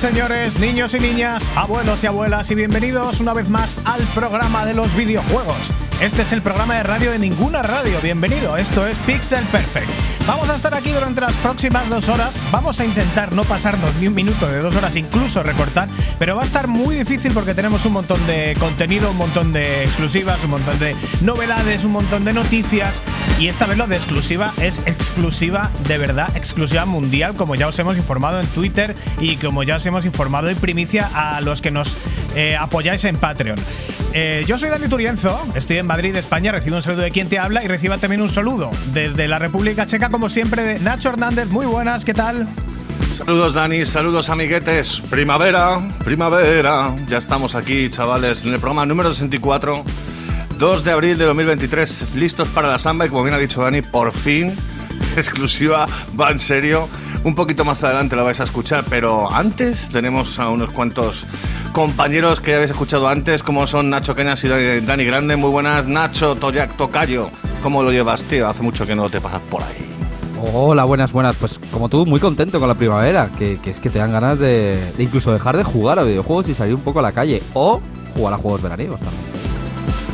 señores, 0.00 0.58
niños 0.58 0.94
y 0.94 0.98
niñas, 0.98 1.44
abuelos 1.54 2.02
y 2.02 2.06
abuelas, 2.06 2.50
y 2.50 2.54
bienvenidos 2.54 3.20
una 3.20 3.34
vez 3.34 3.50
más 3.50 3.76
al 3.84 4.00
programa 4.14 4.64
de 4.64 4.72
los 4.72 4.96
videojuegos. 4.96 5.74
Este 6.00 6.22
es 6.22 6.32
el 6.32 6.40
programa 6.40 6.76
de 6.76 6.82
radio 6.84 7.10
de 7.10 7.18
ninguna 7.18 7.60
radio. 7.60 7.98
Bienvenido, 8.02 8.56
esto 8.56 8.86
es 8.86 8.98
Pixel 9.00 9.44
Perfect. 9.48 9.90
Vamos 10.26 10.48
a 10.48 10.56
estar 10.56 10.72
aquí 10.74 10.92
durante 10.92 11.20
las 11.20 11.34
próximas 11.34 11.90
dos 11.90 12.08
horas. 12.08 12.40
Vamos 12.50 12.80
a 12.80 12.86
intentar 12.86 13.34
no 13.34 13.44
pasarnos 13.44 13.94
ni 13.96 14.08
un 14.08 14.14
minuto 14.14 14.48
de 14.48 14.60
dos 14.60 14.74
horas, 14.74 14.96
incluso 14.96 15.42
recortar, 15.42 15.88
pero 16.18 16.34
va 16.34 16.42
a 16.42 16.46
estar 16.46 16.66
muy 16.68 16.94
difícil 16.94 17.32
porque 17.34 17.52
tenemos 17.52 17.84
un 17.84 17.92
montón 17.92 18.26
de 18.26 18.56
contenido, 18.58 19.10
un 19.10 19.18
montón 19.18 19.52
de 19.52 19.84
exclusivas, 19.84 20.42
un 20.44 20.50
montón 20.50 20.78
de 20.78 20.96
novedades, 21.20 21.84
un 21.84 21.92
montón 21.92 22.24
de 22.24 22.32
noticias. 22.32 23.02
Y 23.40 23.48
esta 23.48 23.64
vez 23.64 23.78
lo 23.78 23.86
de 23.86 23.96
exclusiva 23.96 24.52
es 24.60 24.80
exclusiva 24.84 25.70
de 25.88 25.96
verdad, 25.96 26.28
exclusiva 26.36 26.84
mundial, 26.84 27.36
como 27.36 27.54
ya 27.54 27.68
os 27.68 27.78
hemos 27.78 27.96
informado 27.96 28.38
en 28.38 28.46
Twitter 28.48 28.94
y 29.18 29.36
como 29.36 29.62
ya 29.62 29.76
os 29.76 29.86
hemos 29.86 30.04
informado 30.04 30.50
en 30.50 30.58
primicia 30.58 31.08
a 31.14 31.40
los 31.40 31.62
que 31.62 31.70
nos 31.70 31.96
eh, 32.36 32.54
apoyáis 32.54 33.02
en 33.06 33.16
Patreon. 33.16 33.58
Eh, 34.12 34.44
yo 34.46 34.58
soy 34.58 34.68
Dani 34.68 34.88
Turienzo, 34.88 35.42
estoy 35.54 35.78
en 35.78 35.86
Madrid, 35.86 36.14
España, 36.16 36.52
recibo 36.52 36.76
un 36.76 36.82
saludo 36.82 37.00
de 37.00 37.10
quien 37.10 37.30
te 37.30 37.38
habla 37.38 37.64
y 37.64 37.66
reciba 37.66 37.96
también 37.96 38.20
un 38.20 38.28
saludo 38.28 38.72
desde 38.92 39.26
la 39.26 39.38
República 39.38 39.86
Checa, 39.86 40.10
como 40.10 40.28
siempre, 40.28 40.62
de 40.62 40.78
Nacho 40.78 41.08
Hernández. 41.08 41.48
Muy 41.48 41.64
buenas, 41.64 42.04
¿qué 42.04 42.12
tal? 42.12 42.46
Saludos 43.14 43.54
Dani, 43.54 43.86
saludos 43.86 44.28
amiguetes. 44.28 45.00
Primavera, 45.08 45.80
primavera. 46.04 46.94
Ya 47.08 47.16
estamos 47.16 47.54
aquí, 47.54 47.88
chavales, 47.88 48.44
en 48.44 48.52
el 48.52 48.60
programa 48.60 48.84
número 48.84 49.14
64, 49.14 49.82
2 50.60 50.84
de 50.84 50.92
abril 50.92 51.16
de 51.16 51.24
2023, 51.24 52.16
listos 52.16 52.46
para 52.48 52.68
la 52.68 52.76
samba 52.76 53.06
y 53.06 53.08
como 53.08 53.22
bien 53.22 53.34
ha 53.34 53.38
dicho 53.38 53.62
Dani, 53.62 53.80
por 53.80 54.12
fin, 54.12 54.54
exclusiva, 55.16 55.86
va 56.20 56.30
en 56.30 56.38
serio. 56.38 56.86
Un 57.24 57.34
poquito 57.34 57.64
más 57.64 57.82
adelante 57.82 58.14
la 58.14 58.24
vais 58.24 58.40
a 58.40 58.44
escuchar, 58.44 58.84
pero 58.90 59.32
antes 59.32 59.88
tenemos 59.88 60.38
a 60.38 60.50
unos 60.50 60.68
cuantos 60.68 61.24
compañeros 61.72 62.40
que 62.40 62.54
habéis 62.54 62.72
escuchado 62.72 63.08
antes, 63.08 63.42
como 63.42 63.66
son 63.66 63.88
Nacho 63.88 64.14
Cañas 64.14 64.44
y 64.44 64.48
Dani, 64.48 65.04
Grande. 65.06 65.36
Muy 65.36 65.48
buenas, 65.48 65.86
Nacho, 65.86 66.34
Toyak, 66.34 66.76
Tocayo. 66.76 67.30
¿Cómo 67.62 67.82
lo 67.82 67.90
llevas, 67.90 68.22
tío? 68.24 68.46
Hace 68.46 68.62
mucho 68.62 68.86
que 68.86 68.94
no 68.94 69.08
te 69.08 69.18
pasas 69.18 69.40
por 69.50 69.62
ahí. 69.62 69.88
Hola, 70.52 70.84
buenas, 70.84 71.10
buenas. 71.10 71.36
Pues 71.36 71.58
como 71.72 71.88
tú, 71.88 72.04
muy 72.04 72.20
contento 72.20 72.60
con 72.60 72.68
la 72.68 72.74
primavera, 72.74 73.30
que, 73.38 73.58
es 73.64 73.80
que 73.80 73.88
te 73.88 73.98
dan 73.98 74.12
ganas 74.12 74.38
de, 74.38 74.78
de 74.94 75.02
incluso 75.02 75.32
dejar 75.32 75.56
de 75.56 75.64
jugar 75.64 75.98
a 75.98 76.02
videojuegos 76.02 76.50
y 76.50 76.54
salir 76.54 76.74
un 76.74 76.82
poco 76.82 76.98
a 76.98 77.02
la 77.02 77.12
calle. 77.12 77.42
O 77.54 77.80
jugar 78.14 78.34
a 78.34 78.36
juegos 78.36 78.60
veraniegos 78.60 79.00
también. 79.00 79.39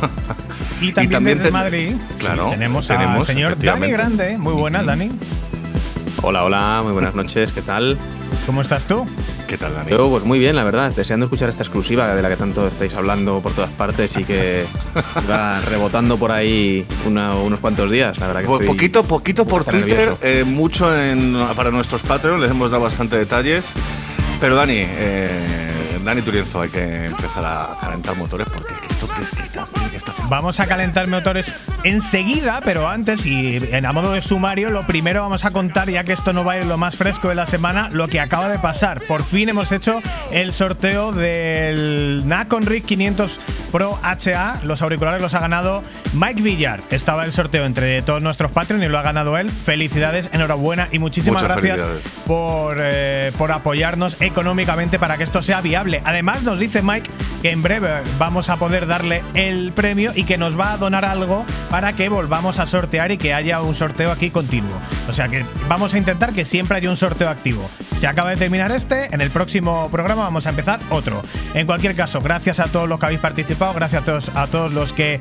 Y 0.81 0.91
también, 0.91 1.11
también 1.11 1.37
desde 1.39 1.49
ten- 1.49 1.53
Madrid 1.53 1.93
Claro, 2.19 2.49
tenemos, 2.51 2.89
al 2.91 2.97
tenemos, 2.99 3.25
señor 3.27 3.57
Dani. 3.57 3.89
Grande. 3.91 4.37
Muy 4.37 4.53
buenas, 4.53 4.85
Dani. 4.85 5.09
Hola, 6.21 6.43
hola, 6.43 6.81
muy 6.83 6.93
buenas 6.93 7.15
noches, 7.15 7.51
¿qué 7.51 7.61
tal? 7.63 7.97
¿Cómo 8.45 8.61
estás 8.61 8.85
tú? 8.85 9.05
¿Qué 9.47 9.57
tal, 9.57 9.73
Dani? 9.73 9.89
Yo, 9.91 10.07
pues 10.09 10.23
muy 10.23 10.37
bien, 10.39 10.55
la 10.55 10.63
verdad, 10.63 10.91
deseando 10.95 11.25
escuchar 11.25 11.49
esta 11.49 11.63
exclusiva 11.63 12.13
de 12.15 12.21
la 12.21 12.29
que 12.29 12.35
tanto 12.37 12.67
estáis 12.67 12.93
hablando 12.93 13.39
por 13.41 13.53
todas 13.53 13.71
partes 13.71 14.15
y 14.17 14.23
que 14.23 14.65
va 15.29 15.61
rebotando 15.61 16.17
por 16.17 16.31
ahí 16.31 16.85
una- 17.07 17.35
unos 17.35 17.59
cuantos 17.59 17.89
días, 17.89 18.17
la 18.19 18.27
verdad 18.27 18.41
que 18.41 18.47
Pues 18.47 18.61
estoy 18.61 18.75
poquito, 18.75 19.03
poquito 19.03 19.45
por 19.45 19.63
Twitter, 19.63 20.15
eh, 20.21 20.43
mucho 20.45 20.95
en, 20.95 21.35
para 21.55 21.71
nuestros 21.71 22.03
Patreon, 22.03 22.39
les 22.41 22.51
hemos 22.51 22.69
dado 22.69 22.83
bastante 22.83 23.17
detalles. 23.17 23.73
Pero 24.39 24.55
Dani, 24.55 24.75
eh, 24.77 25.99
Dani 26.05 26.21
Turienzo, 26.21 26.61
hay 26.61 26.69
que 26.69 27.05
empezar 27.07 27.43
a 27.45 27.77
calentar 27.81 28.15
motores 28.15 28.47
porque 28.53 28.73
esto 28.97 29.07
que 29.13 29.21
es 29.21 29.31
que 29.31 29.43
está, 29.43 29.65
que 29.91 29.97
está 29.97 30.13
Vamos 30.27 30.59
a 30.59 30.65
calentar 30.65 31.07
motores 31.07 31.53
enseguida, 31.83 32.61
pero 32.63 32.87
antes 32.87 33.25
y 33.25 33.57
en 33.71 33.85
a 33.85 33.93
modo 33.93 34.13
de 34.13 34.21
sumario, 34.21 34.71
lo 34.71 34.85
primero 34.87 35.21
vamos 35.21 35.45
a 35.45 35.51
contar, 35.51 35.89
ya 35.89 36.03
que 36.03 36.13
esto 36.13 36.33
no 36.33 36.43
va 36.43 36.53
a 36.53 36.57
ir 36.57 36.65
lo 36.65 36.77
más 36.77 36.95
fresco 36.95 37.29
de 37.29 37.35
la 37.35 37.45
semana, 37.45 37.89
lo 37.91 38.07
que 38.07 38.19
acaba 38.19 38.49
de 38.49 38.57
pasar. 38.57 39.01
Por 39.01 39.23
fin 39.23 39.49
hemos 39.49 39.71
hecho 39.71 40.01
el 40.31 40.51
sorteo 40.51 41.11
del 41.11 42.23
Nacon 42.25 42.63
Rig 42.63 42.85
500 42.85 43.39
Pro 43.71 43.99
HA. 44.01 44.61
Los 44.63 44.81
auriculares 44.81 45.21
los 45.21 45.33
ha 45.35 45.39
ganado 45.39 45.83
Mike 46.13 46.41
Villar. 46.41 46.81
Estaba 46.89 47.25
el 47.25 47.31
sorteo 47.31 47.65
entre 47.65 48.01
todos 48.01 48.23
nuestros 48.23 48.51
Patreon 48.51 48.83
y 48.83 48.87
lo 48.87 48.97
ha 48.97 49.03
ganado 49.03 49.37
él. 49.37 49.49
Felicidades, 49.49 50.29
enhorabuena 50.33 50.87
y 50.91 50.99
muchísimas 50.99 51.43
Muchas 51.43 51.61
gracias 51.61 51.85
por, 52.25 52.77
eh, 52.79 53.31
por 53.37 53.51
apoyarnos 53.51 54.19
económicamente 54.21 54.97
para 54.97 55.17
que 55.17 55.23
esto 55.23 55.41
sea 55.41 55.61
viable. 55.61 56.01
Además, 56.03 56.43
nos 56.43 56.59
dice 56.59 56.81
Mike 56.81 57.09
que 57.41 57.51
en 57.51 57.61
breve 57.61 57.89
vamos 58.17 58.49
a 58.49 58.57
poder 58.57 58.86
darle 58.87 59.21
el 59.33 59.71
premio 59.73 60.11
y 60.15 60.23
que 60.23 60.37
nos 60.37 60.59
va 60.59 60.73
a 60.73 60.77
donar 60.77 61.05
algo 61.05 61.45
para 61.69 61.93
que 61.93 62.09
volvamos 62.09 62.59
a 62.59 62.65
sortear 62.65 63.11
y 63.11 63.17
que 63.17 63.33
haya 63.33 63.61
un 63.61 63.75
sorteo 63.75 64.11
aquí 64.11 64.29
continuo. 64.29 64.77
O 65.09 65.13
sea 65.13 65.27
que 65.27 65.45
vamos 65.67 65.93
a 65.93 65.97
intentar 65.97 66.33
que 66.33 66.45
siempre 66.45 66.77
haya 66.77 66.89
un 66.89 66.97
sorteo 66.97 67.29
activo. 67.29 67.69
Se 67.99 68.07
acaba 68.07 68.29
de 68.29 68.37
terminar 68.37 68.71
este, 68.71 69.13
en 69.13 69.21
el 69.21 69.29
próximo 69.31 69.89
programa 69.89 70.23
vamos 70.23 70.45
a 70.45 70.49
empezar 70.49 70.79
otro. 70.89 71.21
En 71.53 71.65
cualquier 71.65 71.95
caso, 71.95 72.21
gracias 72.21 72.59
a 72.59 72.65
todos 72.65 72.87
los 72.87 72.99
que 72.99 73.05
habéis 73.07 73.21
participado, 73.21 73.73
gracias 73.73 74.03
a 74.03 74.05
todos, 74.05 74.31
a 74.35 74.47
todos 74.47 74.73
los 74.73 74.93
que 74.93 75.19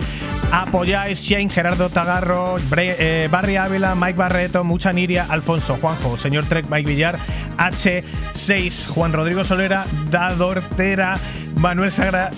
apoyáis, 0.52 1.22
Shane, 1.22 1.48
Gerardo 1.50 1.88
Tagarro, 1.88 2.56
Bre- 2.70 2.94
eh, 2.98 3.28
Barry 3.30 3.56
Ávila, 3.56 3.94
Mike 3.94 4.18
Barreto, 4.18 4.62
Mucha 4.64 4.92
Niria, 4.92 5.26
Alfonso, 5.28 5.78
Juanjo, 5.80 6.18
Señor 6.18 6.44
Trek, 6.44 6.66
Mike 6.70 6.88
Villar, 6.90 7.18
H6, 7.56 8.86
Juan 8.88 9.12
Rodrigo 9.12 9.42
Solera, 9.44 9.84
Dadortera, 10.10 11.18
Manuel 11.56 11.90
Sagra, 11.90 12.30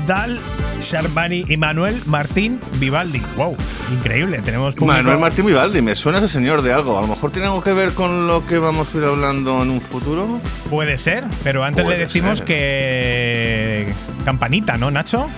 Nordal, 0.00 0.40
Sharmani 0.80 1.44
y 1.46 1.56
Manuel 1.56 2.00
Martín 2.06 2.60
Vivaldi. 2.78 3.20
¡Wow! 3.36 3.56
Increíble, 3.92 4.40
tenemos 4.42 4.74
público. 4.74 4.92
Manuel 4.92 5.18
Martín 5.18 5.46
Vivaldi, 5.46 5.82
me 5.82 5.94
suena 5.94 6.18
ese 6.18 6.28
señor 6.28 6.62
de 6.62 6.72
algo. 6.72 6.98
A 6.98 7.02
lo 7.02 7.08
mejor 7.08 7.30
tiene 7.30 7.48
algo 7.48 7.62
que 7.62 7.72
ver 7.72 7.92
con 7.92 8.26
lo 8.26 8.46
que 8.46 8.58
vamos 8.58 8.94
a 8.94 8.98
ir 8.98 9.04
hablando 9.04 9.62
en 9.62 9.70
un 9.70 9.80
futuro. 9.80 10.40
Puede 10.70 10.96
ser, 10.96 11.24
pero 11.44 11.64
antes 11.64 11.86
le 11.86 11.98
decimos 11.98 12.38
ser. 12.38 12.46
que. 12.46 13.94
Campanita, 14.24 14.76
¿no, 14.76 14.90
Nacho? 14.90 15.28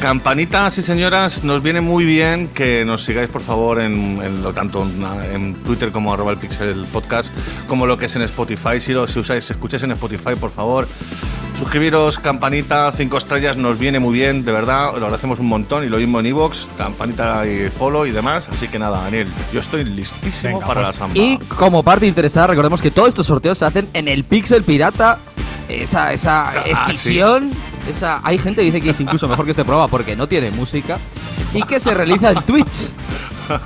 Campanitas 0.00 0.76
y 0.78 0.82
señoras, 0.82 1.42
nos 1.42 1.62
viene 1.62 1.80
muy 1.80 2.04
bien 2.04 2.48
que 2.48 2.84
nos 2.84 3.02
sigáis 3.02 3.30
por 3.30 3.40
favor 3.40 3.80
en, 3.80 4.20
en 4.22 4.42
lo 4.42 4.52
tanto 4.52 4.86
en, 5.32 5.54
Twitter 5.54 5.90
como 5.90 6.12
arroba 6.12 6.32
el 6.32 6.38
pixel 6.38 6.84
podcast, 6.92 7.32
como 7.66 7.86
lo 7.86 7.96
que 7.96 8.06
es 8.06 8.14
en 8.14 8.22
Spotify. 8.22 8.78
Si 8.78 8.92
lo 8.92 9.06
si 9.08 9.18
usáis, 9.18 9.50
escucháis 9.50 9.82
en 9.84 9.92
Spotify, 9.92 10.34
por 10.38 10.50
favor, 10.50 10.86
suscribiros, 11.58 12.18
campanita, 12.18 12.92
cinco 12.92 13.18
estrellas, 13.18 13.56
nos 13.56 13.78
viene 13.78 13.98
muy 13.98 14.12
bien, 14.14 14.44
de 14.44 14.52
verdad, 14.52 14.90
lo 14.92 15.06
agradecemos 15.06 15.38
un 15.38 15.46
montón 15.46 15.84
y 15.84 15.88
lo 15.88 15.98
mismo 15.98 16.20
en 16.20 16.26
Evox, 16.26 16.68
campanita 16.76 17.46
y 17.46 17.68
follow 17.70 18.06
y 18.06 18.10
demás. 18.10 18.48
Así 18.50 18.68
que 18.68 18.78
nada, 18.78 19.00
Daniel, 19.02 19.28
yo 19.52 19.60
estoy 19.60 19.84
listísimo 19.84 20.54
Venga, 20.54 20.66
para 20.66 20.80
pues, 20.82 20.94
la 20.94 20.98
samba. 20.98 21.14
Y 21.18 21.38
como 21.56 21.82
parte 21.82 22.06
interesada, 22.06 22.48
recordemos 22.48 22.80
que 22.82 22.90
todos 22.90 23.08
estos 23.08 23.26
sorteos 23.26 23.58
se 23.58 23.64
hacen 23.64 23.88
en 23.94 24.08
el 24.08 24.24
Pixel 24.24 24.62
Pirata. 24.62 25.18
Esa, 25.68 26.12
esa 26.12 26.50
Ah, 26.50 26.62
escisión. 26.64 27.50
Esa, 27.90 28.20
hay 28.22 28.38
gente 28.38 28.60
que 28.62 28.66
dice 28.66 28.80
que 28.80 28.90
es 28.90 29.00
incluso 29.00 29.26
mejor 29.28 29.44
que 29.44 29.50
este 29.52 29.64
programa 29.64 29.88
porque 29.88 30.14
no 30.16 30.28
tiene 30.28 30.50
música. 30.50 30.98
Y 31.56 31.62
que 31.62 31.80
se 31.80 31.94
realiza 31.94 32.30
en 32.30 32.42
Twitch. 32.42 32.88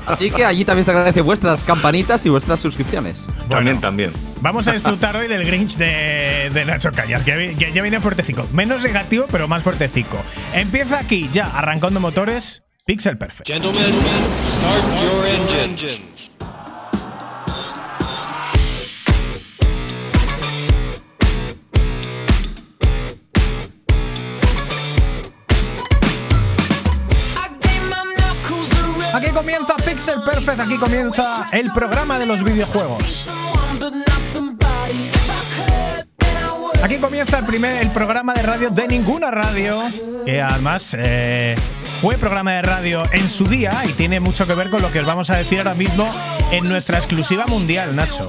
Así 0.07 0.31
que 0.31 0.45
allí 0.45 0.65
también 0.65 0.85
se 0.85 0.91
agradece 0.91 1.23
vuestras 1.23 1.65
campanitas 1.65 2.25
y 2.27 2.29
vuestras 2.29 2.61
suscripciones. 2.61 3.25
también, 3.49 3.81
también. 3.81 4.13
Vamos 4.43 4.69
a 4.69 4.73
disfrutar 4.73 5.17
hoy 5.17 5.27
del 5.27 5.45
Grinch 5.47 5.77
de, 5.77 6.51
de 6.53 6.65
Nacho 6.67 6.93
Callar, 6.93 7.25
que, 7.25 7.37
vi- 7.37 7.55
que 7.55 7.73
ya 7.73 7.81
viene 7.83 8.01
fuertecico. 8.01 8.47
Menos 8.53 8.83
negativo, 8.83 9.27
pero 9.31 9.49
más 9.49 9.63
fuertecico. 9.63 10.19
Empieza 10.53 10.99
aquí, 10.99 11.29
ya, 11.33 11.47
arrancando 11.47 11.99
motores, 12.01 12.63
Pixel 12.85 13.17
Perfect. 13.17 13.47
Gentlemen, 13.49 13.95
start 13.95 15.03
your 15.03 15.27
engine. 15.65 16.30
Pixel 30.01 30.23
Perfect, 30.23 30.61
aquí 30.61 30.79
comienza 30.79 31.51
el 31.53 31.71
programa 31.73 32.19
de 32.19 32.25
los 32.25 32.43
videojuegos. 32.43 33.29
Aquí 36.83 36.97
comienza 36.97 37.41
el 37.41 37.45
primer 37.45 37.83
el 37.83 37.91
programa 37.91 38.33
de 38.33 38.41
radio 38.41 38.71
de 38.71 38.89
ninguna 38.89 39.31
radio, 39.31 39.79
que 40.25 40.41
además 40.41 40.97
eh, 40.99 41.55
fue 42.01 42.17
programa 42.17 42.53
de 42.53 42.63
radio 42.63 43.03
en 43.13 43.29
su 43.29 43.45
día 43.45 43.83
y 43.87 43.93
tiene 43.93 44.21
mucho 44.21 44.47
que 44.47 44.55
ver 44.55 44.71
con 44.71 44.81
lo 44.81 44.91
que 44.91 45.01
os 45.01 45.07
vamos 45.07 45.29
a 45.29 45.37
decir 45.37 45.59
ahora 45.59 45.75
mismo 45.75 46.11
en 46.51 46.67
nuestra 46.67 46.97
exclusiva 46.97 47.45
mundial, 47.47 47.95
Nacho. 47.95 48.27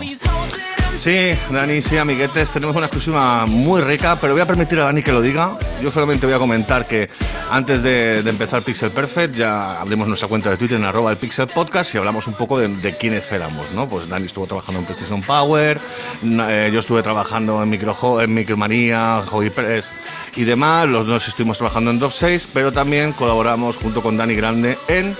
Sí, 0.97 1.31
Dani, 1.49 1.81
sí, 1.81 1.97
amiguetes, 1.97 2.51
tenemos 2.51 2.75
una 2.75 2.85
exclusiva 2.85 3.45
muy 3.47 3.81
rica, 3.81 4.17
pero 4.21 4.33
voy 4.33 4.41
a 4.41 4.45
permitir 4.45 4.79
a 4.79 4.83
Dani 4.83 5.01
que 5.01 5.11
lo 5.11 5.21
diga. 5.21 5.57
Yo 5.81 5.89
solamente 5.89 6.27
voy 6.27 6.35
a 6.35 6.39
comentar 6.39 6.87
que 6.87 7.09
antes 7.49 7.81
de, 7.81 8.19
empezar 8.19 8.61
Pixel 8.61 8.91
Perfect 8.91 9.35
ya 9.35 9.81
abrimos 9.81 10.07
nuestra 10.07 10.29
cuenta 10.29 10.51
de 10.51 10.57
Twitter 10.57 10.77
en 10.77 10.83
arroba 10.83 11.09
el 11.09 11.17
Pixel 11.17 11.47
Podcast 11.47 11.95
y 11.95 11.97
hablamos 11.97 12.27
un 12.27 12.35
poco 12.35 12.59
de, 12.59 12.97
quiénes 12.99 13.31
éramos, 13.31 13.71
¿no? 13.71 13.87
Pues 13.87 14.07
Dani 14.07 14.27
estuvo 14.27 14.45
trabajando 14.45 14.79
en 14.79 14.85
PlayStation 14.85 15.21
Power, 15.23 15.79
eh, 16.23 16.69
yo 16.71 16.79
estuve 16.79 17.01
trabajando 17.01 17.63
en, 17.63 17.69
Micro, 17.69 18.21
en 18.21 18.33
Micromanía, 18.33 19.23
Hobby 19.27 19.49
Press 19.49 19.93
y 20.35 20.43
demás, 20.43 20.87
los 20.87 21.07
dos 21.07 21.27
estuvimos 21.27 21.57
trabajando 21.57 21.89
en 21.89 21.97
Dove 21.97 22.13
6, 22.15 22.49
pero 22.53 22.71
también 22.71 23.13
colaboramos 23.13 23.75
junto 23.77 24.03
con 24.03 24.17
Dani 24.17 24.35
Grande 24.35 24.77
en 24.87 25.17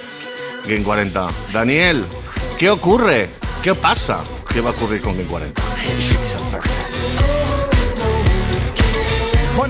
Game 0.68 0.84
40. 0.84 1.28
Daniel, 1.52 2.06
¿qué 2.60 2.70
ocurre? 2.70 3.30
¿Qué 3.64 3.74
pasa? 3.74 4.24
¿Qué 4.54 4.60
va 4.60 4.72
a 4.72 4.74
ocurrir 4.74 5.02
con 5.02 5.16
Game 5.16 5.30
40? 5.30 5.62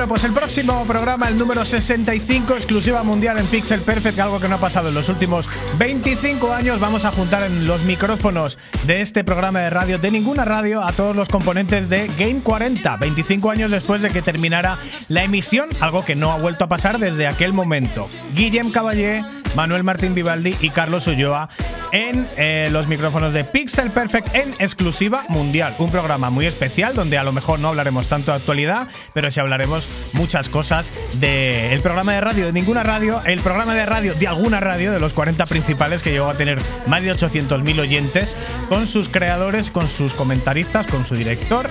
Bueno, 0.02 0.14
pues 0.14 0.24
el 0.24 0.34
próximo 0.34 0.84
programa, 0.88 1.28
el 1.28 1.38
número 1.38 1.64
65, 1.64 2.56
exclusiva 2.56 3.04
mundial 3.04 3.38
en 3.38 3.46
Pixel 3.46 3.82
Perfect, 3.82 4.18
algo 4.18 4.40
que 4.40 4.48
no 4.48 4.56
ha 4.56 4.60
pasado 4.60 4.90
en 4.90 4.96
los 4.96 5.10
últimos 5.10 5.48
25 5.78 6.52
años. 6.52 6.80
Vamos 6.80 7.06
a 7.06 7.12
juntar 7.12 7.44
en 7.44 7.68
los 7.68 7.84
micrófonos 7.84 8.58
de 8.88 9.02
este 9.02 9.24
programa 9.24 9.60
de 9.60 9.70
radio, 9.70 10.00
de 10.00 10.10
ninguna 10.10 10.44
radio, 10.44 10.82
a 10.84 10.92
todos 10.92 11.16
los 11.16 11.30
componentes 11.30 11.88
de 11.88 12.08
Game 12.18 12.42
40, 12.42 12.98
25 12.98 13.52
años 13.52 13.70
después 13.70 14.02
de 14.02 14.10
que 14.10 14.24
terminara 14.24 14.80
la 15.08 15.24
emisión, 15.24 15.70
algo 15.82 16.04
que 16.04 16.16
no 16.16 16.32
ha 16.32 16.40
vuelto 16.40 16.64
a 16.64 16.68
pasar 16.68 16.98
desde 16.98 17.28
aquel 17.28 17.54
momento. 17.54 18.10
Guillem 18.34 18.72
Caballé, 18.72 19.24
Manuel 19.56 19.84
Martín 19.84 20.16
Vivaldi 20.16 20.56
y 20.62 20.72
Carlos 20.72 21.06
Ulloa 21.06 21.48
en 21.92 22.28
eh, 22.38 22.70
los 22.72 22.88
micrófonos 22.88 23.34
de 23.34 23.44
Pixel 23.44 23.92
Perfect 23.92 24.34
en 24.34 24.54
exclusiva 24.60 25.26
mundial. 25.30 25.76
Un 25.78 25.92
programa 25.92 26.30
muy 26.30 26.46
especial 26.46 26.96
donde 26.96 27.18
a 27.18 27.24
lo 27.24 27.32
mejor 27.32 27.60
no 27.60 27.68
hablaremos 27.68 28.08
tanto 28.08 28.32
de 28.32 28.38
actualidad, 28.38 28.88
pero 29.14 29.30
sí 29.30 29.40
hablaremos 29.40 29.88
muchas 30.14 30.50
cosas 30.50 30.92
del 31.14 31.82
programa 31.82 32.14
de 32.14 32.22
radio 32.22 32.46
de 32.46 32.54
ninguna 32.54 32.84
radio, 32.84 33.22
el 33.26 33.40
programa 33.40 33.74
de 33.76 33.86
radio 33.86 34.14
de 34.16 34.28
alguna 34.28 34.60
radio, 34.60 34.92
de 34.92 35.00
los 35.00 35.14
40 35.14 35.46
principales 35.46 36.02
que 36.02 36.12
llegó 36.12 36.30
a 36.30 36.36
tener 36.36 36.60
más 36.88 37.04
de 37.04 37.14
800.000 37.14 37.80
oyentes, 37.80 38.36
con 38.70 38.88
sus 38.88 39.10
creadores, 39.10 39.70
con 39.70 39.88
sus 39.88 40.14
comentaristas, 40.14 40.88
con 40.88 41.06
su 41.06 41.16
director. 41.16 41.70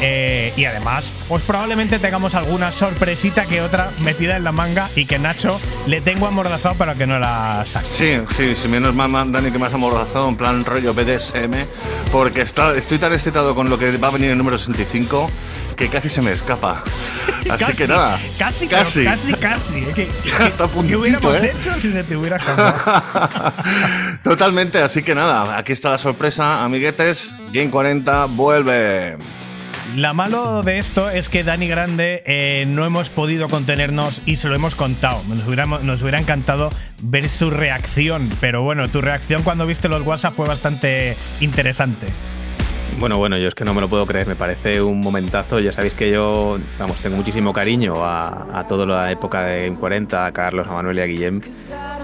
eh, 0.00 0.52
y 0.56 0.64
además, 0.64 1.12
pues 1.28 1.42
probablemente 1.42 1.98
tengamos 1.98 2.34
alguna 2.34 2.72
sorpresita 2.72 3.44
que 3.46 3.60
otra 3.60 3.90
metida 4.00 4.36
en 4.36 4.44
la 4.44 4.52
manga 4.52 4.88
y 4.96 5.04
que 5.06 5.18
Nacho 5.18 5.60
le 5.86 6.00
tengo 6.00 6.26
amordazado 6.26 6.74
para 6.74 6.94
que 6.94 7.06
no 7.06 7.18
la 7.18 7.64
saque. 7.66 7.86
Sí, 7.86 8.18
sí, 8.34 8.56
sí, 8.56 8.68
menos 8.68 8.94
mal, 8.94 9.30
Dani, 9.30 9.50
que 9.50 9.58
me 9.58 9.66
has 9.66 9.74
amordazado 9.74 10.28
en 10.28 10.36
plan 10.36 10.64
rollo 10.64 10.94
BDSM, 10.94 11.66
porque 12.12 12.42
está, 12.42 12.76
estoy 12.76 12.98
tan 12.98 13.12
excitado 13.12 13.54
con 13.54 13.68
lo 13.68 13.78
que 13.78 13.96
va 13.98 14.08
a 14.08 14.12
venir 14.12 14.30
el 14.30 14.38
número 14.38 14.56
65 14.56 15.30
que 15.80 15.88
casi 15.88 16.10
se 16.10 16.20
me 16.20 16.30
escapa. 16.30 16.82
Así 17.48 17.64
Casi, 17.64 17.76
que 17.78 17.88
nada. 17.88 18.20
Casi, 18.38 18.68
casi, 18.68 19.02
casi, 19.02 19.32
casi. 19.32 19.78
¿eh? 19.78 19.92
¿Qué, 19.94 20.08
Ya 20.26 20.46
está 20.46 20.64
a 20.64 20.66
¿Qué 20.66 20.74
puntito, 20.74 21.00
hubiéramos 21.00 21.42
¿eh? 21.42 21.54
hecho 21.56 21.80
si 21.80 21.90
se 21.90 22.04
te 22.04 22.16
hubiera 22.18 22.36
escapado? 22.38 23.52
Totalmente, 24.22 24.78
así 24.82 25.02
que 25.02 25.14
nada, 25.14 25.56
aquí 25.56 25.72
está 25.72 25.88
la 25.88 25.96
sorpresa, 25.96 26.62
amiguetes. 26.62 27.34
Game 27.50 27.70
40 27.70 28.26
vuelve. 28.26 29.16
La 29.96 30.12
malo 30.12 30.62
de 30.62 30.78
esto 30.78 31.08
es 31.08 31.30
que 31.30 31.44
Dani 31.44 31.66
Grande 31.66 32.22
eh, 32.26 32.66
no 32.68 32.84
hemos 32.84 33.08
podido 33.08 33.48
contenernos 33.48 34.20
y 34.26 34.36
se 34.36 34.48
lo 34.48 34.54
hemos 34.54 34.74
contado. 34.74 35.22
Nos 35.28 35.46
hubiera, 35.46 35.64
nos 35.64 36.02
hubiera 36.02 36.20
encantado 36.20 36.68
ver 37.02 37.30
su 37.30 37.50
reacción, 37.50 38.30
pero 38.38 38.62
bueno, 38.62 38.86
tu 38.88 39.00
reacción 39.00 39.42
cuando 39.42 39.64
viste 39.64 39.88
los 39.88 40.06
WhatsApp 40.06 40.34
fue 40.34 40.46
bastante 40.46 41.16
interesante. 41.40 42.06
Bueno, 42.98 43.16
bueno, 43.16 43.38
yo 43.38 43.48
es 43.48 43.54
que 43.54 43.64
no 43.64 43.72
me 43.72 43.80
lo 43.80 43.88
puedo 43.88 44.04
creer, 44.04 44.26
me 44.26 44.34
parece 44.36 44.82
un 44.82 45.00
momentazo. 45.00 45.58
Ya 45.58 45.72
sabéis 45.72 45.94
que 45.94 46.10
yo, 46.10 46.58
vamos, 46.78 46.98
tengo 46.98 47.16
muchísimo 47.16 47.50
cariño 47.52 47.94
a, 48.04 48.58
a 48.60 48.66
toda 48.68 48.84
la 48.84 49.10
época 49.10 49.42
de 49.44 49.64
Game 49.66 49.78
40, 49.78 50.26
a 50.26 50.32
Carlos, 50.32 50.66
a 50.68 50.72
Manuel 50.72 50.98
y 50.98 51.00
a 51.00 51.06
Guillem. 51.06 51.40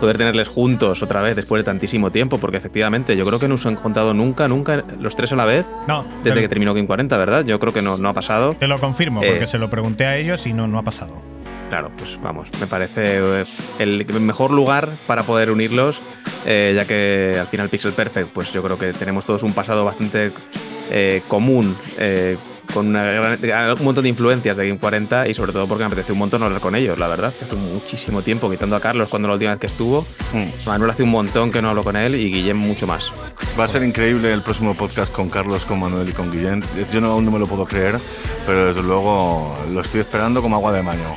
Poder 0.00 0.17
tenerles 0.17 0.49
juntos 0.49 1.03
otra 1.03 1.21
vez 1.21 1.37
después 1.37 1.61
de 1.61 1.65
tantísimo 1.65 2.11
tiempo, 2.11 2.38
porque 2.38 2.56
efectivamente 2.56 3.15
yo 3.15 3.27
creo 3.27 3.38
que 3.38 3.47
no 3.49 3.59
se 3.59 3.69
han 3.69 3.77
juntado 3.77 4.15
nunca, 4.15 4.49
nunca 4.49 4.85
los 4.99 5.17
tres 5.17 5.33
a 5.33 5.37
la 5.37 5.44
vez 5.44 5.67
No, 5.87 6.05
desde 6.25 6.41
que 6.41 6.49
terminó 6.49 6.73
Game 6.73 6.87
40, 6.87 7.15
¿verdad? 7.19 7.44
Yo 7.44 7.59
creo 7.59 7.75
que 7.75 7.83
no, 7.83 7.99
no 7.99 8.09
ha 8.09 8.15
pasado. 8.15 8.55
te 8.59 8.67
lo 8.67 8.79
confirmo, 8.79 9.23
Eh. 9.23 9.29
porque 9.31 9.47
se 9.47 9.59
lo 9.59 9.69
pregunté 9.69 10.06
a 10.06 10.17
ellos 10.17 10.47
y 10.47 10.55
no, 10.55 10.67
no 10.67 10.79
ha 10.79 10.83
pasado. 10.83 11.12
Claro, 11.69 11.91
pues 11.99 12.19
vamos, 12.23 12.49
me 12.61 12.69
parece 12.69 13.19
eh, 13.41 13.44
el 13.81 14.06
mejor 14.21 14.50
lugar 14.53 14.88
para 15.09 15.25
poder 15.25 15.50
unirlos, 15.50 15.99
eh, 16.47 16.73
ya 16.77 16.85
que 16.87 17.37
al 17.41 17.49
final 17.49 17.69
Pixel 17.69 17.93
Perfect, 17.93 18.29
pues 18.33 18.53
yo 18.53 18.62
creo 18.62 18.79
que 18.79 18.93
tenemos 18.93 19.27
todos 19.27 19.43
un 19.43 19.53
pasado 19.53 19.85
bastante 19.85 20.31
eh, 20.91 21.23
común, 21.29 21.77
eh, 21.99 22.37
con 22.75 22.88
una 22.88 23.05
gran- 23.05 23.79
un 23.79 23.85
montón 23.85 24.03
de 24.03 24.09
influencias 24.11 24.56
de 24.56 24.67
Game 24.67 24.81
40 24.81 25.29
y 25.29 25.35
sobre 25.35 25.53
todo 25.53 25.69
porque 25.69 25.83
me 25.85 25.87
apetece 25.87 26.12
un 26.12 26.19
montón 26.19 26.43
hablar 26.43 26.61
con 26.61 26.75
ellos, 26.75 26.99
la 26.99 27.06
verdad. 27.06 27.33
Hace 27.41 27.55
muchísimo 27.55 28.23
tiempo, 28.23 28.50
quitando 28.50 28.75
a 28.75 28.81
Carlos 28.81 29.09
cuando 29.09 29.29
la 29.29 29.35
última 29.35 29.53
vez 29.53 29.61
que 29.61 29.67
estuvo, 29.69 30.05
Mm. 30.33 30.67
Manuel 30.67 30.91
hace 30.91 31.05
un 31.05 31.11
montón 31.11 31.53
que 31.53 31.62
no 31.62 31.69
hablo 31.71 31.85
con 31.85 31.94
él 31.97 32.17
y 32.17 32.31
Guillem 32.33 32.56
mucho 32.56 32.87
más. 32.88 33.12
Va 33.59 33.65
a 33.65 33.69
ser 33.69 33.85
increíble 33.85 34.33
el 34.33 34.43
próximo 34.43 34.75
podcast 34.75 35.12
con 35.12 35.31
Carlos, 35.31 35.65
con 35.65 35.79
Manuel 35.79 36.09
y 36.09 36.12
con 36.12 36.33
Guillén. 36.33 36.65
Yo 36.93 37.00
no, 37.00 37.12
aún 37.12 37.25
no 37.25 37.31
me 37.31 37.38
lo 37.38 37.47
puedo 37.47 37.65
creer, 37.65 37.99
pero 38.44 38.67
desde 38.67 38.83
luego 38.83 39.56
lo 39.73 39.81
estoy 39.81 40.00
esperando 40.00 40.43
como 40.43 40.56
agua 40.56 40.73
de 40.73 40.83
maño. 40.83 41.17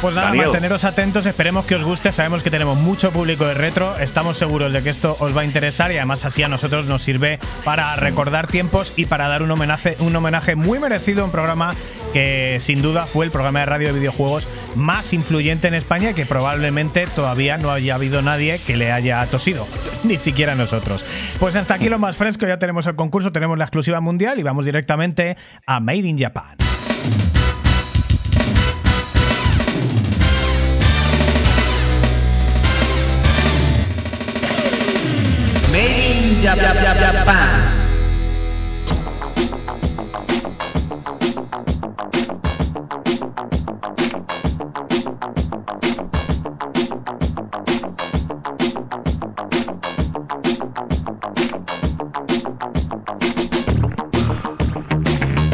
Pues 0.00 0.14
nada, 0.14 0.28
Daniel. 0.28 0.46
manteneros 0.46 0.84
atentos, 0.84 1.26
esperemos 1.26 1.66
que 1.66 1.74
os 1.74 1.84
guste. 1.84 2.10
Sabemos 2.10 2.42
que 2.42 2.50
tenemos 2.50 2.78
mucho 2.78 3.10
público 3.10 3.44
de 3.44 3.52
retro, 3.52 3.98
estamos 3.98 4.38
seguros 4.38 4.72
de 4.72 4.82
que 4.82 4.88
esto 4.88 5.14
os 5.20 5.36
va 5.36 5.42
a 5.42 5.44
interesar 5.44 5.92
y 5.92 5.98
además 5.98 6.24
así 6.24 6.42
a 6.42 6.48
nosotros 6.48 6.86
nos 6.86 7.02
sirve 7.02 7.38
para 7.64 7.94
recordar 7.96 8.46
tiempos 8.46 8.94
y 8.96 9.04
para 9.04 9.28
dar 9.28 9.42
un 9.42 9.50
homenaje, 9.50 9.96
un 9.98 10.16
homenaje 10.16 10.56
muy 10.56 10.78
merecido 10.78 11.20
a 11.20 11.24
un 11.26 11.30
programa 11.30 11.74
que 12.14 12.58
sin 12.60 12.80
duda 12.80 13.06
fue 13.06 13.26
el 13.26 13.30
programa 13.30 13.60
de 13.60 13.66
radio 13.66 13.92
de 13.92 13.98
videojuegos 13.98 14.48
más 14.74 15.12
influyente 15.12 15.68
en 15.68 15.74
España 15.74 16.10
y 16.10 16.14
que 16.14 16.24
probablemente 16.24 17.06
todavía 17.14 17.58
no 17.58 17.70
haya 17.70 17.94
habido 17.94 18.22
nadie 18.22 18.58
que 18.58 18.78
le 18.78 18.92
haya 18.92 19.24
tosido, 19.26 19.66
ni 20.04 20.16
siquiera 20.16 20.54
nosotros. 20.54 21.04
Pues 21.38 21.56
hasta 21.56 21.74
aquí 21.74 21.90
lo 21.90 21.98
más 21.98 22.16
fresco, 22.16 22.46
ya 22.46 22.58
tenemos 22.58 22.86
el 22.86 22.96
concurso, 22.96 23.32
tenemos 23.32 23.58
la 23.58 23.64
exclusiva 23.64 24.00
mundial 24.00 24.38
y 24.38 24.42
vamos 24.42 24.64
directamente 24.64 25.36
a 25.66 25.78
Made 25.78 25.98
in 25.98 26.18
Japan. 26.18 26.69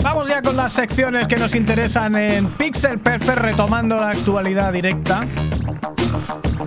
Vamos 0.03 0.29
ya 0.29 0.41
con 0.41 0.57
las 0.57 0.73
secciones 0.73 1.27
que 1.27 1.37
nos 1.37 1.55
interesan 1.57 2.15
en 2.15 2.57
Pixel 2.57 3.01
Perfect, 3.01 3.39
retomando 3.39 4.01
la 4.01 4.11
actualidad 4.11 4.73
directa. 4.73 5.27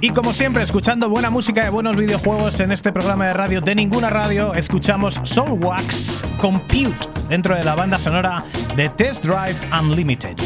Y 0.02 0.12
como 0.12 0.34
siempre, 0.34 0.64
escuchando 0.64 1.10
buena 1.10 1.30
música 1.30 1.68
y 1.68 1.70
buenos 1.70 1.98
videojuegos 1.98 2.62
en 2.62 2.72
este 2.72 2.94
programa 2.94 3.28
de 3.28 3.34
radio 3.34 3.60
de 3.60 3.76
ninguna 3.76 4.10
radio, 4.10 4.54
escuchamos 4.54 5.20
Soulwax 5.24 6.24
Compute 6.40 6.96
dentro 7.28 7.54
de 7.54 7.66
la 7.66 7.76
banda 7.76 8.00
sonora 8.00 8.42
de 8.78 8.88
Test 8.88 9.26
Drive 9.26 9.58
Unlimited. 9.78 10.38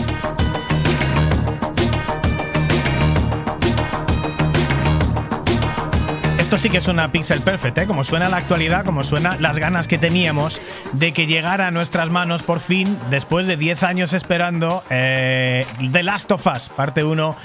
Esto 6.40 6.58
sí 6.58 6.72
que 6.72 6.82
suena 6.82 7.12
Pixel 7.12 7.42
Perfect, 7.42 7.78
¿eh? 7.78 7.86
como 7.86 8.04
suena 8.04 8.30
la 8.30 8.38
actualidad, 8.38 8.84
como 8.84 9.04
suena 9.04 9.38
las 9.40 9.60
ganas 9.60 9.88
que 9.88 10.00
teníamos 10.00 10.62
de 10.94 11.12
que 11.12 11.28
llegara 11.28 11.68
a 11.68 11.72
nuestras 11.72 12.10
manos 12.10 12.42
por 12.42 12.60
fin, 12.60 12.98
después 13.12 13.46
de 13.46 13.56
10 13.56 13.84
años 13.84 14.14
esperando, 14.14 14.84
eh, 14.90 15.64
The 15.92 16.02
Last 16.02 16.32
of 16.32 16.48
Us, 16.48 16.70
parte 16.70 17.04
1 17.04 17.36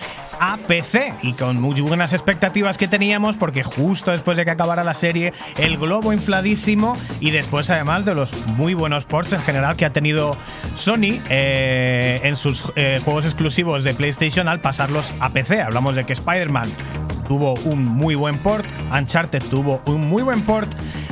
a 0.40 0.56
PC 0.56 1.14
y 1.22 1.32
con 1.32 1.60
muy 1.60 1.80
buenas 1.80 2.12
expectativas 2.12 2.78
que 2.78 2.88
teníamos 2.88 3.36
porque 3.36 3.62
justo 3.62 4.10
después 4.10 4.36
de 4.36 4.44
que 4.44 4.50
acabara 4.50 4.84
la 4.84 4.94
serie 4.94 5.32
el 5.58 5.78
globo 5.78 6.12
infladísimo 6.12 6.96
y 7.20 7.30
después 7.30 7.70
además 7.70 8.04
de 8.04 8.14
los 8.14 8.46
muy 8.46 8.74
buenos 8.74 9.04
ports 9.04 9.32
en 9.32 9.42
general 9.42 9.76
que 9.76 9.84
ha 9.84 9.90
tenido 9.90 10.36
Sony 10.74 11.20
eh, 11.28 12.20
en 12.22 12.36
sus 12.36 12.64
eh, 12.76 13.00
juegos 13.04 13.24
exclusivos 13.24 13.84
de 13.84 13.94
PlayStation 13.94 14.48
al 14.48 14.60
pasarlos 14.60 15.12
a 15.20 15.30
PC. 15.30 15.62
Hablamos 15.62 15.96
de 15.96 16.04
que 16.04 16.12
Spider-Man 16.12 16.68
tuvo 17.26 17.54
un 17.64 17.84
muy 17.84 18.14
buen 18.14 18.38
port, 18.38 18.64
Uncharted 18.92 19.42
tuvo 19.50 19.82
un 19.86 20.08
muy 20.08 20.22
buen 20.22 20.42
port, 20.42 20.68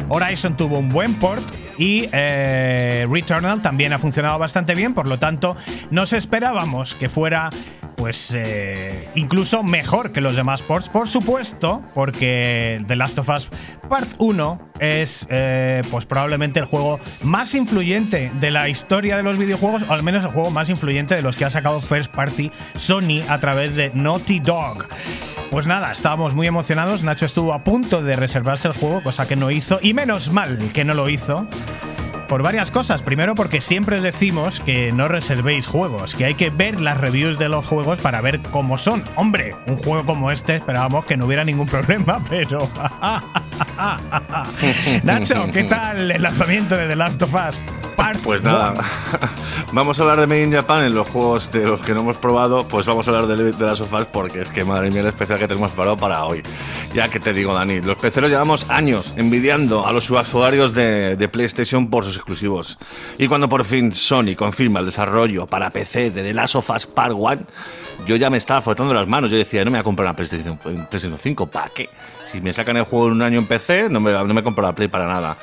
Horizon 0.09 0.56
tuvo 0.56 0.78
un 0.78 0.88
buen 0.88 1.14
port 1.14 1.42
y 1.78 2.09
eh, 2.12 3.06
Returnal 3.11 3.61
también 3.61 3.92
ha 3.92 3.99
funcionado 3.99 4.38
bastante 4.38 4.75
bien, 4.75 4.95
por 4.95 5.06
lo 5.06 5.18
tanto 5.18 5.56
nos 5.90 6.12
esperábamos 6.12 6.95
que 6.95 7.09
fuera 7.09 7.50
pues 7.96 8.32
eh, 8.34 9.08
incluso 9.14 9.62
mejor 9.62 10.12
que 10.12 10.20
los 10.20 10.36
demás 10.36 10.62
ports, 10.62 10.88
por 10.88 11.08
supuesto, 11.08 11.82
porque 11.94 12.84
The 12.86 12.96
Last 12.96 13.18
of 13.18 13.28
Us 13.28 13.48
Part 13.88 14.08
1 14.18 14.60
es 14.78 15.26
eh, 15.30 15.82
pues 15.90 16.06
probablemente 16.06 16.60
el 16.60 16.66
juego 16.66 17.00
más 17.22 17.54
influyente 17.54 18.30
de 18.40 18.50
la 18.50 18.68
historia 18.68 19.16
de 19.16 19.22
los 19.22 19.38
videojuegos, 19.38 19.84
o 19.88 19.92
al 19.92 20.02
menos 20.02 20.24
el 20.24 20.30
juego 20.30 20.50
más 20.50 20.68
influyente 20.68 21.14
de 21.14 21.22
los 21.22 21.36
que 21.36 21.44
ha 21.44 21.50
sacado 21.50 21.80
First 21.80 22.12
Party 22.12 22.50
Sony 22.76 23.22
a 23.28 23.38
través 23.38 23.76
de 23.76 23.90
Naughty 23.94 24.40
Dog. 24.40 24.86
Pues 25.50 25.66
nada, 25.66 25.92
estábamos 25.92 26.34
muy 26.34 26.46
emocionados. 26.46 27.04
Nacho 27.04 27.24
estuvo 27.24 27.54
a 27.54 27.62
punto 27.62 28.02
de 28.02 28.16
reservarse 28.16 28.68
el 28.68 28.74
juego, 28.74 29.02
cosa 29.02 29.28
que 29.28 29.36
no 29.36 29.50
hizo, 29.50 29.78
y 29.80 29.94
menos 29.94 30.32
mal 30.32 30.58
que 30.72 30.84
no 30.84 30.92
lo 30.94 31.08
hizo. 31.08 31.46
Por 32.26 32.42
varias 32.42 32.71
cosas. 32.71 33.02
Primero 33.02 33.35
porque 33.35 33.61
siempre 33.61 33.97
os 33.97 34.02
decimos 34.02 34.61
que 34.61 34.92
no 34.92 35.09
reservéis 35.09 35.66
juegos, 35.66 36.14
que 36.14 36.25
hay 36.25 36.35
que 36.35 36.50
ver 36.50 36.80
las 36.80 36.99
reviews 36.99 37.38
de 37.38 37.49
los 37.49 37.66
juegos 37.66 37.99
para 37.99 38.21
ver 38.21 38.40
cómo 38.50 38.78
son. 38.78 39.02
Hombre, 39.16 39.54
un 39.66 39.78
juego 39.78 40.04
como 40.04 40.30
este 40.30 40.56
esperábamos 40.56 41.04
que 41.04 41.16
no 41.16 41.26
hubiera 41.26 41.45
ningún 41.45 41.66
problema, 41.76 42.21
pero... 42.28 42.68
Nacho, 45.02 45.47
¿qué 45.52 45.64
tal 45.64 46.11
el 46.11 46.23
lanzamiento 46.23 46.76
de 46.76 46.88
The 46.88 46.97
Last 46.97 47.23
of 47.23 47.35
Us? 47.35 47.59
Part 47.97 48.21
Pues 48.23 48.42
nada, 48.42 48.75
vamos 49.73 49.99
a 49.99 50.02
hablar 50.02 50.21
de 50.21 50.26
Made 50.26 50.42
in 50.42 50.52
Japan 50.52 50.85
en 50.85 50.95
los 50.95 51.09
juegos 51.09 51.50
de 51.50 51.64
los 51.64 51.80
que 51.80 51.95
no 51.95 52.00
hemos 52.00 52.18
probado, 52.18 52.68
pues 52.68 52.85
vamos 52.85 53.09
a 53.09 53.11
hablar 53.11 53.26
de, 53.26 53.52
de 53.52 53.64
las 53.64 53.78
sofás 53.78 54.06
porque 54.06 54.42
es 54.42 54.50
que 54.50 54.64
madre 54.64 54.90
mía 54.90 55.00
el 55.00 55.06
especial 55.06 55.38
que 55.38 55.49
tenemos 55.49 55.71
preparado 55.71 55.97
para 55.97 56.25
hoy. 56.25 56.42
Ya 56.92 57.09
que 57.09 57.21
te 57.21 57.33
digo, 57.33 57.54
Dani, 57.54 57.80
los 57.80 57.97
peceros 57.97 58.30
llevamos 58.30 58.68
años 58.68 59.14
envidiando 59.16 59.87
a 59.87 59.92
los 59.92 60.11
usuarios 60.11 60.75
de, 60.75 61.16
de 61.16 61.28
PlayStation 61.28 61.88
por 61.88 62.04
sus 62.04 62.15
exclusivos. 62.16 62.78
Y 63.18 63.28
cuando 63.28 63.49
por 63.49 63.64
fin 63.64 63.94
Sony 63.94 64.35
confirma 64.37 64.80
el 64.80 64.87
desarrollo 64.87 65.46
para 65.46 65.70
PC 65.70 66.11
de 66.11 66.23
The 66.23 66.35
Last 66.35 66.56
of 66.56 66.70
Us 66.70 66.87
Part 66.87 67.14
1, 67.16 67.38
yo 68.06 68.16
ya 68.16 68.30
me 68.30 68.38
estaba 68.38 68.61
frotando 68.62 68.92
las 68.94 69.06
manos. 69.06 69.30
Yo 69.30 69.37
decía, 69.37 69.64
no 69.64 69.70
me 69.70 69.78
voy 69.78 69.80
a 69.80 69.85
comprar 69.85 70.06
una 70.06 70.16
PlayStation, 70.16 70.58
PlayStation 70.58 71.18
5, 71.18 71.46
¿para 71.46 71.70
qué? 71.70 71.88
Si 72.32 72.40
me 72.40 72.52
sacan 72.52 72.76
el 72.76 72.85
juego 72.85 73.06
en 73.06 73.12
un 73.12 73.23
año 73.23 73.38
en 73.38 73.46
PC, 73.46 73.88
no 73.88 74.00
me, 74.00 74.12
no 74.12 74.35
me 74.35 74.42
compro 74.42 74.64
la 74.64 74.75
Play 74.75 74.88
para 74.88 75.06
nada. 75.06 75.37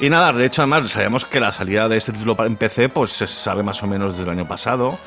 Y 0.00 0.08
nada, 0.08 0.32
de 0.32 0.46
hecho, 0.46 0.62
además, 0.62 0.90
sabemos 0.90 1.24
que 1.24 1.38
la 1.38 1.52
salida 1.52 1.88
de 1.88 1.98
este 1.98 2.12
título 2.12 2.36
en 2.44 2.56
PC, 2.56 2.88
pues 2.88 3.12
se 3.12 3.26
sabe 3.26 3.62
más 3.62 3.82
o 3.82 3.86
menos 3.86 4.16
desde 4.16 4.30
el 4.30 4.38
año 4.38 4.48
pasado. 4.48 4.98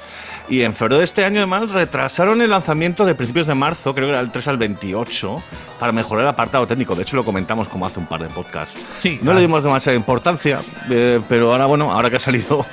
Y 0.49 0.61
en 0.63 0.73
febrero 0.73 0.99
de 0.99 1.05
este 1.05 1.23
año, 1.23 1.37
además, 1.39 1.69
retrasaron 1.71 2.41
el 2.41 2.49
lanzamiento 2.49 3.05
de 3.05 3.15
principios 3.15 3.47
de 3.47 3.55
marzo, 3.55 3.93
creo 3.95 4.07
que 4.07 4.11
era 4.11 4.19
el 4.19 4.29
3 4.29 4.49
al 4.49 4.57
28, 4.57 5.41
para 5.79 5.91
mejorar 5.93 6.23
el 6.25 6.29
apartado 6.29 6.67
técnico. 6.67 6.95
De 6.95 7.03
hecho, 7.03 7.15
lo 7.15 7.23
comentamos 7.23 7.69
como 7.69 7.85
hace 7.85 7.99
un 7.99 8.05
par 8.07 8.21
de 8.21 8.27
podcasts. 8.29 8.77
Sí, 8.99 9.15
no 9.15 9.21
claro. 9.21 9.35
le 9.35 9.41
dimos 9.41 9.63
demasiada 9.63 9.95
importancia, 9.95 10.59
eh, 10.89 11.21
pero 11.29 11.51
ahora, 11.53 11.65
bueno, 11.65 11.91
ahora 11.93 12.09
que 12.09 12.17
ha 12.17 12.19
salido, 12.19 12.65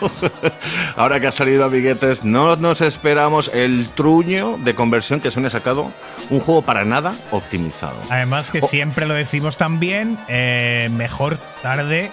ahora 0.96 1.20
que 1.20 1.28
ha 1.28 1.32
salido 1.32 1.64
amiguetes, 1.64 2.24
no 2.24 2.56
nos 2.56 2.80
esperamos 2.80 3.50
el 3.54 3.88
truño 3.90 4.56
de 4.58 4.74
conversión 4.74 5.20
que 5.20 5.30
Sony 5.30 5.46
ha 5.46 5.50
sacado 5.50 5.92
un 6.28 6.40
juego 6.40 6.62
para 6.62 6.84
nada 6.84 7.14
optimizado. 7.30 7.96
Además 8.10 8.50
que 8.50 8.60
Oh. 8.62 8.66
siempre 8.66 9.06
lo 9.06 9.14
decimos 9.14 9.56
también, 9.56 10.18
eh, 10.28 10.90
mejor 10.92 11.38
tarde 11.62 12.10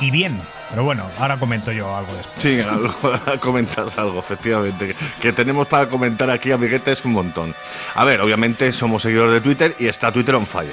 y 0.00 0.10
bien. 0.12 0.40
Pero 0.70 0.84
bueno, 0.84 1.04
ahora 1.18 1.36
comento 1.38 1.72
yo 1.72 1.94
algo 1.96 2.12
después. 2.14 2.42
Sí, 2.42 2.60
algo, 2.68 2.94
comentas 3.40 3.96
algo, 3.98 4.18
efectivamente. 4.20 4.94
Que 5.20 5.32
tenemos 5.32 5.66
para 5.66 5.86
comentar 5.86 6.30
aquí, 6.30 6.52
amiguetes, 6.52 7.04
un 7.04 7.12
montón. 7.12 7.54
A 7.94 8.04
ver, 8.04 8.20
obviamente 8.20 8.70
somos 8.72 9.02
seguidores 9.02 9.32
de 9.32 9.40
Twitter 9.40 9.74
y 9.78 9.86
está 9.86 10.12
Twitter 10.12 10.34
on 10.34 10.46
fire. 10.46 10.72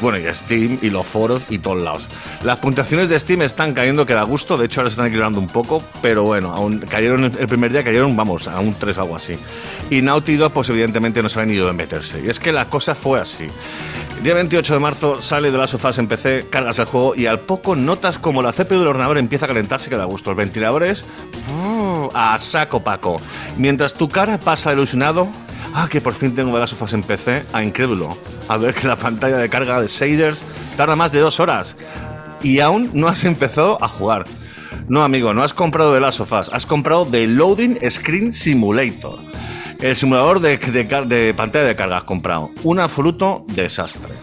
Bueno, 0.00 0.18
y 0.18 0.34
Steam 0.34 0.78
y 0.82 0.90
los 0.90 1.06
foros 1.06 1.44
y 1.48 1.58
todos 1.58 1.82
lados. 1.82 2.08
Las 2.42 2.58
puntuaciones 2.58 3.08
de 3.08 3.18
Steam 3.18 3.42
están 3.42 3.72
cayendo 3.72 4.04
que 4.04 4.14
da 4.14 4.22
gusto, 4.22 4.56
de 4.56 4.66
hecho 4.66 4.80
ahora 4.80 4.90
se 4.90 4.94
están 4.94 5.06
equilibrando 5.06 5.40
un 5.40 5.46
poco, 5.46 5.82
pero 6.02 6.24
bueno, 6.24 6.52
aún 6.52 6.80
cayeron 6.80 7.24
el 7.24 7.48
primer 7.48 7.72
día, 7.72 7.82
cayeron, 7.82 8.16
vamos, 8.16 8.48
a 8.48 8.60
un 8.60 8.74
3 8.74 8.98
o 8.98 9.02
algo 9.02 9.16
así. 9.16 9.38
Y 9.90 10.02
Naughty 10.02 10.36
Dog, 10.36 10.52
pues 10.52 10.68
evidentemente 10.68 11.22
no 11.22 11.28
saben 11.28 11.50
ni 11.50 11.56
dónde 11.56 11.72
meterse. 11.72 12.22
Y 12.24 12.28
es 12.28 12.40
que 12.40 12.52
la 12.52 12.68
cosa 12.68 12.94
fue 12.94 13.20
así. 13.20 13.48
Día 14.26 14.34
28 14.34 14.74
de 14.74 14.80
marzo 14.80 15.22
sale 15.22 15.52
de 15.52 15.56
las 15.56 15.70
sofás 15.70 15.98
en 15.98 16.08
PC, 16.08 16.46
cargas 16.50 16.80
el 16.80 16.86
juego 16.86 17.14
y 17.14 17.26
al 17.26 17.38
poco 17.38 17.76
notas 17.76 18.18
como 18.18 18.42
la 18.42 18.52
CPU 18.52 18.80
del 18.80 18.88
ordenador 18.88 19.18
empieza 19.18 19.44
a 19.44 19.48
calentarse 19.48 19.88
que 19.88 19.96
da 19.96 20.04
gusto. 20.04 20.30
Los 20.30 20.36
ventiladores 20.36 21.04
a 22.12 22.36
saco 22.40 22.82
paco. 22.82 23.20
Mientras 23.56 23.94
tu 23.94 24.08
cara 24.08 24.38
pasa 24.38 24.72
ilusionado, 24.72 25.28
ah, 25.74 25.86
que 25.88 26.00
por 26.00 26.12
fin 26.12 26.34
tengo 26.34 26.52
de 26.54 26.58
las 26.58 26.70
sofás 26.70 26.92
en 26.92 27.04
PC, 27.04 27.44
a 27.52 27.62
incrédulo. 27.62 28.18
A 28.48 28.56
ver 28.56 28.74
que 28.74 28.88
la 28.88 28.96
pantalla 28.96 29.36
de 29.36 29.48
carga 29.48 29.80
de 29.80 29.86
shaders 29.86 30.42
tarda 30.76 30.96
más 30.96 31.12
de 31.12 31.20
dos 31.20 31.38
horas. 31.38 31.76
Y 32.42 32.58
aún 32.58 32.90
no 32.94 33.06
has 33.06 33.24
empezado 33.24 33.78
a 33.80 33.86
jugar. 33.86 34.24
No, 34.88 35.04
amigo, 35.04 35.34
no 35.34 35.44
has 35.44 35.54
comprado 35.54 35.94
de 35.94 36.00
las 36.00 36.16
sofás, 36.16 36.50
has 36.52 36.66
comprado 36.66 37.06
The 37.06 37.28
Loading 37.28 37.78
Screen 37.88 38.32
Simulator. 38.32 39.20
El 39.80 39.94
simulador 39.94 40.40
de, 40.40 40.56
de 40.56 41.06
de 41.06 41.34
pantalla 41.34 41.66
de 41.66 41.76
carga 41.76 42.00
comprado. 42.02 42.50
Un 42.64 42.80
absoluto 42.80 43.44
desastre. 43.48 44.14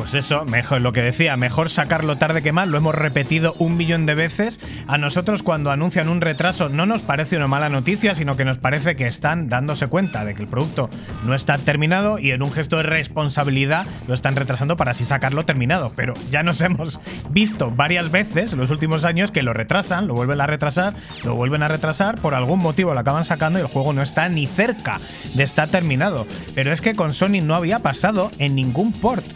Pues 0.00 0.14
eso, 0.14 0.46
mejor 0.46 0.80
lo 0.80 0.94
que 0.94 1.02
decía, 1.02 1.36
mejor 1.36 1.68
sacarlo 1.68 2.16
tarde 2.16 2.40
que 2.40 2.52
mal, 2.52 2.70
lo 2.70 2.78
hemos 2.78 2.94
repetido 2.94 3.52
un 3.58 3.76
millón 3.76 4.06
de 4.06 4.14
veces. 4.14 4.58
A 4.86 4.96
nosotros 4.96 5.42
cuando 5.42 5.70
anuncian 5.70 6.08
un 6.08 6.22
retraso 6.22 6.70
no 6.70 6.86
nos 6.86 7.02
parece 7.02 7.36
una 7.36 7.48
mala 7.48 7.68
noticia, 7.68 8.14
sino 8.14 8.34
que 8.34 8.46
nos 8.46 8.56
parece 8.56 8.96
que 8.96 9.04
están 9.04 9.50
dándose 9.50 9.88
cuenta 9.88 10.24
de 10.24 10.34
que 10.34 10.40
el 10.40 10.48
producto 10.48 10.88
no 11.26 11.34
está 11.34 11.58
terminado 11.58 12.18
y 12.18 12.30
en 12.30 12.42
un 12.42 12.50
gesto 12.50 12.78
de 12.78 12.84
responsabilidad 12.84 13.86
lo 14.08 14.14
están 14.14 14.36
retrasando 14.36 14.78
para 14.78 14.92
así 14.92 15.04
sacarlo 15.04 15.44
terminado. 15.44 15.92
Pero 15.94 16.14
ya 16.30 16.42
nos 16.42 16.60
hemos 16.62 16.98
visto 17.28 17.70
varias 17.70 18.10
veces 18.10 18.54
en 18.54 18.58
los 18.58 18.70
últimos 18.70 19.04
años 19.04 19.30
que 19.30 19.42
lo 19.42 19.52
retrasan, 19.52 20.06
lo 20.06 20.14
vuelven 20.14 20.40
a 20.40 20.46
retrasar, 20.46 20.94
lo 21.24 21.34
vuelven 21.34 21.62
a 21.62 21.68
retrasar, 21.68 22.18
por 22.18 22.34
algún 22.34 22.60
motivo 22.60 22.94
lo 22.94 23.00
acaban 23.00 23.26
sacando 23.26 23.58
y 23.58 23.62
el 23.62 23.68
juego 23.68 23.92
no 23.92 24.00
está 24.00 24.30
ni 24.30 24.46
cerca 24.46 24.98
de 25.34 25.42
estar 25.42 25.68
terminado. 25.68 26.26
Pero 26.54 26.72
es 26.72 26.80
que 26.80 26.94
con 26.94 27.12
Sony 27.12 27.42
no 27.42 27.54
había 27.54 27.80
pasado 27.80 28.30
en 28.38 28.54
ningún 28.54 28.94
port. 28.94 29.26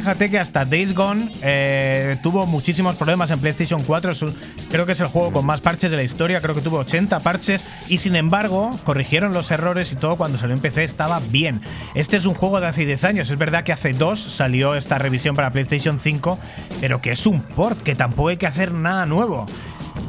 Fíjate 0.00 0.30
que 0.30 0.38
hasta 0.38 0.64
Days 0.64 0.94
Gone 0.94 1.30
eh, 1.42 2.16
tuvo 2.22 2.46
muchísimos 2.46 2.96
problemas 2.96 3.30
en 3.30 3.38
PlayStation 3.38 3.82
4. 3.82 4.10
Es 4.12 4.22
un- 4.22 4.34
creo 4.70 4.86
que 4.86 4.92
es 4.92 5.00
el 5.00 5.08
juego 5.08 5.30
con 5.32 5.44
más 5.46 5.60
parches 5.60 5.90
de 5.90 5.96
la 5.96 6.02
historia. 6.02 6.40
Creo 6.40 6.54
que 6.54 6.60
tuvo 6.62 6.78
80 6.78 7.20
parches. 7.20 7.64
Y 7.88 7.98
sin 7.98 8.16
embargo, 8.16 8.70
corrigieron 8.84 9.32
los 9.34 9.50
errores 9.50 9.92
y 9.92 9.96
todo 9.96 10.16
cuando 10.16 10.38
salió 10.38 10.54
en 10.54 10.62
PC 10.62 10.84
estaba 10.84 11.20
bien. 11.30 11.60
Este 11.94 12.16
es 12.16 12.24
un 12.26 12.34
juego 12.34 12.60
de 12.60 12.68
hace 12.68 12.86
10 12.86 13.04
años. 13.04 13.30
Es 13.30 13.38
verdad 13.38 13.62
que 13.64 13.72
hace 13.72 13.92
dos 13.92 14.20
salió 14.20 14.74
esta 14.74 14.98
revisión 14.98 15.34
para 15.36 15.50
PlayStation 15.50 15.98
5. 15.98 16.38
Pero 16.80 17.00
que 17.00 17.12
es 17.12 17.26
un 17.26 17.42
port, 17.42 17.82
que 17.82 17.94
tampoco 17.94 18.28
hay 18.30 18.36
que 18.38 18.46
hacer 18.46 18.72
nada 18.72 19.04
nuevo. 19.06 19.46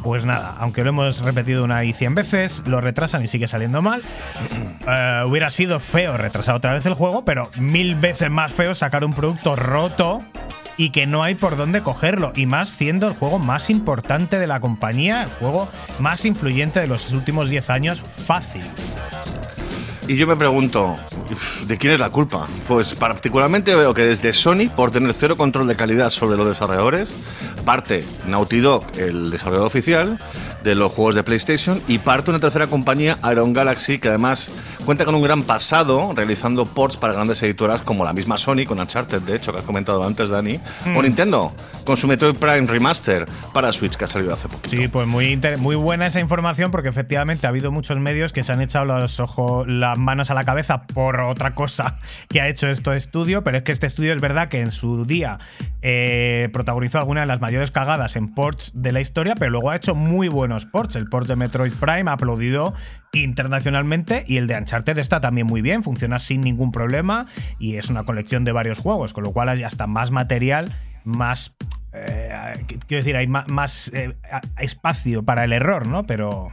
Pues 0.02 0.24
nada, 0.24 0.56
aunque 0.58 0.82
lo 0.82 0.90
hemos 0.90 1.20
repetido 1.20 1.64
una 1.64 1.84
y 1.84 1.92
cien 1.92 2.14
veces, 2.14 2.62
lo 2.66 2.80
retrasan 2.80 3.22
y 3.22 3.26
sigue 3.26 3.48
saliendo 3.48 3.82
mal. 3.82 4.02
Eh, 4.84 5.22
hubiera 5.28 5.48
sido 5.50 5.78
feo 5.78 6.16
retrasar 6.16 6.56
otra 6.56 6.72
vez 6.72 6.84
el 6.86 6.94
juego, 6.94 7.24
pero 7.24 7.48
mil 7.56 7.94
veces 7.94 8.28
más 8.30 8.52
feo 8.52 8.74
sacar 8.74 9.04
un 9.04 9.12
producto 9.12 9.54
roto 9.54 10.22
y 10.76 10.90
que 10.90 11.06
no 11.06 11.22
hay 11.22 11.36
por 11.36 11.56
dónde 11.56 11.82
cogerlo. 11.82 12.32
Y 12.34 12.46
más 12.46 12.70
siendo 12.70 13.06
el 13.06 13.14
juego 13.14 13.38
más 13.38 13.70
importante 13.70 14.40
de 14.40 14.48
la 14.48 14.58
compañía, 14.58 15.22
el 15.22 15.28
juego 15.28 15.68
más 16.00 16.24
influyente 16.24 16.80
de 16.80 16.88
los 16.88 17.12
últimos 17.12 17.48
10 17.48 17.70
años, 17.70 18.02
fácil. 18.26 18.62
Y 20.12 20.16
yo 20.16 20.26
me 20.26 20.36
pregunto, 20.36 20.94
¿de 21.66 21.78
quién 21.78 21.94
es 21.94 21.98
la 21.98 22.10
culpa? 22.10 22.46
Pues 22.68 22.94
particularmente 22.94 23.74
veo 23.74 23.94
que 23.94 24.02
desde 24.02 24.34
Sony, 24.34 24.68
por 24.76 24.90
tener 24.90 25.14
cero 25.14 25.38
control 25.38 25.66
de 25.66 25.74
calidad 25.74 26.10
sobre 26.10 26.36
los 26.36 26.46
desarrolladores, 26.46 27.14
parte 27.64 28.04
Naughty 28.26 28.60
Dog, 28.60 28.84
el 28.98 29.30
desarrollador 29.30 29.68
oficial 29.68 30.18
de 30.62 30.74
los 30.74 30.92
juegos 30.92 31.14
de 31.14 31.22
PlayStation, 31.22 31.80
y 31.88 31.96
parte 31.96 32.28
una 32.28 32.40
tercera 32.40 32.66
compañía, 32.66 33.16
Iron 33.30 33.54
Galaxy, 33.54 33.98
que 33.98 34.08
además 34.08 34.52
cuenta 34.84 35.06
con 35.06 35.14
un 35.14 35.22
gran 35.22 35.42
pasado 35.44 36.12
realizando 36.14 36.66
ports 36.66 36.98
para 36.98 37.14
grandes 37.14 37.42
editoras 37.42 37.80
como 37.80 38.04
la 38.04 38.12
misma 38.12 38.36
Sony, 38.36 38.66
con 38.66 38.78
Uncharted, 38.78 39.22
de 39.22 39.36
hecho, 39.36 39.50
que 39.50 39.60
has 39.60 39.64
comentado 39.64 40.04
antes, 40.04 40.28
Dani, 40.28 40.60
o 40.94 41.00
Nintendo, 41.00 41.54
con 41.86 41.96
su 41.96 42.06
Metroid 42.06 42.36
Prime 42.36 42.66
Remaster 42.66 43.26
para 43.54 43.72
Switch, 43.72 43.96
que 43.96 44.04
ha 44.04 44.08
salido 44.08 44.34
hace 44.34 44.48
poquito. 44.48 44.76
Sí, 44.76 44.88
pues 44.88 45.06
muy, 45.06 45.40
muy 45.58 45.76
buena 45.76 46.06
esa 46.06 46.20
información 46.20 46.70
porque 46.70 46.90
efectivamente 46.90 47.46
ha 47.46 47.50
habido 47.50 47.72
muchos 47.72 47.98
medios 47.98 48.34
que 48.34 48.42
se 48.42 48.52
han 48.52 48.60
echado 48.60 48.84
los 48.84 49.20
ojos, 49.20 49.66
las 49.66 49.98
manos 50.02 50.30
a 50.30 50.34
la 50.34 50.44
cabeza 50.44 50.86
por 50.86 51.20
otra 51.20 51.54
cosa 51.54 51.98
que 52.28 52.40
ha 52.40 52.48
hecho 52.48 52.68
este 52.68 52.94
estudio, 52.96 53.42
pero 53.42 53.58
es 53.58 53.62
que 53.62 53.72
este 53.72 53.86
estudio 53.86 54.12
es 54.12 54.20
verdad 54.20 54.48
que 54.48 54.60
en 54.60 54.72
su 54.72 55.04
día 55.04 55.38
eh, 55.80 56.48
protagonizó 56.52 56.98
alguna 56.98 57.20
de 57.22 57.26
las 57.26 57.40
mayores 57.40 57.70
cagadas 57.70 58.16
en 58.16 58.34
ports 58.34 58.72
de 58.74 58.92
la 58.92 59.00
historia, 59.00 59.34
pero 59.38 59.50
luego 59.50 59.70
ha 59.70 59.76
hecho 59.76 59.94
muy 59.94 60.28
buenos 60.28 60.66
ports. 60.66 60.96
El 60.96 61.06
port 61.06 61.26
de 61.26 61.36
Metroid 61.36 61.72
Prime 61.74 62.10
ha 62.10 62.14
aplaudido 62.14 62.74
internacionalmente 63.12 64.24
y 64.26 64.36
el 64.38 64.46
de 64.46 64.56
Uncharted 64.56 64.98
está 64.98 65.20
también 65.20 65.46
muy 65.46 65.62
bien, 65.62 65.82
funciona 65.82 66.18
sin 66.18 66.40
ningún 66.40 66.72
problema 66.72 67.26
y 67.58 67.76
es 67.76 67.90
una 67.90 68.04
colección 68.04 68.44
de 68.44 68.52
varios 68.52 68.78
juegos, 68.78 69.12
con 69.12 69.24
lo 69.24 69.32
cual 69.32 69.48
hay 69.48 69.62
hasta 69.62 69.86
más 69.86 70.10
material, 70.10 70.76
más 71.04 71.56
eh, 71.92 72.30
qu- 72.66 72.80
quiero 72.86 73.02
decir, 73.02 73.16
hay 73.16 73.26
más, 73.26 73.92
eh, 73.94 74.14
espacio 74.58 75.24
para 75.24 75.44
el 75.44 75.52
error, 75.52 75.86
¿no? 75.86 76.04
Pero 76.04 76.48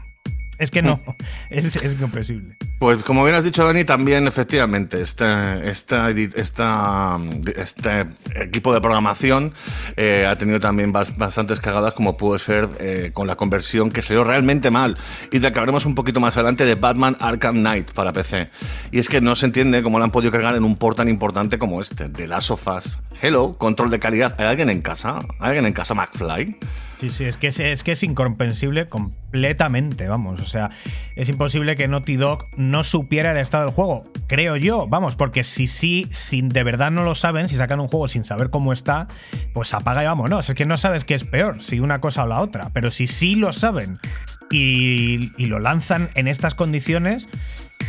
es 0.59 0.69
que 0.71 0.81
no, 0.81 1.01
es, 1.49 1.75
es 1.75 1.93
incomprensible. 1.93 2.55
Pues 2.77 3.03
como 3.03 3.23
bien 3.23 3.35
has 3.35 3.43
dicho, 3.43 3.65
Dani, 3.65 3.83
también 3.83 4.27
efectivamente 4.27 5.01
este, 5.01 5.25
esta 5.69 6.09
esta, 6.09 7.19
este 7.55 8.05
equipo 8.35 8.73
de 8.73 8.79
programación 8.81 9.53
eh, 9.97 10.25
ha 10.29 10.37
tenido 10.37 10.59
también 10.59 10.93
bas- 10.93 11.15
bastantes 11.17 11.59
cagadas, 11.59 11.93
como 11.93 12.15
puede 12.17 12.39
ser 12.39 12.69
eh, 12.79 13.11
con 13.13 13.27
la 13.27 13.35
conversión 13.35 13.89
que 13.91 14.01
salió 14.01 14.23
realmente 14.23 14.69
mal 14.71 14.97
y 15.31 15.39
de 15.39 15.51
que 15.51 15.59
hablaremos 15.59 15.85
un 15.85 15.95
poquito 15.95 16.19
más 16.19 16.35
adelante 16.37 16.65
de 16.65 16.75
Batman 16.75 17.17
Arkham 17.19 17.55
Knight 17.55 17.91
para 17.91 18.13
PC. 18.13 18.49
Y 18.91 18.99
es 18.99 19.09
que 19.09 19.21
no 19.21 19.35
se 19.35 19.45
entiende 19.47 19.81
cómo 19.83 19.97
lo 19.97 20.05
han 20.05 20.11
podido 20.11 20.31
cargar 20.31 20.55
en 20.55 20.63
un 20.63 20.75
port 20.77 20.97
tan 20.97 21.09
importante 21.09 21.57
como 21.59 21.81
este, 21.81 22.07
de 22.09 22.27
Last 22.27 22.51
of 22.51 22.67
Us. 22.67 22.99
Hello, 23.21 23.57
control 23.57 23.89
de 23.89 23.99
calidad. 23.99 24.35
¿Hay 24.37 24.45
alguien 24.45 24.69
en 24.69 24.81
casa? 24.81 25.19
¿Hay 25.39 25.47
alguien 25.47 25.65
en 25.65 25.73
casa, 25.73 25.93
McFly? 25.93 26.55
Sí, 26.99 27.09
sí, 27.11 27.23
es 27.23 27.37
que 27.37 27.47
es, 27.47 27.61
es 27.61 27.85
que 27.85 27.93
es 27.93 28.03
incomprensible 28.03 28.89
completamente, 28.89 30.09
vamos. 30.09 30.41
O 30.41 30.45
sea, 30.45 30.69
es 31.15 31.29
imposible 31.29 31.77
que 31.77 31.87
Naughty 31.87 32.17
Dog 32.17 32.47
no 32.57 32.83
supiera 32.83 33.31
el 33.31 33.37
estado 33.37 33.63
del 33.63 33.73
juego. 33.73 34.03
Creo 34.27 34.57
yo, 34.57 34.85
vamos, 34.85 35.15
porque 35.15 35.45
si 35.45 35.67
sí, 35.67 36.09
si 36.11 36.41
de 36.41 36.61
verdad 36.61 36.91
no 36.91 37.03
lo 37.03 37.15
saben, 37.15 37.47
si 37.47 37.55
sacan 37.55 37.79
un 37.79 37.87
juego 37.87 38.09
sin 38.09 38.25
saber 38.25 38.49
cómo 38.49 38.73
está, 38.73 39.07
pues 39.53 39.73
apaga 39.73 40.03
y 40.03 40.07
vámonos. 40.07 40.49
Es 40.49 40.55
que 40.55 40.65
no 40.65 40.75
sabes 40.75 41.05
qué 41.05 41.13
es 41.13 41.23
peor, 41.23 41.63
si 41.63 41.79
una 41.79 42.01
cosa 42.01 42.25
o 42.25 42.27
la 42.27 42.41
otra. 42.41 42.69
Pero 42.73 42.91
si 42.91 43.07
sí 43.07 43.35
lo 43.35 43.53
saben 43.53 43.97
y, 44.51 45.31
y 45.41 45.45
lo 45.45 45.59
lanzan 45.59 46.09
en 46.15 46.27
estas 46.27 46.53
condiciones, 46.53 47.29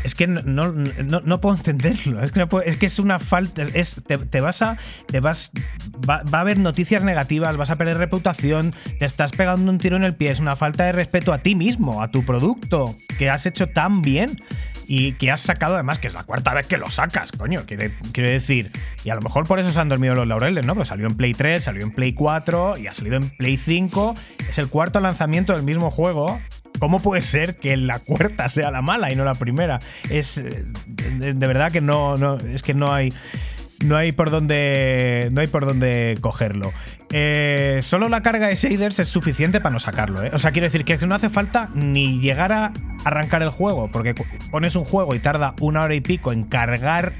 es 0.04 0.14
que 0.14 0.26
no, 0.26 0.42
no, 0.42 1.20
no, 1.20 1.40
puedo 1.40 1.56
entenderlo. 1.56 2.22
Es 2.22 2.32
que, 2.78 2.86
es 2.86 2.98
una 2.98 3.18
falta. 3.18 3.64
Te, 3.66 4.40
vas 4.40 4.62
a. 4.62 4.78
Te 5.06 5.20
vas. 5.20 5.52
Va, 6.08 6.22
va 6.22 6.38
a 6.38 6.40
haber 6.40 6.58
noticias 6.58 7.04
negativas, 7.04 7.56
vas 7.56 7.70
a 7.70 7.76
perder 7.76 7.98
reputación, 7.98 8.74
te 8.98 9.04
estás 9.04 9.32
pegando 9.32 9.70
un 9.70 9.78
tiro 9.78 9.96
en 9.96 10.04
el 10.04 10.14
pie. 10.14 10.30
Es 10.30 10.40
una 10.40 10.56
falta 10.56 10.84
de 10.84 10.92
respeto 10.92 11.32
a 11.32 11.38
ti 11.38 11.54
mismo, 11.54 12.02
a 12.02 12.10
tu 12.10 12.24
producto, 12.24 12.96
que 13.18 13.28
has 13.28 13.44
hecho 13.44 13.68
tan 13.68 14.00
bien 14.00 14.42
y 14.86 15.12
que 15.12 15.30
has 15.30 15.42
sacado 15.42 15.74
además, 15.74 15.98
que 15.98 16.08
es 16.08 16.14
la 16.14 16.24
cuarta 16.24 16.54
vez 16.54 16.66
que 16.66 16.78
lo 16.78 16.90
sacas, 16.90 17.32
coño. 17.32 17.64
Quiere, 17.66 17.92
quiere 18.12 18.32
decir. 18.32 18.72
Y 19.04 19.10
a 19.10 19.14
lo 19.14 19.20
mejor 19.20 19.46
por 19.46 19.60
eso 19.60 19.70
se 19.70 19.80
han 19.80 19.88
dormido 19.88 20.14
los 20.14 20.26
laureles, 20.26 20.64
¿no? 20.64 20.74
Pues 20.74 20.88
salió 20.88 21.06
en 21.06 21.16
Play 21.16 21.34
3, 21.34 21.62
salió 21.62 21.82
en 21.82 21.90
Play 21.90 22.14
4 22.14 22.78
y 22.78 22.86
ha 22.86 22.94
salido 22.94 23.16
en 23.16 23.28
Play 23.30 23.56
5. 23.56 24.14
Es 24.48 24.58
el 24.58 24.68
cuarto 24.68 24.98
lanzamiento 25.00 25.52
del 25.52 25.62
mismo 25.62 25.90
juego. 25.90 26.40
¿Cómo 26.80 26.98
puede 26.98 27.22
ser 27.22 27.56
que 27.56 27.76
la 27.76 27.98
cuarta 27.98 28.48
sea 28.48 28.70
la 28.70 28.80
mala 28.80 29.12
y 29.12 29.16
no 29.16 29.24
la 29.24 29.34
primera? 29.34 29.78
Es 30.08 30.38
eh, 30.38 30.64
de, 30.86 31.46
verdad 31.46 31.70
que 31.70 31.82
no, 31.82 32.16
no 32.16 32.38
es 32.38 32.62
que 32.62 32.74
no 32.74 32.92
hay 32.92 33.12
no 33.84 33.96
hay 33.96 34.12
por 34.12 34.30
dónde 34.30 35.28
no 35.30 35.42
hay 35.42 35.46
por 35.46 35.66
dónde 35.66 36.16
cogerlo. 36.20 36.72
Eh, 37.12 37.80
solo 37.82 38.08
la 38.08 38.22
carga 38.22 38.46
de 38.46 38.56
shaders 38.56 38.98
es 38.98 39.08
suficiente 39.08 39.60
para 39.60 39.74
no 39.74 39.78
sacarlo. 39.78 40.22
¿eh? 40.24 40.30
O 40.32 40.38
sea, 40.38 40.52
quiero 40.52 40.66
decir 40.66 40.84
que 40.84 40.96
no 41.06 41.14
hace 41.14 41.28
falta 41.28 41.68
ni 41.74 42.18
llegar 42.18 42.52
a 42.52 42.72
arrancar 43.04 43.42
el 43.42 43.50
juego, 43.50 43.90
porque 43.90 44.14
pones 44.50 44.74
un 44.74 44.84
juego 44.84 45.14
y 45.14 45.18
tarda 45.18 45.54
una 45.60 45.82
hora 45.82 45.94
y 45.94 46.00
pico 46.00 46.32
en 46.32 46.44
cargar 46.44 47.12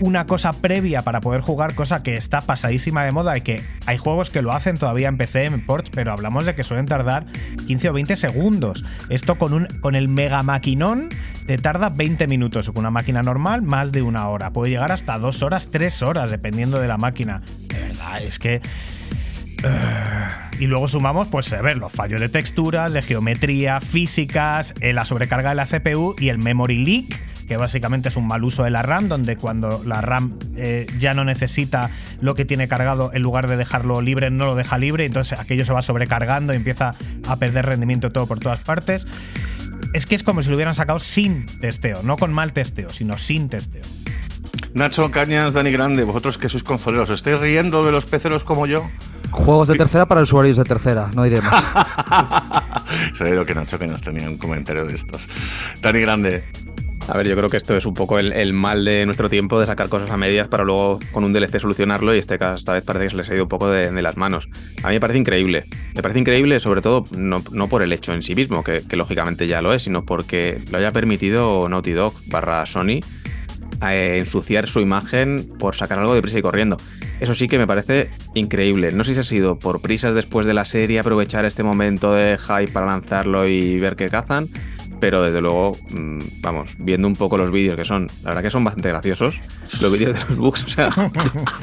una 0.00 0.26
cosa 0.26 0.52
previa 0.52 1.02
para 1.02 1.20
poder 1.20 1.40
jugar, 1.40 1.74
cosa 1.74 2.02
que 2.02 2.16
está 2.16 2.40
pasadísima 2.40 3.04
de 3.04 3.12
moda 3.12 3.36
y 3.36 3.40
que 3.40 3.62
hay 3.86 3.98
juegos 3.98 4.30
que 4.30 4.42
lo 4.42 4.52
hacen 4.52 4.76
todavía 4.76 5.08
en 5.08 5.16
PC, 5.16 5.44
en 5.46 5.64
ports, 5.64 5.90
pero 5.90 6.12
hablamos 6.12 6.46
de 6.46 6.54
que 6.54 6.64
suelen 6.64 6.86
tardar 6.86 7.26
15 7.66 7.90
o 7.90 7.92
20 7.92 8.16
segundos. 8.16 8.84
Esto 9.08 9.36
con, 9.36 9.52
un, 9.52 9.66
con 9.80 9.94
el 9.94 10.08
mega 10.08 10.42
maquinón 10.42 11.08
te 11.46 11.58
tarda 11.58 11.88
20 11.88 12.26
minutos, 12.26 12.68
o 12.68 12.72
con 12.72 12.80
una 12.80 12.90
máquina 12.90 13.22
normal 13.22 13.62
más 13.62 13.92
de 13.92 14.02
una 14.02 14.28
hora. 14.28 14.50
Puede 14.50 14.70
llegar 14.70 14.92
hasta 14.92 15.18
dos 15.18 15.42
horas, 15.42 15.70
tres 15.70 16.02
horas, 16.02 16.30
dependiendo 16.30 16.80
de 16.80 16.88
la 16.88 16.96
máquina. 16.96 17.42
De 17.68 17.78
verdad, 17.80 18.22
es 18.22 18.38
que... 18.38 18.60
eh, 19.64 20.28
y 20.60 20.66
luego 20.66 20.88
sumamos, 20.88 21.28
pues, 21.28 21.52
a 21.52 21.62
ver, 21.62 21.76
los 21.76 21.92
fallos 21.92 22.20
de 22.20 22.28
texturas, 22.28 22.92
de 22.92 23.02
geometría, 23.02 23.80
físicas, 23.80 24.74
eh, 24.80 24.92
la 24.92 25.04
sobrecarga 25.04 25.50
de 25.50 25.54
la 25.54 25.66
CPU 25.66 26.16
y 26.18 26.30
el 26.30 26.38
memory 26.38 26.84
leak, 26.84 27.20
que 27.48 27.56
básicamente 27.56 28.10
es 28.10 28.16
un 28.16 28.26
mal 28.26 28.44
uso 28.44 28.62
de 28.62 28.70
la 28.70 28.82
RAM, 28.82 29.08
donde 29.08 29.36
cuando 29.36 29.82
la 29.84 30.00
RAM 30.00 30.38
eh, 30.56 30.86
ya 30.98 31.14
no 31.14 31.24
necesita 31.24 31.90
lo 32.20 32.34
que 32.34 32.44
tiene 32.44 32.68
cargado, 32.68 33.10
en 33.14 33.22
lugar 33.22 33.48
de 33.48 33.56
dejarlo 33.56 34.00
libre, 34.02 34.30
no 34.30 34.46
lo 34.46 34.54
deja 34.54 34.76
libre, 34.76 35.06
entonces 35.06 35.40
aquello 35.40 35.64
se 35.64 35.72
va 35.72 35.80
sobrecargando 35.82 36.52
y 36.52 36.56
empieza 36.56 36.92
a 37.26 37.36
perder 37.36 37.66
rendimiento 37.66 38.12
todo 38.12 38.26
por 38.26 38.38
todas 38.38 38.60
partes. 38.60 39.06
Es 39.94 40.04
que 40.04 40.14
es 40.14 40.22
como 40.22 40.42
si 40.42 40.50
lo 40.50 40.56
hubieran 40.56 40.74
sacado 40.74 40.98
sin 40.98 41.46
testeo, 41.60 42.02
no 42.02 42.18
con 42.18 42.32
mal 42.32 42.52
testeo, 42.52 42.90
sino 42.90 43.16
sin 43.16 43.48
testeo. 43.48 43.82
Nacho 44.74 45.10
Cañas, 45.10 45.54
Dani 45.54 45.72
Grande, 45.72 46.04
vosotros 46.04 46.36
que 46.36 46.48
sois 46.48 46.62
consoleros, 46.62 47.08
¿os 47.08 47.16
estáis 47.16 47.38
riendo 47.40 47.82
de 47.82 47.92
los 47.92 48.04
peceros 48.04 48.44
como 48.44 48.66
yo? 48.66 48.84
Juegos 49.30 49.68
de 49.68 49.76
tercera 49.76 50.06
para 50.06 50.20
usuarios 50.20 50.56
de 50.56 50.64
tercera, 50.64 51.10
no 51.14 51.24
diré 51.24 51.40
más. 51.40 51.64
Sabía 53.14 53.44
que 53.44 53.54
Nacho 53.54 53.78
Cañas 53.78 54.02
tenía 54.02 54.28
un 54.28 54.36
comentario 54.36 54.84
de 54.84 54.94
estos. 54.94 55.28
Dani 55.80 56.00
Grande, 56.00 56.44
A 57.08 57.16
ver, 57.16 57.26
yo 57.26 57.36
creo 57.36 57.48
que 57.48 57.56
esto 57.56 57.76
es 57.76 57.86
un 57.86 57.94
poco 57.94 58.18
el, 58.18 58.52
mal 58.52 58.84
de 58.84 59.06
nuestro 59.06 59.30
tiempo 59.30 59.58
de 59.58 59.66
sacar 59.66 59.88
cosas 59.88 60.10
a 60.10 60.16
medias 60.16 60.48
para 60.48 60.64
luego 60.64 60.98
con 61.10 61.24
un 61.24 61.32
DLC 61.32 61.58
solucionarlo 61.58 62.14
y 62.14 62.18
este 62.18 62.38
caso 62.38 62.56
esta 62.56 62.74
vez 62.74 62.84
parece 62.84 63.06
que 63.06 63.10
se 63.10 63.16
les 63.16 63.30
ha 63.30 63.34
ido 63.34 63.44
un 63.44 63.48
poco 63.48 63.70
de, 63.70 63.90
las 64.02 64.16
manos. 64.16 64.48
A 64.82 64.88
mí 64.88 64.94
me 64.94 65.00
parece 65.00 65.18
increíble. 65.18 65.64
Me 65.94 66.02
parece 66.02 66.20
increíble 66.20 66.60
sobre 66.60 66.82
todo 66.82 67.04
no, 67.16 67.42
no 67.50 67.68
por 67.68 67.82
el 67.82 67.92
hecho 67.92 68.12
en 68.12 68.22
sí 68.22 68.34
mismo, 68.34 68.62
que, 68.62 68.82
que 68.86 68.96
lógicamente 68.96 69.46
ya 69.46 69.62
lo 69.62 69.72
es, 69.72 69.82
sino 69.82 70.04
porque 70.04 70.60
lo 70.70 70.78
haya 70.78 70.92
permitido 70.92 71.66
Naughty 71.68 71.92
Dog 71.92 72.12
barra 72.26 72.66
Sony 72.66 73.00
eh, 73.80 74.16
ensuciar 74.18 74.68
su 74.68 74.80
imagen 74.80 75.48
por 75.58 75.76
sacar 75.76 76.00
algo 76.00 76.14
de 76.14 76.20
prisa 76.20 76.38
y 76.38 76.42
corriendo. 76.42 76.78
Eso 77.20 77.36
sí 77.36 77.46
que 77.46 77.58
me 77.58 77.66
parece 77.66 78.10
increíble. 78.34 78.90
No 78.90 79.04
sé 79.04 79.14
si 79.14 79.20
ha 79.20 79.24
sido 79.24 79.58
por 79.58 79.80
prisas 79.80 80.14
después 80.14 80.46
de 80.46 80.54
la 80.54 80.64
serie, 80.64 80.98
aprovechar 80.98 81.44
este 81.44 81.62
momento 81.62 82.12
de 82.12 82.38
hype 82.38 82.72
para 82.72 82.86
lanzarlo 82.86 83.46
y 83.46 83.78
ver 83.78 83.94
qué 83.94 84.08
cazan, 84.08 84.48
pero 85.00 85.22
desde 85.22 85.40
luego, 85.40 85.76
mm, 85.90 86.18
vamos, 86.40 86.70
viendo 86.78 87.06
un 87.08 87.14
poco 87.16 87.36
los 87.38 87.50
vídeos 87.50 87.76
que 87.76 87.84
son, 87.84 88.08
la 88.22 88.30
verdad 88.30 88.42
que 88.42 88.50
son 88.50 88.64
bastante 88.64 88.88
graciosos. 88.88 89.36
Los 89.80 89.92
vídeos 89.92 90.14
de 90.14 90.20
los 90.28 90.36
bugs, 90.38 90.62
o 90.66 90.68
sea, 90.68 90.90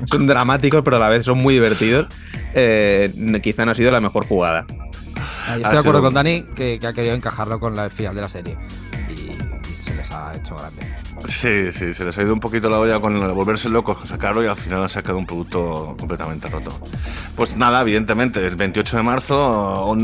son 0.05 0.27
dramáticos, 0.27 0.81
pero 0.83 0.97
a 0.97 0.99
la 0.99 1.09
vez 1.09 1.25
son 1.25 1.37
muy 1.39 1.53
divertidos. 1.53 2.07
Eh, 2.53 3.11
quizá 3.43 3.65
no 3.65 3.71
ha 3.71 3.75
sido 3.75 3.91
la 3.91 3.99
mejor 3.99 4.25
jugada. 4.27 4.65
Ahí 5.47 5.53
Ha 5.53 5.55
Estoy 5.57 5.73
de 5.73 5.79
acuerdo 5.79 6.01
con 6.01 6.13
Dani 6.13 6.43
que, 6.55 6.79
que 6.79 6.87
ha 6.87 6.93
querido 6.93 7.13
encajarlo 7.15 7.59
con 7.59 7.75
la- 7.75 7.85
el 7.85 7.91
final 7.91 8.15
de 8.15 8.21
la 8.21 8.29
serie. 8.29 8.57
Y, 9.09 9.29
y 9.71 9.75
se 9.75 9.93
les 9.95 10.09
ha 10.11 10.33
hecho 10.35 10.55
grande. 10.55 10.81
Sí, 11.23 11.71
sí, 11.71 11.93
se 11.93 12.05
les 12.05 12.17
ha 12.17 12.21
ido 12.21 12.33
un 12.33 12.39
poquito 12.39 12.69
la 12.69 12.79
olla 12.79 12.99
con 12.99 13.15
el 13.15 13.31
volverse 13.31 13.69
locos, 13.69 13.97
con 13.97 14.07
sacarlo 14.07 14.43
y 14.43 14.47
al 14.47 14.55
final 14.55 14.83
han 14.83 14.89
sacado 14.89 15.17
un 15.17 15.25
producto 15.25 15.95
completamente 15.97 16.49
roto. 16.49 16.77
Pues 17.35 17.55
nada, 17.55 17.81
evidentemente, 17.81 18.45
el 18.45 18.55
28 18.55 18.97
de 18.97 19.03
marzo, 19.03 19.35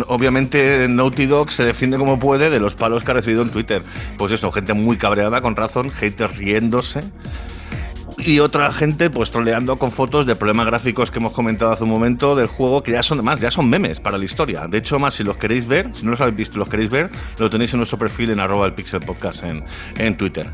obviamente 0.07 0.87
Naughty 0.89 1.25
Dog 1.25 1.51
se 1.51 1.63
defiende 1.63 1.97
como 1.97 2.17
puede 2.17 2.49
de 2.49 2.59
los 2.59 2.75
palos 2.75 3.03
que 3.03 3.11
ha 3.11 3.13
recibido 3.15 3.43
en 3.43 3.51
Twitter. 3.51 3.83
Pues 4.17 4.31
eso, 4.31 4.51
gente 4.51 4.73
muy 4.73 4.97
cabreada, 4.97 5.41
con 5.41 5.55
razón, 5.55 5.91
haters 5.91 6.37
riéndose. 6.37 7.01
Y 8.17 8.39
otra 8.39 8.71
gente 8.73 9.09
pues 9.09 9.31
troleando 9.31 9.77
con 9.77 9.91
fotos 9.91 10.25
de 10.25 10.35
problemas 10.35 10.65
gráficos 10.67 11.11
que 11.11 11.19
hemos 11.19 11.31
comentado 11.31 11.71
hace 11.71 11.83
un 11.83 11.89
momento 11.89 12.35
del 12.35 12.47
juego 12.47 12.83
que 12.83 12.91
ya 12.91 13.03
son 13.03 13.23
más, 13.23 13.39
ya 13.39 13.51
son 13.51 13.69
memes 13.69 13.99
para 13.99 14.17
la 14.17 14.25
historia. 14.25 14.67
De 14.67 14.77
hecho, 14.77 14.99
más 14.99 15.15
si 15.15 15.23
los 15.23 15.37
queréis 15.37 15.67
ver, 15.67 15.89
si 15.93 16.05
no 16.05 16.11
los 16.11 16.21
habéis 16.21 16.37
visto 16.37 16.59
los 16.59 16.69
queréis 16.69 16.89
ver, 16.89 17.09
lo 17.37 17.49
tenéis 17.49 17.73
en 17.73 17.77
nuestro 17.77 17.97
perfil 17.97 18.31
en 18.31 18.39
arroba 18.39 18.65
el 18.65 18.73
pixel 18.73 18.99
podcast 19.01 19.43
en, 19.43 19.63
en 19.97 20.17
Twitter. 20.17 20.47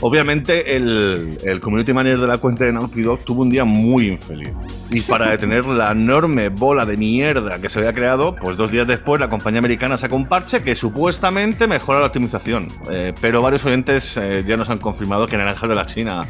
Obviamente 0.00 0.76
el, 0.76 1.38
el 1.42 1.60
community 1.60 1.92
manager 1.92 2.20
de 2.20 2.26
la 2.28 2.38
cuenta 2.38 2.64
de 2.64 2.72
Naughty 2.72 3.02
Dog 3.02 3.20
tuvo 3.24 3.42
un 3.42 3.50
día 3.50 3.64
muy 3.64 4.08
infeliz. 4.08 4.52
Y 4.90 5.00
para 5.00 5.30
detener 5.30 5.66
la 5.66 5.90
enorme 5.90 6.50
bola 6.50 6.86
de 6.86 6.96
mierda 6.96 7.60
que 7.60 7.68
se 7.68 7.80
había 7.80 7.92
creado, 7.92 8.36
pues 8.36 8.56
dos 8.56 8.70
días 8.70 8.86
después 8.86 9.20
la 9.20 9.28
compañía 9.28 9.58
americana 9.58 9.98
sacó 9.98 10.16
un 10.16 10.26
parche 10.26 10.62
que 10.62 10.74
supuestamente 10.74 11.66
mejora 11.66 12.00
la 12.00 12.06
optimización. 12.06 12.68
Eh, 12.90 13.12
pero 13.20 13.42
varios 13.42 13.64
oyentes 13.64 14.16
eh, 14.16 14.44
ya 14.46 14.56
nos 14.56 14.70
han 14.70 14.78
confirmado 14.78 15.26
que 15.26 15.36
naranjas 15.36 15.68
de 15.68 15.74
la 15.74 15.84
China. 15.84 16.26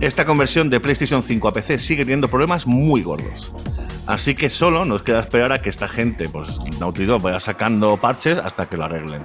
Esta 0.00 0.24
conversión 0.24 0.70
de 0.70 0.78
PlayStation 0.78 1.22
5 1.22 1.48
a 1.48 1.52
PC 1.52 1.78
sigue 1.78 2.04
teniendo 2.04 2.28
problemas 2.28 2.66
muy 2.66 3.02
gordos. 3.02 3.52
Así 4.08 4.34
que 4.34 4.48
solo 4.48 4.86
nos 4.86 5.02
queda 5.02 5.20
esperar 5.20 5.52
a 5.52 5.60
que 5.60 5.68
esta 5.68 5.86
gente, 5.86 6.30
pues 6.30 6.58
Naughty 6.80 7.04
Dog, 7.04 7.20
vaya 7.20 7.40
sacando 7.40 7.98
parches 7.98 8.38
hasta 8.38 8.64
que 8.66 8.78
lo 8.78 8.84
arreglen. 8.86 9.22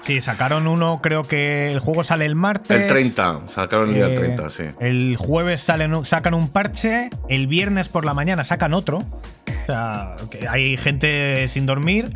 Sí, 0.00 0.20
sacaron 0.20 0.66
uno, 0.66 1.00
creo 1.02 1.22
que 1.22 1.72
el 1.72 1.80
juego 1.80 2.04
sale 2.04 2.26
el 2.26 2.34
martes. 2.34 2.70
El 2.70 2.86
30, 2.86 3.48
sacaron 3.48 3.88
el 3.88 3.94
día 3.94 4.08
Eh, 4.08 4.16
30, 4.16 4.50
sí. 4.50 4.64
El 4.78 5.16
jueves 5.16 5.62
salen, 5.62 6.04
sacan 6.04 6.34
un 6.34 6.50
parche, 6.50 7.08
el 7.30 7.46
viernes 7.46 7.88
por 7.88 8.04
la 8.04 8.12
mañana 8.12 8.44
sacan 8.44 8.74
otro. 8.74 8.98
O 8.98 9.66
sea, 9.66 10.16
hay 10.50 10.76
gente 10.76 11.48
sin 11.48 11.64
dormir. 11.64 12.12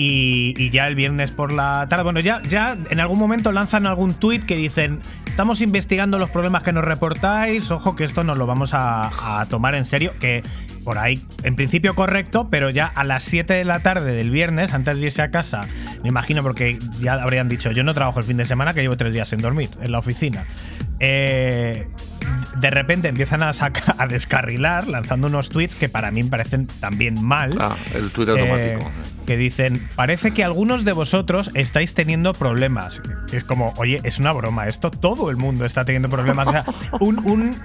Y, 0.00 0.54
y 0.56 0.70
ya 0.70 0.86
el 0.86 0.94
viernes 0.94 1.32
por 1.32 1.52
la 1.52 1.86
tarde. 1.88 2.04
Bueno, 2.04 2.20
ya, 2.20 2.40
ya 2.48 2.78
en 2.88 3.00
algún 3.00 3.18
momento 3.18 3.50
lanzan 3.50 3.84
algún 3.84 4.14
tuit 4.14 4.46
que 4.46 4.54
dicen: 4.54 5.00
Estamos 5.26 5.60
investigando 5.60 6.18
los 6.18 6.30
problemas 6.30 6.62
que 6.62 6.72
nos 6.72 6.84
reportáis. 6.84 7.70
Ojo, 7.72 7.96
que 7.96 8.04
esto 8.04 8.22
nos 8.22 8.38
lo 8.38 8.46
vamos 8.46 8.70
a, 8.74 9.46
tomar 9.50 9.74
en 9.74 9.84
serio. 9.84 10.12
Que 10.20 10.42
por 10.84 10.98
ahí, 10.98 11.20
en 11.42 11.56
principio 11.56 11.94
correcto, 11.96 12.48
pero 12.48 12.70
ya 12.70 12.86
a 12.86 13.02
las 13.02 13.24
7 13.24 13.54
de 13.54 13.64
la 13.64 13.80
tarde 13.80 14.12
del 14.12 14.30
viernes, 14.30 14.72
antes 14.72 14.98
de 14.98 15.06
irse 15.06 15.22
a 15.22 15.32
casa, 15.32 15.62
me 16.02 16.08
imagino, 16.10 16.44
porque 16.44 16.78
ya 17.00 17.14
habrían 17.14 17.48
dicho: 17.48 17.72
Yo 17.72 17.82
no 17.82 17.92
trabajo 17.92 18.20
el 18.20 18.24
fin 18.24 18.36
de 18.36 18.44
semana, 18.44 18.74
que 18.74 18.82
llevo 18.82 18.96
tres 18.96 19.12
días 19.12 19.28
sin 19.28 19.40
dormir 19.40 19.70
en 19.82 19.90
la 19.90 19.98
oficina. 19.98 20.44
Eh, 21.00 21.86
de 22.60 22.70
repente 22.70 23.08
empiezan 23.08 23.42
a, 23.42 23.52
saca- 23.52 23.94
a 23.98 24.06
descarrilar 24.08 24.88
lanzando 24.88 25.28
unos 25.28 25.48
tweets 25.48 25.74
que 25.74 25.88
para 25.88 26.10
mí 26.10 26.22
me 26.24 26.30
parecen 26.30 26.66
también 26.66 27.22
mal. 27.22 27.56
Ah, 27.60 27.76
el 27.94 28.10
tweet 28.10 28.28
Eh, 28.28 28.40
automático. 28.40 28.90
que 29.26 29.36
dicen, 29.36 29.80
parece 29.94 30.32
que 30.32 30.42
algunos 30.44 30.84
de 30.84 30.92
vosotros 30.92 31.50
estáis 31.54 31.94
teniendo 31.94 32.32
problemas. 32.34 33.00
Es 33.32 33.44
como, 33.44 33.72
oye, 33.76 34.00
es 34.02 34.18
una 34.18 34.32
broma, 34.32 34.66
esto 34.66 34.90
todo 34.90 35.30
el 35.30 35.36
mundo 35.36 35.64
está 35.64 35.84
teniendo 35.84 36.08
problemas. 36.08 36.48
O 36.48 36.50
sea, 36.52 36.64
un, 37.00 37.18
un, 37.20 37.56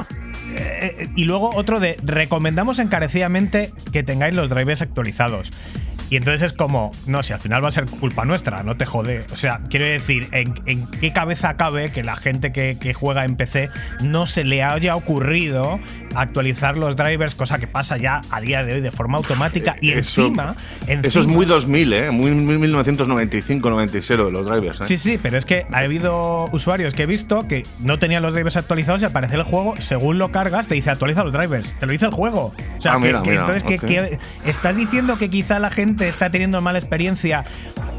eh, 0.56 1.08
y 1.16 1.24
luego 1.26 1.50
otro 1.56 1.80
de, 1.80 1.98
recomendamos 2.04 2.78
encarecidamente 2.80 3.72
que 3.92 4.04
tengáis 4.04 4.36
los 4.36 4.50
drivers 4.50 4.82
actualizados. 4.82 5.52
Y 6.14 6.18
entonces 6.18 6.44
es 6.52 6.54
como, 6.56 6.92
no, 7.08 7.24
si 7.24 7.34
al 7.34 7.40
final 7.40 7.64
va 7.64 7.70
a 7.70 7.72
ser 7.72 7.86
culpa 7.86 8.24
nuestra, 8.24 8.62
no 8.62 8.76
te 8.78 8.86
jode. 8.86 9.26
O 9.34 9.36
sea, 9.36 9.62
quiero 9.68 9.86
decir, 9.86 10.28
¿en, 10.32 10.54
en 10.68 10.86
qué 10.86 11.12
cabeza 11.12 11.56
cabe 11.58 11.90
que 11.92 12.04
la 12.04 12.16
gente 12.16 12.52
que, 12.52 12.78
que 12.80 12.94
juega 12.94 13.26
en 13.26 13.36
PC 13.36 13.72
no 14.02 14.28
se 14.28 14.44
le 14.44 14.62
haya 14.62 14.96
ocurrido 14.96 15.80
actualizar 16.14 16.78
los 16.78 16.96
drivers, 16.98 17.34
cosa 17.34 17.58
que 17.58 17.66
pasa 17.66 17.98
ya 17.98 18.22
a 18.30 18.42
día 18.42 18.64
de 18.64 18.76
hoy 18.76 18.82
de 18.82 18.92
forma 18.92 19.18
automática? 19.18 19.76
Y 19.82 19.90
Eso- 19.94 20.22
encima, 20.28 20.56
Eso 20.86 21.20
es 21.20 21.26
muy 21.26 21.48
2000, 21.48 21.94
¿eh? 21.94 22.12
Muy 22.12 22.30
1995-96 22.32 24.16
lo 24.18 24.26
de 24.28 24.32
los 24.32 24.46
drivers, 24.46 24.82
¿eh? 24.82 24.86
Sí, 24.86 24.98
sí, 24.98 25.20
pero 25.20 25.40
es 25.40 25.46
que 25.46 25.66
ha 25.72 25.80
habido 25.80 26.46
usuarios 26.52 26.94
que 26.94 27.04
he 27.04 27.08
visto 27.08 27.48
que 27.48 27.66
no 27.80 27.98
tenían 27.98 28.22
los 28.22 28.36
drivers 28.36 28.56
actualizados 28.58 29.02
y 29.02 29.06
al 29.06 29.12
parecer 29.12 29.38
el 29.40 29.46
juego, 29.46 29.74
según 29.80 30.20
lo 30.20 30.32
cargas, 30.32 30.68
te 30.68 30.76
dice 30.76 30.92
actualiza 30.92 31.24
los 31.24 31.34
drivers. 31.34 31.74
Te 31.80 31.88
lo 31.88 31.92
dice 31.92 32.06
el 32.06 32.12
juego. 32.12 32.54
O 32.78 32.82
sea, 32.82 32.94
Ah, 32.94 32.96
que- 33.00 33.08
mira, 33.08 33.24
que 33.24 33.30
mira, 33.32 33.42
entonces, 33.48 33.82
que 33.82 34.20
estás 34.46 34.76
diciendo 34.76 35.18
que 35.18 35.30
quizá 35.32 35.58
la 35.58 35.72
gente 35.72 36.03
está 36.08 36.30
teniendo 36.30 36.62
mala 36.62 36.80
experiencia 36.80 37.44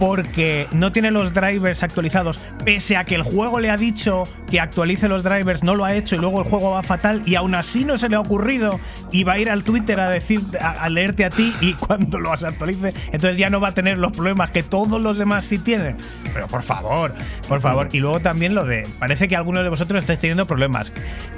porque 0.00 0.66
no 0.72 0.92
tiene 0.92 1.10
los 1.10 1.32
drivers 1.34 1.82
actualizados, 1.82 2.38
pese 2.64 2.96
a 2.96 3.04
que 3.04 3.14
el 3.14 3.22
juego 3.22 3.60
le 3.60 3.70
ha 3.70 3.76
dicho 3.76 4.24
que 4.50 4.60
actualice 4.60 5.08
los 5.08 5.22
drivers, 5.22 5.62
no 5.62 5.74
lo 5.76 5.84
ha 5.84 5.94
hecho 5.94 6.16
y 6.16 6.18
luego 6.18 6.42
el 6.42 6.48
juego 6.48 6.72
va 6.72 6.82
fatal 6.82 7.22
y 7.26 7.36
aún 7.36 7.54
así 7.54 7.84
no 7.84 7.96
se 7.96 8.08
le 8.08 8.16
ha 8.16 8.20
ocurrido 8.20 8.80
y 9.12 9.24
va 9.24 9.34
a 9.34 9.38
ir 9.38 9.50
al 9.50 9.62
Twitter 9.62 10.00
a 10.00 10.08
decir 10.08 10.40
a, 10.60 10.72
a 10.72 10.88
leerte 10.88 11.24
a 11.24 11.30
ti 11.30 11.54
y 11.60 11.74
cuando 11.74 12.18
lo 12.18 12.32
actualice, 12.32 12.92
entonces 13.12 13.36
ya 13.36 13.50
no 13.50 13.60
va 13.60 13.68
a 13.68 13.74
tener 13.74 13.98
los 13.98 14.12
problemas 14.12 14.50
que 14.50 14.62
todos 14.62 15.00
los 15.00 15.18
demás 15.18 15.44
sí 15.44 15.58
tienen. 15.58 15.96
Pero 16.32 16.48
por 16.48 16.62
favor, 16.62 17.14
por 17.48 17.60
favor. 17.60 17.88
Y 17.92 18.00
luego 18.00 18.20
también 18.20 18.54
lo 18.54 18.64
de, 18.64 18.88
parece 18.98 19.28
que 19.28 19.36
algunos 19.36 19.62
de 19.62 19.70
vosotros 19.70 20.00
estáis 20.00 20.18
teniendo 20.18 20.46
problemas. 20.46 20.92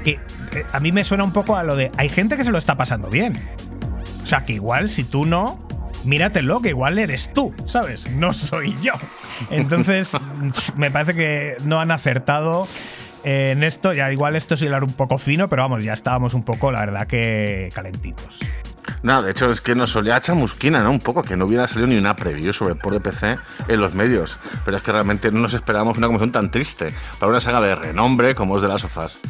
Que 0.04 0.18
a 0.72 0.80
mí 0.80 0.92
me 0.92 1.04
suena 1.04 1.24
un 1.24 1.32
poco 1.32 1.56
a 1.56 1.62
lo 1.62 1.76
de, 1.76 1.90
hay 1.96 2.08
gente 2.08 2.36
que 2.36 2.44
se 2.44 2.50
lo 2.50 2.58
está 2.58 2.76
pasando 2.76 3.08
bien. 3.08 3.34
O 4.22 4.26
sea, 4.26 4.44
que 4.44 4.54
igual 4.54 4.88
si 4.88 5.04
tú 5.04 5.24
no, 5.24 5.65
míratelo, 6.06 6.60
que 6.60 6.70
igual 6.70 6.98
eres 6.98 7.32
tú, 7.32 7.54
¿sabes? 7.66 8.10
No 8.10 8.32
soy 8.32 8.74
yo. 8.80 8.92
Entonces, 9.50 10.12
me 10.76 10.90
parece 10.90 11.14
que 11.14 11.56
no 11.64 11.80
han 11.80 11.90
acertado 11.90 12.66
en 13.24 13.62
esto. 13.62 13.92
Ya 13.92 14.10
igual 14.12 14.36
esto 14.36 14.54
es 14.54 14.62
hilar 14.62 14.84
un 14.84 14.92
poco 14.92 15.18
fino, 15.18 15.48
pero 15.48 15.62
vamos, 15.62 15.84
ya 15.84 15.92
estábamos 15.92 16.34
un 16.34 16.42
poco, 16.42 16.70
la 16.70 16.80
verdad, 16.80 17.06
que 17.06 17.70
calentitos. 17.74 18.40
No, 19.02 19.22
de 19.22 19.30
hecho 19.30 19.50
es 19.50 19.60
que 19.60 19.74
nos 19.74 19.90
solía 19.90 20.20
chamusquina, 20.20 20.82
¿no? 20.82 20.90
Un 20.90 21.00
poco, 21.00 21.22
que 21.22 21.36
no 21.36 21.46
hubiera 21.46 21.68
salido 21.68 21.86
ni 21.86 21.96
una 21.96 22.16
preview 22.16 22.52
sobre 22.52 22.74
el 22.74 22.78
port 22.78 22.94
de 22.94 23.00
PC 23.00 23.38
en 23.68 23.80
los 23.80 23.94
medios. 23.94 24.38
Pero 24.64 24.76
es 24.76 24.82
que 24.82 24.92
realmente 24.92 25.30
no 25.30 25.40
nos 25.40 25.54
esperábamos 25.54 25.98
una 25.98 26.06
comisión 26.06 26.32
tan 26.32 26.50
triste 26.50 26.92
para 27.18 27.30
una 27.30 27.40
saga 27.40 27.60
de 27.60 27.74
renombre 27.74 28.34
como 28.34 28.56
es 28.56 28.62
de 28.62 28.68
las 28.68 28.80
sofás. 28.80 29.20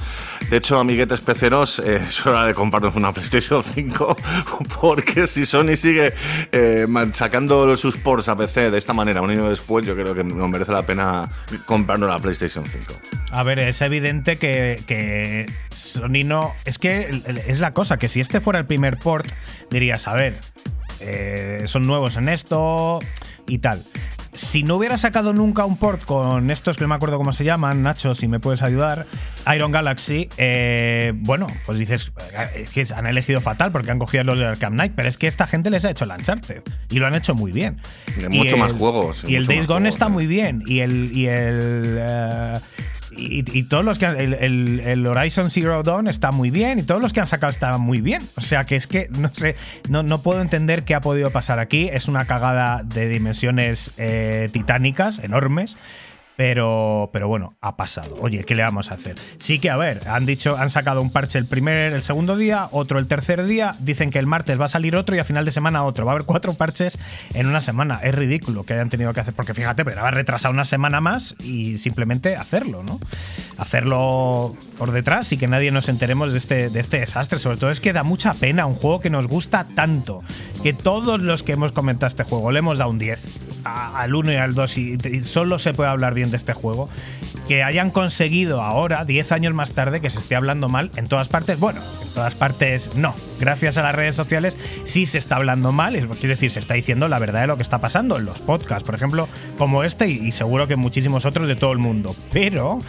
De 0.51 0.57
hecho, 0.57 0.79
amiguetes 0.79 1.21
peceros, 1.21 1.79
eh, 1.81 1.97
es 2.09 2.27
hora 2.27 2.45
de 2.45 2.55
comprarnos 2.55 2.95
una 2.97 3.13
PlayStation 3.13 3.63
5 3.63 4.17
porque 4.81 5.27
si 5.27 5.47
Sony 5.47 5.77
sigue 5.77 6.15
eh, 6.53 6.87
sacando 7.15 7.77
sus 7.77 7.97
ports 7.97 8.29
a 8.29 8.37
PC 8.37 8.71
de 8.71 8.79
esta 8.79 8.93
manera 8.93 9.21
un 9.21 9.31
año 9.31 9.49
después, 9.49 9.85
yo 9.85 9.95
creo 9.95 10.15
que 10.15 10.25
nos 10.25 10.49
merece 10.49 10.73
la 10.73 10.83
pena 10.83 11.29
comprarnos 11.65 12.09
la 12.09 12.19
PlayStation 12.19 12.65
5. 12.65 12.95
A 13.31 13.43
ver, 13.43 13.59
es 13.59 13.83
evidente 13.83 14.39
que, 14.39 14.83
que 14.87 15.47
Sony 15.71 16.25
no. 16.25 16.53
Es 16.65 16.79
que 16.79 17.23
es 17.47 17.61
la 17.61 17.73
cosa, 17.73 17.99
que 17.99 18.09
si 18.09 18.21
este 18.21 18.41
fuera 18.41 18.59
el 18.59 18.67
primer 18.67 18.99
port, 18.99 19.27
dirías, 19.71 20.07
a 20.09 20.15
ver, 20.15 20.35
eh, 21.01 21.63
son 21.67 21.87
nuevos 21.87 22.17
en 22.17 22.29
esto 22.29 23.01
y 23.47 23.59
tal. 23.59 23.83
Si 24.33 24.63
no 24.63 24.77
hubiera 24.77 24.99
sacado 24.99 25.33
nunca 25.33 25.65
un 25.65 25.79
port 25.79 26.05
con 26.05 26.51
estos 26.51 26.77
que 26.77 26.85
no 26.85 26.89
me 26.89 26.95
acuerdo 26.95 27.17
cómo 27.17 27.33
se 27.33 27.43
llaman, 27.43 27.83
Nacho, 27.83 28.15
si 28.15 28.29
me 28.29 28.39
puedes 28.39 28.61
ayudar, 28.61 29.07
Iron 29.55 29.73
Galaxy, 29.73 30.29
eh, 30.37 31.13
bueno, 31.15 31.47
pues 31.65 31.79
dices 31.79 32.13
eh, 32.35 32.65
es 32.65 32.71
que 32.71 32.95
han 32.95 33.07
elegido 33.07 33.41
fatal 33.41 33.73
porque 33.73 33.91
han 33.93 33.99
cogido 33.99 34.25
los 34.25 34.39
de 34.39 34.45
Arkham 34.45 34.75
Knight, 34.75 34.93
pero 34.95 35.09
es 35.09 35.17
que 35.17 35.27
esta 35.27 35.47
gente 35.47 35.71
les 35.71 35.87
ha 35.87 35.91
hecho 35.91 36.05
el 36.05 36.11
Uncharted 36.11 36.63
y 36.91 36.99
lo 36.99 37.07
han 37.07 37.15
hecho 37.15 37.35
muy 37.35 37.51
bien. 37.51 37.79
Y 38.19 38.29
mucho 38.37 38.59
más 38.59 38.73
el- 38.73 38.77
juegos, 38.77 39.25
Y 39.27 39.37
el 39.37 39.47
Days 39.47 39.67
Gone 39.67 39.79
juegos, 39.81 39.95
está 39.95 40.07
¿eh? 40.07 40.11
muy 40.11 40.27
bien. 40.27 40.63
Y 40.67 40.81
el. 40.81 41.13
Y 41.17 41.29
el 41.29 41.97
eh, 41.99 42.59
y, 43.17 43.45
y 43.59 43.63
todos 43.65 43.85
los 43.85 43.99
que 43.99 44.07
han- 44.07 44.17
el, 44.21 44.35
el- 44.35 45.07
Horizon 45.07 45.51
Zero 45.51 45.83
Dawn 45.83 46.09
está 46.09 46.31
muy 46.33 46.51
bien 46.51 46.79
y 46.79 46.83
todos 46.83 47.01
los 47.01 47.13
que 47.13 47.21
han 47.21 47.27
sacado 47.27 47.51
estaban 47.51 47.81
muy 47.81 48.01
bien. 48.01 48.23
O 48.37 48.41
sea 48.41 48.65
que 48.65 48.77
es 48.77 48.87
que 48.87 49.09
no 49.11 49.33
sé, 49.33 49.57
no, 49.89 50.03
no 50.03 50.23
puedo 50.23 50.41
entender 50.43 50.85
qué 50.85 50.95
ha 50.95 51.01
podido 51.01 51.31
pasar 51.31 51.59
aquí. 51.59 51.89
Es 51.93 52.09
una 52.09 52.25
cagada 52.27 52.83
de 52.85 53.09
dimensiones 53.09 53.93
eh, 53.97 54.49
titánicas, 54.53 55.19
enormes. 55.21 55.77
Pero, 56.37 57.09
pero 57.13 57.29
bueno, 57.29 57.57
ha 57.63 57.77
pasado. 57.77 58.15
Oye, 58.21 58.45
¿qué 58.45 58.55
le 58.55 58.63
vamos 58.63 58.91
a 58.91 58.95
hacer? 58.95 59.15
Sí 59.39 59.59
que, 59.59 59.71
a 59.71 59.77
ver, 59.77 60.03
han 60.09 60.27
dicho, 60.27 60.57
han 60.57 60.69
sacado 60.71 61.01
un 61.01 61.11
parche 61.11 61.39
el 61.39 61.47
primer, 61.47 61.95
el 61.95 62.03
segundo 62.03 62.37
día, 62.37 62.69
otro 62.73 62.99
el 62.99 63.07
tercer 63.09 63.45
día. 63.45 63.75
Dicen 63.81 64.11
que 64.11 64.19
el 64.19 64.27
martes 64.27 64.61
va 64.61 64.67
a 64.67 64.69
salir 64.69 64.97
otro 64.97 65.17
y 65.17 65.19
a 65.19 65.25
final 65.25 65.45
de 65.47 65.51
semana 65.51 65.85
otro. 65.85 66.05
Va 66.05 66.13
a 66.13 66.15
haber 66.17 66.27
cuatro 66.27 66.53
parches 66.55 66.99
en 67.35 67.47
una 67.47 67.61
semana. 67.63 68.01
Es 68.03 68.15
ridículo 68.15 68.65
que 68.65 68.75
hayan 68.75 68.91
tenido 68.91 69.13
que 69.15 69.21
hacer, 69.21 69.35
porque 69.35 69.55
fíjate, 69.55 69.85
pero 69.85 70.01
haber 70.03 70.15
retrasado 70.15 70.53
una 70.53 70.65
semana 70.67 71.01
más 71.01 71.37
y 71.41 71.79
simplemente 71.79 72.37
hacerlo, 72.37 72.83
¿no? 72.83 72.99
Hacerlo 73.57 74.55
por 74.79 74.93
detrás 74.93 75.33
y 75.33 75.39
que 75.39 75.49
nadie 75.49 75.71
nos 75.71 75.89
enteremos 75.89 76.33
de 76.33 76.39
este, 76.39 76.69
de 76.69 76.81
este 76.81 77.01
desastre. 77.01 77.39
Sobre 77.39 77.57
todo 77.57 77.71
es 77.71 77.81
que 77.81 77.93
da 77.95 78.03
mucha 78.03 78.35
pena 78.35 78.67
un 78.67 78.75
juego 78.75 79.01
que 79.01 79.09
nos 79.11 79.27
gusta 79.27 79.67
tanto. 79.75 80.23
Que 80.63 80.73
todos 80.75 81.23
los 81.23 81.43
que 81.43 81.53
hemos 81.53 81.73
comentado 81.73 82.09
este 82.09 82.25
juego 82.25 82.53
le 82.53 82.59
hemos 82.59 82.79
dado 82.79 82.91
un 82.91 82.99
10 82.99 83.23
a- 83.65 83.99
al 83.99 84.15
1 84.15 84.33
y 84.33 84.37
al 84.37 84.55
2 84.55 84.79
y, 84.79 84.99
y 85.11 85.21
solo 85.21 85.59
se 85.59 85.73
puede 85.73 85.89
hablar 85.91 86.13
bien 86.15 86.26
de 86.31 86.37
este 86.37 86.53
juego. 86.53 86.89
Que 87.49 87.63
hayan 87.63 87.91
conseguido 87.91 88.63
ahora, 88.63 89.05
10 89.05 89.33
años 89.33 89.55
más 89.55 89.73
tarde, 89.73 90.01
que 90.01 90.11
se 90.11 90.19
esté 90.19 90.37
hablando 90.37 90.69
mal 90.69 90.91
en 90.97 91.07
todas 91.07 91.29
partes. 91.29 91.59
Bueno, 91.59 91.81
en 92.03 92.15
todas 92.15 92.35
partes 92.35 92.95
no. 92.97 93.15
Gracias 93.41 93.77
a 93.79 93.83
las 93.83 93.95
redes 93.95 94.15
sociales 94.15 94.57
sí 94.85 95.07
se 95.07 95.19
está 95.19 95.37
hablando 95.37 95.73
mal. 95.73 95.95
Quiero 95.95 96.35
decir, 96.35 96.51
se 96.51 96.61
está 96.61 96.75
diciendo 96.75 97.09
la 97.09 97.19
verdad 97.19 97.43
de 97.43 97.47
lo 97.47 97.57
que 97.57 97.63
está 97.63 97.79
pasando 97.79 98.19
en 98.19 98.25
los 98.25 98.39
podcasts, 98.39 98.85
por 98.85 98.95
ejemplo, 98.95 99.29
como 99.59 99.85
este 99.85 100.09
y, 100.09 100.33
seguro 100.33 100.67
que 100.67 100.77
muchísimos 100.77 101.25
otros 101.25 101.49
de 101.49 101.57
todo 101.57 101.73
el 101.73 101.79
mundo. 101.79 102.15
Pero. 102.33 102.81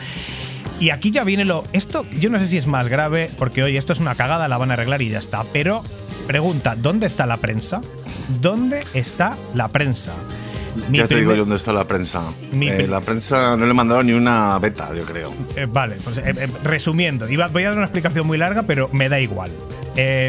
Y 0.80 0.92
aquí 0.92 1.10
ya 1.10 1.24
viene 1.24 1.44
lo. 1.44 1.64
Esto, 1.74 2.06
yo 2.20 2.30
no 2.30 2.40
sé 2.40 2.48
si 2.48 2.58
es 2.58 2.68
más 2.68 2.88
grave, 2.88 3.30
porque 3.40 3.64
oye, 3.64 3.78
esto 3.78 3.94
es 3.94 4.00
una 4.00 4.16
cagada, 4.16 4.48
la 4.48 4.58
van 4.58 4.70
a 4.70 4.74
arreglar 4.76 5.02
y 5.02 5.10
ya 5.10 5.20
está. 5.20 5.44
Pero, 5.52 5.82
pregunta: 6.28 6.76
¿dónde 6.76 7.08
está 7.08 7.26
la 7.26 7.38
prensa? 7.38 7.82
¿Dónde 8.42 8.84
está 8.94 9.36
la 9.56 9.70
prensa? 9.70 10.14
Mi 10.90 10.98
ya 11.00 11.08
te 11.08 11.16
digo 11.16 11.32
yo 11.32 11.40
dónde 11.40 11.56
está 11.58 11.74
la 11.74 11.84
prensa. 11.86 12.22
Mi 12.52 12.70
Eh, 12.70 12.88
la 12.88 13.02
prensa 13.02 13.56
no 13.58 13.66
le 13.66 13.72
he 13.72 13.74
mandado 13.74 14.04
ni 14.04 14.14
una 14.14 14.58
beta, 14.60 14.90
yo 14.94 15.04
creo. 15.04 15.34
Eh, 15.56 15.66
vale, 15.70 15.96
pues 16.04 16.18
eh, 16.20 16.48
resumiendo, 16.64 17.28
iba- 17.30 17.48
voy 17.48 17.64
a 17.64 17.68
dar 17.70 17.78
una 17.78 17.86
explicación 17.86 18.26
muy 18.28 18.38
larga, 18.38 18.64
pero 18.64 18.90
me 18.94 19.10
da 19.10 19.20
igual. 19.20 19.52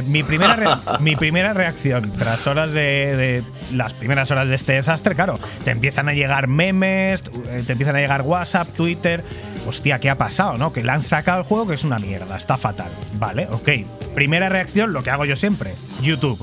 Mi, 0.06 0.22
primera 0.22 0.80
mi 1.00 1.14
primera 1.14 1.52
reacción 1.52 2.11
tras 2.18 2.46
horas 2.46 2.72
de, 2.72 2.80
de- 2.80 3.42
las 3.76 3.92
primeras 3.92 4.30
horas 4.30 4.48
de 4.48 4.54
este 4.54 4.72
desastre, 4.72 5.14
claro, 5.14 5.38
te 5.64 5.70
empiezan 5.72 6.08
a 6.08 6.14
llegar 6.14 6.48
memes, 6.48 7.22
te 7.22 7.72
empiezan 7.72 7.94
a 7.96 8.00
llegar 8.00 8.22
WhatsApp, 8.22 8.68
Twitter. 8.74 9.22
Hostia, 9.66 9.98
¿qué 9.98 10.08
ha 10.08 10.14
pasado? 10.16 10.56
¿No? 10.56 10.72
Que 10.72 10.82
le 10.82 10.90
han 10.90 11.02
sacado 11.02 11.40
el 11.40 11.44
juego 11.46 11.66
que 11.66 11.74
es 11.74 11.84
una 11.84 11.98
mierda, 11.98 12.34
está 12.37 12.56
fatal. 12.56 12.90
Vale, 13.18 13.46
ok. 13.50 13.68
Primera 14.14 14.48
reacción, 14.48 14.94
lo 14.94 15.02
que 15.02 15.11
hago 15.11 15.26
yo 15.26 15.37
siempre: 15.37 15.74
YouTube. 16.00 16.42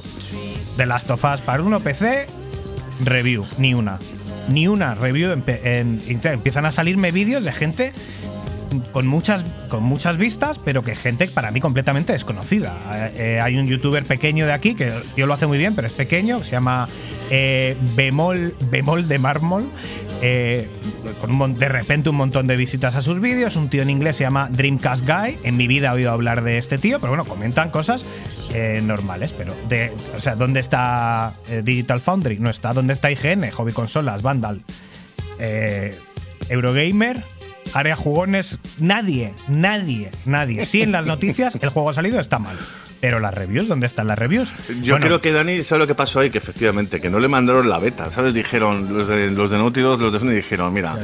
The 0.78 0.86
Last 0.86 1.10
of 1.10 1.24
Us 1.24 1.42
para 1.42 1.64
uno 1.64 1.80
PC, 1.80 2.28
review, 3.04 3.46
ni 3.58 3.74
una. 3.74 4.00
Ni 4.50 4.68
una 4.68 4.96
review 4.96 5.32
en, 5.32 6.00
internet. 6.08 6.34
Empiezan 6.34 6.66
a 6.66 6.72
salirme 6.72 7.12
vídeos 7.12 7.44
de 7.44 7.52
gente 7.52 7.92
con 8.92 9.08
muchas, 9.08 9.46
con 9.70 9.84
muchas 9.84 10.18
vistas, 10.18 10.60
pero 10.60 10.82
que 10.82 10.96
gente 10.96 11.28
para 11.28 11.52
mí 11.52 11.62
completamente 11.62 12.14
desconocida. 12.14 12.78
Eh, 12.94 13.12
eh, 13.18 13.40
hay 13.42 13.58
un 13.58 13.66
youtuber 13.66 14.04
pequeño 14.04 14.46
de 14.46 14.54
aquí 14.54 14.76
que 14.76 14.94
yo 15.16 15.26
lo 15.26 15.34
hace 15.34 15.48
muy 15.48 15.58
bien, 15.58 15.76
pero 15.76 15.88
es 15.88 15.94
pequeño, 15.94 16.40
que 16.40 16.46
se 16.46 16.52
llama 16.52 16.88
eh, 17.30 17.76
Bemol, 17.96 18.56
Bemol 18.70 19.08
de 19.08 19.20
Mármol. 19.20 19.64
eh, 20.22 20.70
de 21.58 21.70
repente 21.70 22.10
un 22.10 22.16
montón 22.16 22.48
de 22.48 22.56
visitas 22.56 22.96
a 22.96 23.02
sus 23.02 23.20
vídeos. 23.20 23.56
Un 23.56 23.70
tío 23.70 23.82
en 23.82 23.90
inglés 23.90 24.18
se 24.18 24.24
llama 24.24 24.48
Dreamcast 24.52 25.06
Guy. 25.06 25.38
En 25.44 25.58
mi 25.58 25.68
vida 25.68 25.90
he 25.90 25.96
oído 25.96 26.12
hablar 26.12 26.44
de 26.44 26.58
este 26.58 26.78
tío, 26.78 26.98
pero 27.00 27.10
bueno, 27.10 27.26
comentan 27.26 27.70
cosas 27.70 28.06
eh, 28.54 28.82
normales. 28.84 29.34
Pero, 29.34 29.54
de, 29.70 29.92
o 30.16 30.20
sea, 30.20 30.36
¿dónde 30.36 30.60
está 30.60 31.34
Digital 31.64 32.00
Foundry? 32.02 32.40
No 32.40 32.50
está. 32.50 32.74
¿Dónde 32.74 32.94
está 32.94 33.12
IGN? 33.12 33.52
Hobby 33.52 33.74
Consolas, 33.74 34.22
Vandal, 34.22 34.62
Eurogamer, 36.50 37.24
Área 37.74 37.96
Jugones, 37.96 38.60
nadie, 38.80 39.34
nadie, 39.48 40.12
nadie. 40.26 40.66
Sí, 40.66 40.82
en 40.82 40.92
las 40.92 41.06
noticias 41.06 41.58
el 41.62 41.70
juego 41.70 41.90
ha 41.90 41.94
salido, 41.94 42.20
está 42.20 42.40
mal. 42.40 42.58
Pero 43.02 43.20
las 43.20 43.34
reviews, 43.34 43.68
¿dónde 43.68 43.86
están 43.86 44.08
las 44.08 44.18
reviews? 44.18 44.54
Yo 44.82 44.94
Bueno, 44.94 45.06
creo 45.06 45.22
que 45.22 45.32
Dani, 45.32 45.64
¿sabe 45.64 45.80
lo 45.80 45.88
que 45.88 45.96
pasó 45.96 46.22
ahí? 46.22 46.30
Que 46.30 46.38
efectivamente, 46.38 47.00
que 47.00 47.10
no 47.10 47.20
le 47.20 47.28
mandaron 47.28 47.70
la 47.70 47.78
beta, 47.80 48.10
¿sabes? 48.10 48.34
Dijeron, 48.34 48.98
los 48.98 49.08
de, 49.08 49.30
los 49.32 49.52
de 49.52 49.58
Naughty 49.58 49.82
Dog, 49.82 50.02
los 50.02 50.14
de 50.14 50.20
Sony 50.20 50.30
dijeron, 50.30 50.74
mira, 50.74 50.96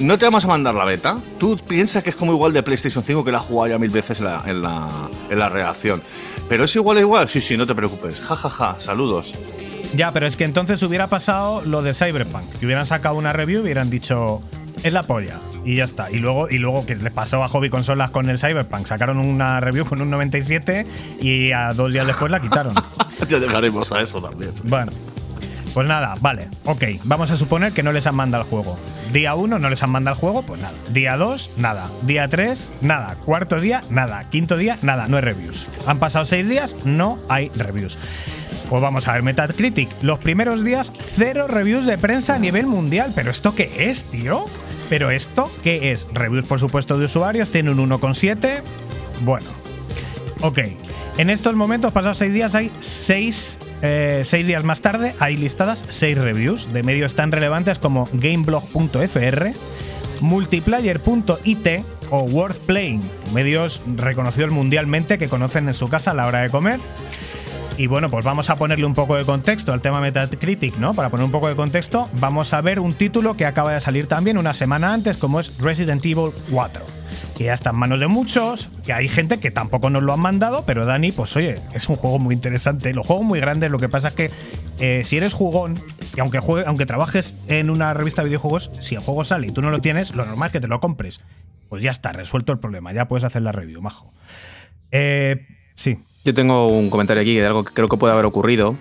no 0.00 0.18
te 0.18 0.24
vamos 0.26 0.44
a 0.44 0.48
mandar 0.48 0.74
la 0.74 0.84
beta, 0.84 1.18
tú 1.38 1.56
piensas 1.56 2.02
que 2.02 2.10
es 2.10 2.16
como 2.16 2.32
igual 2.32 2.52
de 2.52 2.62
PlayStation 2.62 3.02
5 3.02 3.24
que 3.24 3.32
la 3.32 3.38
has 3.38 3.44
jugado 3.44 3.72
ya 3.72 3.78
mil 3.78 3.90
veces 3.90 4.18
en 4.18 4.26
la, 4.26 4.42
en 4.46 4.62
la, 4.62 4.88
en 5.30 5.38
la 5.38 5.48
reacción. 5.48 6.02
Pero 6.48 6.64
es 6.64 6.76
igual, 6.76 6.98
igual, 6.98 7.28
sí, 7.28 7.40
sí, 7.40 7.56
no 7.56 7.66
te 7.66 7.74
preocupes, 7.74 8.20
ja, 8.20 8.36
ja, 8.36 8.48
ja, 8.50 8.76
saludos. 8.78 9.34
Ya, 9.94 10.12
pero 10.12 10.26
es 10.26 10.36
que 10.36 10.44
entonces 10.44 10.82
hubiera 10.82 11.06
pasado 11.06 11.62
lo 11.64 11.80
de 11.82 11.94
Cyberpunk. 11.94 12.58
Que 12.58 12.66
hubieran 12.66 12.84
sacado 12.84 13.14
una 13.14 13.32
review 13.32 13.60
y 13.60 13.62
hubieran 13.62 13.88
dicho. 13.88 14.42
Es 14.82 14.92
la 14.92 15.02
polla. 15.02 15.38
Y 15.64 15.76
ya 15.76 15.84
está. 15.84 16.10
Y 16.10 16.16
luego, 16.16 16.48
y 16.48 16.58
luego 16.58 16.86
que 16.86 16.96
le 16.96 17.10
pasó 17.10 17.42
a 17.42 17.48
Hobby 17.48 17.70
Consolas 17.70 18.10
con 18.10 18.28
el 18.30 18.38
Cyberpunk. 18.38 18.86
Sacaron 18.86 19.18
una 19.18 19.60
review 19.60 19.84
con 19.84 20.00
un 20.00 20.10
97 20.10 20.86
y 21.20 21.52
a 21.52 21.72
dos 21.72 21.92
días 21.92 22.06
después 22.06 22.30
la 22.30 22.40
quitaron. 22.40 22.74
ya 23.28 23.38
llegaremos 23.38 23.90
a 23.92 24.00
eso 24.00 24.20
también. 24.20 24.52
Bueno. 24.64 24.92
Pues 25.74 25.86
nada, 25.86 26.14
vale, 26.20 26.48
ok. 26.64 26.82
Vamos 27.04 27.30
a 27.30 27.36
suponer 27.36 27.72
que 27.72 27.82
no 27.82 27.92
les 27.92 28.06
han 28.06 28.14
mandado 28.14 28.42
el 28.42 28.50
juego. 28.50 28.78
Día 29.12 29.34
1 29.34 29.58
no 29.58 29.70
les 29.70 29.82
han 29.82 29.90
mandado 29.90 30.16
el 30.16 30.20
juego, 30.20 30.42
pues 30.42 30.60
nada. 30.60 30.74
Día 30.90 31.16
2, 31.16 31.58
nada. 31.58 31.88
Día 32.02 32.26
3, 32.26 32.68
nada. 32.80 33.14
Cuarto 33.24 33.60
día, 33.60 33.82
nada. 33.90 34.28
Quinto 34.30 34.56
día, 34.56 34.78
nada. 34.82 35.06
No 35.06 35.18
hay 35.18 35.22
reviews. 35.22 35.68
Han 35.86 35.98
pasado 35.98 36.24
6 36.24 36.48
días, 36.48 36.74
no 36.84 37.18
hay 37.28 37.50
reviews. 37.50 37.96
Pues 38.68 38.82
vamos 38.82 39.08
a 39.08 39.12
ver, 39.12 39.22
Metacritic. 39.22 39.88
Los 40.02 40.18
primeros 40.18 40.64
días, 40.64 40.92
cero 41.16 41.46
reviews 41.48 41.86
de 41.86 41.96
prensa 41.96 42.34
a 42.34 42.38
nivel 42.38 42.66
mundial. 42.66 43.12
¿Pero 43.14 43.30
esto 43.30 43.54
qué 43.54 43.88
es, 43.90 44.04
tío? 44.04 44.46
¿Pero 44.88 45.10
esto 45.10 45.50
qué 45.62 45.92
es? 45.92 46.06
Reviews, 46.12 46.46
por 46.46 46.58
supuesto, 46.58 46.98
de 46.98 47.06
usuarios. 47.06 47.50
Tiene 47.50 47.70
un 47.70 47.78
1,7. 47.78 48.62
Bueno. 49.22 49.46
Ok. 50.40 50.58
En 51.18 51.30
estos 51.30 51.54
momentos, 51.56 51.92
pasados 51.92 52.18
6 52.18 52.32
días, 52.32 52.54
hay 52.54 52.70
6 52.80 53.58
eh, 53.80 54.22
seis 54.24 54.46
días 54.46 54.64
más 54.64 54.80
tarde 54.80 55.14
hay 55.20 55.36
listadas 55.36 55.84
seis 55.88 56.18
reviews 56.18 56.72
de 56.72 56.82
medios 56.82 57.14
tan 57.14 57.30
relevantes 57.30 57.78
como 57.78 58.08
gameblog.fr, 58.12 59.52
multiplayer.it 60.20 61.66
o 62.10 62.22
Worth 62.22 62.58
Playing, 62.66 63.00
medios 63.32 63.82
reconocidos 63.96 64.50
mundialmente 64.50 65.16
que 65.16 65.28
conocen 65.28 65.68
en 65.68 65.74
su 65.74 65.88
casa 65.88 66.10
a 66.10 66.14
la 66.14 66.26
hora 66.26 66.40
de 66.40 66.50
comer. 66.50 66.80
Y 67.78 67.86
bueno, 67.86 68.10
pues 68.10 68.24
vamos 68.24 68.50
a 68.50 68.56
ponerle 68.56 68.84
un 68.86 68.94
poco 68.94 69.14
de 69.14 69.24
contexto 69.24 69.72
al 69.72 69.80
tema 69.80 70.00
Metacritic, 70.00 70.76
¿no? 70.78 70.94
Para 70.94 71.10
poner 71.10 71.24
un 71.24 71.30
poco 71.30 71.48
de 71.48 71.54
contexto, 71.54 72.08
vamos 72.14 72.52
a 72.52 72.60
ver 72.60 72.80
un 72.80 72.92
título 72.92 73.36
que 73.36 73.46
acaba 73.46 73.72
de 73.72 73.80
salir 73.80 74.08
también 74.08 74.36
una 74.36 74.52
semana 74.52 74.92
antes, 74.92 75.16
como 75.16 75.38
es 75.38 75.56
Resident 75.58 76.04
Evil 76.04 76.32
4 76.50 76.84
que 77.36 77.44
ya 77.44 77.54
está 77.54 77.70
en 77.70 77.76
manos 77.76 78.00
de 78.00 78.08
muchos, 78.08 78.68
que 78.84 78.92
hay 78.92 79.08
gente 79.08 79.38
que 79.38 79.52
tampoco 79.52 79.90
nos 79.90 80.02
lo 80.02 80.12
han 80.12 80.18
mandado, 80.18 80.64
pero 80.66 80.84
Dani, 80.84 81.12
pues 81.12 81.36
oye, 81.36 81.54
es 81.72 81.88
un 81.88 81.94
juego 81.94 82.18
muy 82.18 82.34
interesante. 82.34 82.92
Los 82.92 83.06
juegos 83.06 83.24
muy 83.24 83.38
grandes, 83.38 83.70
lo 83.70 83.78
que 83.78 83.88
pasa 83.88 84.08
es 84.08 84.14
que 84.14 84.30
eh, 84.80 85.02
si 85.04 85.18
eres 85.18 85.34
jugón, 85.34 85.80
y 86.16 86.20
aunque, 86.20 86.40
juegue, 86.40 86.66
aunque 86.66 86.84
trabajes 86.84 87.36
en 87.46 87.70
una 87.70 87.94
revista 87.94 88.22
de 88.22 88.28
videojuegos, 88.28 88.72
si 88.80 88.96
el 88.96 89.02
juego 89.02 89.22
sale 89.22 89.46
y 89.46 89.52
tú 89.52 89.62
no 89.62 89.70
lo 89.70 89.78
tienes, 89.78 90.16
lo 90.16 90.26
normal 90.26 90.48
es 90.48 90.52
que 90.52 90.60
te 90.60 90.66
lo 90.66 90.80
compres. 90.80 91.20
Pues 91.68 91.80
ya 91.80 91.92
está, 91.92 92.10
resuelto 92.10 92.52
el 92.52 92.58
problema, 92.58 92.92
ya 92.92 93.06
puedes 93.06 93.22
hacer 93.22 93.42
la 93.42 93.52
review, 93.52 93.80
majo. 93.80 94.12
Eh, 94.90 95.46
sí. 95.76 95.98
Yo 96.24 96.34
tengo 96.34 96.68
un 96.68 96.90
comentario 96.90 97.22
aquí 97.22 97.36
de 97.36 97.46
algo 97.46 97.64
que 97.64 97.72
creo 97.72 97.88
que 97.88 97.96
puede 97.96 98.12
haber 98.12 98.26
ocurrido, 98.26 98.76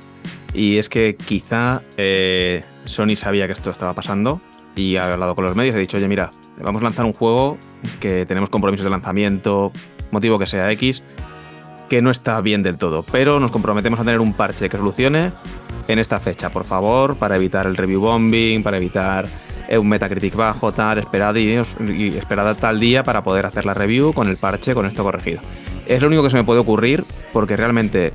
y 0.54 0.78
es 0.78 0.90
que 0.90 1.16
quizá 1.16 1.82
eh, 1.98 2.64
Sony 2.86 3.16
sabía 3.16 3.48
que 3.48 3.54
esto 3.54 3.70
estaba 3.70 3.94
pasando 3.94 4.42
y 4.76 4.98
ha 4.98 5.14
hablado 5.14 5.36
con 5.36 5.46
los 5.46 5.56
medios 5.56 5.76
y 5.76 5.78
ha 5.78 5.82
dicho, 5.82 5.98
oye, 5.98 6.08
mira, 6.08 6.32
vamos 6.62 6.82
a 6.82 6.84
lanzar 6.84 7.06
un 7.06 7.14
juego 7.14 7.58
que 8.00 8.26
tenemos 8.26 8.50
compromisos 8.50 8.84
de 8.84 8.90
lanzamiento, 8.90 9.72
motivo 10.12 10.40
que 10.40 10.48
sea 10.48 10.72
X, 10.72 11.04
que 11.90 12.02
no 12.02 12.12
está 12.12 12.42
bien 12.42 12.64
del 12.64 12.78
todo, 12.78 13.04
pero 13.12 13.40
nos 13.40 13.52
comprometemos 13.52 14.00
a 14.00 14.04
tener 14.04 14.20
un 14.20 14.34
parche 14.34 14.70
que 14.70 14.78
solucione 14.78 15.32
en 15.88 16.00
esta 16.00 16.20
fecha, 16.20 16.50
por 16.50 16.66
favor, 16.66 17.16
para 17.16 17.38
evitar 17.38 17.66
el 17.66 17.78
review 17.78 18.02
bombing, 18.02 18.62
para 18.62 18.78
evitar 18.78 19.28
eh, 19.70 19.78
un 19.78 19.88
Metacritic 19.88 20.36
bajo, 20.36 20.74
tal, 20.74 20.98
esperad 20.98 21.36
y, 21.36 21.54
y 21.54 22.18
esperad 22.18 22.58
tal 22.58 22.80
día 22.80 23.04
para 23.04 23.24
poder 23.24 23.46
hacer 23.46 23.64
la 23.64 23.74
review 23.74 24.12
con 24.12 24.28
el 24.28 24.38
parche, 24.38 24.74
con 24.74 24.86
esto 24.86 25.04
corregido. 25.04 25.40
Es 25.88 26.02
lo 26.02 26.08
único 26.08 26.24
que 26.24 26.30
se 26.30 26.38
me 26.38 26.44
puede 26.44 26.60
ocurrir 26.60 27.04
porque 27.34 27.56
realmente 27.56 28.14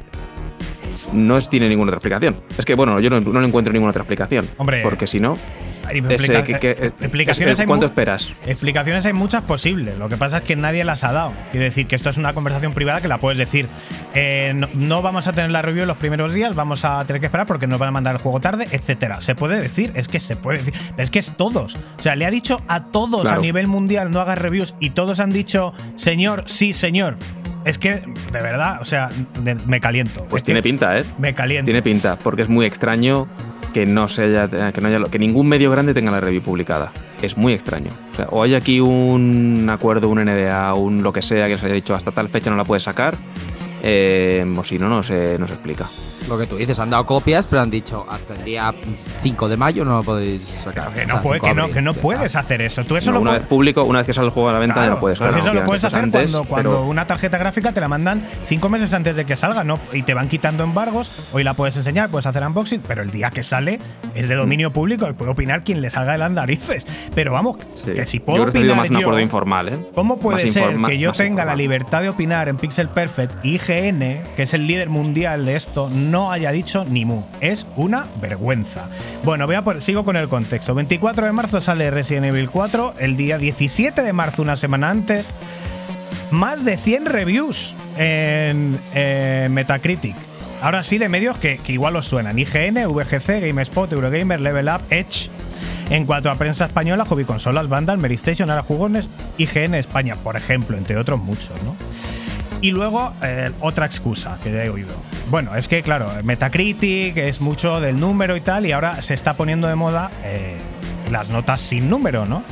no 1.12 1.40
tiene 1.40 1.68
ninguna 1.68 1.90
otra 1.90 1.98
explicación. 1.98 2.36
Es 2.56 2.64
que, 2.64 2.74
bueno, 2.74 2.98
yo 3.00 3.10
no, 3.10 3.20
no 3.20 3.42
encuentro 3.42 3.72
ninguna 3.72 3.90
otra 3.90 4.02
explicación. 4.02 4.46
Hombre. 4.58 4.80
Porque 4.82 5.06
si 5.06 5.20
no, 5.20 5.36
Explica 5.90 6.38
ese, 6.38 6.44
que, 6.44 6.58
que, 6.60 6.86
explicaciones 7.00 7.58
hay 7.58 7.66
¿Cuánto 7.66 7.86
mu- 7.86 7.90
esperas? 7.90 8.32
Explicaciones 8.46 9.04
hay 9.04 9.12
muchas 9.12 9.42
posibles. 9.42 9.98
Lo 9.98 10.08
que 10.08 10.16
pasa 10.16 10.38
es 10.38 10.44
que 10.44 10.54
nadie 10.56 10.84
las 10.84 11.02
ha 11.04 11.12
dado. 11.12 11.32
Quiero 11.50 11.64
decir 11.64 11.86
que 11.86 11.96
esto 11.96 12.08
es 12.08 12.16
una 12.16 12.32
conversación 12.32 12.72
privada 12.72 13.00
que 13.00 13.08
la 13.08 13.18
puedes 13.18 13.36
decir. 13.36 13.66
Eh, 14.14 14.52
no, 14.54 14.68
no 14.74 15.02
vamos 15.02 15.26
a 15.26 15.32
tener 15.32 15.50
la 15.50 15.60
review 15.60 15.82
en 15.82 15.88
los 15.88 15.96
primeros 15.96 16.32
días, 16.32 16.54
vamos 16.54 16.84
a 16.84 17.04
tener 17.04 17.18
que 17.20 17.26
esperar 17.26 17.46
porque 17.46 17.66
nos 17.66 17.80
van 17.80 17.88
a 17.88 17.92
mandar 17.92 18.14
el 18.14 18.22
juego 18.22 18.40
tarde, 18.40 18.68
etcétera. 18.70 19.20
Se 19.20 19.34
puede 19.34 19.60
decir, 19.60 19.90
es 19.94 20.06
que 20.08 20.20
se 20.20 20.36
puede 20.36 20.58
decir. 20.58 20.74
Es 20.96 21.10
que 21.10 21.18
es 21.18 21.32
todos. 21.36 21.74
O 21.98 22.02
sea, 22.02 22.14
le 22.14 22.26
ha 22.26 22.30
dicho 22.30 22.62
a 22.68 22.84
todos 22.84 23.22
Claro. 23.22 23.40
a 23.40 23.42
nivel 23.42 23.66
mundial 23.66 24.10
no 24.12 24.20
hagas 24.20 24.38
reviews 24.38 24.74
y 24.78 24.90
todos 24.90 25.18
han 25.20 25.30
dicho, 25.30 25.74
señor, 25.96 26.44
sí, 26.46 26.72
señor. 26.72 27.16
Es 27.64 27.78
que, 27.78 28.02
de 28.32 28.42
verdad, 28.42 28.80
o 28.80 28.84
sea, 28.84 29.08
me 29.66 29.80
caliento. 29.80 30.26
Pues 30.28 30.40
Es 30.40 30.44
tiene 30.44 30.62
pinta, 30.62 30.98
¿eh? 30.98 31.04
Me 31.18 31.34
caliento. 31.34 31.66
Tiene 31.66 31.82
pinta, 31.82 32.16
porque 32.16 32.42
es 32.42 32.48
muy 32.48 32.66
extraño 32.66 33.28
que 33.72 33.86
no 33.86 34.08
se 34.08 34.24
haya, 34.24 34.48
que 34.72 34.80
no 34.80 34.88
haya, 34.88 34.98
que 35.10 35.18
ningún 35.18 35.48
medio 35.48 35.70
grande 35.70 35.94
tenga 35.94 36.10
la 36.10 36.20
review 36.20 36.42
publicada. 36.42 36.90
Es 37.22 37.36
muy 37.36 37.52
extraño. 37.52 37.90
O, 38.12 38.16
sea, 38.16 38.26
o 38.30 38.42
hay 38.42 38.54
aquí 38.54 38.80
un 38.80 39.68
acuerdo, 39.70 40.08
un 40.08 40.22
NDA, 40.24 40.74
un 40.74 41.02
lo 41.02 41.12
que 41.12 41.22
sea 41.22 41.46
que 41.46 41.56
se 41.58 41.66
haya 41.66 41.74
dicho 41.74 41.94
hasta 41.94 42.10
tal 42.10 42.28
fecha 42.28 42.50
no 42.50 42.56
la 42.56 42.64
puedes 42.64 42.82
sacar, 42.82 43.16
eh, 43.82 44.44
o 44.56 44.64
si 44.64 44.78
no, 44.78 44.88
no 44.88 45.02
se, 45.02 45.38
no 45.38 45.46
se 45.46 45.54
explica. 45.54 45.88
Lo 46.32 46.38
que 46.38 46.46
tú 46.46 46.56
dices, 46.56 46.78
han 46.78 46.88
dado 46.90 47.04
copias, 47.04 47.46
pero 47.46 47.60
han 47.62 47.70
dicho 47.70 48.06
hasta 48.08 48.34
el 48.34 48.42
día 48.44 48.72
5 49.22 49.48
de 49.48 49.56
mayo 49.56 49.84
no 49.84 49.98
lo 49.98 50.02
podéis 50.02 50.40
sacar. 50.42 50.90
Que 50.92 51.02
O 51.02 51.06
no, 51.06 51.12
sea, 51.14 51.22
puede- 51.22 51.40
5 51.40 51.72
que 51.72 51.82
no, 51.82 51.92
que 51.94 52.00
puedes 52.00 52.22
está. 52.24 52.40
hacer 52.40 52.62
eso. 52.62 52.84
Tú 52.84 52.96
eso 52.96 53.10
No, 53.10 53.16
lo 53.16 53.22
una 53.22 53.32
vez 53.32 53.42
público, 53.42 53.84
una 53.84 53.98
vez 53.98 54.06
que 54.06 54.14
sale 54.14 54.26
el 54.28 54.32
juego 54.32 54.48
a 54.48 54.52
la 54.54 54.58
venta 54.58 54.76
ya 54.76 54.80
Claro, 54.82 54.94
no 54.94 55.00
puedes 55.00 55.18
pues 55.18 55.30
sacar. 55.30 55.46
eso 55.46 55.52
lo 55.54 55.64
puedes 55.64 55.84
hacer 55.84 55.98
Antes, 55.98 56.22
cuando, 56.30 56.44
cuando 56.44 56.70
pero- 56.70 56.86
una 56.86 57.04
tarjeta 57.06 57.36
gráfica 57.38 57.72
te 57.72 57.80
la 57.80 57.88
mandan 57.88 58.22
cinco 58.46 58.68
meses 58.68 58.92
antes 58.94 59.14
de 59.16 59.24
que 59.26 59.36
salga, 59.36 59.62
¿no? 59.64 59.78
Y 59.92 60.02
te 60.02 60.14
van 60.14 60.28
quitando 60.28 60.64
embargos. 60.64 61.10
Hoy 61.32 61.44
la 61.44 61.54
puedes 61.54 61.76
enseñar, 61.76 62.08
puedes 62.08 62.26
hacer 62.26 62.42
unboxing, 62.46 62.80
pero 62.86 63.02
el 63.02 63.10
día 63.10 63.30
que 63.30 63.44
sale 63.44 63.78
es 64.14 64.28
de 64.28 64.34
dominio 64.34 64.72
público 64.72 65.08
y 65.08 65.12
puede 65.12 65.30
opinar 65.32 65.64
quien 65.64 65.82
le 65.82 65.90
salga 65.90 66.12
de 66.12 66.18
las 66.18 66.30
narices. 66.30 66.86
Pero 67.14 67.32
vamos, 67.32 67.56
Sí. 67.74 67.92
que 67.92 68.06
si 68.06 68.18
Yo 68.18 68.24
puedo 68.24 68.46
que 68.46 68.52
sido 68.52 68.62
opinar 68.62 68.76
más 68.78 68.90
un 68.90 68.94
yo, 68.96 69.00
acuerdo 69.00 69.20
informal, 69.20 69.68
¿eh? 69.68 69.78
¿Cómo 69.94 70.18
puede 70.18 70.44
Más 70.44 70.52
ser 70.52 70.76
que 70.86 70.98
yo 70.98 71.12
tenga 71.12 71.44
la 71.44 71.54
libertad 71.54 72.00
de 72.02 72.08
opinar 72.08 72.48
en 72.48 72.56
Pixel 72.56 72.88
Perfect 72.88 73.44
y 73.44 73.52
IGN, 73.56 74.22
que 74.36 74.42
es 74.44 74.54
el 74.54 74.66
líder 74.66 74.88
mundial 74.88 75.44
de 75.44 75.56
esto, 75.56 75.90
no 75.90 76.21
haya 76.30 76.52
dicho 76.52 76.84
ni 76.84 77.04
mu? 77.04 77.22
Es 77.40 77.66
una 77.76 78.04
vergüenza. 78.20 78.86
Bueno, 79.24 79.46
voy 79.46 79.56
a 79.56 79.62
por- 79.62 79.80
sigo 79.80 80.04
con 80.04 80.16
el 80.16 80.28
contexto. 80.28 80.74
24 80.74 81.26
de 81.26 81.32
marzo 81.32 81.60
sale 81.60 81.90
Resident 81.90 82.26
Evil 82.26 82.50
4, 82.50 82.94
el 82.98 83.16
día 83.16 83.38
17 83.38 84.02
de 84.02 84.12
marzo, 84.12 84.42
una 84.42 84.56
semana 84.56 84.90
antes, 84.90 85.34
más 86.30 86.64
de 86.64 86.76
100 86.76 87.06
reviews 87.06 87.74
en 87.96 88.78
eh, 88.94 89.48
Metacritic. 89.50 90.14
Ahora 90.62 90.82
sí, 90.84 90.98
de 90.98 91.08
medios 91.08 91.36
que, 91.38 91.58
igual 91.68 91.96
os 91.96 92.06
suenan. 92.06 92.38
IGN, 92.38 92.86
VGC, 92.86 93.40
GameSpot, 93.46 93.90
Eurogamer, 93.92 94.40
Level 94.40 94.68
Up, 94.68 94.82
Edge. 94.90 95.28
En 95.90 96.06
cuanto 96.06 96.30
a 96.30 96.36
prensa 96.36 96.66
española, 96.66 97.04
Hobby 97.04 97.24
Consolas, 97.24 97.68
Vandal, 97.68 97.98
Meristation, 97.98 98.48
Ahora 98.48 98.62
Jugones, 98.62 99.08
IGN 99.38 99.74
España, 99.74 100.14
por 100.16 100.36
ejemplo, 100.36 100.78
entre 100.78 100.96
otros 100.96 101.18
muchos, 101.20 101.50
¿no? 101.64 101.74
Y 102.62 102.70
luego, 102.70 103.12
eh, 103.22 103.50
otra 103.60 103.84
excusa 103.86 104.38
que 104.42 104.50
he 104.50 104.70
oído. 104.70 104.94
Bueno, 105.30 105.54
es 105.56 105.68
que, 105.68 105.82
claro, 105.82 106.08
Metacritic 106.22 107.16
es 107.16 107.40
mucho 107.40 107.80
del 107.80 107.98
número 107.98 108.36
y 108.36 108.40
tal, 108.40 108.64
y 108.66 108.72
ahora 108.72 109.02
se 109.02 109.14
está 109.14 109.34
poniendo 109.34 109.66
de 109.68 109.74
moda 109.74 110.10
eh, 110.24 110.56
las 111.10 111.28
notas 111.28 111.60
sin 111.60 111.90
número, 111.90 112.24
¿no? 112.24 112.42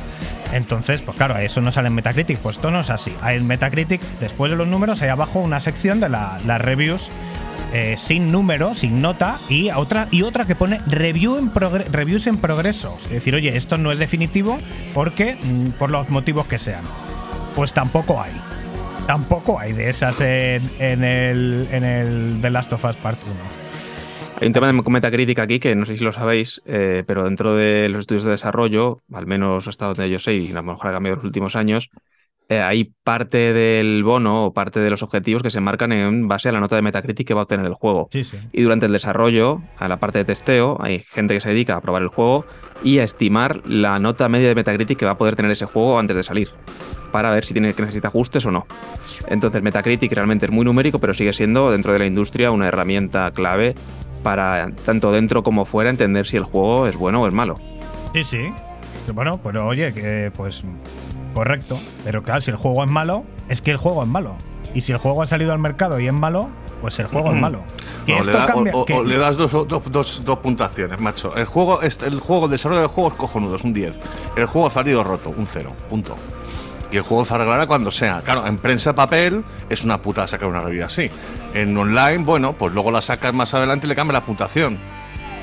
Entonces, 0.53 1.01
pues 1.01 1.15
claro, 1.15 1.37
eso 1.37 1.61
no 1.61 1.71
sale 1.71 1.87
en 1.87 1.95
Metacritic, 1.95 2.37
pues 2.39 2.57
esto 2.57 2.71
no 2.71 2.81
es 2.81 2.89
así. 2.89 3.13
En 3.25 3.47
Metacritic, 3.47 4.01
después 4.19 4.51
de 4.51 4.57
los 4.57 4.67
números, 4.67 5.01
hay 5.01 5.07
abajo 5.09 5.39
una 5.39 5.61
sección 5.61 5.99
de 6.01 6.09
la- 6.09 6.39
las 6.45 6.59
reviews 6.61 7.09
eh, 7.73 7.95
sin 7.97 8.33
número, 8.33 8.75
sin 8.75 9.01
nota, 9.01 9.37
y 9.47 9.69
otra, 9.71 10.09
y 10.11 10.23
otra 10.23 10.43
que 10.43 10.55
pone 10.55 10.81
review 10.87 11.37
en 11.37 11.49
reviews 11.89 12.27
en 12.27 12.35
progreso. 12.35 12.99
Es 13.05 13.11
decir, 13.11 13.33
oye, 13.33 13.55
esto 13.55 13.77
no 13.77 13.93
es 13.93 13.99
definitivo 13.99 14.59
porque, 14.93 15.37
mm, 15.41 15.69
por 15.79 15.89
los 15.89 16.09
motivos 16.09 16.47
que 16.47 16.59
sean. 16.59 16.83
Pues 17.55 17.71
tampoco 17.71 18.21
hay. 18.21 18.31
Tampoco 19.07 19.59
hay 19.59 19.73
de 19.73 19.89
esas 19.89 20.21
en, 20.21 20.69
en 20.79 21.03
el, 21.03 21.67
en 21.71 21.83
el 21.83 22.37
The 22.41 22.49
Last 22.49 22.73
of 22.73 22.85
Us 22.85 22.95
Part 22.95 23.19
1. 23.23 23.61
Hay 24.41 24.47
un 24.47 24.53
tema 24.53 24.67
de 24.67 24.73
Metacritic 24.73 25.37
aquí 25.37 25.59
que 25.59 25.75
no 25.75 25.85
sé 25.85 25.97
si 25.97 26.03
lo 26.03 26.11
sabéis, 26.11 26.61
eh, 26.65 27.03
pero 27.05 27.25
dentro 27.25 27.53
de 27.55 27.89
los 27.89 28.01
estudios 28.01 28.23
de 28.23 28.31
desarrollo, 28.31 28.99
al 29.13 29.27
menos 29.27 29.67
hasta 29.67 29.85
donde 29.85 30.09
yo 30.09 30.17
sé, 30.17 30.33
y 30.33 30.51
a 30.51 30.55
lo 30.55 30.63
mejor 30.63 30.87
ha 30.87 30.93
cambiado 30.93 31.13
en 31.13 31.19
los 31.19 31.25
últimos 31.25 31.55
años, 31.55 31.91
eh, 32.49 32.59
hay 32.59 32.91
parte 33.03 33.53
del 33.53 34.03
bono 34.03 34.45
o 34.45 34.53
parte 34.53 34.79
de 34.79 34.89
los 34.89 35.03
objetivos 35.03 35.43
que 35.43 35.51
se 35.51 35.61
marcan 35.61 35.91
en 35.91 36.27
base 36.27 36.49
a 36.49 36.51
la 36.51 36.59
nota 36.59 36.75
de 36.75 36.81
Metacritic 36.81 37.27
que 37.27 37.33
va 37.33 37.41
a 37.41 37.43
obtener 37.43 37.65
el 37.65 37.75
juego. 37.75 38.09
Sí, 38.11 38.23
sí. 38.23 38.37
Y 38.51 38.63
durante 38.63 38.87
el 38.87 38.91
desarrollo, 38.93 39.61
a 39.77 39.87
la 39.87 39.97
parte 39.97 40.17
de 40.17 40.25
testeo, 40.25 40.77
hay 40.81 40.99
gente 40.99 41.35
que 41.35 41.41
se 41.41 41.49
dedica 41.49 41.75
a 41.75 41.81
probar 41.81 42.01
el 42.01 42.07
juego 42.07 42.45
y 42.83 42.97
a 42.97 43.03
estimar 43.03 43.61
la 43.67 43.99
nota 43.99 44.27
media 44.27 44.47
de 44.47 44.55
Metacritic 44.55 44.97
que 44.97 45.05
va 45.05 45.11
a 45.11 45.17
poder 45.17 45.35
tener 45.35 45.51
ese 45.51 45.65
juego 45.65 45.99
antes 45.99 46.17
de 46.17 46.23
salir, 46.23 46.49
para 47.11 47.31
ver 47.31 47.45
si 47.45 47.53
tiene 47.53 47.73
que 47.73 47.81
necesita 47.81 48.07
ajustes 48.09 48.45
o 48.45 48.51
no. 48.51 48.65
Entonces 49.27 49.61
Metacritic 49.61 50.11
realmente 50.13 50.45
es 50.45 50.51
muy 50.51 50.65
numérico, 50.65 50.99
pero 50.99 51.13
sigue 51.13 51.33
siendo 51.33 51.71
dentro 51.71 51.93
de 51.93 51.99
la 51.99 52.05
industria 52.05 52.51
una 52.51 52.67
herramienta 52.67 53.29
clave 53.31 53.75
para 54.23 54.69
tanto 54.85 55.11
dentro 55.11 55.43
como 55.43 55.65
fuera 55.65 55.89
entender 55.89 56.27
si 56.27 56.37
el 56.37 56.43
juego 56.43 56.87
es 56.87 56.95
bueno 56.95 57.21
o 57.21 57.27
es 57.27 57.33
malo. 57.33 57.55
Sí, 58.13 58.23
sí. 58.23 58.53
Bueno, 59.13 59.39
pero 59.43 59.67
oye, 59.67 59.93
que 59.93 60.31
pues 60.35 60.63
correcto. 61.33 61.79
Pero 62.03 62.23
claro, 62.23 62.41
si 62.41 62.51
el 62.51 62.57
juego 62.57 62.83
es 62.83 62.89
malo, 62.89 63.23
es 63.49 63.61
que 63.61 63.71
el 63.71 63.77
juego 63.77 64.03
es 64.03 64.09
malo. 64.09 64.35
Y 64.73 64.81
si 64.81 64.91
el 64.91 64.97
juego 64.99 65.21
ha 65.23 65.27
salido 65.27 65.51
al 65.53 65.59
mercado 65.59 65.99
y 65.99 66.07
es 66.07 66.13
malo, 66.13 66.49
pues 66.81 66.97
el 66.99 67.07
juego 67.07 67.31
es 67.33 67.39
malo. 67.41 67.61
Que 68.05 68.13
No, 68.13 68.19
esto 68.21 68.31
le, 68.31 68.37
da- 68.37 68.45
cambia. 68.45 68.73
o, 68.75 68.85
que- 68.85 68.93
o 68.93 69.03
le 69.03 69.17
das 69.17 69.37
dos, 69.37 69.51
dos, 69.51 69.67
dos- 69.91 70.21
dos 70.23 70.39
puntuaciones, 70.39 70.99
macho. 70.99 71.35
El 71.35 71.45
juego, 71.45 71.81
este- 71.81 72.05
el 72.07 72.19
juego, 72.19 72.45
el 72.45 72.51
desarrollo 72.51 72.81
del 72.81 72.89
juego 72.89 73.09
es 73.09 73.15
cojonudo, 73.15 73.55
es 73.55 73.63
un 73.63 73.73
10. 73.73 73.93
El 74.35 74.45
juego 74.45 74.67
ha 74.67 74.71
salido 74.71 75.03
roto, 75.03 75.33
un 75.35 75.45
0, 75.47 75.71
punto. 75.89 76.15
Y 76.91 76.97
el 76.97 77.03
juego 77.03 77.25
se 77.25 77.33
arreglará 77.33 77.67
cuando 77.67 77.91
sea. 77.91 78.21
Claro, 78.23 78.45
en 78.45 78.57
prensa 78.57 78.93
papel 78.93 79.43
es 79.69 79.83
una 79.83 80.01
puta 80.01 80.27
sacar 80.27 80.49
una 80.49 80.59
review 80.59 80.85
así. 80.85 81.09
En 81.53 81.77
online, 81.77 82.19
bueno, 82.19 82.53
pues 82.53 82.73
luego 82.73 82.91
la 82.91 83.01
sacas 83.01 83.33
más 83.33 83.53
adelante 83.53 83.87
y 83.87 83.89
le 83.89 83.95
cambias 83.95 84.13
la 84.13 84.25
puntuación. 84.25 84.77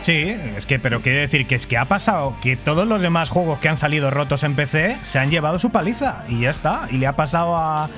Sí, 0.00 0.34
es 0.56 0.64
que, 0.64 0.78
pero 0.78 1.00
quiero 1.00 1.18
decir 1.18 1.46
que 1.46 1.54
es 1.54 1.66
que 1.66 1.76
ha 1.76 1.84
pasado 1.86 2.34
que 2.40 2.56
todos 2.56 2.86
los 2.86 3.02
demás 3.02 3.30
juegos 3.30 3.58
que 3.58 3.68
han 3.68 3.76
salido 3.76 4.10
rotos 4.10 4.42
en 4.44 4.54
PC 4.54 4.96
se 5.02 5.18
han 5.18 5.30
llevado 5.30 5.58
su 5.58 5.70
paliza 5.70 6.24
y 6.28 6.40
ya 6.40 6.50
está. 6.50 6.86
Y 6.90 6.98
le 6.98 7.06
ha 7.06 7.16
pasado 7.16 7.56
a, 7.56 7.88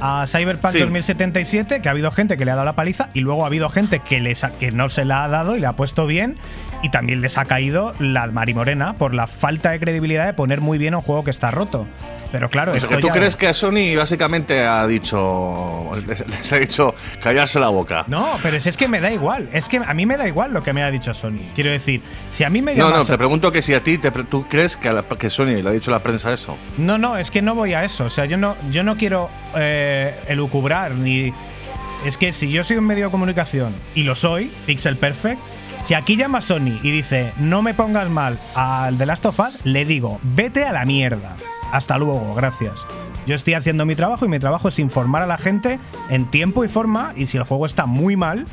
a 0.00 0.24
Cyberpunk 0.26 0.72
Sí. 0.72 0.78
2077 0.80 1.80
que 1.82 1.88
ha 1.88 1.92
habido 1.92 2.10
gente 2.10 2.36
que 2.36 2.44
le 2.44 2.50
ha 2.50 2.54
dado 2.54 2.64
la 2.66 2.74
paliza 2.74 3.08
y 3.14 3.20
luego 3.20 3.44
ha 3.44 3.46
habido 3.46 3.68
gente 3.70 4.00
que, 4.00 4.20
les 4.20 4.44
ha- 4.44 4.50
que 4.50 4.70
no 4.70 4.88
se 4.88 5.04
la 5.04 5.24
ha 5.24 5.28
dado 5.28 5.56
y 5.56 5.60
le 5.60 5.66
ha 5.66 5.72
puesto 5.74 6.06
bien 6.06 6.36
y 6.82 6.90
también 6.90 7.20
les 7.20 7.36
ha 7.38 7.44
caído 7.44 7.92
la 7.98 8.26
marimorena 8.28 8.94
por 8.94 9.14
la 9.14 9.26
falta 9.26 9.70
de 9.70 9.80
credibilidad 9.80 10.26
de 10.26 10.32
poner 10.32 10.60
muy 10.60 10.78
bien 10.78 10.94
un 10.94 11.00
juego 11.00 11.24
que 11.24 11.30
está 11.30 11.50
roto. 11.50 11.86
Pero 12.32 12.48
claro, 12.48 12.70
sea, 12.72 12.78
esto 12.78 12.90
que 12.90 12.98
¿Tú 12.98 13.08
ya- 13.08 13.12
crees 13.12 13.34
que 13.34 13.48
a 13.48 13.52
Sony 13.52 13.96
básicamente 13.96 14.64
ha 14.64 14.86
dicho. 14.86 15.90
Les, 16.06 16.20
les 16.28 16.52
ha 16.52 16.58
dicho 16.58 16.94
callarse 17.20 17.58
la 17.58 17.68
boca? 17.68 18.04
No, 18.06 18.38
pero 18.40 18.60
si 18.60 18.68
es 18.68 18.76
que 18.76 18.86
me 18.86 19.00
da 19.00 19.10
igual. 19.10 19.48
Es 19.52 19.68
que 19.68 19.78
a 19.78 19.92
mí 19.94 20.06
me 20.06 20.16
da 20.16 20.28
igual 20.28 20.52
lo 20.52 20.62
que 20.62 20.72
me 20.72 20.82
ha 20.84 20.90
dicho 20.92 21.12
Sony. 21.12 21.40
Quiero 21.56 21.70
decir, 21.70 22.00
si 22.32 22.44
a 22.44 22.50
mí 22.50 22.62
me 22.62 22.74
No, 22.76 22.84
llama 22.84 22.98
no, 22.98 23.04
te 23.04 23.18
pregunto 23.18 23.50
que 23.50 23.62
si 23.62 23.74
a 23.74 23.82
ti, 23.82 23.98
te 23.98 24.12
¿tú 24.12 24.46
crees 24.48 24.76
que, 24.76 24.88
a 24.88 24.92
la- 24.92 25.02
que 25.02 25.28
Sony 25.28 25.60
le 25.60 25.68
ha 25.68 25.72
dicho 25.72 25.90
a 25.90 25.94
la 25.94 26.02
prensa 26.04 26.32
eso? 26.32 26.56
No, 26.78 26.98
no, 26.98 27.16
es 27.16 27.32
que 27.32 27.42
no 27.42 27.56
voy 27.56 27.72
a 27.74 27.82
eso. 27.84 28.04
O 28.04 28.10
sea, 28.10 28.26
yo 28.26 28.36
no, 28.36 28.54
yo 28.70 28.84
no 28.84 28.96
quiero 28.96 29.28
eh, 29.56 29.79
elucubrar 30.28 30.92
ni. 30.92 31.32
Es 32.04 32.16
que 32.16 32.32
si 32.32 32.50
yo 32.50 32.64
soy 32.64 32.78
un 32.78 32.86
medio 32.86 33.06
de 33.06 33.10
comunicación 33.10 33.74
y 33.94 34.04
lo 34.04 34.14
soy, 34.14 34.50
Pixel 34.66 34.96
Perfect, 34.96 35.40
si 35.84 35.94
aquí 35.94 36.16
llama 36.16 36.40
Sony 36.40 36.78
y 36.82 36.90
dice 36.90 37.32
no 37.38 37.62
me 37.62 37.74
pongas 37.74 38.08
mal 38.08 38.38
al 38.54 38.96
The 38.96 39.06
Last 39.06 39.26
of 39.26 39.38
Us, 39.38 39.58
le 39.64 39.84
digo 39.84 40.18
vete 40.22 40.64
a 40.64 40.72
la 40.72 40.84
mierda. 40.84 41.36
Hasta 41.72 41.98
luego, 41.98 42.34
gracias. 42.34 42.86
Yo 43.26 43.34
estoy 43.34 43.54
haciendo 43.54 43.86
mi 43.86 43.94
trabajo 43.94 44.24
y 44.24 44.28
mi 44.28 44.38
trabajo 44.38 44.68
es 44.68 44.78
informar 44.78 45.22
a 45.22 45.26
la 45.26 45.38
gente 45.38 45.78
en 46.08 46.30
tiempo 46.30 46.64
y 46.64 46.68
forma. 46.68 47.12
Y 47.16 47.26
si 47.26 47.36
el 47.36 47.44
juego 47.44 47.66
está 47.66 47.86
muy 47.86 48.16
mal, 48.16 48.44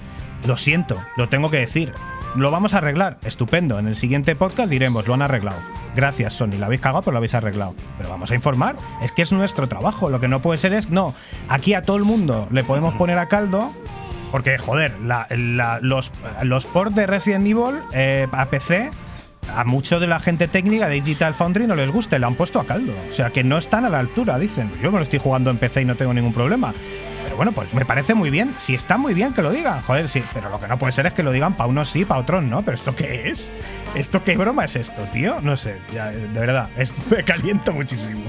lo 0.46 0.58
siento, 0.58 0.96
lo 1.16 1.30
tengo 1.30 1.50
que 1.50 1.58
decir. 1.58 1.94
Lo 2.36 2.52
vamos 2.52 2.74
a 2.74 2.78
arreglar, 2.78 3.18
estupendo. 3.26 3.80
En 3.80 3.88
el 3.88 3.96
siguiente 3.96 4.36
podcast 4.36 4.70
diremos, 4.70 5.08
lo 5.08 5.16
han 5.16 5.22
arreglado. 5.24 5.58
Gracias, 5.96 6.34
Sony, 6.34 6.52
la 6.60 6.68
habéis 6.68 6.82
cagado, 6.82 7.02
pero 7.02 7.14
lo 7.14 7.18
habéis 7.18 7.34
arreglado. 7.34 7.74
Pero 7.98 8.10
vamos 8.10 8.30
a 8.30 8.36
informar, 8.36 8.76
es 9.02 9.12
que 9.12 9.24
es 9.24 9.32
nuestro 9.32 9.68
trabajo. 9.68 10.10
Lo 10.10 10.20
que 10.20 10.28
no 10.28 10.40
puede 10.42 10.60
ser 10.60 10.74
es, 10.74 10.90
no, 10.92 11.16
aquí 11.50 11.74
a 11.74 11.82
todo 11.82 11.98
el 11.98 12.04
mundo 12.04 12.48
le 12.52 12.64
podemos 12.64 12.94
poner 12.96 13.18
a 13.18 13.28
caldo. 13.28 13.72
Porque, 14.32 14.58
joder, 14.58 14.94
la- 15.00 15.26
la- 15.30 15.80
los, 15.82 16.12
los 16.44 16.66
ports 16.66 16.94
de 16.96 17.08
Resident 17.08 17.46
Evil 17.46 17.80
eh, 17.94 18.28
a 18.32 18.46
PC, 18.46 18.92
a 19.56 19.64
mucho 19.64 20.00
de 20.00 20.08
la 20.08 20.20
gente 20.20 20.48
técnica 20.48 20.88
de 20.88 20.96
Digital 21.02 21.34
Foundry 21.34 21.68
no 21.68 21.76
les 21.76 21.92
gusta 21.92 22.16
y 22.16 22.20
lo 22.20 22.28
han 22.28 22.36
puesto 22.36 22.60
a 22.60 22.66
caldo. 22.66 22.94
O 23.10 23.12
sea, 23.12 23.30
que 23.32 23.44
no 23.44 23.58
están 23.58 23.86
a 23.86 23.90
la 23.90 24.00
altura, 24.00 24.38
dicen. 24.40 24.72
Yo 24.82 24.92
me 24.92 24.98
lo 24.98 25.04
estoy 25.04 25.20
jugando 25.20 25.50
en 25.50 25.58
PC 25.58 25.82
y 25.82 25.86
no 25.86 25.96
tengo 25.96 26.14
ningún 26.14 26.34
problema. 26.34 26.74
Pero 27.24 27.36
bueno, 27.36 27.52
pues 27.52 27.74
me 27.74 27.86
parece 27.86 28.14
muy 28.14 28.30
bien. 28.30 28.54
Si 28.58 28.74
está 28.76 28.98
muy 28.98 29.14
bien 29.14 29.34
que 29.34 29.42
lo 29.42 29.52
digan, 29.52 29.82
joder, 29.82 30.08
sí. 30.08 30.24
Pero 30.34 30.50
lo 30.50 30.60
que 30.60 30.68
no 30.68 30.78
puede 30.78 30.94
ser 30.94 31.06
es 31.08 31.14
que 31.14 31.24
lo 31.24 31.32
digan 31.32 31.54
para 31.56 31.70
unos 31.70 31.90
sí, 31.90 32.06
para 32.06 32.22
otros 32.22 32.44
no. 32.44 32.62
Pero 32.62 32.76
¿esto 32.76 32.96
qué 32.96 33.30
es? 33.30 33.52
¿Esto 33.96 34.24
qué 34.24 34.38
broma 34.38 34.66
es 34.66 34.76
esto, 34.76 35.02
tío? 35.14 35.42
No 35.42 35.58
sé, 35.58 35.78
ya, 35.94 36.08
de 36.12 36.28
verdad, 36.40 36.70
es- 36.78 36.94
me 37.10 37.24
caliento 37.24 37.74
muchísimo. 37.74 38.22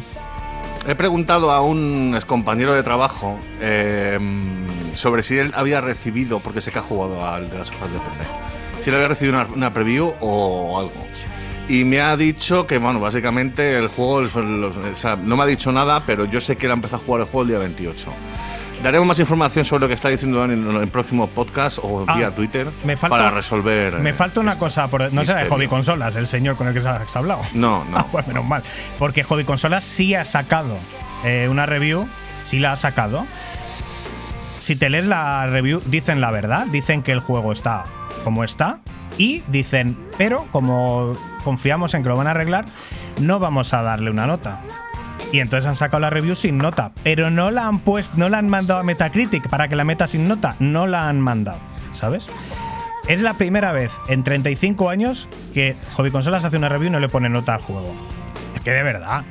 He 0.87 0.95
preguntado 0.95 1.51
a 1.51 1.61
un 1.61 2.19
compañero 2.27 2.73
de 2.73 2.83
trabajo 2.83 3.39
eh, 3.61 4.19
sobre 4.95 5.23
si 5.23 5.37
él 5.37 5.53
había 5.55 5.81
recibido, 5.83 6.41
porque 6.41 6.61
sé 6.63 6.71
que 6.73 6.79
ha 6.79 6.83
jugado 6.83 7.27
al 7.29 7.51
de 7.51 7.59
las 7.59 7.71
hojas 7.71 7.93
de 7.93 7.99
PC, 7.99 8.25
si 8.83 8.91
él 8.91 8.97
había 8.97 9.09
recibido 9.09 9.37
una, 9.38 9.47
una 9.55 9.71
preview 9.71 10.14
o 10.21 10.79
algo. 10.79 10.93
Y 11.69 11.85
me 11.85 12.01
ha 12.01 12.17
dicho 12.17 12.67
que, 12.67 12.79
bueno, 12.79 12.99
básicamente 13.01 13.77
el 13.77 13.88
juego, 13.88 14.23
los- 14.23 14.35
los- 14.35 14.77
o 14.79 14.97
sea, 14.97 15.17
no 15.17 15.37
me 15.37 15.43
ha 15.43 15.47
dicho 15.47 15.71
nada, 15.71 16.03
pero 16.07 16.25
yo 16.25 16.41
sé 16.41 16.57
que 16.57 16.67
él 16.67 16.73
ha 16.73 16.75
empezado 16.75 17.03
a 17.03 17.05
jugar 17.05 17.21
el 17.23 17.27
juego 17.27 17.43
el 17.43 17.49
día 17.49 17.59
28. 17.59 18.11
Daremos 18.83 19.09
más 19.09 19.19
información 19.19 19.64
sobre 19.64 19.81
lo 19.83 19.88
que 19.88 19.95
está 19.95 20.09
diciendo 20.09 20.38
Dani 20.38 20.53
en 20.55 20.77
el 20.77 20.87
próximo 20.88 21.27
podcast 21.27 21.81
o 21.83 22.05
Ah, 22.07 22.14
vía 22.17 22.31
Twitter 22.31 22.69
me 22.85 22.97
falta- 22.97 23.17
para 23.17 23.31
resolver. 23.33 23.95
Me 23.99 24.12
falta 24.14 24.38
una 24.38 24.53
este 24.53 24.61
cosa, 24.61 24.87
por, 24.88 25.12
no 25.12 25.25
será 25.25 25.43
de. 25.43 25.51
Hobby 25.51 25.67
Consolas, 25.67 26.14
el 26.14 26.29
señor 26.29 26.55
con 26.57 26.69
el 26.69 26.73
que 26.75 26.79
has 26.88 27.17
hablado. 27.17 27.43
No, 27.55 27.85
no. 27.91 27.97
Ah, 27.99 28.07
pues 28.11 28.27
menos 28.29 28.45
mal. 28.47 28.62
Porque 28.99 29.25
Hobby 29.25 29.43
Consolas 29.45 29.83
sí 29.83 30.14
ha 30.14 30.25
sacado 30.25 30.79
eh, 31.25 31.49
una 31.51 31.67
review, 31.67 32.07
sí 32.43 32.61
la 32.61 32.73
ha 32.73 32.77
sacado. 32.77 33.27
Si 34.61 34.77
te 34.77 34.91
lees 34.91 35.07
la 35.07 35.47
review, 35.49 35.83
dicen 35.87 36.21
la 36.21 36.31
verdad, 36.31 36.67
dicen 36.67 37.03
que 37.03 37.11
el 37.12 37.21
juego 37.21 37.53
está 37.53 37.83
como 38.29 38.45
está. 38.45 38.81
Y 39.17 39.43
dicen, 39.49 39.97
pero 40.19 40.47
como 40.53 41.17
confiamos 41.45 41.95
en 41.95 42.03
que 42.03 42.11
lo 42.11 42.17
van 42.17 42.27
a 42.27 42.33
arreglar, 42.33 42.67
no 43.23 43.38
vamos 43.38 43.73
a 43.73 43.81
darle 43.81 44.11
una 44.11 44.27
nota. 44.27 44.61
Y 45.33 45.41
entonces 45.41 45.67
han 45.67 45.77
sacado 45.77 46.03
la 46.03 46.11
review 46.11 46.35
sin 46.35 46.59
nota. 46.59 46.93
Pero 47.03 47.31
no 47.31 47.51
la 47.51 47.67
han 47.67 47.79
puesto, 47.79 48.19
no 48.19 48.29
la 48.29 48.37
han 48.37 48.51
mandado 48.51 48.81
a 48.81 48.83
Metacritic 48.83 49.49
para 49.49 49.69
que 49.69 49.77
la 49.77 49.85
meta 49.85 50.07
sin 50.07 50.29
nota. 50.29 50.57
No 50.59 50.87
la 50.87 51.09
han 51.09 51.23
mandado. 51.23 51.59
¿Sabes? 51.93 52.29
Es 53.09 53.23
la 53.23 53.33
primera 53.33 53.73
vez 53.73 53.93
en 54.09 54.25
35 54.25 54.91
años 54.91 55.27
que 55.55 55.75
Hobby 55.97 56.11
Consolas 56.11 56.45
hace 56.45 56.59
una 56.59 56.69
review 56.69 56.88
y 56.88 56.93
no 56.93 57.01
le 57.01 57.09
pone 57.09 57.31
nota 57.31 57.55
al 57.55 57.62
juego. 57.62 57.95
Que 58.62 58.73
de 58.73 58.83
verdad. 58.83 59.25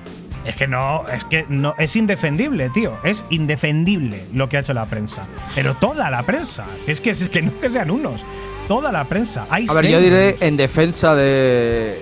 Es 0.48 0.56
que 0.56 0.66
no, 0.66 1.06
es 1.08 1.26
que 1.26 1.46
no, 1.50 1.76
es 1.78 1.96
indefendible, 1.98 2.70
tío. 2.70 2.98
Es 3.04 3.26
indefendible 3.30 4.26
lo 4.34 4.48
que 4.48 4.56
ha 4.56 4.62
hecho 4.62 4.74
la 4.74 4.86
prensa. 4.86 5.28
Pero 5.54 5.76
toda 5.76 6.10
la 6.10 6.24
prensa. 6.24 6.64
Es 6.88 7.02
que, 7.02 7.10
es 7.10 7.28
que 7.28 7.42
no 7.42 7.60
que 7.60 7.70
sean 7.70 7.92
unos. 7.92 8.24
Toda 8.66 8.90
la 8.94 9.04
prensa. 9.04 9.46
Hay 9.50 9.66
A 9.68 9.74
ver, 9.74 9.88
yo 9.88 10.00
diré 10.00 10.38
en 10.40 10.56
defensa 10.56 11.16
de 11.16 12.00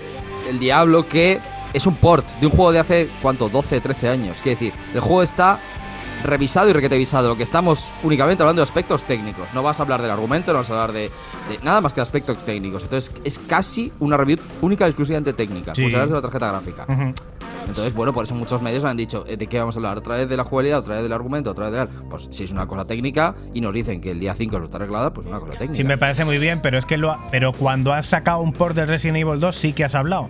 El 0.48 0.60
Diablo 0.60 1.08
que 1.08 1.40
es 1.74 1.88
un 1.88 1.96
port 1.96 2.24
de 2.40 2.46
un 2.46 2.52
juego 2.52 2.72
de 2.72 2.80
hace, 2.80 3.10
¿cuánto? 3.20 3.50
12, 3.50 3.82
13 3.82 4.10
años. 4.10 4.38
Quiere 4.44 4.60
decir, 4.60 4.74
el 4.94 5.02
juego 5.02 5.24
está 5.24 5.60
revisado 6.24 6.70
y 6.70 6.74
requetevisado. 6.74 7.30
Lo 7.30 7.38
que 7.38 7.44
estamos 7.44 7.90
únicamente 8.04 8.44
hablando 8.44 8.62
de 8.62 8.64
aspectos 8.64 9.02
técnicos. 9.04 9.54
No 9.56 9.64
vas 9.64 9.80
a 9.80 9.84
hablar 9.84 10.04
del 10.04 10.12
argumento, 10.12 10.54
no 10.54 10.60
vas 10.60 10.70
a 10.70 10.74
hablar 10.74 10.92
de, 10.92 11.10
de 11.50 11.60
nada 11.64 11.82
más 11.82 11.94
que 11.94 11.98
de 11.98 12.04
aspectos 12.04 12.46
técnicos. 12.46 12.84
Entonces, 12.84 13.12
es 13.24 13.40
casi 13.40 13.92
una 14.00 14.18
review 14.18 14.38
única 14.62 14.86
y 14.86 14.90
exclusivamente 14.90 15.34
técnica. 15.34 15.74
Sí. 15.74 15.86
Hablas 15.86 16.10
de 16.10 16.16
la 16.16 16.22
tarjeta 16.22 16.50
gráfica. 16.50 16.86
Ujú. 16.88 17.14
Entonces, 17.68 17.94
bueno, 17.94 18.14
por 18.14 18.24
eso 18.26 18.36
muchos 18.36 18.62
medios 18.62 18.84
han 18.86 18.96
dicho, 18.98 19.26
eh, 19.28 19.38
¿de 19.38 19.48
qué 19.48 19.60
vamos 19.60 19.76
a 19.76 19.80
hablar? 19.80 19.98
¿Otra 19.98 20.16
vez 20.18 20.30
de 20.30 20.38
la 20.38 20.44
jugabilidad? 20.44 20.80
¿Otra 20.80 20.94
vez 20.96 21.04
del 21.04 21.14
argumento? 21.14 21.52
¿Otra 21.52 21.66
vez 21.70 21.74
de 21.74 21.80
la... 21.80 21.88
Pues 22.10 22.28
si 22.32 22.44
es 22.44 22.52
una 22.52 22.68
cosa 22.68 22.86
técnica 22.86 23.36
y 23.54 23.62
nos 23.62 23.74
dicen 23.74 24.00
que 24.02 24.12
el 24.12 24.20
día 24.20 24.36
5 24.36 24.60
lo 24.60 24.66
está 24.66 24.78
arreglada, 24.78 25.14
pues 25.14 25.26
una 25.28 25.40
cosa 25.40 25.54
técnica. 25.54 25.76
Sí, 25.76 25.84
me 25.84 25.98
parece 25.98 26.26
muy 26.26 26.38
bien, 26.38 26.60
pero 26.62 26.78
es 26.78 26.86
que 26.86 26.98
lo 26.98 27.12
ha- 27.12 27.28
pero 27.32 27.52
cuando 27.54 27.94
has 27.94 28.06
sacado 28.08 28.40
un 28.40 28.54
port 28.54 28.76
de 28.76 28.86
Resident 28.86 29.18
Evil 29.18 29.40
2 29.40 29.56
sí 29.56 29.74
que 29.74 29.84
has 29.84 29.96
hablado. 29.96 30.30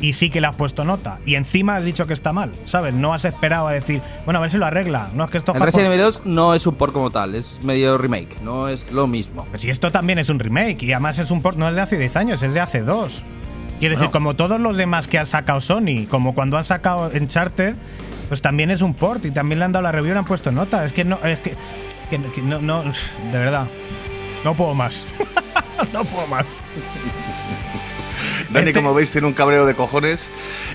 Y 0.00 0.12
sí 0.12 0.28
que 0.28 0.42
le 0.42 0.48
has 0.48 0.56
puesto 0.56 0.84
nota. 0.84 1.18
Y 1.24 1.36
encima 1.36 1.76
has 1.76 1.84
dicho 1.84 2.06
que 2.06 2.12
está 2.12 2.32
mal, 2.34 2.52
¿sabes? 2.66 2.92
No 2.92 3.14
has 3.14 3.24
esperado 3.24 3.68
a 3.68 3.72
decir, 3.72 4.02
bueno, 4.26 4.38
a 4.38 4.42
ver 4.42 4.50
si 4.50 4.58
lo 4.58 4.66
arregla. 4.66 5.08
No, 5.14 5.24
es 5.24 5.30
que 5.30 5.38
esto 5.38 5.54
El 5.54 5.60
Resident 5.62 5.86
Evil 5.92 6.00
2 6.04 6.22
no 6.26 6.52
es 6.54 6.66
un 6.66 6.74
port 6.74 6.92
como 6.92 7.10
tal, 7.10 7.34
es 7.34 7.60
medio 7.62 7.96
remake, 7.96 8.38
no 8.42 8.68
es 8.68 8.92
lo 8.92 9.06
mismo. 9.06 9.46
Pues 9.48 9.62
si 9.62 9.70
esto 9.70 9.90
también 9.90 10.18
es 10.18 10.28
un 10.28 10.38
remake 10.40 10.82
y 10.82 10.92
además 10.92 11.18
es 11.20 11.30
un 11.30 11.40
port, 11.40 11.56
no 11.56 11.68
es 11.70 11.74
de 11.76 11.80
hace 11.80 11.96
10 11.96 12.16
años, 12.16 12.42
es 12.42 12.52
de 12.52 12.60
hace 12.60 12.82
2. 12.82 13.22
Quiero 13.80 13.96
decir, 13.96 14.10
como 14.10 14.34
todos 14.34 14.60
los 14.60 14.76
demás 14.76 15.08
que 15.08 15.18
ha 15.18 15.26
sacado 15.26 15.60
Sony, 15.60 16.06
como 16.08 16.34
cuando 16.34 16.56
han 16.56 16.64
sacado 16.64 17.10
Uncharted, 17.14 17.74
pues 18.28 18.40
también 18.40 18.70
es 18.70 18.80
un 18.82 18.94
port 18.94 19.24
y 19.26 19.30
también 19.30 19.58
le 19.58 19.64
han 19.66 19.72
dado 19.72 19.82
la 19.82 19.92
review 19.92 20.10
y 20.10 20.14
le 20.14 20.18
han 20.20 20.24
puesto 20.24 20.50
nota. 20.52 20.84
Es 20.86 20.92
que 20.92 21.04
no, 21.04 21.18
es 21.24 21.38
que, 21.40 21.54
que- 22.10 22.20
que 22.34 22.40
no, 22.42 22.60
no, 22.60 22.82
de 22.84 23.38
verdad, 23.38 23.66
no 24.44 24.54
puedo 24.54 24.74
más. 24.74 25.06
no 25.92 26.04
puedo 26.04 26.26
más. 26.28 26.60
Dani, 28.50 28.68
Este- 28.68 28.72
como 28.80 28.94
veis, 28.94 29.10
tiene 29.10 29.26
un 29.26 29.32
cabreo 29.32 29.66
de 29.66 29.74
cojones 29.74 30.28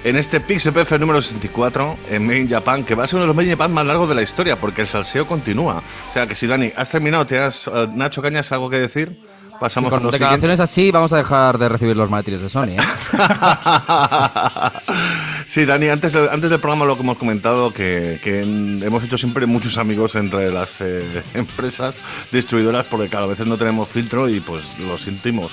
en 0.03 0.15
este 0.17 0.39
Pixel 0.41 0.73
PF 0.73 0.99
número 0.99 1.21
64 1.21 1.97
en 2.11 2.25
Made 2.27 2.39
in 2.41 2.49
Japan, 2.49 2.83
que 2.83 2.93
va 2.95 3.05
a 3.05 3.07
ser 3.07 3.15
uno 3.15 3.23
de 3.23 3.27
los 3.27 3.35
Made 3.35 3.47
in 3.47 3.53
Japan 3.53 3.71
más 3.73 3.85
largos 3.85 4.09
de 4.09 4.15
la 4.15 4.21
historia, 4.21 4.55
porque 4.57 4.81
el 4.81 4.87
salseo 4.87 5.25
continúa. 5.25 5.81
O 6.09 6.13
sea, 6.13 6.27
que 6.27 6.35
si 6.35 6.45
Dani, 6.47 6.71
has 6.75 6.89
terminado, 6.89 7.25
te 7.25 7.39
has. 7.39 7.67
eh, 7.67 7.87
Nacho 7.95 8.21
Cañas, 8.21 8.51
¿algo 8.51 8.69
que 8.69 8.77
decir? 8.79 9.17
Pasamos 9.59 9.91
a 9.91 9.95
Con 9.97 10.03
lo 10.03 10.11
siguiente. 10.11 10.35
declaraciones 10.47 10.59
así 10.61 10.91
vamos 10.91 11.11
a 11.13 11.17
dejar 11.17 11.57
de 11.57 11.67
recibir 11.69 11.95
los 11.97 12.09
maletines 12.09 12.41
de 12.41 12.49
Sony, 12.49 12.69
¿eh? 12.69 12.77
sí, 15.47 15.65
Dani, 15.65 15.89
antes, 15.89 16.13
antes 16.15 16.49
del 16.49 16.59
programa 16.59 16.85
lo 16.85 16.95
que 16.95 17.01
hemos 17.01 17.17
comentado, 17.17 17.73
que, 17.73 18.19
que 18.23 18.41
hemos 18.41 19.03
hecho 19.03 19.17
siempre 19.17 19.45
muchos 19.45 19.77
amigos 19.77 20.15
entre 20.15 20.51
las 20.51 20.79
eh, 20.81 21.23
empresas 21.33 21.99
distribuidoras, 22.31 22.85
porque 22.85 23.09
claro, 23.09 23.25
a 23.25 23.29
veces 23.29 23.47
no 23.47 23.57
tenemos 23.57 23.87
filtro 23.89 24.29
y 24.29 24.39
pues 24.39 24.63
lo 24.79 24.97
sentimos. 24.97 25.51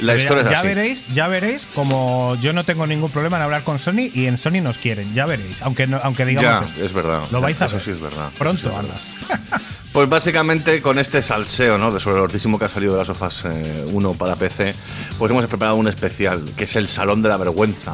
La 0.00 0.14
Pero 0.14 0.18
historia 0.18 0.42
ya, 0.42 0.48
es 0.48 0.52
ya 0.54 0.58
así. 0.58 0.68
veréis, 0.68 1.14
ya 1.14 1.28
veréis 1.28 1.66
como 1.74 2.36
yo 2.40 2.52
no 2.52 2.64
tengo 2.64 2.86
ningún 2.86 3.10
problema 3.10 3.36
en 3.36 3.44
hablar 3.44 3.62
con 3.62 3.78
Sony 3.78 4.10
y 4.12 4.26
en 4.26 4.38
Sony 4.38 4.60
nos 4.62 4.78
quieren, 4.78 5.14
ya 5.14 5.26
veréis, 5.26 5.62
aunque 5.62 5.86
no- 5.86 6.00
aunque 6.02 6.24
digamos 6.24 6.60
Ya, 6.60 6.64
esto. 6.66 6.84
es 6.84 6.92
verdad. 6.92 7.22
Lo 7.30 7.40
vais 7.40 7.60
a 7.62 7.66
Eso 7.66 7.76
ver. 7.76 7.84
sí 7.84 7.90
es 7.92 8.00
verdad. 8.00 8.28
Eso 8.28 8.38
Pronto, 8.38 8.60
sí 8.60 8.66
es 8.68 8.74
verdad. 8.74 9.60
Pues 9.94 10.08
básicamente 10.08 10.82
con 10.82 10.98
este 10.98 11.22
salseo 11.22 11.78
¿no? 11.78 11.92
de 11.92 12.00
sobre 12.00 12.16
lo 12.16 12.24
altísimo 12.24 12.58
que 12.58 12.64
ha 12.64 12.68
salido 12.68 12.94
de 12.94 12.98
las 12.98 13.06
sofás 13.06 13.44
1 13.92 14.14
para 14.14 14.34
PC, 14.34 14.74
pues 15.16 15.30
hemos 15.30 15.46
preparado 15.46 15.76
un 15.76 15.86
especial, 15.86 16.50
que 16.56 16.64
es 16.64 16.74
el 16.74 16.88
Salón 16.88 17.22
de 17.22 17.28
la 17.28 17.36
Vergüenza, 17.36 17.92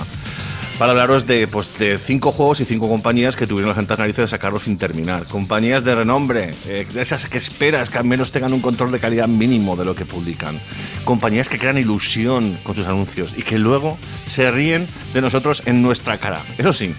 para 0.78 0.92
hablaros 0.92 1.26
de, 1.26 1.46
pues, 1.46 1.78
de 1.78 1.98
cinco 1.98 2.32
juegos 2.32 2.60
y 2.60 2.64
cinco 2.64 2.88
compañías 2.88 3.36
que 3.36 3.46
tuvieron 3.46 3.68
las 3.68 3.76
santas 3.76 3.98
narices 3.98 4.22
de 4.24 4.28
sacarlos 4.28 4.62
sin 4.62 4.78
terminar. 4.78 5.26
Compañías 5.26 5.84
de 5.84 5.94
renombre, 5.94 6.54
eh, 6.64 6.86
de 6.90 7.02
esas 7.02 7.26
que 7.26 7.36
esperas 7.36 7.90
que 7.90 7.98
al 7.98 8.04
menos 8.04 8.32
tengan 8.32 8.54
un 8.54 8.62
control 8.62 8.92
de 8.92 8.98
calidad 8.98 9.28
mínimo 9.28 9.76
de 9.76 9.84
lo 9.84 9.94
que 9.94 10.06
publican. 10.06 10.58
Compañías 11.04 11.50
que 11.50 11.58
crean 11.58 11.76
ilusión 11.76 12.56
con 12.62 12.76
sus 12.76 12.86
anuncios 12.86 13.34
y 13.36 13.42
que 13.42 13.58
luego 13.58 13.98
se 14.24 14.50
ríen 14.50 14.88
de 15.12 15.20
nosotros 15.20 15.64
en 15.66 15.82
nuestra 15.82 16.16
cara. 16.16 16.40
Eso 16.56 16.72
sí, 16.72 16.94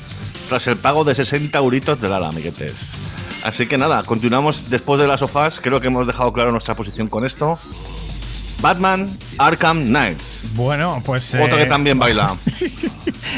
tras 0.52 0.68
el 0.68 0.76
pago 0.76 1.06
de 1.06 1.16
60 1.16 1.58
euritos 1.58 2.02
del 2.02 2.12
ala, 2.12 2.28
amiguetes. 2.28 2.92
Así 3.42 3.68
que 3.68 3.78
nada, 3.78 4.04
continuamos 4.04 4.70
después 4.70 5.00
de 5.00 5.08
las 5.08 5.22
sofás. 5.22 5.62
Creo 5.62 5.80
que 5.80 5.88
hemos 5.88 6.06
dejado 6.06 6.34
claro 6.34 6.52
nuestra 6.52 6.76
posición 6.76 7.08
con 7.08 7.26
esto. 7.26 7.58
Batman 8.60 9.10
Arkham 9.38 9.86
Knights. 9.86 10.50
Bueno, 10.54 11.02
pues. 11.06 11.34
Otro 11.36 11.58
eh, 11.58 11.64
que 11.64 11.66
también 11.68 11.98
baila. 12.04 12.36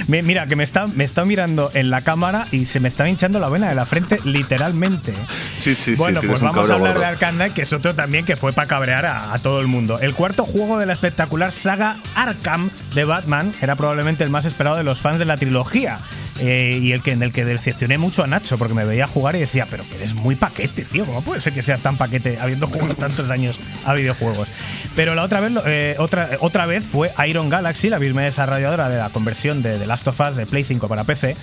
mi- 0.08 0.24
Mira, 0.24 0.48
que 0.48 0.56
me 0.56 0.64
está, 0.64 0.88
me 0.88 1.04
está 1.04 1.24
mirando 1.24 1.70
en 1.76 1.92
la 1.92 2.02
cámara 2.02 2.48
y 2.52 2.66
se 2.66 2.80
me 2.80 2.88
está 2.88 3.08
hinchando 3.08 3.40
la 3.40 3.48
vena 3.48 3.70
de 3.70 3.76
la 3.76 3.86
frente, 3.86 4.20
literalmente. 4.24 5.14
Sí, 5.60 5.76
sí, 5.76 5.94
bueno, 5.94 6.20
sí. 6.20 6.26
pues 6.28 6.40
tienes 6.40 6.42
un 6.42 6.48
vamos 6.58 6.72
a 6.72 6.74
hablar 6.74 6.98
de. 7.00 7.06
Arkham 7.06 7.36
Knight, 7.36 7.54
que 7.54 7.62
es 7.62 7.74
otro 7.74 7.94
también 7.94 8.26
que 8.26 8.36
fue 8.36 8.54
para 8.54 8.68
cabrear 8.68 9.06
a, 9.06 9.34
a 9.36 9.38
todo 9.40 9.62
el 9.62 9.68
mundo. 9.68 10.00
El 10.00 10.16
cuarto 10.16 10.46
juego 10.46 10.80
de 10.80 10.88
la 10.88 10.94
espectacular 10.94 11.52
saga 11.52 11.98
Arkham 12.16 12.72
de 12.96 13.04
Batman 13.06 13.54
era 13.62 13.76
probablemente 13.76 14.24
el 14.24 14.32
más 14.32 14.46
esperado 14.46 14.78
de 14.78 14.84
los 14.84 14.98
fans 15.00 15.20
de 15.20 15.26
la 15.26 15.38
trilogía. 15.38 16.00
Eh, 16.40 16.80
y 16.82 16.92
el 16.92 17.02
que 17.04 17.12
en 17.12 17.22
el 17.22 17.32
que 17.32 17.46
decepcioné 17.46 17.98
mucho 17.98 18.24
a 18.24 18.28
Nacho 18.28 18.58
porque 18.58 18.74
me 18.74 18.86
veía 18.86 19.08
jugar 19.08 19.36
y 19.36 19.40
decía, 19.40 19.68
pero 19.70 19.84
que 19.88 19.96
eres 19.96 20.16
muy 20.16 20.36
paquete, 20.36 20.84
tío. 20.84 21.06
¿Cómo 21.06 21.22
puede 21.22 21.42
ser 21.42 21.54
que 21.54 21.62
seas 21.62 21.82
tan 21.82 21.98
paquete 21.98 22.40
habiendo 22.40 22.68
jugado 22.68 22.96
tantos 22.96 23.30
años 23.30 23.60
a 23.86 23.94
videojuegos? 23.94 24.48
Pero 24.96 25.16
la 25.16 25.24
otra 25.24 25.40
vez, 25.40 25.54
eh, 25.66 25.96
otra, 26.00 26.30
otra 26.40 26.66
vez 26.66 26.84
fue 26.84 27.12
Iron 27.28 27.50
Galaxy, 27.50 27.90
la 27.90 28.00
misma 28.00 28.24
desarrolladora 28.24 28.90
de 28.90 28.98
la 28.98 29.10
conversión 29.10 29.62
de 29.62 29.78
The 29.78 29.86
Last 29.86 30.08
of 30.08 30.20
Us 30.20 30.36
de 30.36 30.46
Play 30.46 30.64
5 30.64 30.88
para 30.88 31.04
PC, 31.04 31.36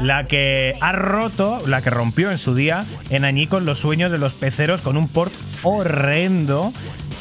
la 0.00 0.26
que 0.26 0.74
ha 0.80 0.92
roto, 0.92 1.62
la 1.66 1.82
que 1.82 1.90
rompió 1.90 2.30
en 2.30 2.38
su 2.38 2.54
día 2.54 2.84
en 3.10 3.24
añicos 3.24 3.62
los 3.62 3.78
sueños 3.78 4.10
de 4.10 4.18
los 4.18 4.34
peceros 4.34 4.80
con 4.80 4.96
un 4.96 5.08
port 5.08 5.32
horrendo 5.62 6.72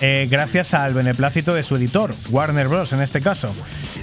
eh, 0.01 0.27
gracias 0.29 0.73
al 0.73 0.93
beneplácito 0.93 1.53
de 1.53 1.63
su 1.63 1.75
editor, 1.75 2.13
Warner 2.29 2.67
Bros. 2.67 2.93
en 2.93 3.01
este 3.01 3.21
caso. 3.21 3.53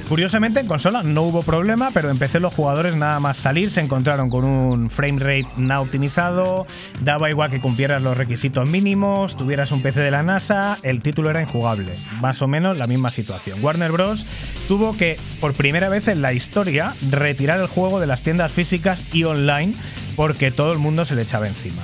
Curiosamente 0.09 0.59
en 0.59 0.67
consola 0.67 1.03
no 1.03 1.23
hubo 1.23 1.43
problema, 1.43 1.91
pero 1.95 2.11
en 2.11 2.19
PC 2.19 2.41
los 2.41 2.53
jugadores 2.53 2.97
nada 2.97 3.21
más 3.21 3.37
salir 3.37 3.71
se 3.71 3.81
encontraron 3.81 4.29
con 4.29 4.45
un 4.45 4.91
frame 4.91 5.21
rate 5.21 5.47
no 5.57 5.81
optimizado, 5.81 6.67
daba 7.01 7.31
igual 7.31 7.51
que 7.51 7.61
cumplieras 7.61 8.03
los 8.03 8.17
requisitos 8.17 8.69
mínimos, 8.69 9.37
tuvieras 9.37 9.71
un 9.71 9.83
PC 9.83 10.01
de 10.01 10.11
la 10.11 10.23
NASA, 10.23 10.79
el 10.83 11.01
título 11.01 11.31
era 11.31 11.43
injugable. 11.43 11.93
Más 12.21 12.43
o 12.43 12.49
menos 12.49 12.77
la 12.77 12.87
misma 12.87 13.13
situación. 13.13 13.63
Warner 13.63 13.93
Bros. 13.93 14.27
tuvo 14.67 14.97
que, 14.97 15.17
por 15.41 15.55
primera 15.55 15.89
vez 15.89 16.09
en 16.09 16.23
la 16.23 16.33
historia, 16.33 16.95
retirar 17.11 17.61
el 17.61 17.69
juego 17.69 18.01
de 18.01 18.09
las 18.09 18.23
tiendas 18.23 18.53
físicas 18.53 19.01
y 19.13 19.25
online 19.25 19.75
porque 20.17 20.51
todo 20.51 20.73
el 20.73 20.79
mundo 20.79 21.05
se 21.05 21.15
le 21.15 21.23
echaba 21.23 21.47
encima. 21.47 21.83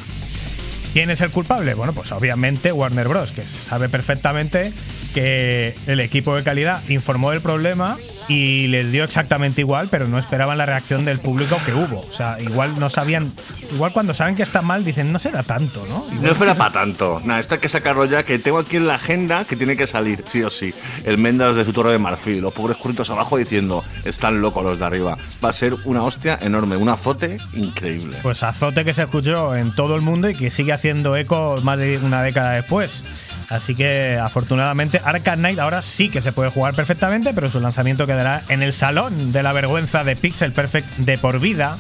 ¿Quién 0.97 1.11
es 1.11 1.21
el 1.21 1.31
culpable? 1.31 1.75
Bueno, 1.75 1.93
pues 1.93 2.11
obviamente 2.11 2.73
Warner 2.73 3.07
Bros., 3.07 3.31
que 3.31 3.43
sabe 3.43 3.91
perfectamente 3.91 4.73
que 5.13 5.75
el 5.87 6.01
equipo 6.01 6.35
de 6.35 6.43
calidad 6.43 6.83
informó 6.89 7.33
del 7.33 7.43
problema 7.43 7.99
y 8.29 8.67
les 8.69 8.93
dio 8.93 9.05
exactamente 9.05 9.61
igual, 9.61 9.89
pero 9.91 10.09
no 10.09 10.19
esperaban 10.19 10.59
la 10.59 10.67
reacción 10.67 11.05
del 11.05 11.19
público 11.19 11.59
que 11.65 11.73
hubo. 11.73 12.01
O 12.01 12.13
sea, 12.13 12.41
igual 12.41 12.79
no 12.79 12.91
sabían, 12.91 13.33
igual 13.73 13.93
cuando 13.93 14.15
saben 14.15 14.35
que 14.35 14.43
está 14.43 14.63
mal 14.63 14.85
dicen, 14.85 15.13
no 15.13 15.19
será 15.19 15.43
tanto, 15.43 15.85
¿no? 15.89 16.05
No 16.21 16.35
fuera 16.35 16.55
para 16.55 16.73
tanto. 16.73 17.21
Nada, 17.25 17.41
esto 17.41 17.55
hay 17.55 17.61
que 17.61 17.69
sacarlo 17.69 18.05
ya, 18.05 18.25
que 18.25 18.39
tengo 18.39 18.59
aquí 18.59 18.77
en 18.77 18.87
la 18.87 18.97
agenda 18.97 19.45
que 19.45 19.57
tiene 19.57 19.77
que 19.77 19.87
salir, 19.87 20.25
sí 20.27 20.43
o 20.43 20.51
sí. 20.51 20.75
El 21.05 21.19
Mendas 21.19 21.57
de 21.57 21.65
su 21.65 21.73
torre 21.73 21.93
de 21.93 21.99
marfil, 21.99 22.41
los 22.41 22.53
pobres 22.53 22.77
curritos 22.77 23.11
abajo 23.11 23.37
diciendo, 23.37 23.85
están 24.05 24.41
locos 24.41 24.65
los 24.65 24.79
de 24.79 24.85
arriba. 24.85 25.17
Va 25.45 25.51
a 25.51 25.53
ser 25.53 25.75
una 25.85 26.03
hostia 26.03 26.39
enorme, 26.41 26.77
un 26.77 26.89
azote 26.89 27.39
increíble. 27.53 28.19
Pues 28.23 28.43
azote 28.43 28.85
que 28.85 28.93
se 28.93 29.03
escuchó 29.03 29.55
en 29.55 29.75
todo 29.75 29.95
el 29.95 30.03
mundo 30.03 30.29
y 30.29 30.35
que 30.35 30.51
sigue 30.51 30.73
haciendo 30.73 31.17
eco 31.17 31.59
más 31.63 31.79
de 31.79 31.99
una 31.99 32.23
década 32.23 32.53
después. 32.53 33.05
Así 33.49 33.75
que 33.75 34.19
afortunadamente 34.21 35.01
Arkham 35.05 35.39
Knight 35.39 35.59
ahora 35.59 35.83
sí 35.83 36.09
que 36.09 36.21
se 36.21 36.33
puede 36.33 36.51
jugar 36.51 36.75
perfectamente, 36.75 37.33
pero 37.33 37.49
su 37.49 37.61
lanzamiento 37.61 38.07
quedará 38.17 38.43
en 38.49 38.63
el 38.63 38.73
salón 38.73 39.31
de 39.31 39.43
la 39.43 39.53
vergüenza 39.53 40.03
de 40.03 40.17
Pixel 40.17 40.53
Perfect 40.53 40.89
de 40.97 41.19
por 41.19 41.39
vida. 41.39 41.77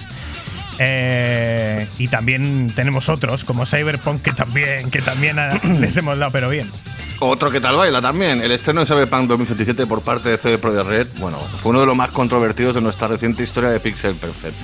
Eh, 0.78 1.88
y 1.96 2.08
también 2.08 2.72
tenemos 2.76 3.08
otros 3.08 3.44
como 3.44 3.64
Cyberpunk 3.64 4.20
que 4.20 4.32
también, 4.32 4.90
que 4.90 5.00
también 5.00 5.36
les 5.80 5.96
hemos 5.96 6.18
dado, 6.18 6.30
pero 6.32 6.50
bien. 6.50 6.70
Otro 7.20 7.50
que 7.50 7.62
tal 7.62 7.76
baila 7.76 8.02
también, 8.02 8.42
el 8.42 8.52
estreno 8.52 8.80
de 8.80 8.86
Cyberpunk 8.86 9.28
2077 9.28 9.86
por 9.86 10.02
parte 10.02 10.28
de 10.28 10.36
CD 10.36 10.58
Projekt 10.58 10.86
Red, 10.86 11.06
bueno, 11.18 11.38
fue 11.38 11.70
uno 11.70 11.80
de 11.80 11.86
los 11.86 11.96
más 11.96 12.10
controvertidos 12.10 12.74
de 12.74 12.82
nuestra 12.82 13.08
reciente 13.08 13.42
historia 13.42 13.70
de 13.70 13.80
Pixel 13.80 14.14
Perfect. 14.14 14.54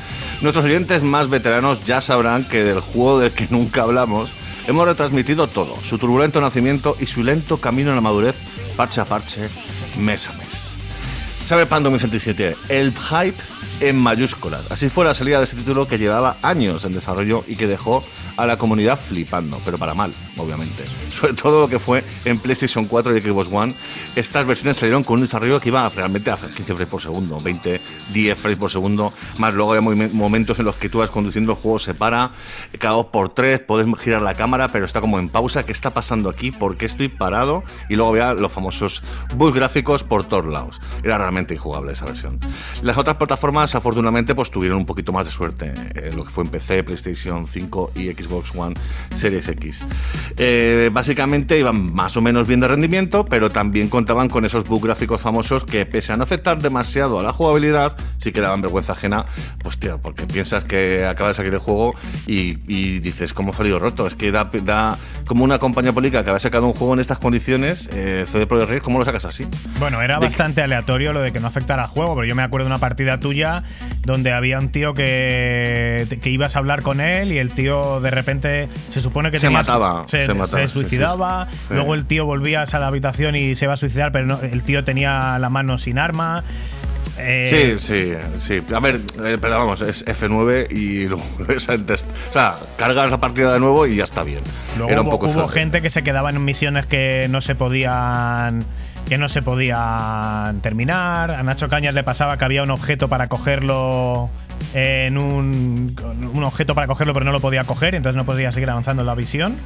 Nuestros 0.43 0.67
oyentes 0.67 1.03
más 1.03 1.31
veteranos 1.31 1.83
ya 1.87 2.03
sabrán 2.03 2.45
que 2.45 2.63
del 2.63 2.81
juego 2.81 3.21
del 3.21 3.33
que 3.33 3.47
nunca 3.51 3.85
hablamos, 3.85 4.35
hemos 4.67 4.87
retransmitido 4.87 5.47
todo, 5.47 5.79
su 5.81 5.97
turbulento 5.97 6.43
nacimiento 6.43 6.95
y 7.01 7.07
su 7.07 7.23
lento 7.23 7.57
camino 7.57 7.93
a 7.93 7.95
la 7.95 8.03
madurez, 8.03 8.37
parche 8.77 9.01
a 9.01 9.07
parche, 9.07 9.49
mes 9.97 10.29
a 10.29 10.35
mes. 10.35 10.62
Cyberpunk 11.47 11.83
2077, 11.83 12.57
el 12.69 12.93
hype 12.93 13.43
en 13.83 13.97
mayúsculas. 13.99 14.71
Así 14.71 14.89
fue 14.89 15.05
la 15.05 15.13
salida 15.15 15.39
de 15.39 15.45
este 15.45 15.57
título 15.57 15.87
que 15.89 15.99
llevaba 15.99 16.37
años 16.43 16.85
en 16.85 16.93
desarrollo 16.93 17.45
y 17.47 17.57
que 17.57 17.67
dejó 17.67 18.03
a 18.37 18.47
la 18.47 18.57
comunidad 18.57 18.99
flipando, 18.99 19.61
pero 19.65 19.77
para 19.77 19.93
mal, 19.95 20.13
obviamente. 20.39 20.85
Sobre 21.11 21.35
todo 21.35 21.61
lo 21.61 21.69
que 21.69 21.79
fue 21.79 22.05
en 22.25 22.39
PlayStation 22.39 22.87
4 22.87 23.17
y 23.17 23.21
Xbox 23.23 23.49
One. 23.53 23.75
Estas 24.17 24.47
versiones 24.47 24.77
salieron 24.79 25.05
con 25.05 25.15
un 25.17 25.21
desarrollo 25.23 25.61
que 25.61 25.69
iba 25.69 25.89
realmente 25.89 26.31
a 26.31 26.37
15 26.37 26.63
frames 26.65 26.89
por 26.89 27.03
segundo, 27.03 27.39
20, 27.41 27.81
10 28.13 28.39
frames 28.39 28.59
por 28.59 28.71
segundo, 28.71 29.13
más 29.39 29.53
luego 29.53 29.75
movi- 29.77 30.13
momentos 30.13 30.59
en 30.59 30.65
los 30.67 30.77
que 30.77 30.89
tú 30.89 30.99
vas 30.99 31.11
conduciendo 31.11 31.53
el 31.53 31.59
juego 31.59 31.79
se 31.79 31.93
para, 31.95 32.33
cada 32.79 32.95
dos 32.95 33.07
por 33.07 33.29
tres, 33.31 33.61
puedes 33.61 33.87
girar 34.01 34.23
la 34.23 34.35
cámara, 34.35 34.69
pero 34.69 34.85
está 34.87 35.01
como 35.01 35.19
en 35.19 35.29
pausa. 35.29 35.65
¿Qué 35.67 35.73
está 35.73 35.93
pasando 35.93 36.31
aquí? 36.31 36.51
¿Por 36.51 36.77
qué 36.77 36.87
estoy 36.87 37.09
parado? 37.09 37.65
Y 37.89 37.97
luego 37.97 38.11
había 38.13 38.33
los 38.35 38.53
famosos 38.53 39.03
bugs 39.35 39.55
gráficos 39.55 40.05
por 40.05 40.25
todos 40.25 40.47
lados. 40.47 40.81
Era 41.03 41.19
realmente 41.19 41.55
injugable 41.55 41.93
esa 41.93 42.05
versión. 42.07 42.39
Las 42.83 42.97
otras 42.97 43.17
plataformas, 43.17 43.72
afortunadamente, 43.75 44.35
pues 44.35 44.51
tuvieron 44.51 44.79
un 44.79 44.87
poquito 44.87 45.13
más 45.13 45.27
de 45.27 45.33
suerte. 45.33 45.73
eh, 45.95 46.11
lo 46.15 46.25
que 46.25 46.31
fue 46.31 46.45
en 46.45 46.51
PC, 46.51 46.85
PlayStation 46.85 47.47
5 47.47 47.93
y 47.95 48.07
Xbox 48.13 48.53
One 48.55 48.75
Series 49.17 49.49
X. 49.49 49.85
Eh, 50.37 50.91
básicamente 50.93 51.59
iban 51.59 51.93
más 51.95 52.17
o 52.17 52.21
menos 52.23 52.47
bien 52.47 52.61
de 52.61 52.69
rendimiento, 52.69 53.25
pero 53.25 53.51
también 53.51 53.89
contaban 53.89 54.29
con 54.29 54.45
esos 54.45 54.65
bugs 54.65 54.85
gráficos 54.85 55.21
famosos 55.21 55.65
que, 55.65 55.87
pese 55.87 56.13
a 56.13 56.17
no 56.17 56.23
afectar 56.25 56.61
demasiado 56.61 57.19
a 57.21 57.23
la 57.23 57.33
jugabilidad, 57.33 57.97
sí 58.19 58.33
que 58.33 58.41
daban 58.41 58.61
vergüenza 58.63 58.93
ajena. 58.93 59.25
Pues 59.63 59.79
tío, 59.79 59.99
porque 60.01 60.27
piensas 60.27 60.65
que 60.65 61.05
acaba 61.07 61.29
de 61.29 61.35
salir 61.35 61.53
el 61.53 61.59
juego 61.61 61.95
y, 62.27 62.59
y 62.67 62.99
dices, 63.01 63.33
¿cómo 63.35 63.53
ha 63.53 63.57
salido 63.57 63.79
roto? 63.79 64.07
Es 64.07 64.15
que 64.15 64.31
da, 64.33 64.51
da 64.65 64.97
como 65.27 65.45
una 65.45 65.59
compañía 65.59 65.93
política 65.93 66.25
que 66.25 66.31
había 66.31 66.41
sacado 66.41 66.67
un 66.67 66.75
juego 66.75 66.95
en 66.95 67.01
estas 67.01 67.19
condiciones, 67.19 67.89
eh, 67.93 68.27
CD 68.31 68.47
Projekt 68.47 68.71
Red, 68.71 68.83
¿cómo 68.83 68.99
lo 68.99 69.05
sacas 69.05 69.25
así? 69.25 69.47
Bueno, 69.79 70.03
era 70.03 70.19
De- 70.19 70.27
bastante 70.27 70.63
aleatorio 70.63 71.13
lo 71.13 71.21
de 71.21 71.33
que 71.33 71.41
no 71.41 71.47
afectara 71.47 71.85
al 71.85 71.89
juego, 71.89 72.15
pero 72.15 72.27
yo 72.27 72.35
me 72.35 72.43
acuerdo 72.43 72.67
de 72.67 72.73
una 72.73 72.81
partida 72.81 73.19
tuya 73.21 73.62
donde 74.05 74.33
había 74.33 74.59
un 74.59 74.69
tío 74.71 74.95
que, 74.95 76.07
que 76.23 76.31
ibas 76.31 76.57
a 76.57 76.59
hablar 76.59 76.83
con 76.83 77.01
él 77.01 77.33
y 77.33 77.39
el 77.39 77.51
tío 77.53 78.01
de 78.01 78.11
repente 78.11 78.69
se 78.91 79.01
supone 79.01 79.31
que 79.31 79.39
Se 79.39 79.47
tenías- 79.47 79.67
mataba, 79.67 80.05
se, 80.09 80.27
se 80.27 80.35
mataba, 80.35 80.63
se 80.63 80.69
sí, 80.69 80.73
suicidaba, 80.75 81.47
sí, 81.51 81.59
sí. 81.69 81.75
luego 81.75 81.95
el 81.95 82.05
tío 82.07 82.25
volvías 82.27 82.75
a 82.75 82.79
la 82.79 82.89
habitación 82.89 83.37
y 83.37 83.55
se 83.57 83.65
iba 83.67 83.75
a 83.75 83.77
suicidar, 83.77 84.13
pero 84.13 84.27
no- 84.27 84.41
el 84.41 84.63
tío 84.63 84.85
tenía 84.85 85.39
la 85.39 85.49
mano 85.51 85.79
sin 85.79 85.99
arma. 85.99 86.43
Eh, 87.19 87.77
Sí, 87.79 87.79
sí, 87.79 88.13
sí. 88.41 88.75
A 88.75 88.81
ver, 88.81 88.97
eh, 89.25 89.37
pero 89.41 89.59
vamos, 89.59 89.83
es 89.83 90.05
F9 90.07 90.69
y 90.71 91.07
luego 91.09 91.25
ves 91.47 91.69
el 91.69 91.85
test. 91.85 92.07
O 92.31 92.33
sea, 92.33 92.57
cargas 92.79 93.11
la 93.11 93.19
partida 93.19 93.53
de 93.53 93.61
nuevo 93.61 93.87
y 93.87 93.97
ya 93.97 94.05
está 94.05 94.23
bien. 94.23 94.41
Luego 94.77 94.91
Era 94.91 95.01
un 95.03 95.09
hubo, 95.09 95.19
poco 95.19 95.27
hubo 95.31 95.49
gente 95.49 95.83
que 95.83 95.91
se 95.91 96.03
quedaba 96.03 96.31
en 96.31 96.43
misiones 96.45 96.87
que 96.87 97.27
no 97.29 97.41
se 97.43 97.55
podían 97.55 98.65
que 99.09 99.19
no 99.19 99.29
se 99.29 99.43
podían 99.43 100.61
terminar. 100.61 101.31
A 101.33 101.43
Nacho 101.43 101.69
Cañas 101.69 101.95
le 101.95 102.03
pasaba 102.05 102.37
que 102.39 102.45
había 102.45 102.63
un 102.63 102.71
objeto 102.71 103.09
para 103.09 103.29
cogerlo 103.29 104.31
en 104.75 105.19
un, 105.19 105.97
un 106.33 106.45
objeto 106.45 106.75
para 106.75 106.87
cogerlo 106.87 107.13
pero 107.13 107.25
no 107.25 107.33
lo 107.33 107.41
podía 107.41 107.65
coger, 107.65 107.95
entonces 107.95 108.17
no 108.17 108.25
podía 108.25 108.53
seguir 108.53 108.71
avanzando 108.71 109.03
en 109.03 109.07
la 109.07 109.15
visión. 109.15 109.57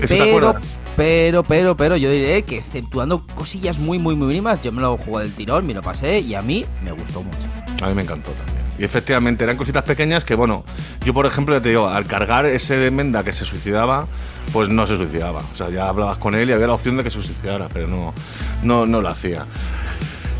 ¿Eso 0.00 0.14
te 0.14 0.20
Pero, 0.20 0.24
acuerdas? 0.50 0.62
pero, 0.96 1.42
pero, 1.42 1.76
pero, 1.76 1.96
yo 1.96 2.10
diré 2.10 2.42
que 2.42 2.56
exceptuando 2.56 3.26
cosillas 3.34 3.78
muy, 3.78 3.98
muy, 3.98 4.14
muy 4.14 4.28
mínimas, 4.28 4.62
yo 4.62 4.70
me 4.72 4.80
lo 4.80 4.96
jugué 4.96 5.24
del 5.24 5.32
tirón, 5.32 5.66
me 5.66 5.74
lo 5.74 5.82
pasé 5.82 6.20
y 6.20 6.34
a 6.34 6.42
mí 6.42 6.64
me 6.84 6.92
gustó 6.92 7.22
mucho. 7.22 7.38
A 7.82 7.88
mí 7.88 7.94
me 7.94 8.02
encantó 8.02 8.30
también. 8.30 8.58
Y 8.78 8.84
efectivamente 8.84 9.42
eran 9.42 9.56
cositas 9.56 9.82
pequeñas 9.82 10.24
que, 10.24 10.36
bueno, 10.36 10.64
yo 11.04 11.12
por 11.12 11.26
ejemplo, 11.26 11.56
ya 11.56 11.60
te 11.60 11.70
digo, 11.70 11.88
al 11.88 12.06
cargar 12.06 12.46
ese 12.46 12.90
Menda 12.92 13.24
que 13.24 13.32
se 13.32 13.44
suicidaba, 13.44 14.06
pues 14.52 14.68
no 14.68 14.86
se 14.86 14.96
suicidaba. 14.96 15.40
O 15.52 15.56
sea, 15.56 15.70
ya 15.70 15.88
hablabas 15.88 16.18
con 16.18 16.34
él 16.34 16.50
y 16.50 16.52
había 16.52 16.66
la 16.66 16.74
opción 16.74 16.96
de 16.96 17.04
que 17.04 17.10
se 17.10 17.22
suicidara, 17.22 17.68
pero 17.72 17.86
no, 17.86 18.14
no, 18.62 18.86
no 18.86 19.00
lo 19.00 19.08
hacía. 19.08 19.44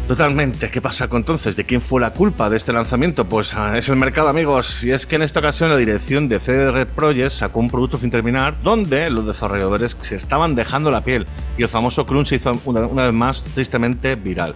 Totalmente. 0.08 0.70
¿Qué 0.70 0.80
pasa 0.80 1.06
entonces? 1.12 1.54
¿De 1.54 1.66
quién 1.66 1.82
fue 1.82 2.00
la 2.00 2.14
culpa 2.14 2.48
de 2.48 2.56
este 2.56 2.72
lanzamiento? 2.72 3.26
Pues 3.26 3.52
ah, 3.52 3.76
es 3.76 3.90
el 3.90 3.96
mercado, 3.96 4.30
amigos. 4.30 4.82
Y 4.82 4.90
es 4.90 5.04
que 5.04 5.16
en 5.16 5.22
esta 5.22 5.40
ocasión 5.40 5.68
la 5.68 5.76
dirección 5.76 6.30
de 6.30 6.40
CD 6.40 6.70
Red 6.70 6.88
Project 6.88 7.30
sacó 7.30 7.60
un 7.60 7.68
producto 7.68 7.98
sin 7.98 8.08
terminar 8.08 8.54
donde 8.62 9.10
los 9.10 9.26
desarrolladores 9.26 9.98
se 10.00 10.16
estaban 10.16 10.54
dejando 10.54 10.90
la 10.90 11.02
piel 11.02 11.26
y 11.58 11.62
el 11.62 11.68
famoso 11.68 12.06
crunch 12.06 12.28
se 12.28 12.36
hizo 12.36 12.58
una, 12.64 12.80
vez 12.80 13.12
más 13.12 13.44
tristemente 13.44 14.14
viral. 14.14 14.54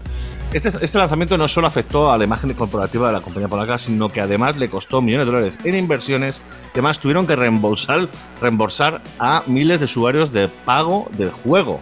Este, 0.55 0.71
este 0.71 0.97
lanzamiento 0.97 1.37
no 1.37 1.47
solo 1.49 1.67
afectó 1.67 2.11
a 2.11 2.17
la 2.17 2.25
imagen 2.25 2.55
corporativa 2.55 3.09
de 3.09 3.13
la 3.13 3.21
compañía 3.21 3.49
polaca, 3.49 3.77
sino 3.77 4.09
que 4.09 4.23
además 4.23 4.57
le 4.57 4.71
costó 4.71 5.03
millones 5.03 5.27
de 5.27 5.33
dólares 5.33 5.59
en 5.65 5.75
inversiones. 5.75 6.41
y 6.69 6.79
Además, 6.79 6.99
tuvieron 6.99 7.27
que 7.27 7.37
reembolsar, 7.37 8.09
reembolsar 8.41 9.03
a 9.19 9.43
miles 9.47 9.81
de 9.81 9.85
usuarios 9.85 10.33
de 10.33 10.49
pago 10.49 11.11
del 11.19 11.31
juego. 11.31 11.79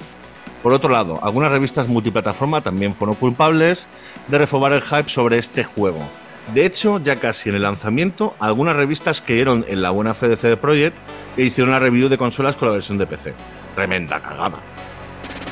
Por 0.63 0.73
otro 0.75 0.91
lado, 0.91 1.19
algunas 1.23 1.51
revistas 1.51 1.89
multiplataforma 1.89 2.61
también 2.61 2.95
fueron 2.95 3.17
culpables 3.17 3.89
de 4.29 4.39
refobar 4.39 4.73
el 4.73 4.83
hype 4.83 5.09
sobre 5.09 5.39
este 5.39 5.65
juego. 5.65 6.01
De 6.55 6.67
hecho, 6.67 7.01
ya 7.03 7.17
casi 7.17 7.49
en 7.49 7.55
el 7.55 7.63
lanzamiento, 7.63 8.35
algunas 8.41 8.77
revistas 8.77 9.21
creyeron 9.21 9.65
en 9.69 9.83
la 9.83 9.91
buena 9.91 10.15
fe 10.15 10.29
de 10.29 10.37
CD 10.37 10.57
Projekt 10.57 10.97
e 11.37 11.45
hicieron 11.45 11.71
la 11.71 11.79
review 11.79 12.09
de 12.09 12.19
consolas 12.19 12.57
con 12.57 12.69
la 12.69 12.75
versión 12.75 12.99
de 12.99 13.07
PC. 13.07 13.35
Tremenda 13.75 14.21
cagada. 14.21 14.59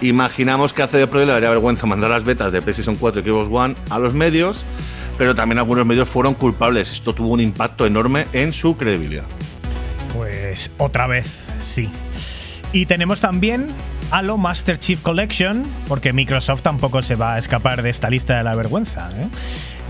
Imaginamos 0.01 0.73
que 0.73 0.83
a 0.83 0.89
CD 0.89 1.07
Projekt 1.07 1.29
le 1.29 1.33
daría 1.35 1.51
vergüenza 1.51 1.87
mandar 1.87 2.11
las 2.11 2.25
betas 2.25 2.53
de 2.53 2.61
PlayStation 2.61 2.97
4 2.97 3.21
y 3.21 3.25
Xbox 3.25 3.49
One 3.51 3.75
a 3.91 3.99
los 3.99 4.13
medios, 4.13 4.65
pero 5.17 5.35
también 5.35 5.59
algunos 5.59 5.87
medios 5.87 6.09
fueron 6.09 6.35
culpables. 6.35 6.91
Esto 6.91 7.15
tuvo 7.15 7.29
un 7.29 7.41
impacto 7.41 7.87
enorme 7.87 8.27
en 8.33 8.53
su 8.53 8.77
credibilidad. 8.77 9.25
Pues 10.15 10.71
otra 10.79 11.07
vez, 11.07 11.45
sí. 11.63 11.89
Y 12.73 12.87
tenemos 12.87 13.21
también 13.21 13.69
Halo 14.11 14.39
Master 14.39 14.79
Chief 14.79 15.01
Collection, 15.03 15.63
porque 15.87 16.13
Microsoft 16.13 16.63
tampoco 16.63 17.03
se 17.03 17.15
va 17.15 17.35
a 17.35 17.39
escapar 17.39 17.83
de 17.83 17.91
esta 17.91 18.09
lista 18.09 18.39
de 18.39 18.43
la 18.43 18.55
vergüenza. 18.55 19.11
¿eh? 19.17 19.29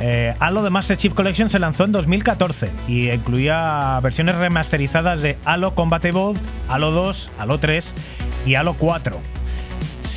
Eh, 0.00 0.34
Halo 0.40 0.62
de 0.62 0.70
Master 0.70 0.96
Chief 0.96 1.14
Collection 1.14 1.48
se 1.48 1.58
lanzó 1.58 1.84
en 1.84 1.92
2014 1.92 2.70
y 2.88 3.10
incluía 3.10 3.98
versiones 4.02 4.36
remasterizadas 4.36 5.22
de 5.22 5.36
Halo 5.44 5.74
Combat 5.74 6.04
Evolved, 6.04 6.40
Halo 6.68 6.90
2, 6.90 7.30
Halo 7.38 7.58
3 7.58 7.94
y 8.46 8.54
Halo 8.56 8.74
4. 8.74 9.37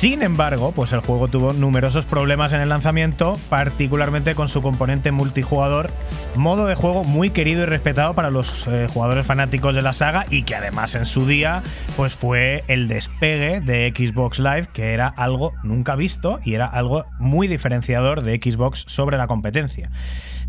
Sin 0.02 0.24
embargo, 0.24 0.72
pues 0.72 0.90
el 0.90 0.98
juego 0.98 1.28
tuvo 1.28 1.52
numerosos 1.52 2.04
problemas 2.06 2.52
en 2.52 2.60
el 2.60 2.70
lanzamiento, 2.70 3.38
particularmente 3.48 4.34
con 4.34 4.48
su 4.48 4.60
componente 4.60 5.12
multijugador, 5.12 5.90
modo 6.34 6.66
de 6.66 6.74
juego 6.74 7.04
muy 7.04 7.30
querido 7.30 7.62
y 7.62 7.66
respetado 7.66 8.12
para 8.12 8.32
los 8.32 8.66
eh, 8.66 8.88
jugadores 8.92 9.24
fanáticos 9.24 9.76
de 9.76 9.82
la 9.82 9.92
saga 9.92 10.26
y 10.28 10.42
que 10.42 10.56
además 10.56 10.96
en 10.96 11.06
su 11.06 11.24
día 11.24 11.62
pues 11.96 12.16
fue 12.16 12.64
el 12.66 12.88
despegue 12.88 13.60
de 13.60 13.94
Xbox 13.96 14.40
Live, 14.40 14.70
que 14.72 14.92
era 14.92 15.06
algo 15.06 15.52
nunca 15.62 15.94
visto 15.94 16.40
y 16.42 16.54
era 16.54 16.66
algo 16.66 17.04
muy 17.20 17.46
diferenciador 17.46 18.22
de 18.22 18.40
Xbox 18.42 18.84
sobre 18.88 19.18
la 19.18 19.28
competencia. 19.28 19.88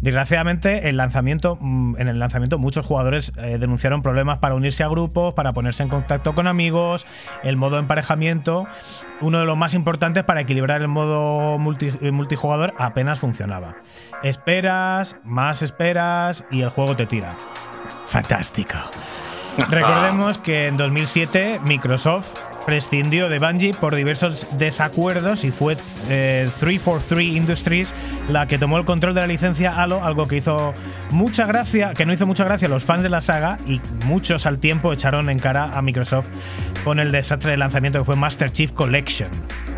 Desgraciadamente, 0.04 0.90
el 0.90 0.98
lanzamiento, 0.98 1.58
mm, 1.62 1.96
en 1.98 2.10
el 2.10 2.20
lanzamiento 2.20 2.60
muchos 2.60 2.86
jugadores 2.86 3.32
eh, 3.38 3.58
denunciaron 3.58 4.02
problemas 4.02 4.40
para 4.40 4.54
unirse 4.54 4.84
a 4.84 4.90
grupos, 4.90 5.34
para 5.34 5.54
ponerse 5.54 5.82
en 5.82 5.88
contacto 5.88 6.36
con 6.36 6.46
amigos, 6.46 7.06
el 7.42 7.56
modo 7.56 7.80
emparejamiento, 7.80 8.68
uno 9.22 9.40
de 9.40 9.46
los 9.46 9.56
más 9.56 9.74
importantes 9.74 10.26
para 10.26 10.42
equilibrar 10.42 10.82
el 10.82 10.90
modo 10.90 11.58
multi- 11.58 11.98
eh, 12.02 12.12
multijugador, 12.12 12.74
apenas 12.78 13.20
funcionaba. 13.20 13.76
Esperas, 14.24 15.20
más 15.24 15.62
esperas 15.62 16.44
y 16.52 16.64
el 16.64 16.70
juego 16.70 16.98
te 16.98 17.06
tira. 17.06 17.30
Fantástico. 18.08 18.76
Recordemos 19.70 20.38
que 20.38 20.68
en 20.68 20.76
2007 20.76 21.62
Microsoft 21.64 22.28
prescindió 22.66 23.30
de 23.30 23.40
Bungie 23.40 23.74
por 23.74 23.96
diversos 23.96 24.58
desacuerdos 24.58 25.44
y 25.44 25.52
fue 25.52 25.78
eh, 26.10 26.50
343 26.60 27.36
Industries 27.36 27.94
la 28.30 28.48
que 28.48 28.58
tomó 28.58 28.78
el 28.78 28.86
control 28.86 29.14
de 29.14 29.22
la 29.22 29.28
licencia 29.28 29.72
Halo, 29.72 30.04
algo 30.04 30.28
que 30.28 30.38
hizo 30.38 30.74
mucha 31.12 31.46
gracia, 31.46 31.94
que 31.94 32.06
no 32.06 32.14
hizo 32.14 32.26
mucha 32.26 32.46
gracia 32.46 32.68
a 32.68 32.72
los 32.72 32.84
fans 32.84 33.04
de 33.04 33.10
la 33.10 33.22
saga 33.22 33.58
y 33.68 33.82
muchos 34.06 34.46
al 34.46 34.60
tiempo 34.60 34.94
echaron 34.94 35.30
en 35.30 35.40
cara 35.40 35.78
a 35.78 35.82
Microsoft 35.82 36.28
con 36.84 37.00
el 37.00 37.12
desastre 37.12 37.52
de 37.52 37.58
lanzamiento 37.58 38.00
que 38.00 38.06
fue 38.06 38.16
Master 38.16 38.52
Chief 38.52 38.72
Collection, 38.72 39.30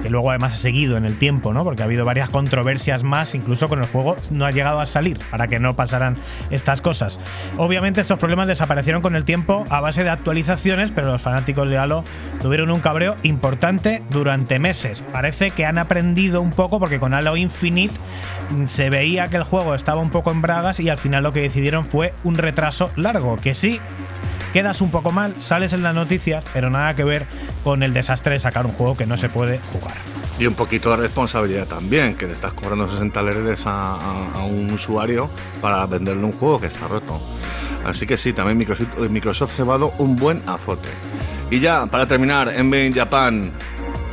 que 0.02 0.10
luego 0.10 0.30
además 0.32 0.56
ha 0.56 0.58
seguido 0.58 0.98
en 0.98 1.06
el 1.06 1.18
tiempo, 1.18 1.54
¿no? 1.54 1.64
Porque 1.64 1.84
ha 1.84 1.86
habido 1.86 2.04
varias 2.04 2.30
controversias 2.30 3.04
más, 3.04 3.36
incluso 3.36 3.70
con 3.70 3.80
el 3.80 3.86
juego 3.86 4.16
no 4.32 4.46
ha 4.46 4.52
llegado 4.52 4.80
a 4.80 4.86
salir 4.86 5.20
para 5.30 5.48
que 5.48 5.60
no 5.60 5.74
pasaran 5.74 6.16
estas 6.50 6.82
cosas. 6.82 7.20
Obviamente 7.58 8.02
estos 8.02 8.20
problemas 8.20 8.48
desaparecieron 8.48 9.02
con 9.02 9.16
el 9.16 9.24
tiempo 9.24 9.66
a 9.70 9.82
base 9.82 10.04
de 10.04 10.10
actualizaciones, 10.10 10.92
pero 10.92 11.12
los 11.12 11.22
fanáticos 11.22 11.70
de 11.70 11.78
Halo 11.78 12.04
tuvieron 12.42 12.72
un 12.72 12.75
cabreo 12.82 13.16
importante 13.24 14.02
durante 14.10 14.60
meses. 14.60 15.04
Parece 15.12 15.52
que 15.52 15.66
han 15.66 15.78
aprendido 15.78 16.42
un 16.42 16.52
poco 16.52 16.80
porque 16.80 17.00
con 17.00 17.14
Halo 17.14 17.36
Infinite 17.38 17.94
mm, 18.52 18.68
se 18.68 18.90
veía 18.90 19.28
que 19.28 19.38
el 19.38 19.44
juego 19.44 19.76
estaba 19.76 20.00
un 20.02 20.10
poco 20.10 20.32
en 20.32 20.42
bragas 20.42 20.80
y 20.80 20.90
al 20.90 20.98
final 20.98 21.24
lo 21.24 21.32
que 21.32 21.42
decidieron 21.42 21.86
fue 21.86 22.14
un 22.24 22.36
retraso 22.36 22.92
largo, 22.96 23.38
que 23.38 23.56
sí 23.56 23.80
quedas 24.54 24.80
un 24.82 24.90
poco 24.90 25.12
mal, 25.12 25.34
sales 25.42 25.74
en 25.74 25.84
las 25.84 25.94
noticias, 25.94 26.44
pero 26.54 26.70
nada 26.70 26.96
que 26.96 27.04
ver 27.04 27.26
con 27.64 27.84
el 27.84 27.94
desastre 27.94 28.34
de 28.36 28.40
sacar 28.40 28.66
un 28.66 28.72
juego 28.72 28.96
que 28.96 29.06
no 29.06 29.18
se 29.18 29.28
puede 29.28 29.60
jugar. 29.74 29.96
Y 30.40 30.46
un 30.48 30.54
poquito 30.54 30.90
de 30.92 30.98
responsabilidad 30.98 31.66
también, 31.68 32.16
que 32.16 32.26
le 32.28 32.34
estás 32.34 32.54
cobrando 32.54 32.90
60 32.90 33.22
leres 33.22 33.66
a, 33.68 33.96
a- 33.96 34.32
a 34.36 34.46
un 34.46 34.70
usuario 34.72 35.30
para 35.62 35.86
venderle 35.86 36.24
un 36.26 36.32
juego 36.34 36.60
que 36.60 36.68
está 36.68 36.88
roto. 36.88 37.22
Así 37.86 38.06
que 38.08 38.18
sí, 38.18 38.34
también 38.34 38.58
Microsoft, 38.58 38.98
Microsoft 39.10 39.56
se 39.56 39.62
ha 39.62 39.66
dado 39.66 39.94
un 39.98 40.16
buen 40.16 40.42
azote. 40.48 40.90
Y 41.52 41.60
ya, 41.60 41.86
para 41.86 42.06
terminar, 42.06 42.50
en 42.50 42.70
Made 42.70 42.88
in 42.88 42.94
Japan, 42.94 43.52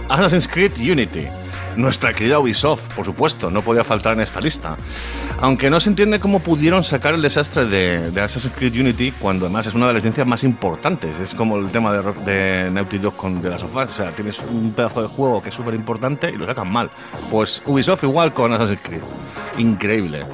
Assassin's 0.08 0.46
Creed 0.46 0.72
Unity. 0.78 1.28
Nuestra 1.76 2.12
querida 2.12 2.38
Ubisoft, 2.38 2.92
por 2.94 3.06
supuesto, 3.06 3.50
no 3.50 3.62
podía 3.62 3.82
faltar 3.82 4.12
en 4.12 4.20
esta 4.20 4.40
lista. 4.40 4.76
Aunque 5.40 5.70
no 5.70 5.80
se 5.80 5.88
entiende 5.88 6.20
cómo 6.20 6.40
pudieron 6.40 6.84
sacar 6.84 7.14
el 7.14 7.22
desastre 7.22 7.64
de, 7.64 8.10
de 8.10 8.20
Assassin's 8.20 8.54
Creed 8.54 8.78
Unity 8.78 9.12
cuando 9.12 9.46
además 9.46 9.66
es 9.66 9.74
una 9.74 9.86
de 9.86 9.94
las 9.94 10.02
licencias 10.02 10.26
más 10.26 10.44
importantes. 10.44 11.18
Es 11.18 11.34
como 11.34 11.56
el 11.56 11.70
tema 11.70 11.92
de, 11.94 12.12
de 12.24 12.70
Naughty 12.70 12.98
Dog 12.98 13.16
con 13.16 13.40
The 13.40 13.48
Last 13.48 13.64
of 13.64 13.74
Us. 13.74 13.90
O 13.90 13.94
sea, 13.94 14.10
tienes 14.10 14.38
un 14.40 14.72
pedazo 14.72 15.00
de 15.00 15.08
juego 15.08 15.40
que 15.40 15.48
es 15.48 15.54
súper 15.54 15.74
importante 15.74 16.30
y 16.30 16.36
lo 16.36 16.44
sacan 16.44 16.70
mal. 16.70 16.90
Pues 17.30 17.62
Ubisoft 17.64 18.04
igual 18.04 18.34
con 18.34 18.52
Assassin's 18.52 18.80
Creed. 18.82 19.02
Increíble. 19.56 20.26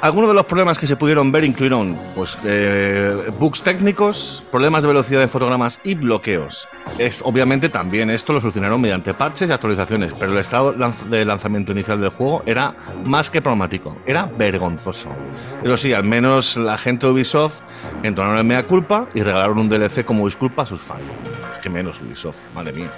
Algunos 0.00 0.30
de 0.30 0.34
los 0.34 0.46
problemas 0.46 0.78
que 0.78 0.86
se 0.86 0.94
pudieron 0.94 1.32
ver 1.32 1.42
incluyeron 1.42 1.98
pues, 2.14 2.38
eh, 2.44 3.32
bugs 3.36 3.64
técnicos, 3.64 4.44
problemas 4.50 4.84
de 4.84 4.88
velocidad 4.88 5.18
de 5.18 5.26
fotogramas 5.26 5.80
y 5.82 5.96
bloqueos. 5.96 6.68
Es, 6.98 7.20
obviamente 7.24 7.68
también 7.68 8.08
esto 8.08 8.32
lo 8.32 8.40
solucionaron 8.40 8.80
mediante 8.80 9.12
parches 9.12 9.48
y 9.48 9.52
actualizaciones, 9.52 10.12
pero 10.12 10.32
el 10.32 10.38
estado 10.38 10.72
de 11.10 11.24
lanzamiento 11.24 11.72
inicial 11.72 12.00
del 12.00 12.10
juego 12.10 12.44
era 12.46 12.76
más 13.04 13.28
que 13.28 13.42
problemático, 13.42 13.96
era 14.06 14.26
vergonzoso. 14.26 15.08
Pero 15.60 15.76
sí, 15.76 15.92
al 15.92 16.04
menos 16.04 16.56
la 16.56 16.78
gente 16.78 17.06
de 17.06 17.12
Ubisoft 17.14 17.60
entonaron 18.04 18.38
en 18.38 18.46
mea 18.46 18.62
culpa 18.62 19.08
y 19.14 19.22
regalaron 19.22 19.58
un 19.58 19.68
DLC 19.68 20.04
como 20.04 20.26
disculpa 20.26 20.62
a 20.62 20.66
sus 20.66 20.80
fans. 20.80 21.02
Es 21.52 21.58
que 21.58 21.70
menos 21.70 22.00
Ubisoft, 22.00 22.38
madre 22.54 22.72
mía. 22.72 22.92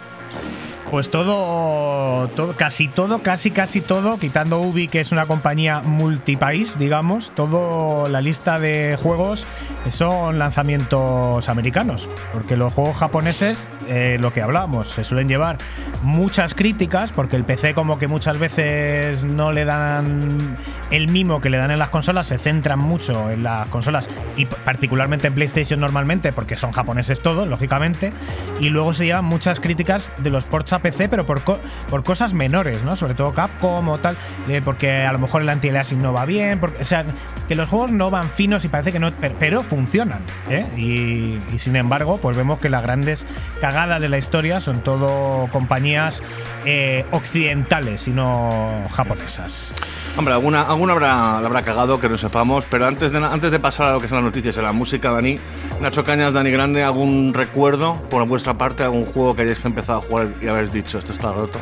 Pues 0.91 1.09
todo, 1.09 2.28
casi 2.57 2.88
todo, 2.88 3.22
casi 3.22 3.53
casi 3.53 3.80
todo, 3.80 4.18
quitando 4.18 4.59
Ubi, 4.59 4.88
que 4.88 4.99
es 4.99 5.12
una 5.12 5.26
compañía 5.26 5.82
multipaís, 5.82 6.80
digamos, 6.80 7.30
todo 7.30 8.09
la 8.09 8.20
lista 8.20 8.59
de 8.59 8.99
juegos 9.01 9.47
son 9.88 10.38
lanzamientos 10.38 11.49
americanos, 11.49 12.09
porque 12.32 12.57
los 12.57 12.72
juegos 12.72 12.97
japoneses, 12.97 13.68
eh, 13.88 14.18
lo 14.20 14.32
que 14.32 14.43
hablábamos, 14.43 14.88
se 14.88 15.05
suelen 15.05 15.28
llevar 15.28 15.59
muchas 16.03 16.55
críticas, 16.55 17.12
porque 17.12 17.36
el 17.36 17.45
PC 17.45 17.72
como 17.72 17.99
que 17.99 18.09
muchas 18.09 18.38
veces 18.38 19.24
no 19.24 19.53
le 19.53 19.64
dan 19.64 20.57
el 20.91 21.09
mimo 21.09 21.41
que 21.41 21.51
le 21.51 21.57
dan 21.57 21.70
en 21.70 21.78
las 21.78 21.91
consolas, 21.91 22.26
se 22.26 22.38
centran 22.38 22.78
mucho 22.78 23.30
en 23.30 23.45
las 23.45 23.68
consolas 23.68 24.09
y 24.36 24.47
particularmente 24.47 25.28
en 25.28 25.34
PlayStation 25.34 25.80
normalmente, 25.80 26.32
porque 26.32 26.57
son 26.57 26.72
japoneses 26.72 27.20
todos, 27.22 27.47
lógicamente, 27.47 28.12
y 28.61 28.70
luego 28.70 28.93
se 28.93 29.07
llevan 29.07 29.24
muchas 29.24 29.61
críticas 29.61 30.12
de 30.18 30.30
los 30.30 30.45
ports 30.45 30.72
PC, 30.80 31.08
pero 31.08 31.24
por, 31.24 31.40
co- 31.42 31.58
por 31.88 32.02
cosas 32.04 32.32
menores, 32.34 32.82
¿no? 32.82 32.96
Sobre 32.96 33.14
todo 33.14 33.32
Capcom 33.34 33.88
o 33.88 33.98
tal, 33.98 34.16
eh, 34.48 34.60
porque 34.64 34.90
a 35.02 35.12
lo 35.12 35.18
mejor 35.18 35.42
el 35.42 35.48
anti-aliasing 35.48 36.00
no 36.02 36.12
va 36.12 36.24
bien, 36.24 36.58
porque, 36.60 36.82
o 36.82 36.84
sea, 36.84 37.04
que 37.51 37.57
los 37.57 37.68
juegos 37.68 37.90
no 37.90 38.12
van 38.12 38.30
finos 38.30 38.64
y 38.64 38.68
parece 38.68 38.92
que 38.92 39.01
no, 39.01 39.11
pero, 39.40 39.64
funcionan, 39.64 40.20
¿eh? 40.48 40.64
Y, 40.76 41.59
sin 41.59 41.74
embargo, 41.74 42.16
pues 42.16 42.36
vemos 42.36 42.61
que 42.61 42.68
las 42.68 42.80
grandes 42.80 43.26
cagadas 43.61 44.01
de 44.01 44.09
la 44.09 44.18
historia 44.18 44.61
son 44.61 44.82
todo 44.82 45.48
compañías 45.48 46.22
eh, 46.64 47.05
occidentales 47.11 48.07
y 48.07 48.12
no 48.12 48.70
japonesas. 48.92 49.74
Hombre, 50.16 50.34
alguna, 50.34 50.62
alguna 50.62 50.92
habrá, 50.92 51.40
la 51.40 51.46
habrá 51.48 51.62
cagado 51.62 51.98
que 51.98 52.09
no 52.09 52.18
sepamos, 52.18 52.64
pero 52.70 52.86
antes 52.86 53.11
de, 53.11 53.18
antes 53.18 53.51
de 53.51 53.59
pasar 53.59 53.88
a 53.88 53.92
lo 53.94 54.01
que 54.01 54.07
son 54.07 54.18
las 54.18 54.26
noticias 54.26 54.57
y 54.57 54.62
la 54.62 54.70
música, 54.70 55.11
Dani, 55.11 55.36
Nacho 55.80 56.05
Cañas, 56.05 56.32
Dani 56.32 56.53
Grande, 56.53 56.84
¿algún 56.84 57.34
recuerdo 57.34 58.01
por 58.11 58.24
vuestra 58.28 58.55
parte, 58.55 58.84
algún 58.84 59.07
juego 59.07 59.34
que 59.34 59.42
hayáis 59.42 59.64
empezado 59.64 59.98
a 59.98 60.03
jugar 60.03 60.28
y 60.40 60.46
habéis 60.46 60.70
dicho 60.70 61.01
esto 61.01 61.12
está 61.12 61.32
roto? 61.32 61.59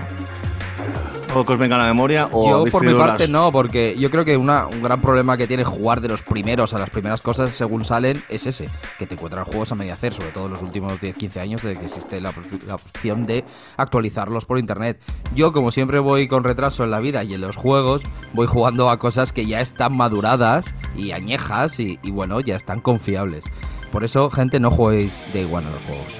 ¿O 1.35 1.45
que 1.45 1.53
os 1.53 1.59
venga 1.59 1.77
a 1.77 1.79
la 1.79 1.85
memoria? 1.85 2.29
O 2.33 2.49
Yo 2.65 2.65
por 2.71 2.85
mi 2.85 2.95
parte 2.95 3.25
las- 3.25 3.31
no, 3.31 3.53
porque 3.53 3.95
yo 3.99 4.11
creo 4.11 4.25
que 4.25 4.37
una- 4.37 4.67
un 4.67 4.83
gran 4.83 5.01
problema 5.01 5.37
que 5.37 5.47
tiene 5.47 5.63
jugar 5.63 6.01
de 6.01 6.09
los 6.09 6.23
primeros 6.23 6.73
a 6.75 6.79
las 6.79 6.91
primeras 6.91 7.23
cosas 7.23 7.53
según 7.53 7.85
salen 7.85 8.23
es 8.29 8.47
ese, 8.47 8.69
que 8.99 9.07
te 9.07 9.15
encuentras 9.15 9.47
juegos 9.47 9.71
a 9.71 9.75
media 9.75 9.93
hacer, 9.95 10.15
sobre 10.15 10.31
todo 10.31 10.47
en 10.47 10.53
los 10.55 10.63
últimos 10.63 11.01
10-15 11.01 11.41
años 11.41 11.63
desde 11.63 11.79
que 11.79 11.87
existe 11.87 12.21
la, 12.21 12.33
la 12.67 12.75
opción 12.77 13.27
de 13.27 13.45
actualizarlos 13.77 14.47
por 14.47 14.59
internet. 14.59 15.01
Yo 15.35 15.53
como 15.53 15.71
siempre 15.71 15.99
voy 15.99 16.29
con 16.29 16.45
retraso 16.45 16.83
en 16.83 16.91
la 16.91 16.99
vida 16.99 17.23
y 17.25 17.35
en 17.35 17.43
los 17.43 17.57
juegos 17.57 18.03
voy 18.33 18.47
jugando 18.47 18.89
a 18.91 18.99
cosas 18.99 19.33
que 19.33 19.47
ya 19.47 19.61
están 19.61 19.97
maduradas 19.97 20.75
y 20.97 21.13
añejas 21.13 21.79
y, 21.79 21.99
y 22.03 22.11
bueno, 22.11 22.41
ya 22.41 22.57
están 22.57 22.81
confiables. 22.81 23.45
Por 23.93 24.03
eso, 24.03 24.29
gente, 24.31 24.61
no 24.61 24.71
juguéis 24.71 25.23
Day 25.33 25.45
One 25.45 25.67
a 25.67 25.71
los 25.71 25.83
juegos. 25.85 26.13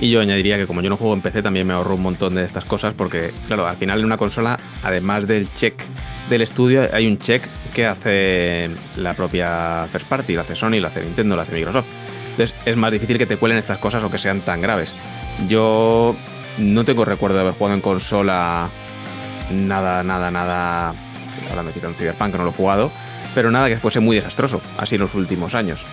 Y 0.00 0.10
yo 0.10 0.20
añadiría 0.20 0.56
que 0.56 0.66
como 0.66 0.80
yo 0.82 0.90
no 0.90 0.96
juego 0.96 1.14
en 1.14 1.20
PC 1.20 1.42
también 1.42 1.66
me 1.66 1.72
ahorro 1.72 1.94
un 1.94 2.02
montón 2.02 2.34
de 2.34 2.44
estas 2.44 2.64
cosas 2.64 2.94
porque, 2.96 3.32
claro, 3.46 3.66
al 3.66 3.76
final 3.76 4.00
en 4.00 4.06
una 4.06 4.16
consola, 4.16 4.58
además 4.82 5.26
del 5.26 5.48
check 5.54 5.74
del 6.28 6.42
estudio, 6.42 6.88
hay 6.92 7.06
un 7.06 7.18
check 7.18 7.42
que 7.72 7.86
hace 7.86 8.70
la 8.96 9.14
propia 9.14 9.86
First 9.90 10.08
Party, 10.08 10.34
lo 10.34 10.40
hace 10.40 10.56
Sony, 10.56 10.80
lo 10.80 10.88
hace 10.88 11.02
Nintendo, 11.02 11.36
lo 11.36 11.42
hace 11.42 11.52
Microsoft. 11.52 11.86
Entonces 12.30 12.56
es 12.64 12.76
más 12.76 12.90
difícil 12.90 13.18
que 13.18 13.26
te 13.26 13.36
cuelen 13.36 13.58
estas 13.58 13.78
cosas 13.78 14.02
o 14.02 14.10
que 14.10 14.18
sean 14.18 14.40
tan 14.40 14.60
graves. 14.60 14.92
Yo 15.48 16.16
no 16.58 16.84
tengo 16.84 17.04
recuerdo 17.04 17.36
de 17.36 17.42
haber 17.42 17.54
jugado 17.54 17.76
en 17.76 17.80
consola 17.80 18.68
nada, 19.52 20.02
nada, 20.02 20.30
nada. 20.30 20.94
Ahora 21.50 21.62
me 21.62 21.72
quitan 21.72 21.94
Cyberpunk, 21.94 22.34
no 22.34 22.44
lo 22.44 22.50
he 22.50 22.54
jugado. 22.54 22.90
Pero 23.34 23.50
nada 23.50 23.68
que 23.68 23.78
fuese 23.78 24.00
muy 24.00 24.16
desastroso, 24.16 24.60
así 24.78 24.94
en 24.94 25.00
los 25.00 25.14
últimos 25.14 25.54
años. 25.54 25.84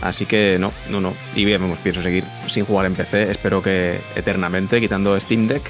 Así 0.00 0.26
que 0.26 0.58
no, 0.60 0.72
no, 0.90 1.00
no. 1.00 1.14
Y 1.34 1.44
bien, 1.44 1.60
vamos, 1.60 1.78
pienso 1.78 2.02
seguir 2.02 2.24
sin 2.48 2.64
jugar 2.64 2.86
en 2.86 2.94
PC. 2.94 3.30
Espero 3.30 3.62
que 3.62 4.00
eternamente, 4.14 4.80
quitando 4.80 5.18
Steam 5.18 5.48
Deck, 5.48 5.62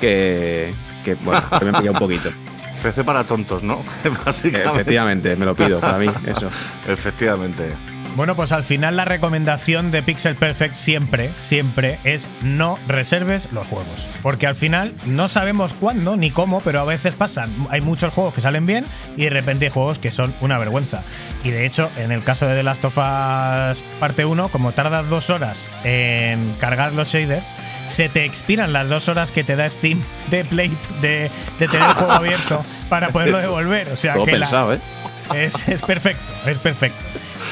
que, 0.00 0.72
que, 1.04 1.14
bueno, 1.14 1.42
que 1.58 1.64
me 1.64 1.72
pilla 1.72 1.90
un 1.90 1.98
poquito. 1.98 2.30
PC 2.82 3.04
para 3.04 3.24
tontos, 3.24 3.62
¿no? 3.62 3.82
Básicamente. 4.24 4.70
Efectivamente, 4.70 5.36
me 5.36 5.44
lo 5.44 5.54
pido 5.54 5.80
para 5.80 5.98
mí, 5.98 6.10
eso. 6.26 6.48
Efectivamente. 6.88 7.74
Bueno, 8.16 8.34
pues 8.34 8.52
al 8.52 8.64
final 8.64 8.96
la 8.96 9.04
recomendación 9.06 9.90
de 9.92 10.02
Pixel 10.02 10.34
Perfect 10.34 10.74
siempre, 10.74 11.30
siempre 11.42 11.98
es 12.04 12.28
no 12.42 12.78
reserves 12.88 13.48
los 13.52 13.66
juegos. 13.68 14.06
Porque 14.20 14.46
al 14.46 14.56
final 14.56 14.92
no 15.06 15.28
sabemos 15.28 15.72
cuándo 15.72 16.16
ni 16.16 16.30
cómo, 16.30 16.60
pero 16.60 16.80
a 16.80 16.84
veces 16.84 17.14
pasan. 17.14 17.50
Hay 17.70 17.80
muchos 17.80 18.12
juegos 18.12 18.34
que 18.34 18.40
salen 18.40 18.66
bien 18.66 18.84
y 19.16 19.24
de 19.24 19.30
repente 19.30 19.66
hay 19.66 19.70
juegos 19.70 19.98
que 19.98 20.10
son 20.10 20.34
una 20.40 20.58
vergüenza. 20.58 21.02
Y 21.44 21.50
de 21.50 21.64
hecho, 21.64 21.88
en 21.96 22.10
el 22.12 22.22
caso 22.22 22.46
de 22.46 22.56
The 22.56 22.62
Last 22.64 22.84
of 22.84 22.98
Us 22.98 23.84
parte 24.00 24.24
1, 24.26 24.48
como 24.48 24.72
tardas 24.72 25.08
dos 25.08 25.30
horas 25.30 25.70
en 25.84 26.52
cargar 26.60 26.92
los 26.92 27.08
shaders, 27.08 27.54
se 27.86 28.08
te 28.10 28.24
expiran 28.26 28.72
las 28.74 28.88
dos 28.90 29.08
horas 29.08 29.30
que 29.32 29.44
te 29.44 29.56
da 29.56 29.70
Steam 29.70 30.02
de 30.30 30.44
Play 30.44 30.76
de, 31.00 31.30
de 31.58 31.68
tener 31.68 31.86
el 31.88 31.94
juego 31.94 32.12
abierto 32.12 32.64
para 32.90 33.10
poderlo 33.10 33.38
devolver. 33.40 33.88
O 33.92 33.96
sea 33.96 34.14
Todo 34.14 34.26
que 34.26 34.36
la- 34.36 34.74
¿eh? 34.74 35.44
es, 35.46 35.54
es 35.68 35.80
perfecto, 35.80 36.22
es 36.44 36.58
perfecto. 36.58 36.98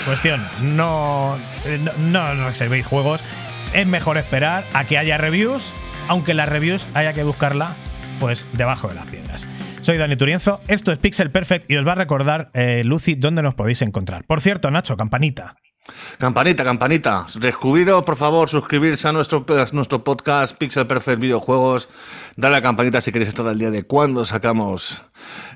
Cuestión, 0.07 0.45
no, 0.63 1.37
no, 1.99 2.35
no 2.35 2.47
reservéis 2.49 2.87
juegos. 2.87 3.23
Es 3.75 3.87
mejor 3.87 4.17
esperar 4.17 4.65
a 4.73 4.85
que 4.85 4.97
haya 4.97 5.19
reviews, 5.19 5.73
aunque 6.09 6.35
las 6.35 6.49
reviews 6.49 6.87
haya 6.95 7.13
que 7.13 7.23
buscarla 7.23 7.75
pues 8.19 8.47
debajo 8.55 8.89
de 8.89 8.95
las 8.95 9.07
piedras. 9.07 9.47
Soy 9.81 9.97
Dani 9.97 10.17
Turienzo, 10.17 10.61
esto 10.69 10.93
es 10.93 10.99
Pixel 10.99 11.31
Perfect 11.31 11.71
y 11.71 11.77
os 11.77 11.87
va 11.87 11.93
a 11.93 11.97
recordar 11.97 12.51
eh, 12.53 12.83
Lucy 12.85 13.15
dónde 13.15 13.43
nos 13.43 13.55
podéis 13.55 13.83
encontrar. 13.83 14.25
Por 14.25 14.41
cierto, 14.41 14.71
Nacho, 14.71 14.97
campanita. 14.97 15.57
Campanita, 16.19 16.65
campanita. 16.65 17.27
Descubriros, 17.41 18.05
por 18.05 18.17
favor, 18.17 18.49
suscribirse 18.49 19.09
a 19.09 19.13
nuestro, 19.13 19.47
nuestro 19.73 20.05
podcast 20.05 20.57
Pixel 20.57 20.87
Perfect 20.87 21.21
Videojuegos. 21.21 21.89
Dale 22.37 22.57
a 22.57 22.59
la 22.59 22.63
campanita 22.63 23.01
si 23.01 23.13
queréis 23.13 23.29
estar 23.29 23.47
al 23.47 23.59
día 23.59 23.71
de 23.71 23.85
cuando 23.85 24.25
sacamos 24.25 25.03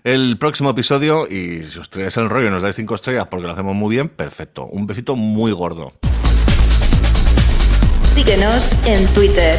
el 0.05 0.39
próximo 0.39 0.71
episodio. 0.71 1.27
Y 1.29 1.63
si 1.65 1.79
os 1.79 1.91
traéis 1.91 2.17
el 2.17 2.29
rollo 2.29 2.49
y 2.49 2.51
nos 2.51 2.63
dais 2.63 2.77
cinco 2.77 2.95
estrellas 2.95 3.27
porque 3.31 3.47
lo 3.47 3.53
hacemos 3.53 3.75
muy 3.75 3.95
bien, 3.95 4.09
perfecto. 4.09 4.67
Un 4.67 4.87
besito 4.87 5.17
muy 5.17 5.53
gordo. 5.53 5.93
Síguenos 8.15 8.87
en 8.87 9.07
Twitter, 9.15 9.59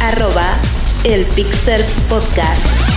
arroba 0.00 0.54
el 1.04 1.24
Pixel 1.26 1.82
Podcast. 2.08 2.89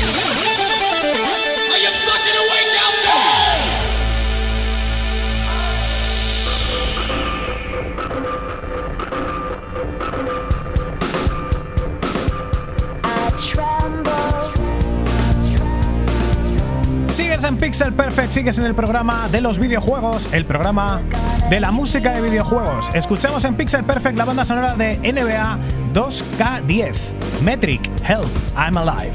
En 17.43 17.57
Pixel 17.57 17.91
Perfect, 17.91 18.31
sigues 18.31 18.57
en 18.57 18.65
el 18.65 18.73
programa 18.73 19.27
de 19.27 19.41
los 19.41 19.59
videojuegos, 19.59 20.31
el 20.33 20.45
programa 20.45 21.01
de 21.49 21.59
la 21.59 21.71
música 21.71 22.13
de 22.13 22.21
videojuegos. 22.21 22.89
Escuchamos 22.93 23.43
en 23.43 23.55
Pixel 23.55 23.83
Perfect 23.83 24.17
la 24.17 24.23
banda 24.23 24.45
sonora 24.45 24.75
de 24.75 24.97
NBA 24.97 25.57
2K10, 25.93 26.95
Metric, 27.43 27.81
Help, 28.07 28.27
I'm 28.55 28.77
Alive. 28.77 29.11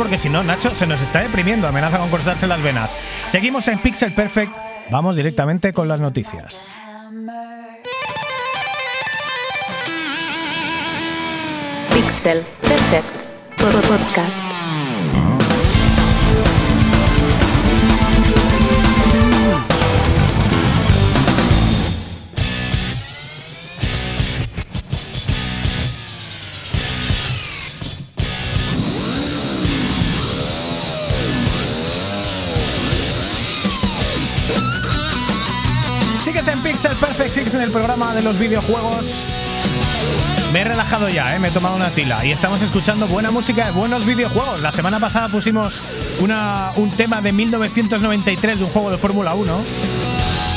Porque 0.00 0.16
si 0.16 0.30
no, 0.30 0.42
Nacho 0.42 0.74
se 0.74 0.86
nos 0.86 1.02
está 1.02 1.20
deprimiendo, 1.20 1.68
amenaza 1.68 1.98
con 1.98 2.08
cortarse 2.08 2.46
las 2.46 2.62
venas. 2.62 2.96
Seguimos 3.28 3.68
en 3.68 3.78
Pixel 3.80 4.14
Perfect, 4.14 4.50
vamos 4.90 5.14
directamente 5.14 5.74
con 5.74 5.88
las 5.88 6.00
noticias. 6.00 6.74
Pixel 11.92 12.42
Perfect 12.62 13.08
Pod- 13.58 13.82
Podcast. 13.88 14.49
En 36.82 36.88
Pixel 36.92 36.96
Perfect, 37.08 37.34
sigues 37.34 37.54
en 37.54 37.60
el 37.62 37.70
programa 37.70 38.14
de 38.14 38.22
los 38.22 38.38
videojuegos. 38.38 39.26
Me 40.52 40.60
he 40.62 40.64
relajado 40.64 41.08
ya, 41.10 41.36
¿eh? 41.36 41.38
me 41.38 41.48
he 41.48 41.50
tomado 41.50 41.76
una 41.76 41.90
tila 41.90 42.24
y 42.24 42.32
estamos 42.32 42.62
escuchando 42.62 43.06
buena 43.06 43.30
música 43.30 43.66
de 43.66 43.72
buenos 43.72 44.06
videojuegos. 44.06 44.60
La 44.62 44.72
semana 44.72 44.98
pasada 44.98 45.28
pusimos 45.28 45.82
una, 46.20 46.72
un 46.76 46.90
tema 46.90 47.20
de 47.20 47.32
1993 47.32 48.58
de 48.58 48.64
un 48.64 48.70
juego 48.70 48.90
de 48.90 48.96
Fórmula 48.98 49.34
1 49.34 49.60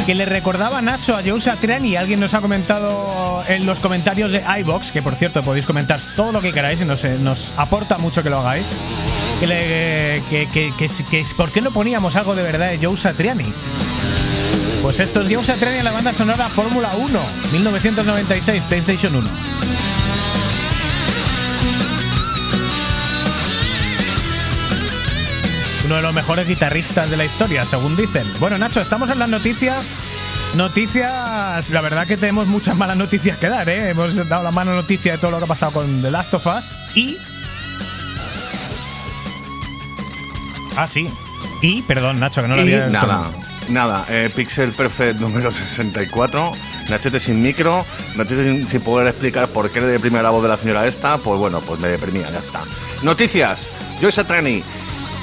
que 0.05 0.15
le 0.15 0.25
recordaba 0.25 0.79
a 0.79 0.81
Nacho 0.81 1.15
a 1.15 1.21
Joe 1.25 1.39
Satriani 1.41 1.95
alguien 1.95 2.19
nos 2.19 2.33
ha 2.33 2.41
comentado 2.41 3.43
en 3.47 3.65
los 3.65 3.79
comentarios 3.79 4.31
de 4.31 4.43
iBox, 4.59 4.91
que 4.91 5.01
por 5.01 5.15
cierto 5.15 5.43
podéis 5.43 5.65
comentar 5.65 5.99
todo 6.15 6.31
lo 6.31 6.41
que 6.41 6.51
queráis 6.51 6.81
y 6.81 6.85
nos, 6.85 7.03
eh, 7.05 7.17
nos 7.19 7.53
aporta 7.57 7.97
mucho 7.97 8.23
que 8.23 8.29
lo 8.29 8.39
hagáis. 8.39 8.79
Le- 9.41 10.21
que, 10.29 10.47
que- 10.51 10.73
que- 10.77 10.87
que- 11.09 11.25
¿Por 11.37 11.51
qué 11.51 11.61
no 11.61 11.71
poníamos 11.71 12.15
algo 12.15 12.33
de 12.33 12.43
verdad 12.43 12.69
de 12.71 12.79
Joe 12.85 12.95
Satriani? 12.97 13.45
Pues 14.83 14.99
esto 14.99 15.21
es 15.21 15.33
Joe 15.33 15.41
Satriani 15.41 15.77
en 15.77 15.85
la 15.85 15.93
banda 15.93 16.11
sonora 16.11 16.49
Fórmula 16.49 16.91
1, 16.97 17.19
1996, 17.53 18.63
PlayStation 18.63 19.15
1. 19.15 19.29
Uno 25.85 25.95
de 25.95 26.01
los 26.01 26.13
mejores 26.13 26.45
guitarristas 26.45 27.09
de 27.09 27.15
la 27.15 27.23
historia, 27.23 27.65
según 27.65 27.95
dicen. 27.95 28.27
Bueno, 28.41 28.57
Nacho, 28.57 28.81
estamos 28.81 29.09
en 29.09 29.19
las 29.19 29.29
noticias. 29.29 29.99
Noticias, 30.55 31.69
la 31.69 31.79
verdad 31.79 32.05
que 32.05 32.17
tenemos 32.17 32.47
muchas 32.47 32.75
malas 32.75 32.97
noticias 32.97 33.37
que 33.37 33.47
dar, 33.47 33.69
¿eh? 33.69 33.91
Hemos 33.91 34.27
dado 34.27 34.43
la 34.43 34.51
mala 34.51 34.73
noticia 34.73 35.13
de 35.13 35.17
todo 35.17 35.31
lo 35.31 35.37
que 35.37 35.45
ha 35.45 35.47
pasado 35.47 35.71
con 35.71 36.01
The 36.01 36.11
Last 36.11 36.33
of 36.33 36.45
Us 36.45 36.77
y... 36.93 37.17
Ah, 40.75 40.89
sí. 40.89 41.07
Y, 41.61 41.83
perdón, 41.83 42.19
Nacho, 42.19 42.41
que 42.41 42.49
no 42.49 42.57
lo 42.57 42.61
había... 42.63 42.87
nada, 42.87 43.31
nada. 43.69 44.05
eh, 44.09 44.29
Pixel 44.35 44.71
Perfect 44.71 45.19
número 45.19 45.51
64. 45.51 46.51
Nachete 46.89 47.19
sin 47.19 47.41
micro, 47.41 47.85
Nachete 48.15 48.43
sin, 48.43 48.67
sin 48.69 48.81
poder 48.81 49.07
explicar 49.07 49.47
por 49.47 49.69
qué 49.71 49.81
le 49.81 49.87
deprimía 49.87 50.21
la 50.21 50.29
voz 50.29 50.43
de 50.43 50.49
la 50.49 50.57
señora 50.57 50.85
esta. 50.87 51.17
Pues 51.17 51.39
bueno, 51.39 51.61
pues 51.61 51.79
me 51.79 51.87
deprimía, 51.87 52.29
ya 52.31 52.39
está. 52.39 52.63
Noticias. 53.01 53.71
Joy 54.01 54.11
Satriani. 54.11 54.63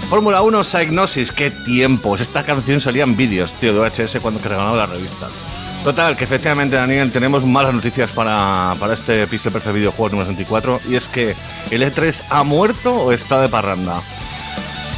Fórmula 0.09 0.43
1 0.43 0.65
Psygnosis. 0.65 1.31
Qué 1.33 1.51
tiempos. 1.51 2.21
Esta 2.21 2.43
canción 2.45 2.81
salía 2.81 3.05
en 3.05 3.17
vídeos, 3.17 3.55
tío, 3.55 3.73
de 3.73 3.81
VHS 3.81 4.19
cuando 4.21 4.41
cargaban 4.41 4.77
las 4.77 4.89
revistas. 4.91 5.31
Total, 5.85 6.15
que 6.17 6.25
efectivamente, 6.25 6.77
Daniel, 6.77 7.11
tenemos 7.11 7.43
malas 7.45 7.73
noticias 7.73 8.11
para, 8.11 8.75
para 8.79 8.93
este 8.93 9.27
Pixel 9.27 9.53
Perfect 9.53 9.77
videojuego 9.77 10.11
número 10.11 10.29
64. 10.29 10.81
Y 10.91 10.97
es 10.97 11.09
que 11.09 11.35
el 11.71 11.83
E3 11.83 12.25
ha 12.29 12.43
muerto 12.43 12.95
o 12.95 13.13
está 13.13 13.41
de 13.41 13.49
parranda. 13.49 14.03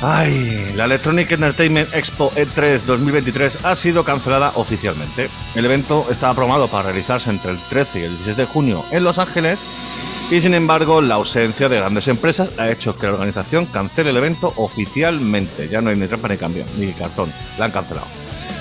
Ay, 0.05 0.73
la 0.75 0.87
Electronic 0.87 1.31
Entertainment 1.31 1.95
Expo 1.95 2.33
E 2.35 2.45
E3 2.45 2.81
2023 2.83 3.65
ha 3.65 3.77
sido 3.77 4.03
cancelada 4.03 4.51
oficialmente. 4.57 5.31
El 5.55 5.65
evento 5.65 6.07
estaba 6.11 6.35
programado 6.35 6.67
para 6.67 6.89
realizarse 6.89 7.31
entre 7.31 7.53
el 7.53 7.59
13 7.69 8.01
y 8.01 8.03
el 8.03 8.11
16 8.11 8.37
de 8.37 8.47
junio 8.47 8.85
en 8.91 9.05
Los 9.05 9.21
Ángeles 9.21 9.61
y 10.29 10.41
sin 10.41 10.55
embargo 10.55 11.01
la 11.01 11.15
ausencia 11.15 11.69
de 11.69 11.77
grandes 11.77 12.09
empresas 12.09 12.51
ha 12.59 12.69
hecho 12.69 12.99
que 12.99 13.07
la 13.07 13.13
organización 13.13 13.67
cancele 13.67 14.11
el 14.11 14.17
evento 14.17 14.53
oficialmente. 14.57 15.69
Ya 15.69 15.81
no 15.81 15.91
hay 15.91 15.97
ni 15.97 16.09
trampa 16.09 16.27
ni 16.27 16.37
cambio, 16.37 16.65
ni 16.77 16.93
cartón, 16.95 17.33
la 17.57 17.67
han 17.67 17.71
cancelado. 17.71 18.09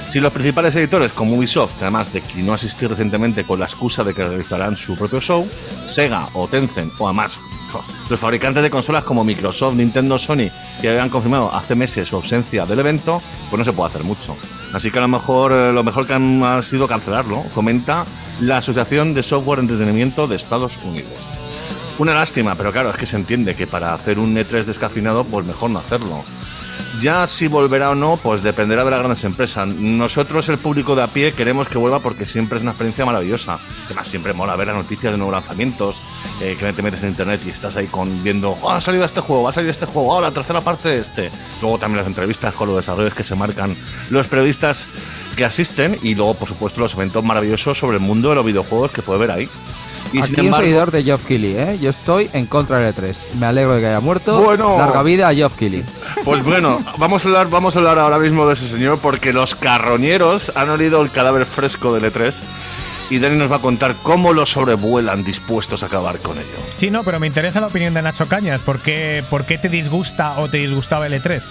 Si 0.10 0.20
los 0.20 0.34
principales 0.34 0.76
editores 0.76 1.12
como 1.12 1.38
Ubisoft, 1.38 1.76
que 1.80 1.86
además 1.86 2.14
declinó 2.14 2.54
asistir 2.54 2.88
recientemente 2.88 3.46
con 3.46 3.60
la 3.60 3.66
excusa 3.66 4.04
de 4.04 4.14
que 4.14 4.26
realizarán 4.26 4.78
su 4.78 4.96
propio 4.96 5.20
show, 5.20 5.48
Sega 5.88 6.28
o 6.34 6.48
Tencent 6.48 6.94
o 7.00 7.12
jo, 7.12 7.42
los 8.10 8.20
fabricantes 8.20 8.64
de 8.64 8.70
consolas 8.70 9.04
como 9.04 9.24
Microsoft, 9.24 9.76
Nintendo, 9.76 10.18
Sony, 10.20 10.50
que 10.82 10.90
habían 10.90 11.10
confirmado 11.10 11.54
hace 11.54 11.76
meses 11.76 12.08
su 12.08 12.16
ausencia 12.16 12.66
del 12.66 12.80
evento, 12.80 13.22
pues 13.50 13.58
no 13.58 13.66
se 13.66 13.74
puede 13.74 13.90
hacer 13.90 14.04
mucho. 14.04 14.36
Así 14.74 14.92
que 14.92 15.00
a 15.00 15.02
lo 15.02 15.08
mejor 15.08 15.52
eh, 15.52 15.72
lo 15.72 15.84
mejor 15.84 16.08
que 16.08 16.14
han 16.14 16.44
ha 16.44 16.62
sido 16.62 16.88
cancelarlo, 16.88 17.44
comenta 17.54 18.06
la 18.40 18.58
Asociación 18.58 19.14
de 19.14 19.24
Software 19.24 19.60
Entretenimiento 19.60 20.28
de 20.28 20.36
Estados 20.36 20.78
Unidos. 20.84 21.12
Una 22.00 22.14
lástima, 22.14 22.56
pero 22.56 22.72
claro, 22.72 22.90
es 22.90 22.98
que 22.98 23.06
se 23.06 23.16
entiende 23.16 23.56
que 23.56 23.68
para 23.68 23.94
hacer 23.94 24.18
un 24.18 24.36
E3 24.36 24.64
descafinado, 24.64 25.24
pues 25.24 25.46
mejor 25.46 25.70
no 25.70 25.80
hacerlo. 25.80 26.24
Ya 27.00 27.26
si 27.26 27.48
volverá 27.48 27.92
o 27.92 27.96
no, 27.96 28.18
pues 28.18 28.44
dependerá 28.44 28.84
de 28.84 28.92
las 28.92 29.00
grandes 29.00 29.24
empresas. 29.24 29.68
Nosotros, 29.68 30.50
el 30.50 30.58
público 30.58 30.96
de 30.96 31.04
a 31.04 31.08
pie, 31.08 31.32
queremos 31.32 31.68
que 31.68 31.78
vuelva 31.78 32.00
porque 32.00 32.26
siempre 32.26 32.58
es 32.58 32.64
una 32.64 32.72
experiencia 32.72 33.06
maravillosa. 33.06 33.60
Además, 33.86 34.08
siempre 34.08 34.34
mola 34.34 34.56
ver 34.56 34.68
las 34.68 34.76
noticias 34.76 35.14
de 35.14 35.18
nuevos 35.18 35.34
lanzamientos, 35.34 36.02
eh, 36.42 36.58
que 36.60 36.74
te 36.74 36.82
metes 36.82 37.02
en 37.04 37.10
internet 37.10 37.42
y 37.46 37.50
estás 37.50 37.78
ahí 37.78 37.88
con 37.88 38.24
viendo, 38.24 38.58
"Oh, 38.62 38.72
ha 38.72 38.82
salido 38.82 39.06
este 39.06 39.22
juego, 39.22 39.48
ha 39.48 39.54
salido 39.54 39.72
este 39.72 39.86
juego, 39.86 40.10
oh, 40.10 40.22
la 40.22 40.32
tercera 40.32 40.62
parte 40.62 40.90
de 40.90 40.98
este. 40.98 41.32
Luego 41.62 41.80
también 41.80 42.00
las 42.00 42.08
entrevistas 42.08 42.54
con 42.54 42.68
los 42.68 42.78
desarrollos 42.78 43.14
que 43.14 43.24
se 43.24 43.36
marcan 43.36 43.76
los 44.10 44.28
periodistas 44.28 44.88
que 45.36 45.46
asisten 45.46 45.98
y 46.04 46.14
luego, 46.14 46.34
por 46.34 46.50
supuesto, 46.50 46.82
los 46.82 46.94
eventos 46.94 47.24
maravillosos 47.24 47.78
sobre 47.78 47.98
el 47.98 48.04
mundo 48.04 48.30
de 48.30 48.36
los 48.36 48.46
videojuegos 48.46 48.92
que 48.92 49.02
puede 49.02 49.20
ver 49.20 49.32
ahí. 49.32 49.50
Y 50.14 50.20
Aquí 50.22 50.48
un 50.48 50.54
seguidor 50.54 50.92
de 50.92 51.04
Geoff 51.04 51.26
Keighley, 51.26 51.56
¿eh? 51.56 51.80
Yo 51.82 51.90
estoy 51.90 52.30
en 52.34 52.46
contra 52.46 52.80
del 52.80 52.94
E3. 52.94 53.16
Me 53.40 53.46
alegro 53.46 53.76
de 53.76 53.82
que 53.82 53.88
haya 53.88 54.00
muerto. 54.00 54.42
Bueno. 54.42 54.78
Larga 54.78 55.04
vida 55.04 55.30
a 55.30 55.34
Geoff 55.34 55.56
Keighley. 55.56 55.86
Pues 56.26 56.44
bueno, 56.44 56.84
vamos 56.98 57.24
a 57.26 57.28
hablar, 57.30 57.50
vamos 57.50 57.76
a 57.76 57.80
hablar 57.80 57.98
ahora 57.98 58.20
mismo 58.20 58.46
de 58.46 58.54
ese 58.54 58.68
señor 58.68 59.00
porque 59.00 59.32
los 59.32 59.56
carroñeros 59.56 60.52
han 60.56 60.70
olido 60.70 61.02
el 61.02 61.12
cadáver 61.12 61.46
fresco 61.46 61.94
del 61.94 62.12
E3 62.12 62.34
y 63.12 63.20
Dani 63.20 63.36
nos 63.36 63.52
va 63.52 63.58
a 63.58 63.62
contar 63.62 63.96
cómo 64.02 64.32
lo 64.32 64.46
sobrevuelan 64.46 65.24
dispuestos 65.24 65.84
a 65.84 65.88
acabar 65.88 66.20
con 66.20 66.38
ello. 66.38 66.48
Sí, 66.76 66.90
no, 66.90 67.04
pero 67.04 67.20
me 67.20 67.28
interesa 67.28 67.60
la 67.60 67.68
opinión 67.68 67.94
de 67.94 68.02
Nacho 68.02 68.26
Cañas. 68.26 68.62
¿Por 68.62 68.80
qué, 68.80 69.24
por 69.30 69.46
qué 69.46 69.58
te 69.58 69.68
disgusta 69.68 70.40
o 70.40 70.50
te 70.50 70.58
disgustaba 70.58 71.08
el 71.08 71.14
E 71.14 71.22
E3? 71.22 71.42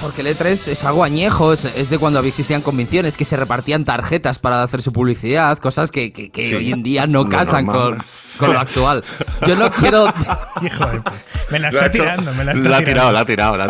Porque 0.00 0.22
el 0.22 0.28
E3 0.28 0.68
es 0.68 0.84
algo 0.84 1.04
añejo, 1.04 1.52
es, 1.52 1.64
es 1.66 1.90
de 1.90 1.98
cuando 1.98 2.20
existían 2.20 2.62
convenciones, 2.62 3.16
que 3.18 3.24
se 3.26 3.36
repartían 3.36 3.84
tarjetas 3.84 4.38
para 4.38 4.62
hacer 4.62 4.80
su 4.80 4.92
publicidad, 4.92 5.58
cosas 5.58 5.90
que, 5.90 6.12
que- 6.12 6.30
que 6.30 6.48
Sí. 6.48 6.54
hoy 6.54 6.72
en 6.72 6.82
día 6.82 7.06
no 7.06 7.28
casan 7.28 7.66
con, 7.66 7.98
con 8.38 8.52
lo 8.54 8.60
actual. 8.60 9.04
Yo 9.46 9.56
no 9.56 9.70
quiero... 9.72 10.06
Hijo 10.62 10.86
de... 10.86 11.02
Me 11.50 11.58
la 11.58 11.68
está 11.68 11.90
tirando, 11.90 12.32
me 12.32 12.44
la 12.44 12.52
está 12.52 12.68
la 12.68 12.76
ha 12.76 12.84
tirando. 12.84 12.84
tirado, 12.84 13.12
la 13.12 13.20
ha 13.20 13.24
tirado, 13.26 13.56
la 13.56 13.64
ha 13.64 13.68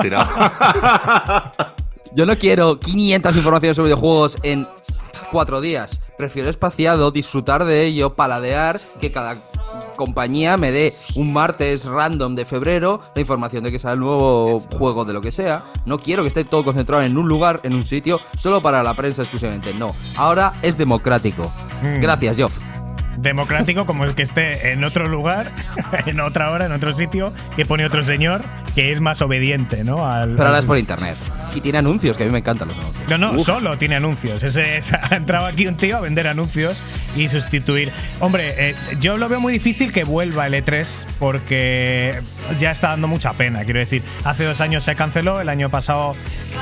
tirado. 1.52 1.74
Yo 2.14 2.26
no 2.26 2.36
quiero 2.38 2.78
500 2.80 3.36
informaciones 3.36 3.76
sobre 3.76 3.88
videojuegos 3.88 4.36
en 4.42 4.66
cuatro 5.32 5.60
días. 5.60 6.00
Prefiero 6.18 6.50
espaciado, 6.50 7.10
disfrutar 7.12 7.64
de 7.64 7.84
ello, 7.86 8.14
paladear, 8.14 8.78
que 9.00 9.10
cada 9.12 9.36
compañía 9.96 10.56
me 10.56 10.72
dé 10.72 10.92
un 11.14 11.32
martes 11.32 11.84
random 11.84 12.34
de 12.34 12.44
febrero 12.44 13.00
la 13.14 13.20
información 13.20 13.64
de 13.64 13.72
que 13.72 13.78
sale 13.78 13.94
el 13.94 14.00
nuevo 14.00 14.58
juego 14.78 15.04
de 15.04 15.12
lo 15.12 15.20
que 15.20 15.32
sea. 15.32 15.62
No 15.86 15.98
quiero 15.98 16.22
que 16.22 16.28
esté 16.28 16.44
todo 16.44 16.64
concentrado 16.64 17.02
en 17.02 17.16
un 17.18 17.28
lugar, 17.28 17.60
en 17.62 17.74
un 17.74 17.84
sitio, 17.84 18.20
solo 18.38 18.60
para 18.60 18.82
la 18.82 18.94
prensa 18.94 19.22
exclusivamente. 19.22 19.74
No, 19.74 19.94
ahora 20.16 20.52
es 20.62 20.76
democrático. 20.78 21.52
Mm. 21.82 22.00
Gracias, 22.00 22.36
Geoff. 22.36 22.58
Democrático 23.18 23.84
como 23.84 24.04
el 24.04 24.14
que 24.14 24.22
esté 24.22 24.72
en 24.72 24.82
otro 24.82 25.06
lugar, 25.06 25.50
en 26.06 26.20
otra 26.20 26.50
hora, 26.52 26.64
en 26.66 26.72
otro 26.72 26.94
sitio, 26.94 27.32
que 27.54 27.66
pone 27.66 27.84
otro 27.84 28.02
señor 28.02 28.40
que 28.74 28.92
es 28.92 29.00
más 29.00 29.20
obediente, 29.20 29.84
¿no? 29.84 30.06
Al, 30.10 30.36
Pero 30.36 30.46
ahora 30.46 30.60
es 30.60 30.64
por 30.64 30.78
internet. 30.78 31.16
Y 31.54 31.60
tiene 31.60 31.78
anuncios, 31.78 32.16
que 32.16 32.22
a 32.22 32.26
mí 32.26 32.32
me 32.32 32.38
encantan 32.38 32.68
los 32.68 32.78
anuncios. 32.78 33.08
No, 33.10 33.18
no, 33.18 33.32
Uf. 33.32 33.44
solo 33.44 33.76
tiene 33.76 33.96
anuncios. 33.96 34.42
Ese, 34.44 34.78
es- 34.78 34.92
ha 34.92 35.16
entrado 35.16 35.46
aquí 35.46 35.66
un 35.66 35.76
tío 35.76 35.96
a 35.98 36.00
vender 36.00 36.28
anuncios 36.28 36.80
y 37.16 37.28
sustituir. 37.28 37.90
Hombre, 38.20 38.70
eh, 38.70 38.74
yo 39.00 39.16
lo 39.16 39.28
veo 39.28 39.40
muy 39.40 39.52
difícil 39.52 39.92
que 39.92 40.04
vuelva 40.04 40.46
el 40.46 40.54
E3 40.54 41.06
porque 41.18 42.20
ya 42.58 42.70
está 42.70 42.88
dando 42.88 43.08
mucha 43.08 43.32
pena. 43.32 43.64
Quiero 43.64 43.80
decir, 43.80 44.02
hace 44.24 44.44
dos 44.44 44.60
años 44.60 44.84
se 44.84 44.94
canceló, 44.94 45.40
el 45.40 45.48
año 45.48 45.70
pasado 45.70 46.14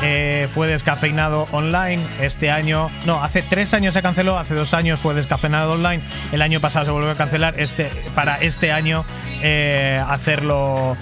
eh, 0.03 0.49
fue 0.55 0.67
descafeinado 0.69 1.47
online, 1.53 2.03
este 2.21 2.51
año, 2.51 2.91
no, 3.07 3.23
hace 3.23 3.43
tres 3.43 3.75
años 3.75 3.95
se 3.95 4.03
canceló, 4.03 4.39
hace 4.39 4.55
dos 4.55 4.75
años 4.75 5.01
fue 5.01 5.15
descafeinado 5.15 5.73
online, 5.73 6.03
el 6.33 6.43
año 6.43 6.61
pasado 6.61 6.87
se 6.87 6.91
volvió 6.91 7.11
a 7.11 7.17
cancelar, 7.17 7.55
este, 7.59 7.91
para 8.15 8.37
este 8.37 8.73
año 8.73 9.05
eh, 9.43 10.03
hacerlo 10.09 10.97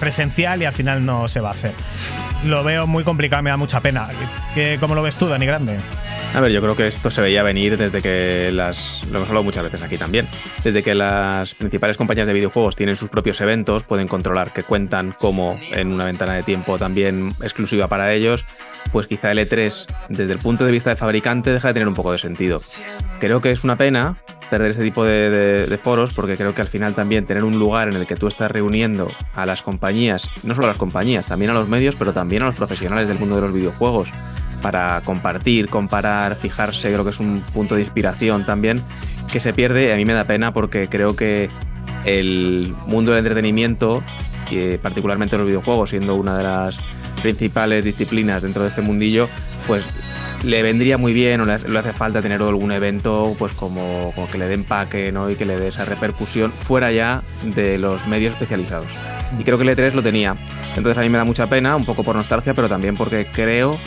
presencial 0.00 0.62
y 0.62 0.64
al 0.64 0.72
final 0.72 1.04
no 1.04 1.28
se 1.28 1.40
va 1.40 1.48
a 1.48 1.52
hacer. 1.52 1.74
Lo 2.44 2.62
veo 2.62 2.86
muy 2.86 3.04
complicado, 3.04 3.42
me 3.42 3.50
da 3.50 3.56
mucha 3.56 3.80
pena. 3.80 4.06
¿Qué- 4.54 4.76
¿Cómo 4.80 4.94
lo 4.94 5.02
ves 5.02 5.16
tú, 5.16 5.26
Dani 5.28 5.46
Grande? 5.46 5.78
A 6.34 6.40
ver, 6.40 6.50
yo 6.50 6.60
creo 6.60 6.74
que 6.76 6.86
esto 6.88 7.10
se 7.10 7.20
veía 7.22 7.42
venir 7.42 7.78
desde 7.78 8.02
que 8.02 8.50
las. 8.52 9.04
Lo 9.10 9.18
hemos 9.18 9.28
hablado 9.28 9.44
muchas 9.44 9.62
veces 9.62 9.82
aquí 9.82 9.96
también. 9.96 10.26
Desde 10.64 10.82
que 10.82 10.94
las 10.94 11.54
principales 11.54 11.96
compañías 11.96 12.26
de 12.26 12.34
videojuegos 12.34 12.74
tienen 12.76 12.96
sus 12.96 13.08
propios 13.08 13.40
eventos, 13.40 13.84
pueden 13.84 14.08
controlar 14.08 14.52
que 14.52 14.64
cuentan 14.64 15.12
como 15.18 15.58
en 15.70 15.92
una 15.92 16.06
ventana 16.06 16.34
de 16.34 16.42
tiempo 16.42 16.76
también 16.78 17.34
exclusiva 17.40 17.86
para 17.86 18.12
ellos. 18.12 18.44
Pues 18.92 19.06
quizá 19.08 19.32
el 19.32 19.38
E3, 19.38 19.86
desde 20.08 20.32
el 20.32 20.38
punto 20.38 20.64
de 20.64 20.70
vista 20.72 20.90
del 20.90 20.98
fabricante, 20.98 21.50
deja 21.50 21.68
de 21.68 21.74
tener 21.74 21.88
un 21.88 21.94
poco 21.94 22.12
de 22.12 22.18
sentido. 22.18 22.58
Creo 23.18 23.40
que 23.40 23.50
es 23.50 23.64
una 23.64 23.76
pena 23.76 24.18
perder 24.50 24.70
este 24.70 24.84
tipo 24.84 25.04
de, 25.04 25.66
de- 25.66 25.78
foros, 25.78 26.12
porque 26.12 26.36
creo 26.36 26.54
que 26.54 26.60
al 26.62 26.68
final 26.68 26.94
también 26.94 27.26
tener 27.26 27.42
un 27.44 27.58
lugar 27.58 27.88
en 27.88 27.94
el 27.94 28.06
que 28.06 28.14
tú 28.14 28.28
estás 28.28 28.50
reuniendo 28.50 29.10
a 29.34 29.46
las 29.46 29.62
compañías, 29.62 30.28
no 30.44 30.54
solo 30.54 30.66
a 30.66 30.70
las 30.70 30.76
compañías, 30.78 31.26
también 31.26 31.50
a 31.50 31.54
los 31.54 31.68
medios, 31.68 31.96
pero 31.96 32.12
también 32.12 32.42
a 32.42 32.46
los 32.46 32.54
profesionales 32.54 33.08
del 33.08 33.18
mundo 33.18 33.34
de 33.36 33.40
los 33.42 33.52
videojuegos, 33.52 34.08
para 34.62 35.00
compartir, 35.04 35.68
comparar, 35.68 36.36
fijarse, 36.36 36.92
creo 36.92 37.02
que 37.04 37.10
es 37.10 37.20
un 37.20 37.40
punto 37.52 37.74
de 37.74 37.80
inspiración 37.82 38.46
también 38.46 38.80
que 39.32 39.40
se 39.40 39.52
pierde. 39.52 39.92
A 39.92 39.96
mí 39.96 40.04
me 40.04 40.12
da 40.12 40.24
pena 40.24 40.54
porque 40.54 40.88
creo 40.88 41.16
que 41.16 41.50
el 42.04 42.74
mundo 42.86 43.10
del 43.10 43.18
entretenimiento, 43.20 44.02
y 44.50 44.76
particularmente 44.78 45.36
los 45.36 45.46
videojuegos, 45.46 45.90
siendo 45.90 46.14
una 46.14 46.36
de 46.38 46.44
las 46.44 46.76
principales 47.24 47.82
disciplinas 47.82 48.42
dentro 48.42 48.60
de 48.60 48.68
este 48.68 48.82
mundillo, 48.82 49.30
pues 49.66 49.82
le 50.44 50.62
vendría 50.62 50.98
muy 50.98 51.14
bien 51.14 51.40
o 51.40 51.46
le 51.46 51.54
hace, 51.54 51.94
falta 51.94 52.20
tener 52.20 52.42
algún 52.42 52.70
evento 52.70 53.34
pues 53.38 53.54
como, 53.54 54.12
como 54.14 54.28
que 54.28 54.36
le 54.36 54.46
dé 54.46 54.52
empaque 54.52 55.10
¿no? 55.10 55.30
y 55.30 55.36
que 55.36 55.46
le 55.46 55.56
dé 55.56 55.68
esa 55.68 55.86
repercusión 55.86 56.52
fuera 56.52 56.92
ya 56.92 57.22
de 57.42 57.78
los 57.78 58.06
medios 58.06 58.34
especializados. 58.34 58.88
Y 59.40 59.42
creo 59.42 59.56
que 59.56 59.64
el 59.64 59.70
E3 59.70 59.94
lo 59.94 60.02
tenía. 60.02 60.36
Entonces 60.76 60.98
a 60.98 61.00
mí 61.00 61.08
me 61.08 61.16
da 61.16 61.24
mucha 61.24 61.48
pena, 61.48 61.76
un 61.76 61.86
poco 61.86 62.04
por 62.04 62.14
nostalgia, 62.14 62.52
pero 62.52 62.68
también 62.68 62.94
porque 62.94 63.26
creo 63.32 63.78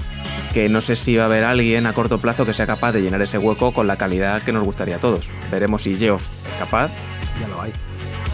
que 0.52 0.68
no 0.68 0.82
sé 0.82 0.96
si 0.96 1.16
va 1.16 1.24
a 1.24 1.26
haber 1.28 1.44
alguien 1.44 1.86
a 1.86 1.94
corto 1.94 2.18
plazo 2.18 2.44
que 2.44 2.56
sea 2.56 2.66
capaz 2.66 2.92
de 2.92 3.04
llenar 3.04 3.22
ese 3.22 3.38
hueco 3.38 3.72
con 3.72 3.86
la 3.86 3.98
calidad 3.98 4.42
que 4.42 4.52
nos 4.52 4.64
gustaría 4.64 4.96
a 4.96 5.00
todos. 5.00 5.30
Veremos 5.52 5.84
si 5.84 5.96
Geoff 5.96 6.28
es 6.28 6.50
capaz 6.58 6.90
Ya 7.40 7.48
lo 7.50 7.62
hay. 7.62 7.72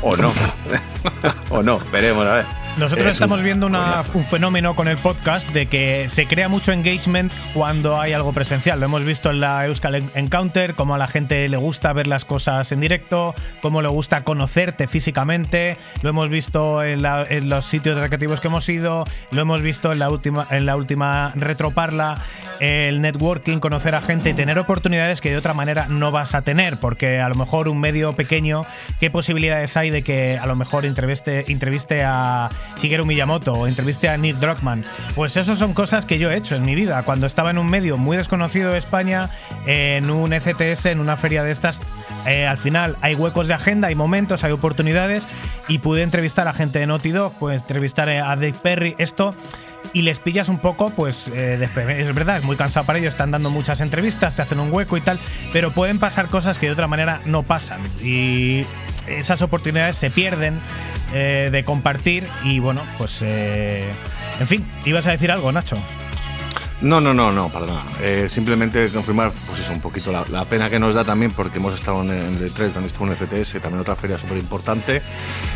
o 0.02 0.16
no. 0.16 0.32
o 1.50 1.62
no, 1.62 1.82
veremos, 1.92 2.26
a 2.26 2.36
ver. 2.36 2.63
Nosotros 2.78 3.06
Es 3.08 3.18
un 3.20 3.24
estamos 3.26 3.44
viendo 3.44 3.68
una- 3.68 4.04
un 4.16 4.26
fenómeno 4.26 4.76
con 4.76 4.88
el 4.88 4.98
podcast 4.98 5.48
de 5.52 5.68
que 5.68 6.08
se 6.10 6.26
crea 6.26 6.50
mucho 6.50 6.72
engagement 6.72 7.32
cuando 7.54 8.02
hay 8.02 8.14
algo 8.14 8.34
presencial. 8.34 8.80
Lo 8.80 8.88
hemos 8.88 9.06
visto 9.06 9.30
en 9.30 9.42
la 9.42 9.68
Euskal 9.68 10.10
Encounter, 10.16 10.74
cómo 10.74 10.96
a 10.96 10.98
la 10.98 11.08
gente 11.08 11.48
le 11.50 11.58
gusta 11.58 11.94
ver 11.94 12.08
las 12.08 12.26
cosas 12.26 12.72
en 12.72 12.80
directo, 12.80 13.36
cómo 13.62 13.84
le 13.84 13.90
gusta 13.90 14.24
conocerte 14.24 14.88
físicamente. 14.88 15.78
Lo 16.02 16.10
hemos 16.10 16.30
visto 16.30 16.84
en, 16.84 17.04
la- 17.04 17.24
en 17.30 17.48
los 17.48 17.64
sitios 17.66 17.96
recreativos 17.96 18.40
que 18.42 18.48
hemos 18.48 18.68
ido, 18.68 19.06
lo 19.30 19.42
hemos 19.44 19.62
visto 19.62 19.92
en 19.94 20.00
la 20.00 20.10
última, 20.10 20.48
en 20.50 20.66
la 20.66 20.76
última 20.76 21.32
Retroparla, 21.36 22.24
el 22.60 23.02
networking, 23.02 23.60
conocer 23.60 23.94
a 23.94 24.02
gente 24.02 24.32
y 24.32 24.34
tener 24.34 24.58
oportunidades 24.58 25.22
que 25.22 25.30
de 25.30 25.38
otra 25.38 25.54
manera 25.54 25.86
no 25.90 26.10
vas 26.12 26.34
a 26.34 26.42
tener, 26.42 26.80
porque 26.80 27.20
a 27.20 27.30
lo 27.30 27.36
mejor 27.36 27.68
un 27.68 27.80
medio 27.80 28.14
pequeño, 28.14 28.66
¿qué 29.00 29.12
posibilidades 29.12 29.78
hay 29.78 29.92
de 29.92 30.02
que 30.02 30.40
a 30.42 30.48
lo 30.48 30.56
mejor 30.56 30.86
entreviste, 30.88 31.52
entreviste 31.52 32.04
a 32.04 32.50
Shigeru 32.80 33.06
Miyamoto 33.06 33.54
o 33.54 33.68
entreviste 33.68 34.10
a 34.10 34.18
Nick 34.18 34.38
Druckmann? 34.38 34.84
Pues 35.16 35.38
eso 35.38 35.56
son 35.56 35.74
cosas 35.74 36.06
que 36.06 36.20
yo 36.20 36.32
he 36.32 36.38
hecho 36.38 36.56
en 36.56 36.66
mi 36.66 36.76
vida. 36.76 37.04
Cuando 37.04 37.28
estaba 37.28 37.52
en 37.52 37.58
un 37.58 37.70
medio 37.70 37.98
muy 37.98 38.18
desconocido 38.18 38.72
de 38.72 38.78
España, 38.78 39.30
en 39.66 40.10
un 40.10 40.32
FTS, 40.32 40.88
en 40.88 41.00
una 41.00 41.16
feria 41.16 41.44
de 41.44 41.52
estas, 41.52 41.82
eh, 42.28 42.46
al 42.46 42.58
final 42.58 42.98
hay 43.02 43.16
huecos 43.16 43.48
de 43.48 43.54
agenda, 43.54 43.88
hay 43.88 43.96
momentos, 43.96 44.44
hay 44.44 44.52
oportunidades 44.52 45.28
y 45.68 45.80
pude 45.80 46.04
entrevistar 46.04 46.48
a 46.48 46.54
gente 46.54 46.80
de 46.80 46.88
Naughty 46.88 47.12
Dog, 47.12 47.34
pues 47.40 47.62
entrevistar 47.62 48.10
a 48.10 48.36
Dave 48.36 48.56
Perry, 48.62 48.96
esto 48.98 49.34
y 49.92 50.04
les 50.04 50.20
pillas 50.20 50.50
un 50.50 50.60
poco, 50.60 50.92
pues 50.92 51.30
eh, 51.34 51.60
es 51.62 52.16
verdad, 52.16 52.38
es 52.38 52.44
muy 52.44 52.56
cansado 52.56 52.86
para 52.86 53.00
ellos, 53.00 53.14
están 53.14 53.32
dando 53.32 53.50
muchas 53.50 53.82
entrevistas, 53.82 54.36
te 54.36 54.42
hacen 54.42 54.60
un 54.60 54.72
hueco 54.72 54.96
y 54.98 55.02
tal, 55.02 55.20
pero 55.52 55.72
pueden 55.72 56.00
pasar 56.00 56.28
cosas 56.28 56.58
que 56.58 56.68
de 56.68 56.72
otra 56.72 56.88
manera 56.88 57.20
no 57.26 57.44
pasan 57.44 57.82
y 58.04 58.66
esas 59.08 59.42
oportunidades 59.42 59.98
se 59.98 60.10
pierden 60.10 60.60
eh, 61.14 61.50
de 61.52 61.64
compartir 61.64 62.24
y 62.44 62.60
bueno, 62.60 62.82
pues 62.98 63.22
eh, 63.26 63.88
en 64.40 64.48
fin, 64.48 64.66
ibas 64.86 65.08
a 65.08 65.12
decir 65.12 65.32
algo, 65.32 65.52
Nacho. 65.52 65.78
No, 66.84 67.00
no, 67.00 67.14
no, 67.14 67.32
no, 67.32 67.48
para 67.48 67.66
nada. 67.66 67.86
Eh, 68.02 68.28
simplemente 68.28 68.90
confirmar, 68.90 69.32
pues 69.32 69.58
eso, 69.58 69.72
un 69.72 69.80
poquito 69.80 70.12
la, 70.12 70.44
pena 70.44 70.70
que 70.70 70.80
nos 70.80 70.94
da 70.94 71.06
también, 71.06 71.32
porque 71.32 71.58
hemos 71.58 71.74
estado 71.74 72.02
en 72.02 72.10
el 72.12 72.54
E3, 72.54 72.74
también 72.74 72.86
estuvo 72.88 73.08
en 73.08 73.16
FTS, 73.16 73.62
también 73.62 73.80
otra 73.80 73.96
feria 73.96 74.18
súper 74.18 74.38
importante, 74.38 75.02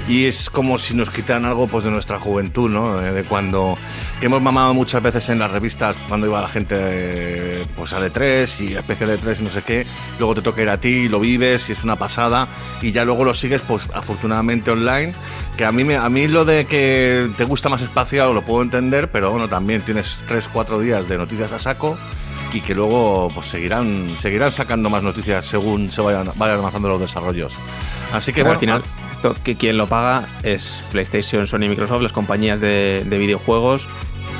y 0.07 0.23
es 0.23 0.49
como 0.49 0.77
si 0.77 0.93
nos 0.93 1.09
quitaran 1.09 1.43
algo 1.43 1.67
pues 1.67 1.83
de 1.83 1.91
nuestra 1.91 2.17
juventud, 2.17 2.69
¿no? 2.69 3.01
Eh, 3.01 3.11
de 3.11 3.25
cuando 3.25 3.77
hemos 4.21 4.41
mamado 4.41 4.73
muchas 4.73 5.03
veces 5.03 5.27
en 5.27 5.39
las 5.39 5.51
revistas, 5.51 5.97
cuando 6.07 6.27
iba 6.27 6.39
la 6.39 6.47
gente 6.47 6.75
eh, 6.79 7.65
pues 7.75 7.91
al 7.91 8.09
E3 8.09 8.61
y 8.61 8.75
especial 8.75 9.09
E3 9.19 9.41
y 9.41 9.43
no 9.43 9.49
sé 9.49 9.61
qué, 9.63 9.85
luego 10.19 10.33
te 10.33 10.41
toca 10.41 10.61
ir 10.61 10.69
a 10.69 10.79
ti, 10.79 11.09
lo 11.09 11.19
vives 11.19 11.67
y 11.67 11.73
es 11.73 11.83
una 11.83 11.97
pasada, 11.97 12.47
y 12.81 12.93
ya 12.93 13.03
luego 13.03 13.25
lo 13.25 13.33
sigues, 13.33 13.61
pues 13.61 13.89
afortunadamente 13.93 14.71
online, 14.71 15.11
que 15.57 15.65
a 15.65 15.71
mí, 15.71 15.83
me, 15.83 15.95
a 15.95 16.07
mí 16.07 16.27
lo 16.27 16.45
de 16.45 16.65
que 16.65 17.29
te 17.35 17.43
gusta 17.43 17.67
más 17.67 17.81
espacial 17.81 18.33
lo 18.33 18.43
puedo 18.43 18.61
entender, 18.61 19.09
pero 19.11 19.31
bueno, 19.31 19.49
también 19.49 19.81
tienes 19.81 20.23
3-4 20.29 20.79
días 20.79 21.09
de 21.09 21.17
noticias 21.17 21.51
a 21.51 21.59
saco 21.59 21.97
y 22.53 22.61
que 22.61 22.75
luego 22.75 23.29
pues 23.33 23.47
seguirán, 23.47 24.15
seguirán 24.17 24.51
sacando 24.51 24.89
más 24.89 25.03
noticias 25.03 25.45
según 25.45 25.91
se 25.91 26.01
vayan, 26.01 26.31
vayan 26.35 26.59
avanzando 26.59 26.87
los 26.89 27.01
desarrollos. 27.01 27.53
Así 28.13 28.31
que 28.31 28.41
bueno, 28.41 28.53
al 28.53 28.59
final, 28.59 28.83
esto 29.11 29.35
que 29.43 29.55
quien 29.55 29.77
lo 29.77 29.87
paga 29.87 30.27
es 30.43 30.83
PlayStation, 30.91 31.47
Sony, 31.47 31.67
Microsoft, 31.67 32.03
las 32.03 32.13
compañías 32.13 32.61
de, 32.61 33.03
de 33.05 33.17
videojuegos. 33.17 33.87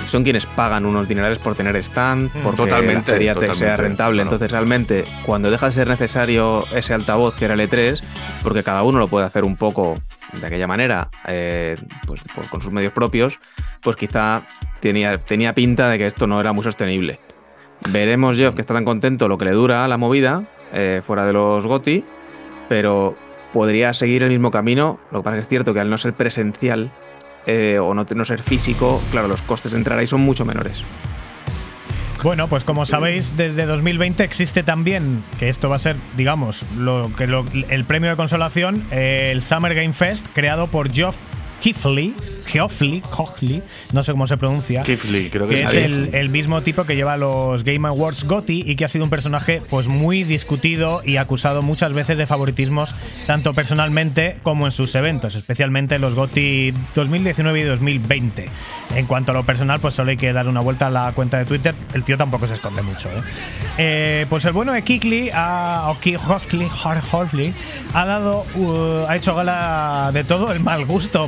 Son 0.07 0.23
quienes 0.23 0.45
pagan 0.45 0.85
unos 0.85 1.07
dinerales 1.07 1.37
por 1.37 1.55
tener 1.55 1.75
stand, 1.77 2.31
porque 2.43 2.57
totalmente, 2.57 3.19
la 3.19 3.33
totalmente, 3.33 3.55
sea 3.55 3.77
rentable. 3.77 4.15
claro. 4.15 4.27
Entonces, 4.27 4.51
realmente, 4.51 5.05
cuando 5.25 5.51
deja 5.51 5.67
de 5.67 5.73
ser 5.73 5.87
necesario 5.87 6.65
ese 6.73 6.93
altavoz 6.93 7.35
que 7.35 7.45
era 7.45 7.53
el 7.53 7.59
E3, 7.59 8.01
porque 8.43 8.63
cada 8.63 8.83
uno 8.83 8.99
lo 8.99 9.07
puede 9.07 9.25
hacer 9.25 9.43
un 9.43 9.57
poco 9.57 9.95
de 10.33 10.47
aquella 10.47 10.67
manera, 10.67 11.09
eh, 11.27 11.77
pues, 12.05 12.21
pues 12.33 12.47
con 12.47 12.61
sus 12.61 12.71
medios 12.71 12.93
propios, 12.93 13.39
pues 13.81 13.95
quizá 13.95 14.43
tenía, 14.79 15.17
tenía 15.17 15.53
pinta 15.53 15.89
de 15.89 15.97
que 15.97 16.07
esto 16.07 16.27
no 16.27 16.39
era 16.39 16.53
muy 16.53 16.63
sostenible. 16.63 17.19
Veremos, 17.89 18.37
Geoff, 18.37 18.55
que 18.55 18.61
está 18.61 18.73
tan 18.73 18.85
contento 18.85 19.27
lo 19.27 19.37
que 19.37 19.45
le 19.45 19.51
dura 19.51 19.87
la 19.87 19.97
movida, 19.97 20.43
eh, 20.73 21.01
fuera 21.05 21.25
de 21.25 21.33
los 21.33 21.65
GOTI, 21.65 22.03
pero 22.67 23.15
podría 23.53 23.93
seguir 23.93 24.23
el 24.23 24.29
mismo 24.29 24.51
camino. 24.51 24.99
Lo 25.11 25.19
que 25.19 25.23
pasa 25.23 25.37
es 25.37 25.41
que 25.41 25.43
es 25.43 25.49
cierto 25.49 25.73
que 25.73 25.79
al 25.79 25.89
no 25.89 25.97
ser 25.97 26.13
presencial 26.13 26.91
eh, 27.47 27.79
o 27.79 27.95
no, 27.95 28.05
no 28.15 28.25
ser 28.25 28.43
físico, 28.43 29.01
claro, 29.09 29.27
los 29.27 29.41
costes 29.41 29.71
de 29.71 29.79
entrar 29.79 29.97
ahí 29.97 30.05
son 30.05 30.21
mucho 30.21 30.45
menores. 30.45 30.83
Bueno, 32.23 32.47
pues 32.47 32.63
como 32.63 32.85
sabéis, 32.85 33.37
desde 33.37 33.65
2020 33.65 34.23
existe 34.23 34.63
también, 34.63 35.23
que 35.39 35.49
esto 35.49 35.69
va 35.69 35.75
a 35.75 35.79
ser, 35.79 35.95
digamos, 36.17 36.65
lo 36.77 37.11
que 37.15 37.27
lo- 37.27 37.45
el 37.69 37.85
premio 37.85 38.09
de 38.09 38.15
consolación, 38.15 38.83
eh, 38.91 39.29
el 39.31 39.43
Summer 39.43 39.75
Game 39.75 39.93
Fest, 39.93 40.25
creado 40.33 40.67
por 40.67 40.91
Geoff 40.91 41.15
Keighley, 41.61 42.13
Geoffrey, 42.45 43.01
Coughley, 43.09 43.61
no 43.91 44.03
sé 44.03 44.11
cómo 44.13 44.27
se 44.27 44.37
pronuncia. 44.37 44.83
Kifli, 44.83 45.29
creo 45.29 45.47
que, 45.47 45.55
que 45.55 45.63
es 45.63 45.73
el, 45.73 46.13
el 46.15 46.29
mismo 46.29 46.61
tipo 46.61 46.83
que 46.85 46.95
lleva 46.95 47.17
los 47.17 47.63
Game 47.63 47.87
Awards 47.87 48.23
GOTY 48.25 48.63
y 48.65 48.75
que 48.75 48.85
ha 48.85 48.87
sido 48.87 49.03
un 49.03 49.09
personaje 49.09 49.61
pues 49.69 49.87
muy 49.87 50.23
discutido 50.23 51.01
y 51.03 51.17
acusado 51.17 51.61
muchas 51.61 51.93
veces 51.93 52.17
de 52.17 52.25
favoritismos 52.25 52.95
tanto 53.25 53.53
personalmente 53.53 54.37
como 54.43 54.65
en 54.65 54.71
sus 54.71 54.95
eventos, 54.95 55.35
especialmente 55.35 55.99
los 55.99 56.15
GOTY 56.15 56.73
2019 56.95 57.59
y 57.59 57.63
2020. 57.63 58.45
En 58.95 59.05
cuanto 59.05 59.31
a 59.31 59.35
lo 59.35 59.43
personal, 59.45 59.79
pues 59.79 59.95
solo 59.95 60.11
hay 60.11 60.17
que 60.17 60.31
dar 60.33 60.47
una 60.47 60.61
vuelta 60.61 60.87
a 60.87 60.89
la 60.89 61.11
cuenta 61.13 61.37
de 61.39 61.45
Twitter. 61.45 61.75
El 61.93 62.03
tío 62.03 62.17
tampoco 62.17 62.47
se 62.47 62.53
esconde 62.53 62.81
mucho. 62.81 63.09
¿eh? 63.09 63.21
Eh, 63.77 64.25
pues 64.29 64.45
el 64.45 64.53
bueno 64.53 64.71
de 64.73 64.83
Kikli, 64.83 65.29
ha- 65.33 65.87
o 65.89 65.97
Hoffley, 67.11 67.53
ha 67.93 68.05
dado, 68.05 68.45
uh, 68.55 69.05
ha 69.07 69.15
hecho 69.15 69.35
gala 69.35 70.11
de 70.13 70.23
todo 70.23 70.51
el 70.51 70.59
mal 70.59 70.85
gusto 70.85 71.27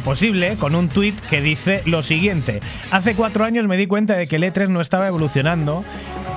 con 0.59 0.75
un 0.75 0.89
tuit 0.89 1.17
que 1.29 1.41
dice 1.41 1.81
lo 1.85 2.03
siguiente: 2.03 2.59
Hace 2.91 3.15
cuatro 3.15 3.45
años 3.45 3.67
me 3.67 3.77
di 3.77 3.87
cuenta 3.87 4.15
de 4.15 4.27
que 4.27 4.35
el 4.35 4.43
E3 4.43 4.67
no 4.67 4.81
estaba 4.81 5.07
evolucionando 5.07 5.85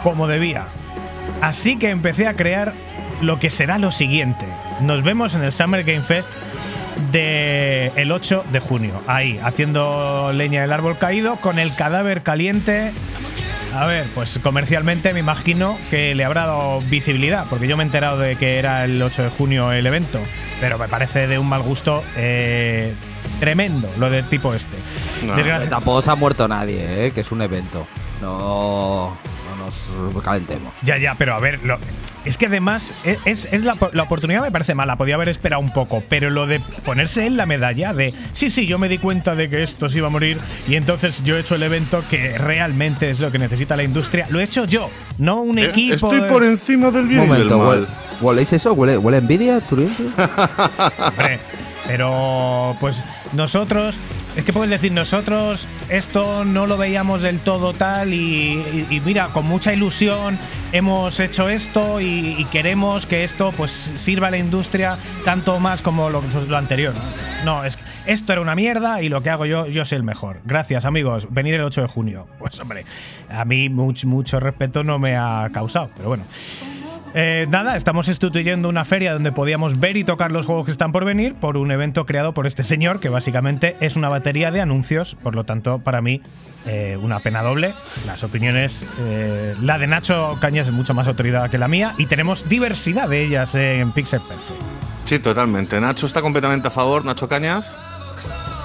como 0.05 0.29
debía. 0.29 0.67
Así 1.41 1.77
que 1.77 1.91
empecé 1.91 2.29
a 2.29 2.35
crear 2.35 2.75
lo 3.23 3.41
que 3.41 3.51
será 3.51 3.79
lo 3.79 3.91
siguiente. 3.91 4.47
Nos 4.83 5.03
vemos 5.03 5.35
en 5.35 5.43
el 5.43 5.51
Summer 5.51 5.83
Game 5.83 6.03
Fest 6.03 6.29
de 7.11 7.91
el 7.97 8.13
8 8.13 8.45
de 8.53 8.61
junio. 8.61 9.03
Ahí, 9.09 9.41
haciendo 9.43 10.33
leña 10.33 10.61
del 10.61 10.73
árbol 10.73 10.97
caído 10.99 11.37
con 11.37 11.59
el 11.59 11.75
cadáver 11.75 12.23
caliente. 12.23 12.93
A 13.75 13.87
ver, 13.87 14.07
pues 14.15 14.39
comercialmente 14.41 15.13
me 15.13 15.21
imagino 15.21 15.77
que 15.91 16.15
le 16.15 16.25
habrá 16.25 16.47
dado 16.47 16.81
visibilidad, 16.83 17.47
porque 17.51 17.67
yo 17.67 17.77
me 17.77 17.83
he 17.83 17.87
enterado 17.87 18.19
de 18.19 18.37
que 18.37 18.59
era 18.59 18.85
el 18.85 19.03
8 19.03 19.25
de 19.25 19.29
junio 19.31 19.73
el 19.73 19.87
evento, 19.87 20.21
pero 20.61 20.79
me 20.79 20.87
parece 20.87 21.27
de 21.27 21.39
un 21.39 21.49
mal 21.49 21.63
gusto 21.63 22.05
eh, 22.17 22.93
tremendo 23.47 23.89
lo 23.99 24.09
del 24.09 24.25
tipo 24.27 24.55
este. 24.55 24.77
No, 25.27 25.35
Desgraci- 25.37 25.69
Tampoco 25.69 26.01
se 26.01 26.11
ha 26.13 26.15
muerto 26.15 26.47
nadie, 26.47 27.07
¿eh? 27.07 27.11
que 27.11 27.23
es 27.23 27.33
un 27.33 27.43
evento. 27.43 27.85
No, 28.21 29.17
no 29.59 30.13
nos 30.13 30.23
calentemos. 30.23 30.73
Ya, 30.83 30.97
ya, 30.97 31.17
pero 31.19 31.35
a 31.35 31.41
ver, 31.41 31.59
lo- 31.65 31.77
Es 32.25 32.39
que 32.39 32.47
además 32.47 32.95
e- 33.05 33.19
es, 33.25 33.49
es 33.51 33.65
la, 33.65 33.77
la 33.95 34.05
oportunidad 34.05 34.43
me 34.43 34.53
parece 34.53 34.77
mala, 34.77 34.95
podía 34.95 35.17
haber 35.17 35.29
esperado 35.29 35.61
un 35.61 35.73
poco, 35.73 36.05
pero 36.09 36.31
lo 36.31 36.47
de 36.47 36.61
ponerse 36.85 37.27
en 37.27 37.37
la 37.37 37.47
medalla 37.47 37.93
de 37.93 38.15
sí, 38.33 38.49
sí, 38.49 38.65
yo 38.65 38.79
me 38.79 38.89
di 38.89 38.99
cuenta 38.99 39.35
de 39.35 39.51
que 39.51 39.65
esto 39.65 39.89
se 39.89 39.99
iba 39.99 40.07
a 40.07 40.11
morir 40.11 40.39
y 40.69 40.77
entonces 40.77 41.25
yo 41.25 41.37
he 41.37 41.41
hecho 41.41 41.57
el 41.57 41.65
evento 41.65 42.05
que 42.09 42.39
realmente 42.39 43.11
es 43.11 43.19
lo 43.19 43.33
que 43.33 43.41
necesita 43.41 43.75
la 43.75 43.83
industria, 43.83 44.29
lo 44.31 44.39
he 44.39 44.45
hecho 44.45 44.67
yo, 44.67 44.89
no 45.19 45.41
un 45.43 45.59
Eh, 45.59 45.65
equipo. 45.65 45.95
Estoy 45.97 46.21
de- 46.21 46.29
por 46.29 46.45
encima 46.45 46.93
del 46.93 47.03
Un 47.03 47.09
bien 47.09 47.25
y 47.25 47.27
momento, 47.27 47.59
del 47.59 47.67
¿huele, 47.67 47.81
mal. 47.89 47.97
¿hueléis 48.21 48.53
eso? 48.53 48.73
¿Huele, 48.75 49.17
envidia? 49.19 49.61
Hombre, 49.69 51.41
pero 51.87 52.77
pues 52.81 53.03
nosotros, 53.33 53.97
es 54.37 54.45
que 54.45 54.53
puedes 54.53 54.71
decir, 54.71 54.93
nosotros 54.93 55.67
esto 55.89 56.45
no 56.45 56.67
lo 56.67 56.77
veíamos 56.77 57.23
del 57.23 57.41
todo 57.41 57.73
tal 57.73 58.15
y, 58.15 59.01
mira, 59.05 59.29
con 59.29 59.47
mucha 59.47 59.73
ilusión 59.73 60.39
hemos 60.73 61.19
hecho 61.21 61.49
esto 61.49 62.01
y, 62.01 62.47
queremos 62.51 63.07
que 63.07 63.25
esto 63.25 63.53
pues 63.57 63.71
sirva 63.71 64.29
a 64.29 64.31
la 64.31 64.39
industria 64.39 64.99
tanto 65.25 65.59
más 65.59 65.83
como 65.83 66.11
lo, 66.11 66.23
lo 66.49 66.57
anterior. 66.57 66.95
No, 67.45 67.65
es 67.65 67.77
que 67.77 67.83
esto 68.07 68.33
era 68.33 68.43
una 68.43 68.55
mierda 68.55 69.01
y 69.01 69.09
lo 69.09 69.23
que 69.23 69.31
hago 69.31 69.47
yo, 69.47 69.67
yo 69.67 69.85
soy 69.85 69.97
el 69.97 70.03
mejor. 70.03 70.41
Gracias 70.45 70.85
amigos, 70.85 71.29
venir 71.31 71.55
el 71.55 71.63
8 71.63 71.83
de 71.83 71.89
junio. 71.89 72.27
Pues 72.39 72.59
hombre, 72.61 72.85
a 73.29 73.45
mí 73.45 73.69
mucho, 73.69 74.07
mucho 74.09 74.41
respeto 74.41 74.83
no 74.83 74.99
me 74.99 75.17
ha 75.17 75.49
causado, 75.53 75.91
pero 75.97 76.09
bueno. 76.09 76.25
Eh, 77.15 77.47
nada, 77.51 77.77
estamos 77.77 78.09
instituyendo 78.09 78.69
una 78.69 78.85
feria 78.85 79.13
donde 79.13 79.33
podíamos 79.33 79.79
ver 79.79 79.97
y 79.97 80.05
tocar 80.05 80.33
los 80.33 80.47
juegos 80.47 80.65
que 80.65 80.73
están 80.73 80.93
por 80.93 81.05
venir 81.05 81.35
por 81.35 81.57
un 81.59 81.71
evento 81.71 82.07
creado 82.07 82.33
por 82.33 82.47
este 82.47 82.65
señor 82.65 83.01
que 83.01 83.11
básicamente 83.11 83.77
es 83.81 83.97
una 83.97 84.09
batería 84.09 84.51
de 84.51 84.61
anuncios. 84.61 85.15
Por 85.23 85.35
lo 85.35 85.45
tanto, 85.45 85.79
para 85.81 86.01
mí, 86.01 86.23
eh, 86.67 86.99
una 87.01 87.21
pena 87.21 87.43
doble. 87.43 87.75
Las 88.07 88.25
opiniones, 88.25 88.87
eh, 89.01 89.55
la 89.61 89.79
de 89.79 89.87
Nacho 89.87 90.39
Cañas 90.41 90.69
es 90.69 90.73
mucho 90.73 90.95
más 90.95 91.07
autoridad 91.07 91.51
que 91.51 91.59
la 91.59 91.69
mía 91.69 91.95
y 91.99 92.07
tenemos 92.07 92.49
diversidad 92.49 93.09
de 93.09 93.23
ellas 93.25 93.55
en 93.55 93.93
Pixel 93.93 94.21
Perfect. 94.21 94.63
Sí, 95.05 95.19
totalmente. 95.19 95.81
Nacho 95.81 96.07
está 96.07 96.23
completamente 96.23 96.69
a 96.69 96.71
favor. 96.71 97.05
Nacho 97.05 97.29
Cañas. 97.29 97.77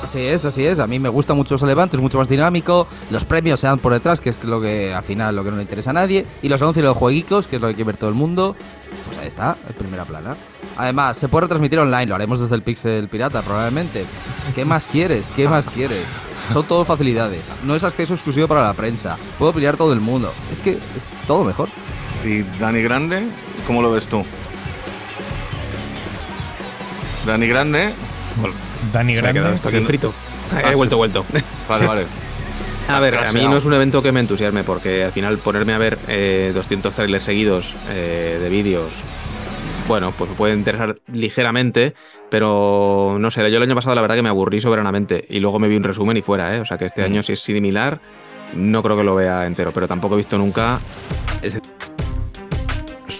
Así 0.07 0.21
es, 0.21 0.45
así 0.45 0.65
es. 0.65 0.79
A 0.79 0.87
mí 0.87 0.99
me 0.99 1.09
gusta 1.09 1.33
mucho 1.33 1.55
ese 1.55 1.69
evento, 1.69 1.97
es 1.97 2.01
mucho 2.01 2.17
más 2.17 2.29
dinámico. 2.29 2.87
Los 3.09 3.25
premios 3.25 3.59
se 3.59 3.67
dan 3.67 3.77
por 3.77 3.91
detrás, 3.91 4.21
que 4.21 4.29
es 4.29 4.41
lo 4.45 4.61
que 4.61 4.93
al 4.93 5.03
final 5.03 5.35
lo 5.35 5.43
que 5.43 5.51
no 5.51 5.57
le 5.57 5.63
interesa 5.63 5.89
a 5.89 5.93
nadie. 5.93 6.25
Y 6.41 6.47
los 6.47 6.61
anuncios 6.61 6.83
de 6.83 6.87
los 6.87 6.95
jueguicos, 6.95 7.45
que 7.45 7.57
es 7.57 7.61
lo 7.61 7.67
que 7.67 7.73
quiere 7.73 7.87
ver 7.87 7.97
todo 7.97 8.09
el 8.09 8.15
mundo. 8.15 8.55
Pues 9.05 9.17
ahí 9.17 9.27
está, 9.27 9.57
en 9.67 9.75
primera 9.75 10.05
plana. 10.05 10.37
Además, 10.77 11.17
se 11.17 11.27
puede 11.27 11.41
retransmitir 11.41 11.77
online, 11.79 12.05
lo 12.05 12.15
haremos 12.15 12.39
desde 12.39 12.55
el 12.55 12.61
Pixel 12.61 13.09
Pirata 13.09 13.41
probablemente. 13.41 14.05
¿Qué 14.55 14.63
más 14.63 14.87
quieres? 14.87 15.29
¿Qué 15.35 15.49
más 15.49 15.67
quieres? 15.67 16.05
Son 16.53 16.65
todo 16.65 16.85
facilidades. 16.85 17.41
No 17.65 17.75
es 17.75 17.83
acceso 17.83 18.13
exclusivo 18.13 18.47
para 18.47 18.63
la 18.63 18.73
prensa. 18.75 19.17
Puedo 19.37 19.51
pillar 19.51 19.75
todo 19.75 19.91
el 19.91 19.99
mundo. 19.99 20.31
Es 20.49 20.59
que 20.59 20.71
es 20.71 21.27
todo 21.27 21.43
mejor. 21.43 21.67
Y 22.23 22.43
Dani 22.61 22.81
Grande, 22.81 23.23
¿cómo 23.67 23.81
lo 23.81 23.91
ves 23.91 24.07
tú? 24.07 24.23
Dani 27.25 27.47
Grande. 27.47 27.93
Dani 28.93 29.13
Me 29.13 29.19
ha 29.19 29.21
quedado 29.21 29.33
Grande. 29.39 29.55
esto 29.55 29.67
aquí 29.69 29.79
Sí, 29.79 29.85
frito. 29.85 30.13
Ah, 30.53 30.61
He 30.65 30.69
sí. 30.69 30.75
vuelto, 30.75 30.95
he 30.95 30.97
vuelto. 30.99 31.25
Vale, 31.67 31.79
Sí. 31.81 31.85
vale. 31.87 32.05
A 32.89 32.99
ver, 33.01 33.15
a 33.17 33.31
mí 33.33 33.43
no 33.43 33.57
es 33.57 33.65
un 33.65 33.73
evento 33.73 34.01
que 34.01 34.11
me 34.13 34.21
entusiasme 34.21 34.63
porque 34.63 35.03
al 35.03 35.11
final 35.11 35.37
ponerme 35.39 35.73
a 35.73 35.77
ver 35.77 35.97
eh, 36.07 36.51
200 36.53 36.93
trailers 36.93 37.25
seguidos 37.25 37.73
eh, 37.89 38.39
de 38.41 38.47
vídeos, 38.49 38.93
bueno, 39.89 40.13
pues 40.17 40.29
me 40.29 40.35
puede 40.37 40.53
interesar 40.53 40.97
ligeramente, 41.11 41.95
pero 42.29 43.17
no 43.19 43.29
sé, 43.29 43.41
yo 43.51 43.57
el 43.57 43.63
año 43.63 43.75
pasado 43.75 43.93
la 43.95 44.01
verdad 44.01 44.15
que 44.15 44.21
me 44.21 44.29
aburrí 44.29 44.61
soberanamente 44.61 45.25
y 45.29 45.39
luego 45.41 45.59
me 45.59 45.67
vi 45.67 45.75
un 45.75 45.83
resumen 45.83 46.15
y 46.15 46.21
fuera, 46.21 46.55
¿eh? 46.55 46.61
O 46.61 46.65
sea 46.65 46.77
que 46.77 46.85
este 46.85 47.03
año 47.03 47.21
si 47.23 47.33
es 47.33 47.41
similar, 47.41 47.99
no 48.53 48.81
creo 48.81 48.95
que 48.95 49.03
lo 49.03 49.15
vea 49.15 49.45
entero, 49.45 49.71
pero 49.73 49.85
tampoco 49.87 50.15
he 50.15 50.17
visto 50.17 50.37
nunca 50.37 50.79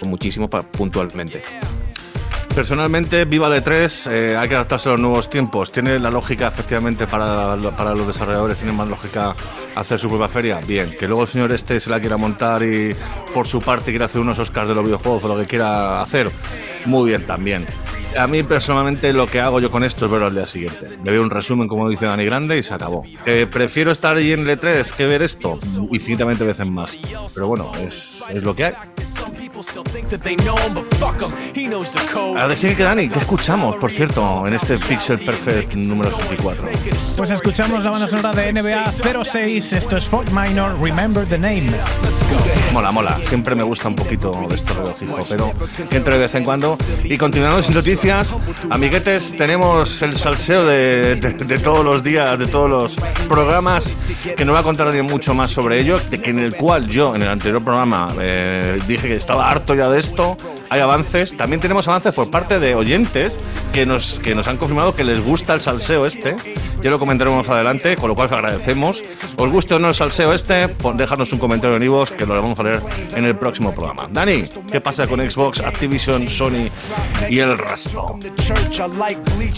muchísimo 0.06 0.48
pa- 0.48 0.62
puntualmente. 0.62 1.42
Personalmente, 2.54 3.24
Viva 3.24 3.48
de 3.48 3.60
3, 3.60 4.06
eh, 4.08 4.36
hay 4.36 4.48
que 4.48 4.54
adaptarse 4.56 4.88
a 4.88 4.92
los 4.92 5.00
nuevos 5.00 5.30
tiempos. 5.30 5.70
¿Tiene 5.70 5.98
la 5.98 6.10
lógica, 6.10 6.48
efectivamente, 6.48 7.06
para, 7.06 7.56
para 7.76 7.94
los 7.94 8.06
desarrolladores? 8.06 8.58
¿Tiene 8.58 8.72
más 8.72 8.88
lógica 8.88 9.36
hacer 9.76 10.00
su 10.00 10.08
propia 10.08 10.28
feria? 10.28 10.60
Bien. 10.66 10.96
Que 10.98 11.06
luego 11.06 11.22
el 11.22 11.28
señor 11.28 11.52
este 11.52 11.78
se 11.78 11.88
la 11.88 12.00
quiera 12.00 12.16
montar 12.16 12.62
y 12.64 12.96
por 13.32 13.46
su 13.46 13.60
parte 13.60 13.92
quiera 13.92 14.06
hacer 14.06 14.20
unos 14.20 14.38
Oscars 14.38 14.68
de 14.68 14.74
los 14.74 14.84
videojuegos 14.84 15.24
o 15.24 15.28
lo 15.28 15.36
que 15.36 15.46
quiera 15.46 16.00
hacer. 16.02 16.30
Muy 16.84 17.10
bien 17.10 17.24
también. 17.26 17.64
A 18.16 18.26
mí 18.26 18.42
personalmente 18.42 19.12
lo 19.12 19.26
que 19.26 19.40
hago 19.40 19.60
yo 19.60 19.70
con 19.70 19.84
esto 19.84 20.06
es 20.06 20.10
verlo 20.10 20.26
al 20.26 20.34
día 20.34 20.46
siguiente. 20.46 20.98
Me 21.02 21.10
veo 21.10 21.22
un 21.22 21.30
resumen, 21.30 21.68
como 21.68 21.88
dice 21.88 22.06
Dani 22.06 22.24
Grande, 22.24 22.58
y 22.58 22.62
se 22.62 22.74
acabó. 22.74 23.04
Eh, 23.26 23.46
prefiero 23.50 23.90
estar 23.92 24.16
ahí 24.16 24.32
en 24.32 24.46
L3 24.46 24.90
que 24.90 25.06
ver 25.06 25.22
esto 25.22 25.58
infinitamente 25.92 26.44
veces 26.44 26.66
más. 26.66 26.98
Pero 27.34 27.48
bueno, 27.48 27.72
es, 27.80 28.24
es 28.30 28.42
lo 28.42 28.54
que 28.54 28.64
hay. 28.66 28.72
Ahora 32.38 32.56
sí 32.56 32.74
que 32.74 32.82
Dani, 32.82 33.08
¿qué 33.08 33.18
escuchamos, 33.18 33.76
por 33.76 33.90
cierto, 33.90 34.46
en 34.46 34.54
este 34.54 34.78
Pixel 34.78 35.18
Perfect 35.18 35.74
número 35.74 36.10
64? 36.10 36.68
Pues 37.16 37.30
escuchamos 37.30 37.84
la 37.84 37.90
banda 37.90 38.08
sonora 38.08 38.30
de 38.30 38.52
NBA 38.52 39.24
06. 39.24 39.72
Esto 39.72 39.96
es 39.96 40.06
Fort 40.06 40.30
Minor, 40.30 40.80
Remember 40.80 41.26
the 41.26 41.38
Name. 41.38 41.66
Mola, 42.72 42.92
mola. 42.92 43.18
Siempre 43.28 43.54
me 43.54 43.62
gusta 43.62 43.88
un 43.88 43.94
poquito 43.94 44.30
de 44.48 44.54
esto 44.54 44.74
regocijo, 44.74 45.18
pero 45.28 45.52
entre 45.90 46.14
de 46.14 46.20
vez 46.20 46.34
en 46.34 46.44
cuando. 46.44 46.76
Y 47.04 47.16
continuando 47.18 47.62
sin 47.62 47.74
noticias, 47.74 47.97
amiguetes, 48.70 49.36
tenemos 49.36 50.02
el 50.02 50.16
salseo 50.16 50.64
de, 50.64 51.16
todos 51.62 51.84
los 51.84 52.04
días, 52.04 52.38
de 52.38 52.46
todos 52.46 52.70
los 52.70 52.96
programas, 53.28 53.96
que 54.36 54.44
no 54.44 54.52
voy 54.52 54.60
a 54.60 54.62
contar 54.62 54.86
nadie 54.86 55.02
mucho 55.02 55.34
más 55.34 55.50
sobre 55.50 55.80
ello, 55.80 55.98
de 55.98 56.20
que 56.20 56.30
en 56.30 56.38
el 56.38 56.54
cual 56.54 56.86
yo, 56.86 57.16
en 57.16 57.22
el 57.22 57.28
anterior 57.28 57.62
programa, 57.62 58.14
eh, 58.20 58.78
dije 58.86 59.08
que 59.08 59.14
estaba 59.14 59.50
harto 59.50 59.74
ya 59.74 59.90
de 59.90 59.98
esto. 59.98 60.36
Hay 60.70 60.80
avances, 60.80 61.36
también 61.36 61.60
tenemos 61.60 61.88
avances 61.88 62.14
por 62.14 62.30
parte 62.30 62.58
de 62.58 62.74
oyentes 62.74 63.36
que 63.72 63.86
nos, 63.86 64.18
que 64.20 64.34
nos 64.34 64.46
han 64.48 64.58
confirmado 64.58 64.94
que 64.94 65.02
les 65.02 65.24
gusta 65.24 65.54
el 65.54 65.60
salseo 65.60 66.06
este. 66.06 66.36
Ya 66.82 66.90
lo 66.90 66.98
comentaremos 66.98 67.46
más 67.46 67.54
adelante, 67.54 67.96
con 67.96 68.08
lo 68.08 68.14
cual 68.14 68.26
os 68.26 68.32
agradecemos. 68.32 69.02
Os 69.36 69.50
guste 69.50 69.74
o 69.74 69.78
no 69.78 69.88
el 69.88 69.94
salseo 69.94 70.32
este, 70.32 70.68
dejadnos 70.94 71.32
un 71.32 71.38
comentario 71.38 71.76
en 71.76 71.82
iVoox 71.82 72.12
que 72.12 72.26
lo 72.26 72.40
vamos 72.40 72.58
a 72.58 72.62
leer 72.62 72.80
en 73.16 73.24
el 73.24 73.36
próximo 73.36 73.74
programa. 73.74 74.08
Dani, 74.10 74.44
¿qué 74.70 74.80
pasa 74.80 75.06
con 75.06 75.20
Xbox, 75.20 75.60
Activision, 75.60 76.28
Sony 76.28 76.70
y 77.28 77.38
el 77.40 77.58
resto? 77.58 78.18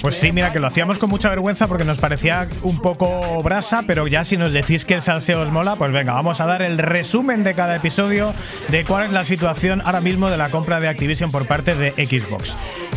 Pues 0.03 0.17
sí, 0.17 0.33
mira, 0.33 0.53
que 0.53 0.59
lo 0.59 0.67
hacíamos 0.67 0.99
con 0.99 1.11
mucha 1.11 1.29
vergüenza 1.29 1.67
porque 1.67 1.85
nos 1.85 1.99
parecía 1.99 2.49
un 2.63 2.81
poco 2.81 3.43
brasa, 3.43 3.85
pero 3.87 4.07
ya 4.07 4.25
si 4.25 4.37
nos 4.37 4.53
decís 4.53 4.85
que 4.85 4.95
el 4.95 5.03
salseo 5.03 5.43
os 5.43 5.51
mola, 5.51 5.77
pues 5.77 5.93
venga, 5.93 6.15
vamos 6.15 6.41
a 6.41 6.47
dar 6.47 6.63
el 6.63 6.79
resumen 6.79 7.45
de 7.45 7.55
cada 7.55 7.77
episodio 7.77 8.33
de 8.69 8.85
cuál 8.85 9.05
es 9.05 9.13
la 9.13 9.25
situación 9.25 9.83
ahora 9.85 10.01
mismo 10.01 10.31
de 10.31 10.37
la 10.37 10.51
compra 10.51 10.81
de 10.81 10.89
Activision 10.89 11.31
por 11.31 11.47
parte 11.47 11.75
de 11.75 11.91
Xbox. 11.93 12.57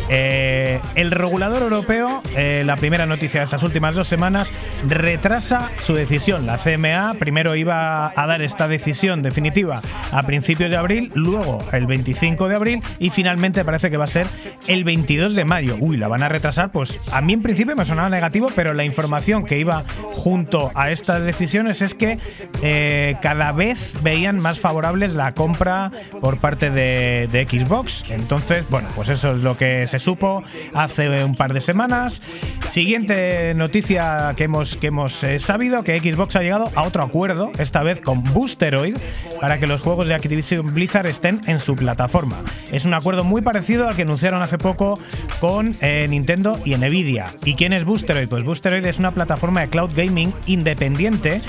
Eh, 0.10 0.80
el 0.96 1.12
regulador 1.12 1.62
europeo, 1.62 2.22
eh, 2.36 2.64
la 2.66 2.76
primera 2.76 3.06
noticia 3.06 3.40
de 3.40 3.46
estas 3.46 3.64
últimas 3.64 3.96
dos 3.96 4.13
semanas, 4.14 4.52
retrasa 4.88 5.72
su 5.82 5.96
decisión. 5.96 6.46
La 6.46 6.60
CMA 6.60 7.16
primero 7.18 7.56
iba 7.56 8.14
a 8.16 8.28
dar 8.28 8.44
esta 8.44 8.68
decisión 8.68 9.24
definitiva 9.24 9.82
a 10.12 10.22
principios 10.22 10.70
de 10.70 10.78
abril, 10.78 11.12
luego 11.16 11.58
el 11.72 11.88
25 11.88 12.48
de 12.48 12.56
abril 12.56 12.84
y 13.00 13.10
finalmente 13.10 13.66
parece 13.66 13.90
que 13.90 13.98
va 13.98 14.04
a 14.04 14.08
ser 14.08 14.28
el 14.68 14.84
22 14.84 15.34
de 15.34 15.46
mayo. 15.46 15.78
Uy, 15.80 15.98
la 15.98 16.08
van 16.10 16.22
a 16.22 16.30
retrasar, 16.30 16.72
pues 16.72 17.00
a 17.12 17.22
mí 17.22 17.34
en 17.34 17.42
principio 17.42 17.76
me 17.76 17.86
sonaba 17.86 18.08
negativo, 18.08 18.50
pero 18.56 18.76
la 18.76 18.84
información 18.84 19.46
que 19.46 19.58
iba 19.58 19.84
junto 20.14 20.72
a 20.76 20.92
estas 20.92 21.24
decisiones 21.24 21.82
es 21.82 21.96
que 21.96 22.20
eh, 22.62 23.16
cada 23.20 23.52
vez 23.52 23.94
veían 24.04 24.38
más 24.38 24.60
favorables 24.60 25.16
la 25.16 25.34
compra 25.34 25.92
por 26.22 26.38
parte 26.38 26.70
de, 26.70 27.28
de 27.32 27.48
Xbox. 27.48 28.04
Entonces, 28.12 28.64
bueno, 28.70 28.90
pues 28.96 29.10
eso 29.10 29.34
es 29.34 29.40
lo 29.42 29.58
que 29.58 29.88
se 29.88 29.98
supo 29.98 30.44
hace 30.76 31.24
un 31.24 31.34
par 31.34 31.52
de 31.52 31.62
semanas. 31.62 32.22
Siguiente 32.70 33.54
noticia 33.56 34.03
que 34.36 34.46
hemos, 34.46 34.76
que 34.78 34.88
hemos 34.88 35.24
eh, 35.24 35.40
sabido, 35.40 35.84
que 35.84 36.00
Xbox 36.00 36.36
ha 36.36 36.42
llegado 36.42 36.72
a 36.76 36.84
otro 36.84 37.04
acuerdo, 37.04 37.52
esta 37.58 37.84
vez 37.84 38.02
con 38.02 38.24
Boosteroid, 38.24 38.98
para 39.40 39.60
que 39.60 39.68
los 39.68 39.82
juegos 39.82 40.08
de 40.08 40.16
Activision 40.16 40.74
Blizzard 40.74 41.08
estén 41.08 41.42
en 41.48 41.60
su 41.60 41.76
plataforma. 41.76 42.38
Es 42.72 42.86
un 42.86 42.94
acuerdo 42.94 43.24
muy 43.24 43.42
parecido 43.42 43.88
al 43.88 43.96
que 43.96 44.04
anunciaron 44.04 44.42
hace 44.42 44.58
poco 44.58 45.00
con 45.40 45.74
eh, 45.82 46.08
Nintendo 46.10 46.60
y 46.66 46.76
Nvidia. 46.76 47.34
¿Y 47.44 47.56
quién 47.56 47.74
es 47.74 47.86
Boosteroid? 47.86 48.30
Pues 48.30 48.44
Boosteroid 48.44 48.86
es 48.86 49.00
una 49.00 49.12
plataforma 49.12 49.62
de 49.62 49.70
cloud 49.70 49.92
gaming 49.96 50.34
independiente 50.48 51.42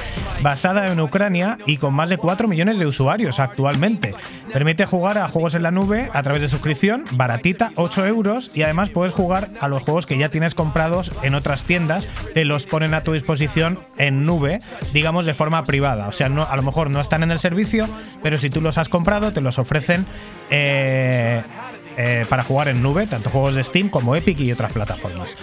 basada 0.43 0.93
en 0.93 1.01
Ucrania 1.01 1.59
y 1.67 1.77
con 1.77 1.95
más 1.95 2.11
de 2.11 2.19
4 2.19 2.49
millones 2.49 2.79
de 2.79 2.87
usuarios 2.87 3.41
actualmente. 3.41 4.15
Permite 4.53 4.87
jugar 4.87 5.19
a 5.19 5.29
juegos 5.29 5.55
en 5.55 5.63
la 5.63 5.71
nube 5.71 6.11
a 6.13 6.23
través 6.23 6.43
de 6.43 6.49
suscripción, 6.49 7.05
baratita, 7.13 7.73
8 7.77 8.07
euros, 8.07 8.51
y 8.55 8.63
además 8.63 8.91
puedes 8.91 9.13
jugar 9.13 9.51
a 9.61 9.69
los 9.69 9.83
juegos 9.83 10.07
que 10.07 10.19
ya 10.19 10.29
tienes 10.29 10.55
comprados 10.55 11.13
en 11.23 11.35
otras 11.35 11.65
tiendas, 11.65 12.07
los 12.45 12.67
ponen 12.67 12.95
a 12.95 13.03
tu 13.03 13.13
disposición 13.13 13.81
en 13.99 14.27
nube, 14.27 14.61
digamos 14.93 15.27
de 15.27 15.35
forma 15.35 15.63
privada. 15.65 16.09
O 16.09 16.13
sea, 16.13 16.29
no, 16.29 16.43
a 16.45 16.57
lo 16.57 16.63
mejor 16.63 16.91
no 16.91 17.01
están 17.01 17.23
en 17.23 17.31
el 17.31 17.39
servicio, 17.39 17.89
pero 18.23 18.39
si 18.39 18.51
tú 18.51 18.61
los 18.61 18.79
has 18.79 18.89
comprado, 18.89 19.33
te 19.33 19.41
los 19.41 19.59
ofrecen 19.59 20.07
eh, 20.51 21.43
eh, 21.97 22.25
para 22.29 22.43
jugar 22.43 22.69
en 22.69 22.83
nube, 22.83 23.07
tanto 23.07 23.31
juegos 23.31 23.55
de 23.55 23.65
Steam 23.65 23.89
como 23.89 24.17
Epic 24.17 24.39
y 24.41 24.53
otras 24.53 24.73
plataformas. 24.73 25.37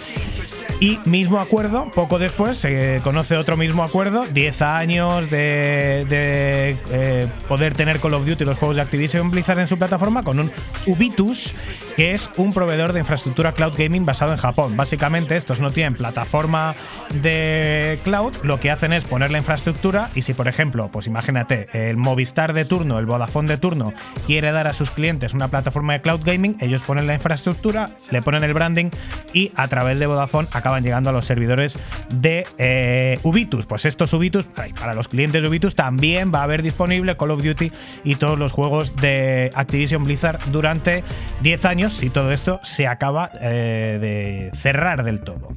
Y 0.80 0.98
mismo 1.04 1.38
acuerdo, 1.38 1.90
poco 1.94 2.18
después 2.18 2.58
se 2.58 3.00
conoce 3.04 3.36
otro 3.36 3.56
mismo 3.56 3.84
acuerdo, 3.84 4.26
10 4.26 4.62
años 4.62 5.30
de, 5.30 6.04
eh, 6.10 7.28
poder 7.46 7.74
tener 7.74 8.00
Call 8.00 8.14
of 8.14 8.26
Duty 8.26 8.44
los 8.44 8.58
juegos 8.58 8.76
de 8.76 8.82
Activision 8.82 9.30
Blizzard 9.30 9.60
en 9.60 9.68
su 9.68 9.78
plataforma 9.78 10.24
con 10.24 10.40
un 10.40 10.50
Ubitus, 10.86 11.54
que 11.96 12.14
es 12.14 12.30
un 12.36 12.52
proveedor 12.52 12.92
de 12.92 12.98
infraestructura 12.98 13.52
cloud 13.52 13.74
gaming 13.78 14.04
basado 14.04 14.32
en 14.32 14.38
Japón. 14.38 14.76
Básicamente 14.76 15.36
estos 15.36 15.60
no 15.60 15.70
tienen 15.70 15.94
plataforma 15.94 16.74
de 17.14 18.00
cloud, 18.02 18.34
lo 18.42 18.58
que 18.58 18.72
hacen 18.72 18.92
es 18.92 19.04
poner 19.04 19.30
la 19.30 19.38
infraestructura 19.38 20.10
y 20.16 20.22
si 20.22 20.34
por 20.34 20.48
ejemplo, 20.48 20.88
pues 20.90 21.06
imagínate, 21.06 21.68
el 21.72 21.96
Movistar 21.96 22.54
de 22.54 22.64
turno, 22.64 22.98
el 22.98 23.06
Vodafone 23.06 23.48
de 23.48 23.58
turno 23.58 23.92
quiere 24.26 24.50
dar 24.50 24.66
a 24.66 24.72
sus 24.72 24.90
clientes 24.90 25.32
una 25.32 25.46
plataforma 25.46 25.92
de 25.92 26.02
cloud 26.02 26.22
gaming, 26.24 26.41
ellos 26.60 26.82
ponen 26.82 27.06
la 27.06 27.14
infraestructura, 27.14 27.88
le 28.10 28.22
ponen 28.22 28.44
el 28.44 28.54
branding 28.54 28.90
y 29.32 29.52
a 29.54 29.68
través 29.68 29.98
de 29.98 30.06
Vodafone 30.06 30.48
acaban 30.52 30.82
llegando 30.82 31.10
a 31.10 31.12
los 31.12 31.24
servidores 31.24 31.78
de 32.14 32.46
eh, 32.58 33.18
Ubitus. 33.22 33.66
Pues 33.66 33.84
estos 33.84 34.12
Ubitus, 34.12 34.46
para 34.46 34.94
los 34.94 35.08
clientes 35.08 35.42
de 35.42 35.48
Ubitus 35.48 35.74
también 35.74 36.32
va 36.34 36.40
a 36.40 36.44
haber 36.44 36.62
disponible 36.62 37.16
Call 37.16 37.30
of 37.30 37.42
Duty 37.42 37.72
y 38.04 38.16
todos 38.16 38.38
los 38.38 38.52
juegos 38.52 38.96
de 38.96 39.50
Activision 39.54 40.04
Blizzard 40.04 40.38
durante 40.50 41.04
10 41.42 41.64
años 41.64 41.92
si 41.92 42.10
todo 42.10 42.32
esto 42.32 42.60
se 42.62 42.86
acaba 42.86 43.30
eh, 43.40 43.98
de 44.00 44.58
cerrar 44.58 45.04
del 45.04 45.20
todo. 45.20 45.48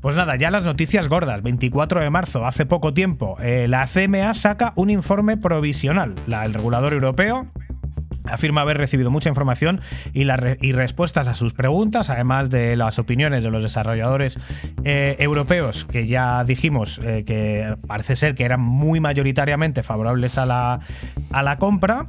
Pues 0.00 0.16
nada, 0.16 0.36
ya 0.36 0.50
las 0.50 0.64
noticias 0.64 1.08
gordas. 1.08 1.42
24 1.42 2.00
de 2.00 2.10
marzo, 2.10 2.46
hace 2.46 2.66
poco 2.66 2.94
tiempo, 2.94 3.36
eh, 3.40 3.66
la 3.68 3.86
CMA 3.86 4.34
saca 4.34 4.72
un 4.76 4.90
informe 4.90 5.36
provisional. 5.36 6.14
La, 6.26 6.44
el 6.44 6.54
regulador 6.54 6.92
europeo 6.92 7.46
afirma 8.30 8.60
haber 8.62 8.78
recibido 8.78 9.10
mucha 9.10 9.28
información 9.28 9.80
y, 10.12 10.24
la 10.24 10.36
re- 10.36 10.58
y 10.60 10.72
respuestas 10.72 11.28
a 11.28 11.34
sus 11.34 11.52
preguntas, 11.54 12.10
además 12.10 12.50
de 12.50 12.76
las 12.76 12.98
opiniones 12.98 13.42
de 13.42 13.50
los 13.50 13.62
desarrolladores 13.62 14.38
eh, 14.84 15.16
europeos, 15.18 15.84
que 15.84 16.06
ya 16.06 16.44
dijimos 16.44 17.00
eh, 17.02 17.24
que 17.26 17.76
parece 17.86 18.16
ser 18.16 18.34
que 18.34 18.44
eran 18.44 18.60
muy 18.60 19.00
mayoritariamente 19.00 19.82
favorables 19.82 20.38
a 20.38 20.46
la, 20.46 20.80
a 21.30 21.42
la 21.42 21.56
compra. 21.58 22.06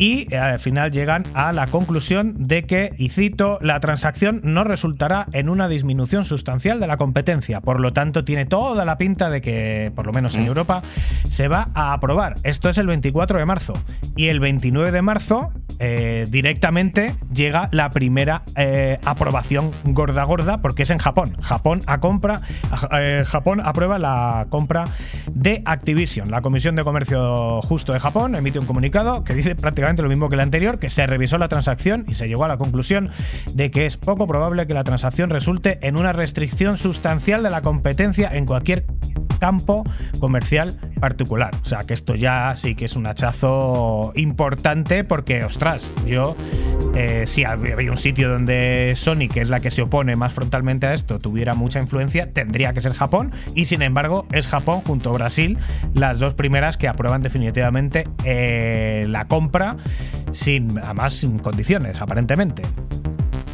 Y 0.00 0.32
eh, 0.32 0.38
al 0.38 0.60
final 0.60 0.92
llegan 0.92 1.24
a 1.34 1.52
la 1.52 1.66
conclusión 1.66 2.46
de 2.46 2.62
que, 2.64 2.92
y 2.98 3.08
cito, 3.08 3.58
la 3.60 3.80
transacción 3.80 4.40
no 4.44 4.62
resultará 4.62 5.26
en 5.32 5.48
una 5.48 5.66
disminución 5.68 6.24
sustancial 6.24 6.78
de 6.78 6.86
la 6.86 6.96
competencia. 6.96 7.60
Por 7.60 7.80
lo 7.80 7.92
tanto, 7.92 8.24
tiene 8.24 8.46
toda 8.46 8.84
la 8.84 8.96
pinta 8.96 9.28
de 9.28 9.40
que, 9.40 9.90
por 9.96 10.06
lo 10.06 10.12
menos 10.12 10.36
en 10.36 10.44
Europa, 10.44 10.82
se 11.24 11.48
va 11.48 11.70
a 11.74 11.92
aprobar. 11.92 12.34
Esto 12.44 12.68
es 12.68 12.78
el 12.78 12.86
24 12.86 13.40
de 13.40 13.44
marzo. 13.46 13.72
Y 14.16 14.28
el 14.28 14.38
29 14.38 14.92
de 14.92 15.02
marzo, 15.02 15.47
eh, 15.80 16.24
directamente 16.28 17.14
llega 17.32 17.68
la 17.70 17.90
primera 17.90 18.42
eh, 18.56 18.98
aprobación 19.04 19.70
gorda 19.84 20.24
gorda, 20.24 20.60
porque 20.60 20.82
es 20.82 20.90
en 20.90 20.98
Japón. 20.98 21.36
Japón, 21.40 21.80
a 21.86 22.00
compra, 22.00 22.40
eh, 22.92 23.22
Japón 23.26 23.60
aprueba 23.64 23.98
la 23.98 24.46
compra 24.50 24.84
de 25.32 25.62
Activision. 25.64 26.30
La 26.30 26.42
Comisión 26.42 26.74
de 26.74 26.82
Comercio 26.82 27.62
Justo 27.62 27.92
de 27.92 28.00
Japón 28.00 28.34
emite 28.34 28.58
un 28.58 28.66
comunicado 28.66 29.24
que 29.24 29.34
dice 29.34 29.54
prácticamente 29.54 30.02
lo 30.02 30.08
mismo 30.08 30.28
que 30.28 30.34
el 30.34 30.40
anterior, 30.40 30.78
que 30.78 30.90
se 30.90 31.06
revisó 31.06 31.38
la 31.38 31.48
transacción 31.48 32.04
y 32.08 32.14
se 32.14 32.26
llegó 32.26 32.44
a 32.44 32.48
la 32.48 32.56
conclusión 32.56 33.10
de 33.54 33.70
que 33.70 33.86
es 33.86 33.96
poco 33.96 34.26
probable 34.26 34.66
que 34.66 34.74
la 34.74 34.84
transacción 34.84 35.30
resulte 35.30 35.78
en 35.86 35.96
una 35.96 36.12
restricción 36.12 36.76
sustancial 36.76 37.42
de 37.42 37.50
la 37.50 37.62
competencia 37.62 38.28
en 38.32 38.46
cualquier 38.46 38.84
campo 39.38 39.84
comercial 40.20 40.74
particular. 41.00 41.50
O 41.62 41.64
sea 41.64 41.80
que 41.80 41.94
esto 41.94 42.14
ya 42.14 42.56
sí 42.56 42.74
que 42.74 42.84
es 42.86 42.96
un 42.96 43.06
hachazo 43.06 44.12
importante 44.14 45.04
porque, 45.04 45.44
ostras, 45.44 45.90
yo 46.06 46.36
eh, 46.94 47.24
si 47.26 47.44
había 47.44 47.90
un 47.90 47.96
sitio 47.96 48.28
donde 48.28 48.94
Sony, 48.96 49.28
que 49.32 49.40
es 49.40 49.48
la 49.48 49.60
que 49.60 49.70
se 49.70 49.82
opone 49.82 50.16
más 50.16 50.32
frontalmente 50.32 50.86
a 50.86 50.94
esto, 50.94 51.18
tuviera 51.18 51.54
mucha 51.54 51.80
influencia, 51.80 52.32
tendría 52.32 52.72
que 52.72 52.80
ser 52.80 52.92
Japón 52.92 53.32
y 53.54 53.66
sin 53.66 53.82
embargo 53.82 54.26
es 54.32 54.46
Japón 54.46 54.80
junto 54.80 55.10
a 55.10 55.12
Brasil 55.14 55.58
las 55.94 56.18
dos 56.18 56.34
primeras 56.34 56.76
que 56.76 56.88
aprueban 56.88 57.22
definitivamente 57.22 58.04
eh, 58.24 59.04
la 59.08 59.26
compra 59.26 59.76
sin, 60.32 60.78
además 60.78 61.14
sin 61.14 61.38
condiciones, 61.38 62.00
aparentemente. 62.00 62.62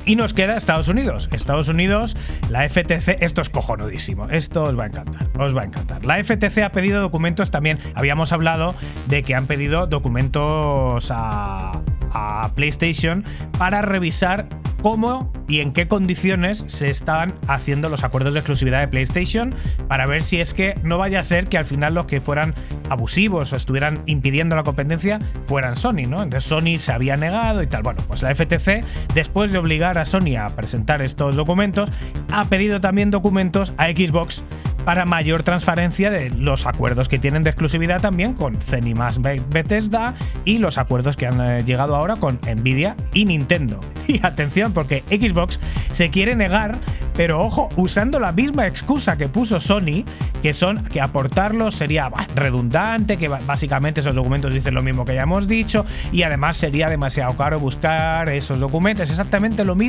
Y 0.06 0.16
nos 0.16 0.34
queda 0.34 0.56
Estados 0.56 0.88
Unidos. 0.88 1.28
Estados 1.32 1.68
Unidos, 1.68 2.16
la 2.50 2.68
FTC, 2.68 3.22
esto 3.22 3.40
es 3.40 3.48
cojonudísimo, 3.48 4.28
esto 4.28 4.64
os 4.64 4.78
va 4.78 4.84
a 4.84 4.86
encantar, 4.86 5.28
os 5.38 5.56
va 5.56 5.62
a 5.62 5.64
encantar. 5.64 6.04
La 6.04 6.22
FTC 6.22 6.58
ha 6.58 6.72
pedido 6.72 7.00
documentos 7.00 7.50
también, 7.50 7.78
habíamos 7.94 8.32
hablado 8.32 8.74
de 9.08 9.22
que 9.22 9.34
han 9.34 9.46
pedido 9.46 9.86
documentos 9.86 11.10
a, 11.10 11.80
a 12.12 12.50
PlayStation 12.54 13.24
para 13.58 13.82
revisar 13.82 14.48
cómo 14.84 15.32
y 15.48 15.60
en 15.60 15.72
qué 15.72 15.88
condiciones 15.88 16.62
se 16.66 16.90
estaban 16.90 17.34
haciendo 17.48 17.88
los 17.88 18.04
acuerdos 18.04 18.34
de 18.34 18.40
exclusividad 18.40 18.82
de 18.82 18.88
PlayStation 18.88 19.54
para 19.88 20.04
ver 20.04 20.22
si 20.22 20.40
es 20.40 20.52
que 20.52 20.74
no 20.82 20.98
vaya 20.98 21.20
a 21.20 21.22
ser 21.22 21.48
que 21.48 21.56
al 21.56 21.64
final 21.64 21.94
los 21.94 22.04
que 22.04 22.20
fueran 22.20 22.54
abusivos 22.90 23.54
o 23.54 23.56
estuvieran 23.56 24.02
impidiendo 24.04 24.56
la 24.56 24.62
competencia 24.62 25.20
fueran 25.46 25.78
Sony, 25.78 26.04
¿no? 26.06 26.22
Entonces 26.22 26.44
Sony 26.44 26.78
se 26.78 26.92
había 26.92 27.16
negado 27.16 27.62
y 27.62 27.66
tal. 27.66 27.82
Bueno, 27.82 28.02
pues 28.06 28.20
la 28.20 28.34
FTC, 28.34 28.84
después 29.14 29.52
de 29.52 29.58
obligar 29.58 29.93
a 29.98 30.04
Sony 30.04 30.36
a 30.38 30.48
presentar 30.48 31.02
estos 31.02 31.36
documentos, 31.36 31.90
ha 32.30 32.44
pedido 32.44 32.80
también 32.80 33.10
documentos 33.10 33.72
a 33.76 33.86
Xbox 33.86 34.44
para 34.84 35.04
mayor 35.06 35.42
transparencia 35.42 36.10
de 36.10 36.30
los 36.30 36.66
acuerdos 36.66 37.08
que 37.08 37.18
tienen 37.18 37.42
de 37.42 37.50
exclusividad 37.50 38.00
también 38.00 38.34
con 38.34 38.60
Zenimax 38.60 39.20
Bethesda 39.48 40.14
y 40.44 40.58
los 40.58 40.78
acuerdos 40.78 41.16
que 41.16 41.26
han 41.26 41.40
eh, 41.40 41.64
llegado 41.64 41.96
ahora 41.96 42.16
con 42.16 42.38
Nvidia 42.46 42.96
y 43.12 43.24
Nintendo. 43.24 43.80
Y 44.06 44.20
atención, 44.24 44.74
porque 44.74 45.02
Xbox 45.08 45.58
se 45.90 46.10
quiere 46.10 46.36
negar, 46.36 46.78
pero 47.14 47.40
ojo, 47.42 47.70
usando 47.76 48.20
la 48.20 48.32
misma 48.32 48.66
excusa 48.66 49.16
que 49.16 49.28
puso 49.28 49.58
Sony, 49.58 50.04
que 50.42 50.52
son 50.52 50.84
que 50.84 51.00
aportarlos 51.00 51.74
sería 51.74 52.10
redundante, 52.34 53.16
que 53.16 53.28
básicamente 53.28 54.00
esos 54.00 54.14
documentos 54.14 54.52
dicen 54.52 54.74
lo 54.74 54.82
mismo 54.82 55.06
que 55.06 55.14
ya 55.14 55.22
hemos 55.22 55.48
dicho, 55.48 55.86
y 56.12 56.22
además 56.22 56.58
sería 56.58 56.88
demasiado 56.88 57.34
caro 57.34 57.58
buscar 57.58 58.28
esos 58.28 58.60
documentos. 58.60 59.08
Exactamente 59.08 59.64
lo 59.64 59.74
mismo 59.74 59.83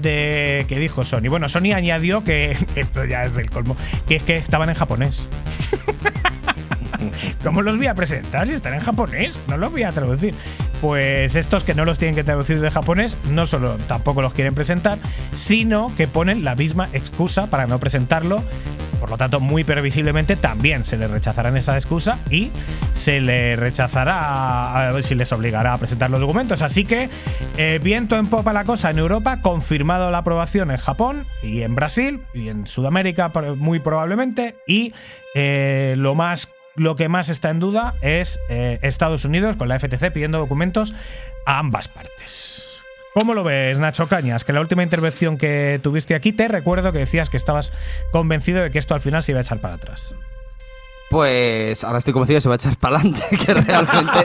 de 0.00 0.64
que 0.68 0.78
dijo 0.78 1.04
Sony. 1.04 1.28
Bueno, 1.28 1.48
Sony 1.48 1.72
añadió 1.74 2.24
que 2.24 2.56
esto 2.76 3.04
ya 3.04 3.24
es 3.24 3.34
del 3.34 3.50
colmo, 3.50 3.76
que 4.06 4.16
es 4.16 4.22
que 4.22 4.36
estaban 4.36 4.68
en 4.68 4.74
japonés. 4.74 5.26
¿Cómo 7.44 7.62
los 7.62 7.76
voy 7.76 7.88
a 7.88 7.94
presentar 7.94 8.46
si 8.46 8.54
están 8.54 8.74
en 8.74 8.80
japonés? 8.80 9.32
No 9.48 9.56
los 9.56 9.72
voy 9.72 9.82
a 9.82 9.90
traducir. 9.90 10.34
Pues 10.82 11.36
estos 11.36 11.62
que 11.62 11.74
no 11.74 11.84
los 11.84 12.00
tienen 12.00 12.16
que 12.16 12.24
traducir 12.24 12.60
de 12.60 12.68
japonés, 12.68 13.16
no 13.30 13.46
solo 13.46 13.76
tampoco 13.86 14.20
los 14.20 14.32
quieren 14.32 14.52
presentar, 14.52 14.98
sino 15.32 15.94
que 15.96 16.08
ponen 16.08 16.42
la 16.42 16.56
misma 16.56 16.88
excusa 16.92 17.46
para 17.46 17.68
no 17.68 17.78
presentarlo. 17.78 18.42
Por 18.98 19.08
lo 19.08 19.16
tanto, 19.16 19.38
muy 19.38 19.62
previsiblemente 19.62 20.34
también 20.34 20.82
se 20.84 20.96
les 20.96 21.08
rechazarán 21.08 21.56
esa 21.56 21.76
excusa 21.76 22.18
y 22.30 22.50
se 22.94 23.20
le 23.20 23.54
rechazará, 23.54 24.92
si 25.02 25.14
les 25.14 25.32
obligará 25.32 25.74
a 25.74 25.78
presentar 25.78 26.10
los 26.10 26.18
documentos. 26.18 26.62
Así 26.62 26.84
que, 26.84 27.08
eh, 27.58 27.78
viento 27.80 28.16
en 28.16 28.26
popa 28.26 28.52
la 28.52 28.64
cosa 28.64 28.90
en 28.90 28.98
Europa, 28.98 29.40
confirmado 29.40 30.10
la 30.10 30.18
aprobación 30.18 30.72
en 30.72 30.78
Japón 30.78 31.24
y 31.44 31.62
en 31.62 31.76
Brasil 31.76 32.22
y 32.34 32.48
en 32.48 32.66
Sudamérica 32.66 33.30
muy 33.56 33.78
probablemente. 33.78 34.56
Y 34.66 34.92
eh, 35.36 35.94
lo 35.96 36.16
más 36.16 36.52
lo 36.74 36.96
que 36.96 37.08
más 37.08 37.28
está 37.28 37.50
en 37.50 37.60
duda 37.60 37.94
es 38.00 38.40
eh, 38.48 38.78
Estados 38.82 39.24
Unidos 39.24 39.56
con 39.56 39.68
la 39.68 39.78
FTC 39.78 40.12
pidiendo 40.12 40.38
documentos 40.38 40.94
a 41.46 41.58
ambas 41.58 41.88
partes. 41.88 42.80
¿Cómo 43.14 43.34
lo 43.34 43.44
ves, 43.44 43.78
Nacho 43.78 44.08
Cañas? 44.08 44.42
Que 44.42 44.54
la 44.54 44.60
última 44.60 44.82
intervención 44.82 45.36
que 45.36 45.78
tuviste 45.82 46.14
aquí 46.14 46.32
te 46.32 46.48
recuerdo 46.48 46.92
que 46.92 46.98
decías 46.98 47.28
que 47.28 47.36
estabas 47.36 47.70
convencido 48.10 48.62
de 48.62 48.70
que 48.70 48.78
esto 48.78 48.94
al 48.94 49.00
final 49.00 49.22
se 49.22 49.32
iba 49.32 49.40
a 49.40 49.42
echar 49.42 49.60
para 49.60 49.74
atrás. 49.74 50.14
Pues 51.12 51.84
ahora 51.84 51.98
estoy 51.98 52.14
convencido 52.14 52.38
que 52.38 52.40
se 52.40 52.48
va 52.48 52.54
a 52.54 52.56
echar 52.56 52.74
para 52.78 52.96
adelante, 52.96 53.22
que 53.46 53.52
realmente 53.52 54.24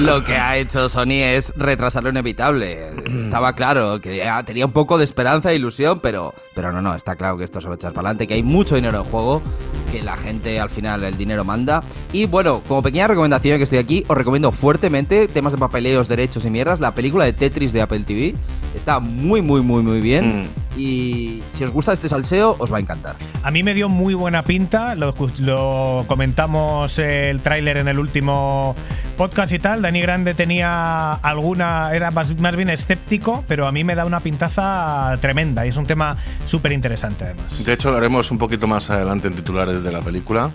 lo 0.00 0.24
que 0.24 0.36
ha 0.36 0.56
hecho 0.56 0.88
Sony 0.88 1.22
es 1.22 1.54
retrasar 1.54 2.02
lo 2.02 2.10
inevitable. 2.10 2.88
Estaba 3.22 3.52
claro 3.52 4.00
que 4.00 4.16
ya 4.16 4.42
tenía 4.42 4.66
un 4.66 4.72
poco 4.72 4.98
de 4.98 5.04
esperanza 5.04 5.52
e 5.52 5.54
ilusión, 5.54 6.00
pero, 6.00 6.34
pero 6.52 6.72
no, 6.72 6.82
no, 6.82 6.96
está 6.96 7.14
claro 7.14 7.38
que 7.38 7.44
esto 7.44 7.60
se 7.60 7.68
va 7.68 7.74
a 7.74 7.76
echar 7.76 7.92
para 7.92 8.08
adelante, 8.08 8.26
que 8.26 8.34
hay 8.34 8.42
mucho 8.42 8.74
dinero 8.74 8.98
en 8.98 9.04
juego, 9.04 9.40
que 9.90 10.02
la 10.02 10.16
gente 10.16 10.60
al 10.60 10.70
final 10.70 11.04
el 11.04 11.16
dinero 11.16 11.44
manda. 11.44 11.82
Y 12.12 12.26
bueno, 12.26 12.62
como 12.66 12.82
pequeña 12.82 13.06
recomendación 13.06 13.58
que 13.58 13.64
estoy 13.64 13.78
aquí, 13.78 14.04
os 14.08 14.16
recomiendo 14.16 14.52
fuertemente 14.52 15.28
temas 15.28 15.52
de 15.52 15.58
papeleos, 15.58 16.08
derechos 16.08 16.44
y 16.44 16.50
mierdas, 16.50 16.80
la 16.80 16.94
película 16.94 17.24
de 17.24 17.32
Tetris 17.32 17.72
de 17.72 17.82
Apple 17.82 18.00
TV. 18.00 18.34
Está 18.74 19.00
muy, 19.00 19.42
muy, 19.42 19.60
muy, 19.60 19.82
muy 19.82 20.00
bien. 20.00 20.42
Mm. 20.42 20.78
Y 20.78 21.42
si 21.48 21.64
os 21.64 21.70
gusta 21.70 21.92
este 21.92 22.08
salseo, 22.08 22.54
os 22.58 22.72
va 22.72 22.76
a 22.76 22.80
encantar. 22.80 23.16
A 23.42 23.50
mí 23.50 23.62
me 23.62 23.74
dio 23.74 23.88
muy 23.88 24.14
buena 24.14 24.44
pinta, 24.44 24.94
lo, 24.94 25.14
lo 25.38 26.04
comentamos 26.06 26.98
el 26.98 27.40
tráiler 27.40 27.78
en 27.78 27.88
el 27.88 27.98
último 27.98 28.76
podcast 29.16 29.52
y 29.52 29.58
tal. 29.58 29.82
Dani 29.82 30.00
Grande 30.00 30.34
tenía 30.34 31.12
alguna, 31.14 31.92
era 31.92 32.12
más, 32.12 32.38
más 32.38 32.54
bien 32.54 32.70
escéptico, 32.70 33.44
pero 33.48 33.66
a 33.66 33.72
mí 33.72 33.82
me 33.82 33.96
da 33.96 34.04
una 34.04 34.20
pintaza 34.20 35.16
tremenda 35.20 35.66
y 35.66 35.70
es 35.70 35.76
un 35.76 35.84
tema 35.84 36.16
súper 36.46 36.70
interesante 36.70 37.24
además. 37.24 37.64
De 37.64 37.72
hecho, 37.72 37.90
lo 37.90 37.96
haremos 37.96 38.30
un 38.30 38.38
poquito 38.38 38.68
más 38.68 38.88
adelante 38.90 39.26
en 39.26 39.34
titulares 39.34 39.77
de 39.82 39.92
la 39.92 40.00
película. 40.00 40.50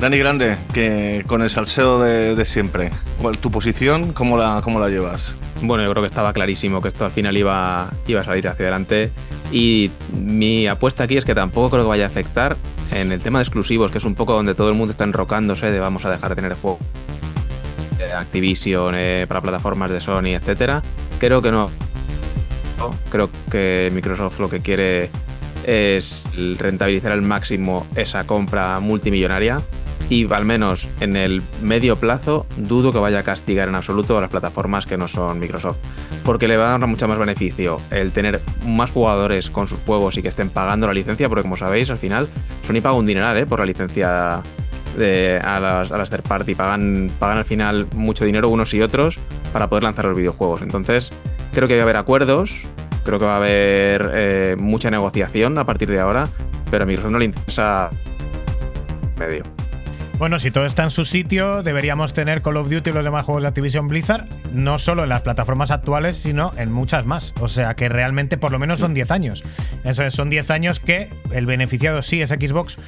Dani 0.00 0.18
Grande, 0.18 0.56
que 0.72 1.24
con 1.26 1.42
el 1.42 1.50
salseo 1.50 2.00
de, 2.00 2.34
de 2.34 2.44
siempre, 2.44 2.90
¿cuál 3.20 3.38
tu 3.38 3.50
posición? 3.50 4.12
¿Cómo 4.12 4.36
la, 4.36 4.60
cómo 4.62 4.80
la 4.80 4.88
llevas? 4.88 5.36
Bueno, 5.62 5.84
yo 5.84 5.90
creo 5.90 6.02
que 6.02 6.08
estaba 6.08 6.32
clarísimo 6.32 6.82
que 6.82 6.88
esto 6.88 7.04
al 7.04 7.10
final 7.10 7.36
iba, 7.36 7.90
iba 8.06 8.20
a 8.20 8.24
salir 8.24 8.48
hacia 8.48 8.64
adelante. 8.64 9.10
Y 9.52 9.90
mi 10.12 10.66
apuesta 10.66 11.04
aquí 11.04 11.16
es 11.16 11.24
que 11.24 11.34
tampoco 11.34 11.70
creo 11.70 11.84
que 11.84 11.88
vaya 11.88 12.04
a 12.04 12.08
afectar 12.08 12.56
en 12.92 13.12
el 13.12 13.20
tema 13.20 13.38
de 13.38 13.44
exclusivos, 13.44 13.92
que 13.92 13.98
es 13.98 14.04
un 14.04 14.14
poco 14.14 14.34
donde 14.34 14.54
todo 14.54 14.68
el 14.68 14.74
mundo 14.74 14.90
está 14.90 15.04
enrocándose 15.04 15.70
de 15.70 15.78
vamos 15.78 16.04
a 16.04 16.10
dejar 16.10 16.30
de 16.30 16.36
tener 16.36 16.54
juego 16.54 16.78
de 17.98 18.12
Activision 18.12 18.94
eh, 18.96 19.26
para 19.28 19.40
plataformas 19.40 19.90
de 19.90 20.00
Sony, 20.00 20.34
etcétera. 20.34 20.82
Creo 21.18 21.40
que. 21.40 21.50
No, 21.50 21.70
Creo 23.10 23.30
que 23.50 23.90
Microsoft 23.92 24.38
lo 24.40 24.50
que 24.50 24.60
quiere 24.60 25.10
es 25.66 26.24
rentabilizar 26.58 27.12
al 27.12 27.22
máximo 27.22 27.86
esa 27.96 28.26
compra 28.26 28.80
multimillonaria 28.80 29.58
y 30.08 30.30
al 30.32 30.44
menos 30.44 30.88
en 31.00 31.16
el 31.16 31.42
medio 31.62 31.96
plazo 31.96 32.46
dudo 32.56 32.92
que 32.92 32.98
vaya 32.98 33.20
a 33.20 33.22
castigar 33.22 33.68
en 33.68 33.74
absoluto 33.74 34.18
a 34.18 34.20
las 34.20 34.30
plataformas 34.30 34.86
que 34.86 34.98
no 34.98 35.08
son 35.08 35.38
Microsoft. 35.38 35.78
Porque 36.24 36.48
le 36.48 36.56
va 36.56 36.68
a 36.74 36.78
dar 36.78 36.88
mucho 36.88 37.08
más 37.08 37.18
beneficio 37.18 37.80
el 37.90 38.12
tener 38.12 38.40
más 38.66 38.90
jugadores 38.90 39.50
con 39.50 39.68
sus 39.68 39.78
juegos 39.80 40.16
y 40.16 40.22
que 40.22 40.28
estén 40.28 40.50
pagando 40.50 40.86
la 40.86 40.94
licencia, 40.94 41.28
porque 41.28 41.42
como 41.42 41.56
sabéis, 41.56 41.90
al 41.90 41.98
final 41.98 42.28
Sony 42.66 42.80
paga 42.82 42.96
un 42.96 43.06
dineral 43.06 43.36
¿eh? 43.36 43.46
por 43.46 43.60
la 43.60 43.66
licencia 43.66 44.36
a, 44.36 45.60
las, 45.60 45.90
a 45.90 45.98
las 45.98 46.10
third 46.10 46.22
party. 46.22 46.54
Pagan, 46.54 47.10
pagan 47.18 47.38
al 47.38 47.44
final 47.44 47.86
mucho 47.94 48.24
dinero 48.24 48.48
unos 48.48 48.72
y 48.74 48.82
otros 48.82 49.18
para 49.52 49.68
poder 49.68 49.84
lanzar 49.84 50.06
los 50.06 50.16
videojuegos. 50.16 50.62
Entonces, 50.62 51.10
creo 51.52 51.68
que 51.68 51.76
va 51.76 51.82
a 51.82 51.84
haber 51.84 51.96
acuerdos, 51.96 52.62
creo 53.04 53.18
que 53.18 53.24
va 53.24 53.34
a 53.34 53.36
haber 53.36 54.10
eh, 54.14 54.56
mucha 54.58 54.90
negociación 54.90 55.58
a 55.58 55.64
partir 55.64 55.88
de 55.88 56.00
ahora, 56.00 56.26
pero 56.70 56.84
a 56.84 56.86
Microsoft 56.86 57.12
no 57.12 57.18
le 57.18 57.26
interesa 57.26 57.90
medio. 59.18 59.53
Bueno, 60.16 60.38
si 60.38 60.52
todo 60.52 60.64
está 60.64 60.84
en 60.84 60.90
su 60.90 61.04
sitio, 61.04 61.64
deberíamos 61.64 62.14
tener 62.14 62.40
Call 62.40 62.56
of 62.56 62.70
Duty 62.70 62.90
y 62.90 62.92
los 62.92 63.04
demás 63.04 63.24
juegos 63.24 63.42
de 63.42 63.48
Activision 63.48 63.88
Blizzard, 63.88 64.24
no 64.52 64.78
solo 64.78 65.02
en 65.02 65.08
las 65.08 65.22
plataformas 65.22 65.72
actuales, 65.72 66.16
sino 66.16 66.52
en 66.56 66.70
muchas 66.70 67.04
más. 67.04 67.34
O 67.40 67.48
sea 67.48 67.74
que 67.74 67.88
realmente 67.88 68.38
por 68.38 68.52
lo 68.52 68.60
menos 68.60 68.78
son 68.78 68.94
10 68.94 69.10
años. 69.10 69.42
Eso 69.82 70.04
es, 70.04 70.14
son 70.14 70.30
10 70.30 70.50
años 70.50 70.78
que 70.78 71.10
el 71.32 71.46
beneficiado 71.46 72.00
sí 72.02 72.22
es 72.22 72.30
Xbox, 72.30 72.78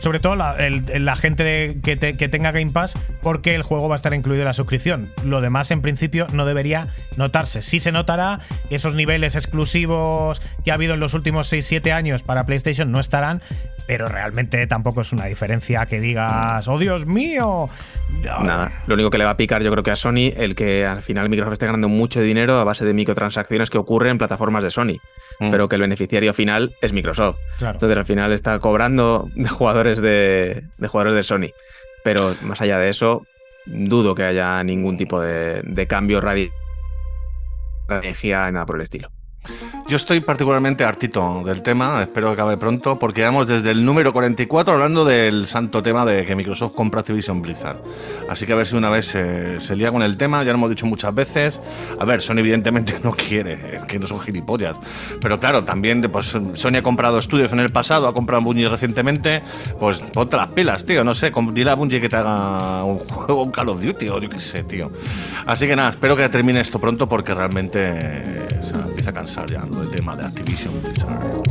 sobre 0.00 0.20
todo 0.20 0.36
la, 0.36 1.16
gente 1.16 1.78
que, 1.82 1.96
que 1.96 2.28
tenga 2.28 2.52
Game 2.52 2.70
Pass, 2.70 2.94
porque 3.22 3.54
el 3.54 3.62
juego 3.62 3.88
va 3.88 3.94
a 3.94 3.96
estar 3.96 4.12
incluido 4.12 4.42
en 4.42 4.48
la 4.48 4.54
suscripción. 4.54 5.08
Lo 5.24 5.40
demás, 5.40 5.70
en 5.70 5.80
principio, 5.80 6.26
no 6.34 6.44
debería 6.44 6.88
notarse. 7.16 7.62
Sí 7.62 7.80
se 7.80 7.92
notará, 7.92 8.40
esos 8.68 8.94
niveles 8.94 9.36
exclusivos 9.36 10.42
que 10.64 10.70
ha 10.70 10.74
habido 10.74 10.94
en 10.94 11.00
los 11.00 11.14
últimos 11.14 11.50
6-7 11.50 11.92
años 11.92 12.22
para 12.22 12.44
PlayStation 12.44 12.92
no 12.92 13.00
estarán, 13.00 13.40
pero 13.86 14.06
realmente 14.06 14.66
tampoco 14.66 15.02
es 15.02 15.12
una 15.12 15.26
diferencia 15.26 15.86
que 15.86 16.00
digas, 16.00 16.66
¡oh 16.68 16.78
Dios 16.78 17.06
mío! 17.06 17.66
Nada, 18.22 18.82
lo 18.86 18.94
único 18.94 19.10
que 19.10 19.18
le 19.18 19.24
va 19.24 19.30
a 19.32 19.36
picar 19.36 19.62
yo 19.62 19.70
creo 19.70 19.82
que 19.82 19.90
a 19.90 19.96
Sony, 19.96 20.32
el 20.36 20.54
que 20.54 20.86
al 20.86 21.02
final 21.02 21.28
Microsoft 21.28 21.54
esté 21.54 21.66
ganando 21.66 21.88
mucho 21.88 22.20
dinero 22.20 22.58
a 22.58 22.64
base 22.64 22.84
de 22.84 22.94
microtransacciones 22.94 23.68
que 23.70 23.78
ocurren 23.78 24.12
en 24.12 24.18
plataformas 24.18 24.62
de 24.64 24.70
Sony, 24.70 24.98
Mm. 25.40 25.50
pero 25.50 25.68
que 25.68 25.74
el 25.74 25.80
beneficiario 25.82 26.32
final 26.32 26.74
es 26.80 26.92
Microsoft. 26.92 27.38
Claro. 27.58 27.74
Entonces 27.74 27.98
al 27.98 28.06
final 28.06 28.30
está 28.32 28.56
cobrando 28.60 29.28
de 29.34 29.48
jugadores 29.48 30.00
de, 30.00 30.62
de 30.78 30.88
jugadores 30.88 31.16
de 31.16 31.22
Sony. 31.24 31.50
Pero 32.04 32.36
más 32.42 32.60
allá 32.60 32.78
de 32.78 32.88
eso, 32.88 33.26
dudo 33.66 34.14
que 34.14 34.22
haya 34.22 34.62
ningún 34.62 34.96
tipo 34.96 35.20
de, 35.20 35.60
de 35.64 35.86
cambio 35.88 36.20
radical 36.20 36.52
energía 37.88 38.50
nada 38.52 38.64
por 38.66 38.76
el 38.76 38.82
estilo. 38.82 39.10
Yo 39.86 39.96
estoy 39.96 40.20
particularmente 40.20 40.82
hartito 40.82 41.42
del 41.44 41.62
tema, 41.62 42.02
espero 42.02 42.28
que 42.28 42.32
acabe 42.32 42.56
pronto, 42.56 42.98
porque 42.98 43.22
vamos 43.22 43.48
desde 43.48 43.70
el 43.70 43.84
número 43.84 44.14
44 44.14 44.72
hablando 44.72 45.04
del 45.04 45.46
santo 45.46 45.82
tema 45.82 46.06
de 46.06 46.24
que 46.24 46.34
Microsoft 46.34 46.72
compra 46.72 47.00
Activision 47.00 47.42
Blizzard. 47.42 47.82
Así 48.30 48.46
que 48.46 48.54
a 48.54 48.56
ver 48.56 48.66
si 48.66 48.76
una 48.76 48.88
vez 48.88 49.04
se, 49.04 49.60
se 49.60 49.76
lía 49.76 49.92
con 49.92 50.02
el 50.02 50.16
tema, 50.16 50.42
ya 50.42 50.52
lo 50.52 50.54
hemos 50.58 50.70
dicho 50.70 50.86
muchas 50.86 51.14
veces. 51.14 51.60
A 52.00 52.04
ver, 52.06 52.22
Sony 52.22 52.38
evidentemente 52.38 52.98
no 53.04 53.12
quiere, 53.12 53.82
que 53.86 53.98
no 53.98 54.06
son 54.06 54.20
gilipollas. 54.20 54.80
Pero 55.20 55.38
claro, 55.38 55.64
también 55.64 56.00
pues, 56.10 56.34
Sony 56.54 56.76
ha 56.78 56.82
comprado 56.82 57.18
estudios 57.18 57.52
en 57.52 57.60
el 57.60 57.70
pasado, 57.70 58.08
ha 58.08 58.14
comprado 58.14 58.40
Bungie 58.40 58.70
recientemente, 58.70 59.42
pues 59.78 60.00
ponte 60.00 60.38
las 60.38 60.48
pilas, 60.48 60.86
tío, 60.86 61.04
no 61.04 61.14
sé, 61.14 61.30
dile 61.52 61.70
a 61.70 61.74
Bungie 61.74 62.00
que 62.00 62.08
te 62.08 62.16
haga 62.16 62.84
un 62.84 62.98
juego, 63.06 63.42
un 63.42 63.50
Call 63.50 63.68
of 63.68 63.82
Duty 63.82 64.08
o 64.08 64.18
yo 64.18 64.30
qué 64.30 64.38
sé, 64.38 64.64
tío. 64.64 64.90
Así 65.44 65.66
que 65.66 65.76
nada, 65.76 65.90
espero 65.90 66.16
que 66.16 66.26
termine 66.30 66.60
esto 66.60 66.78
pronto 66.78 67.06
porque 67.06 67.34
realmente 67.34 68.44
sea, 68.64 68.82
empieza 68.86 69.10
a 69.10 69.12
cansar 69.12 69.50
ya 69.50 69.60
¿no? 69.74 69.82
el 69.82 69.90
tema 69.90 70.16
de 70.16 70.24
Activision 70.24 70.72
Blizzard. 70.82 71.42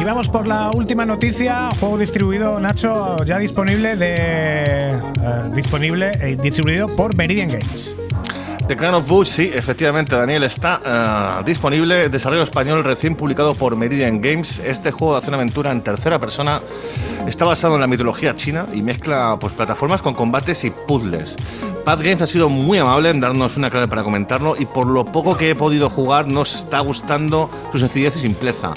Y 0.00 0.04
vamos 0.04 0.28
por 0.28 0.46
la 0.46 0.70
última 0.74 1.04
noticia, 1.04 1.68
juego 1.80 1.98
distribuido, 1.98 2.60
Nacho, 2.60 3.16
ya 3.24 3.38
disponible 3.38 3.96
de 3.96 4.14
eh, 4.18 5.50
disponible 5.54 6.12
y 6.24 6.36
distribuido 6.36 6.88
por 6.94 7.16
Meridian 7.16 7.48
Games. 7.48 7.96
The 8.68 8.76
Crown 8.76 8.96
of 8.96 9.08
Bush, 9.08 9.28
sí, 9.28 9.50
efectivamente, 9.50 10.14
Daniel, 10.14 10.42
está 10.42 11.40
eh, 11.40 11.42
disponible. 11.46 12.10
Desarrollo 12.10 12.42
español 12.42 12.84
recién 12.84 13.14
publicado 13.14 13.54
por 13.54 13.74
Meridian 13.76 14.20
Games. 14.20 14.58
Este 14.58 14.90
juego 14.90 15.14
de 15.14 15.18
acción-aventura 15.20 15.72
en 15.72 15.80
tercera 15.80 16.18
persona 16.18 16.60
está 17.26 17.46
basado 17.46 17.76
en 17.76 17.80
la 17.80 17.86
mitología 17.86 18.36
china 18.36 18.66
y 18.74 18.82
mezcla 18.82 19.38
pues, 19.40 19.54
plataformas 19.54 20.02
con 20.02 20.12
combates 20.12 20.64
y 20.64 20.70
puzzles. 20.70 21.36
Pad 21.86 22.00
Games 22.00 22.20
ha 22.20 22.26
sido 22.26 22.50
muy 22.50 22.76
amable 22.76 23.08
en 23.08 23.20
darnos 23.20 23.56
una 23.56 23.70
clave 23.70 23.88
para 23.88 24.02
comentarlo 24.02 24.54
y 24.54 24.66
por 24.66 24.86
lo 24.86 25.06
poco 25.06 25.38
que 25.38 25.48
he 25.48 25.54
podido 25.54 25.88
jugar 25.88 26.28
nos 26.28 26.54
está 26.54 26.80
gustando 26.80 27.48
su 27.72 27.78
sencillez 27.78 28.16
y 28.16 28.18
simpleza. 28.18 28.74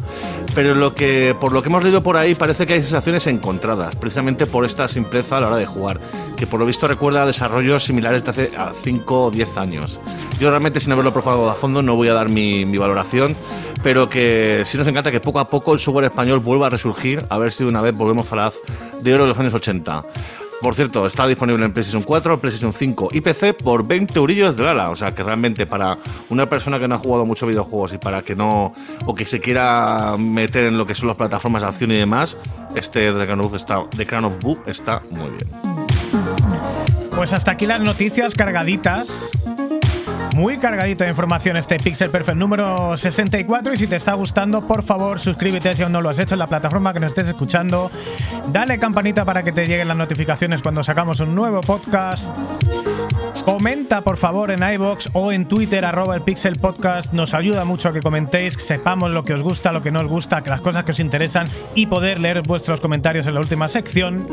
Pero 0.53 0.75
lo 0.75 0.93
que, 0.93 1.33
por 1.39 1.53
lo 1.53 1.61
que 1.61 1.69
hemos 1.69 1.81
leído 1.81 2.03
por 2.03 2.17
ahí 2.17 2.35
parece 2.35 2.67
que 2.67 2.73
hay 2.73 2.81
sensaciones 2.81 3.25
encontradas, 3.27 3.95
precisamente 3.95 4.45
por 4.45 4.65
esta 4.65 4.87
simpleza 4.89 5.37
a 5.37 5.41
la 5.41 5.47
hora 5.47 5.55
de 5.55 5.65
jugar, 5.65 6.01
que 6.35 6.45
por 6.45 6.59
lo 6.59 6.65
visto 6.65 6.87
recuerda 6.87 7.23
a 7.23 7.25
desarrollos 7.25 7.85
similares 7.85 8.25
de 8.25 8.29
hace 8.31 8.51
5 8.83 9.25
o 9.25 9.31
10 9.31 9.57
años. 9.57 10.01
Yo 10.39 10.49
realmente 10.49 10.81
sin 10.81 10.91
haberlo 10.91 11.13
probado 11.13 11.49
a 11.49 11.55
fondo 11.55 11.81
no 11.81 11.95
voy 11.95 12.09
a 12.09 12.13
dar 12.13 12.27
mi, 12.27 12.65
valoración, 12.77 13.35
pero 13.81 14.09
que 14.09 14.63
sí 14.65 14.77
nos 14.77 14.87
encanta 14.87 15.09
que 15.09 15.21
poco 15.21 15.39
a 15.39 15.47
poco 15.47 15.73
el 15.73 15.79
software 15.79 16.05
español 16.05 16.39
vuelva 16.39 16.67
a 16.67 16.69
resurgir, 16.69 17.23
a 17.29 17.37
ver 17.37 17.53
si 17.53 17.63
de 17.63 17.69
una 17.69 17.81
vez 17.81 17.95
volvemos 17.95 18.29
edad 18.31 18.53
de 19.01 19.13
oro 19.13 19.23
de 19.23 19.29
los 19.29 19.39
años 19.39 19.53
80. 19.53 20.03
Por 20.61 20.75
cierto, 20.75 21.07
está 21.07 21.25
disponible 21.25 21.65
en 21.65 21.73
PlayStation 21.73 22.03
4, 22.03 22.39
PlayStation 22.39 22.71
5 22.71 23.09
y 23.13 23.21
PC 23.21 23.55
por 23.55 23.85
20 23.85 24.17
eurillos 24.19 24.55
de 24.55 24.63
Lala. 24.63 24.91
O 24.91 24.95
sea 24.95 25.11
que 25.13 25.23
realmente 25.23 25.65
para 25.65 25.97
una 26.29 26.47
persona 26.47 26.77
que 26.77 26.87
no 26.87 26.95
ha 26.95 26.97
jugado 26.99 27.25
mucho 27.25 27.47
videojuegos 27.47 27.93
y 27.93 27.97
para 27.97 28.21
que 28.21 28.35
no. 28.35 28.73
o 29.05 29.15
que 29.15 29.25
se 29.25 29.39
quiera 29.39 30.15
meter 30.19 30.65
en 30.65 30.77
lo 30.77 30.85
que 30.85 30.93
son 30.93 31.07
las 31.07 31.17
plataformas 31.17 31.63
de 31.63 31.69
acción 31.69 31.91
y 31.91 31.95
demás, 31.95 32.37
este 32.75 33.11
The 33.11 33.25
Crown 33.25 33.41
of, 33.41 33.55
está, 33.55 33.83
The 33.95 34.05
Crown 34.05 34.25
of 34.25 34.39
Boo 34.39 34.59
está 34.67 35.01
muy 35.09 35.31
bien. 35.31 35.49
Pues 37.15 37.33
hasta 37.33 37.51
aquí 37.51 37.65
las 37.65 37.81
noticias 37.81 38.35
cargaditas. 38.35 39.31
Muy 40.35 40.57
cargadito 40.57 41.03
de 41.03 41.09
información 41.09 41.57
este 41.57 41.77
Pixel 41.77 42.09
Perfect 42.09 42.37
número 42.37 42.95
64 42.95 43.73
y 43.73 43.77
si 43.77 43.87
te 43.87 43.97
está 43.97 44.13
gustando, 44.13 44.65
por 44.65 44.83
favor, 44.83 45.19
suscríbete 45.19 45.73
si 45.75 45.83
aún 45.83 45.91
no 45.91 46.01
lo 46.01 46.09
has 46.09 46.19
hecho 46.19 46.35
en 46.35 46.39
la 46.39 46.47
plataforma 46.47 46.93
que 46.93 47.01
nos 47.01 47.11
estés 47.11 47.27
escuchando. 47.27 47.91
Dale 48.47 48.79
campanita 48.79 49.25
para 49.25 49.43
que 49.43 49.51
te 49.51 49.67
lleguen 49.67 49.89
las 49.89 49.97
notificaciones 49.97 50.61
cuando 50.61 50.83
sacamos 50.83 51.19
un 51.19 51.35
nuevo 51.35 51.59
podcast. 51.61 52.35
Comenta 53.43 54.01
por 54.01 54.17
favor 54.17 54.51
en 54.51 54.63
iBox 54.63 55.09
o 55.13 55.31
en 55.31 55.47
Twitter 55.47 55.83
arroba 55.83 56.15
el 56.15 56.21
Pixel 56.21 56.57
Podcast. 56.57 57.11
Nos 57.11 57.33
ayuda 57.33 57.65
mucho 57.65 57.89
a 57.89 57.93
que 57.93 58.01
comentéis, 58.01 58.53
sepamos 58.53 59.11
lo 59.11 59.23
que 59.23 59.33
os 59.33 59.43
gusta, 59.43 59.73
lo 59.73 59.83
que 59.83 59.91
no 59.91 59.99
os 59.99 60.07
gusta, 60.07 60.41
que 60.41 60.49
las 60.49 60.61
cosas 60.61 60.85
que 60.85 60.91
os 60.91 60.99
interesan 60.99 61.47
y 61.75 61.87
poder 61.87 62.19
leer 62.19 62.41
vuestros 62.43 62.79
comentarios 62.79 63.27
en 63.27 63.33
la 63.33 63.41
última 63.41 63.67
sección. 63.67 64.25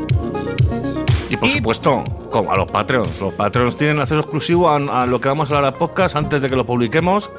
Y 1.29 1.37
por 1.37 1.47
Y- 1.47 1.51
supuesto, 1.51 2.03
como 2.31 2.51
a 2.51 2.55
los 2.57 2.69
Patreons. 2.71 3.19
Los 3.21 3.33
Patreons 3.35 3.77
tienen 3.77 3.99
acceso 3.99 4.21
exclusivo 4.21 4.67
a, 4.69 4.75
a 4.77 5.05
lo 5.05 5.21
que 5.21 5.27
vamos 5.29 5.51
a 5.51 5.55
hablar 5.57 5.73
a 5.73 5.77
podcast 5.77 6.15
antes 6.15 6.41
de 6.41 6.49
que 6.49 6.55
lo 6.55 6.65
publiquemos. 6.65 7.29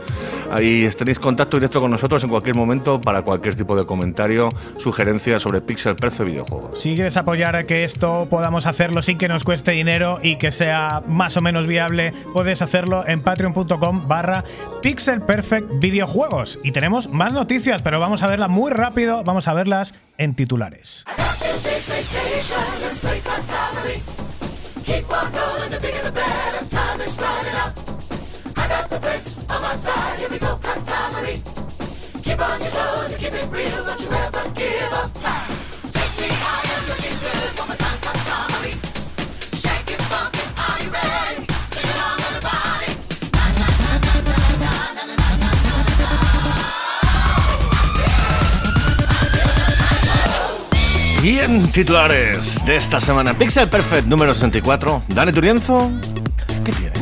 Ahí 0.53 0.89
tenéis 0.97 1.19
contacto 1.19 1.57
directo 1.57 1.81
con 1.81 1.91
nosotros 1.91 2.23
en 2.23 2.31
cualquier 2.31 2.55
momento 2.55 3.01
para 3.01 3.23
cualquier 3.23 3.55
tipo 3.57 3.77
de 3.77 3.87
comentario, 3.87 4.49
sugerencia 4.79 5.39
sobre 5.41 5.61
Pixel 5.61 5.97
Perfect 5.97 6.29
videojuegos. 6.31 6.81
Si 6.83 6.95
quieres 6.95 7.17
apoyar 7.17 7.57
a 7.57 7.65
que 7.67 7.85
esto 7.85 8.27
podamos 8.31 8.67
hacerlo 8.67 9.03
sin 9.03 9.19
que 9.19 9.29
nos 9.29 9.43
cueste 9.45 9.73
dinero 9.73 10.19
y 10.23 10.37
que 10.37 10.51
sea 10.53 11.03
más 11.07 11.37
o 11.37 11.41
menos 11.41 11.67
viable, 11.67 12.13
puedes 12.33 12.63
hacerlo 12.63 13.05
en 13.07 13.23
patreon.com 13.23 14.07
barra 14.07 14.45
Pixel 14.83 15.21
Perfect 15.23 15.67
Videojuegos. 15.81 16.59
Y 16.63 16.73
tenemos 16.73 17.09
más 17.11 17.33
noticias, 17.33 17.83
pero 17.83 17.99
vamos 17.99 18.23
a 18.23 18.27
verlas 18.29 18.51
muy 18.51 18.71
rápido, 18.71 19.25
vamos 19.25 19.49
a 19.49 19.55
verlas 19.55 19.95
en 20.19 20.35
titulares. 20.35 21.05
Keep 24.91 25.13
on 25.13 25.31
the 25.31 26.11
the. 26.11 26.69
Time 26.69 27.01
is 27.01 27.17
running 27.17 27.55
out. 27.63 27.73
I 28.57 28.67
got 28.67 28.91
the 28.91 28.99
on 29.49 29.63
my 29.63 29.77
side. 29.77 30.19
Here 30.19 30.29
we 30.29 30.39
go, 30.41 30.57
Keep 32.25 32.41
on 32.41 32.61
your 32.61 32.71
toes 32.71 33.13
and 33.13 33.21
keep 33.21 33.33
it 33.33 33.49
real. 33.53 33.85
Don't 33.85 34.01
you 34.01 34.11
ever 34.11 34.51
give 34.51 34.93
up. 34.93 35.50
Y 51.23 51.39
en 51.39 51.71
titulares 51.71 52.65
de 52.65 52.77
esta 52.77 52.99
semana, 52.99 53.35
Pixel 53.35 53.69
Perfect 53.69 54.07
número 54.07 54.33
64, 54.33 55.03
Dani 55.09 55.33
Turienzo, 55.33 55.91
¿qué 56.65 56.73
tienes? 56.73 57.00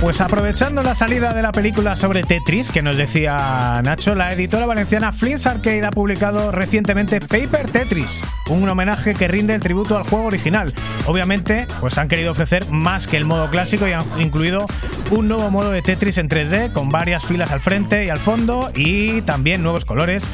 Pues 0.00 0.20
aprovechando 0.20 0.84
la 0.84 0.94
salida 0.94 1.34
de 1.34 1.42
la 1.42 1.50
película 1.50 1.96
sobre 1.96 2.22
Tetris, 2.22 2.70
que 2.70 2.82
nos 2.82 2.96
decía 2.96 3.82
Nacho, 3.84 4.14
la 4.14 4.30
editora 4.30 4.64
valenciana 4.64 5.10
Flint's 5.10 5.44
Arcade 5.44 5.84
ha 5.84 5.90
publicado 5.90 6.52
recientemente 6.52 7.20
Paper 7.20 7.68
Tetris, 7.68 8.22
un 8.48 8.68
homenaje 8.68 9.14
que 9.14 9.26
rinde 9.26 9.54
el 9.54 9.60
tributo 9.60 9.98
al 9.98 10.04
juego 10.04 10.26
original. 10.26 10.72
Obviamente, 11.06 11.66
pues 11.80 11.98
han 11.98 12.06
querido 12.06 12.30
ofrecer 12.30 12.70
más 12.70 13.08
que 13.08 13.16
el 13.16 13.24
modo 13.24 13.50
clásico 13.50 13.88
y 13.88 13.92
han 13.92 14.04
incluido 14.20 14.66
un 15.10 15.26
nuevo 15.26 15.50
modo 15.50 15.72
de 15.72 15.82
Tetris 15.82 16.18
en 16.18 16.28
3D 16.28 16.72
con 16.72 16.90
varias 16.90 17.24
filas 17.24 17.50
al 17.50 17.60
frente 17.60 18.04
y 18.04 18.08
al 18.08 18.18
fondo 18.18 18.70
y 18.76 19.22
también 19.22 19.64
nuevos 19.64 19.84
colores 19.84 20.24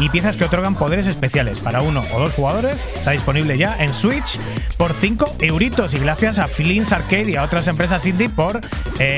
y 0.00 0.10
piezas 0.10 0.36
que 0.36 0.44
otorgan 0.44 0.74
poderes 0.74 1.06
especiales 1.06 1.60
para 1.60 1.80
uno 1.80 2.02
o 2.12 2.18
dos 2.18 2.34
jugadores. 2.34 2.86
Está 2.94 3.12
disponible 3.12 3.56
ya 3.56 3.76
en 3.78 3.94
Switch 3.94 4.38
por 4.76 4.92
5 4.92 5.36
euritos 5.40 5.94
y 5.94 5.98
gracias 5.98 6.38
a 6.38 6.46
Flint's 6.46 6.92
Arcade 6.92 7.30
y 7.30 7.36
a 7.36 7.42
otras 7.42 7.68
empresas 7.68 8.04
indie 8.04 8.28
por 8.28 8.60
eh, 8.98 9.13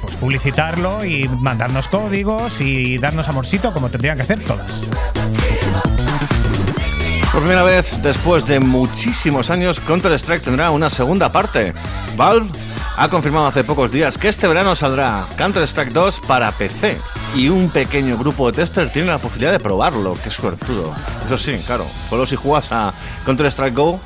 pues 0.00 0.14
publicitarlo 0.16 1.04
y 1.04 1.28
mandarnos 1.28 1.88
códigos 1.88 2.60
y 2.60 2.98
darnos 2.98 3.28
amorcito 3.28 3.72
como 3.72 3.88
tendrían 3.88 4.16
que 4.16 4.22
hacer 4.22 4.40
todas. 4.40 4.84
Por 7.32 7.42
primera 7.42 7.64
vez, 7.64 8.00
después 8.00 8.46
de 8.46 8.60
muchísimos 8.60 9.50
años, 9.50 9.80
Counter-Strike 9.80 10.44
tendrá 10.44 10.70
una 10.70 10.88
segunda 10.88 11.32
parte. 11.32 11.74
Valve 12.16 12.48
ha 12.96 13.08
confirmado 13.08 13.46
hace 13.46 13.64
pocos 13.64 13.90
días 13.90 14.16
que 14.16 14.28
este 14.28 14.46
verano 14.46 14.76
saldrá 14.76 15.26
Counter-Strike 15.36 15.92
2 15.92 16.20
para 16.28 16.52
PC 16.52 16.96
y 17.34 17.48
un 17.48 17.70
pequeño 17.70 18.16
grupo 18.16 18.46
de 18.46 18.58
testers 18.58 18.92
tiene 18.92 19.08
la 19.08 19.18
posibilidad 19.18 19.50
de 19.50 19.58
probarlo. 19.58 20.16
Qué 20.22 20.30
suertudo. 20.30 20.94
Eso 21.26 21.36
sí, 21.36 21.58
claro, 21.66 21.84
solo 22.08 22.24
si 22.24 22.36
juegas 22.36 22.70
a 22.70 22.94
Counter-Strike 23.24 23.74
Go, 23.74 24.00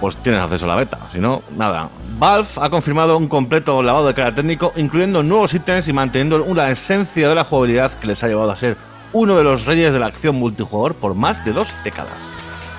pues 0.00 0.16
tienes 0.16 0.40
acceso 0.40 0.64
a 0.64 0.68
la 0.68 0.76
beta. 0.76 0.98
Si 1.12 1.18
no, 1.18 1.42
nada. 1.56 1.88
Valve 2.18 2.48
ha 2.60 2.70
confirmado 2.70 3.16
un 3.16 3.28
completo 3.28 3.82
lavado 3.82 4.06
de 4.06 4.14
cara 4.14 4.34
técnico, 4.34 4.72
incluyendo 4.76 5.22
nuevos 5.22 5.54
ítems 5.54 5.88
y 5.88 5.92
manteniendo 5.92 6.42
una 6.44 6.70
esencia 6.70 7.28
de 7.28 7.34
la 7.34 7.44
jugabilidad 7.44 7.92
que 7.92 8.06
les 8.06 8.22
ha 8.24 8.28
llevado 8.28 8.50
a 8.50 8.56
ser 8.56 8.76
uno 9.12 9.36
de 9.36 9.44
los 9.44 9.64
reyes 9.64 9.92
de 9.92 10.00
la 10.00 10.06
acción 10.06 10.36
multijugador 10.36 10.94
por 10.94 11.14
más 11.14 11.44
de 11.44 11.52
dos 11.52 11.74
décadas. 11.84 12.36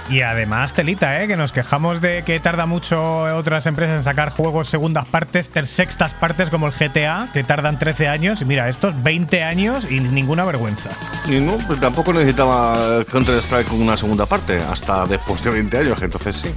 Y 0.09 0.21
además, 0.21 0.73
telita, 0.73 1.21
¿eh? 1.21 1.27
que 1.27 1.35
nos 1.35 1.51
quejamos 1.51 1.99
de 1.99 2.23
que 2.23 2.39
tarda 2.39 2.65
mucho 2.65 3.23
otras 3.35 3.65
empresas 3.65 3.95
en 3.95 4.03
sacar 4.03 4.29
juegos 4.29 4.69
segundas 4.69 5.05
partes, 5.05 5.49
ter 5.49 5.67
sextas 5.67 6.13
partes 6.13 6.49
como 6.49 6.67
el 6.67 6.73
GTA, 6.73 7.27
que 7.33 7.43
tardan 7.43 7.77
13 7.77 8.07
años. 8.07 8.41
Y 8.41 8.45
mira, 8.45 8.69
estos 8.69 9.03
20 9.03 9.43
años 9.43 9.91
y 9.91 9.99
ninguna 9.99 10.45
vergüenza. 10.45 10.91
Y 11.27 11.41
no, 11.41 11.57
pues 11.67 11.81
tampoco 11.81 12.13
necesitaba 12.13 13.03
Counter-Strike 13.03 13.67
con 13.67 13.81
una 13.81 13.97
segunda 13.97 14.25
parte, 14.25 14.61
hasta 14.61 15.05
después 15.05 15.43
de 15.43 15.49
20 15.49 15.77
años, 15.77 16.01
entonces 16.01 16.37
sí. 16.37 16.55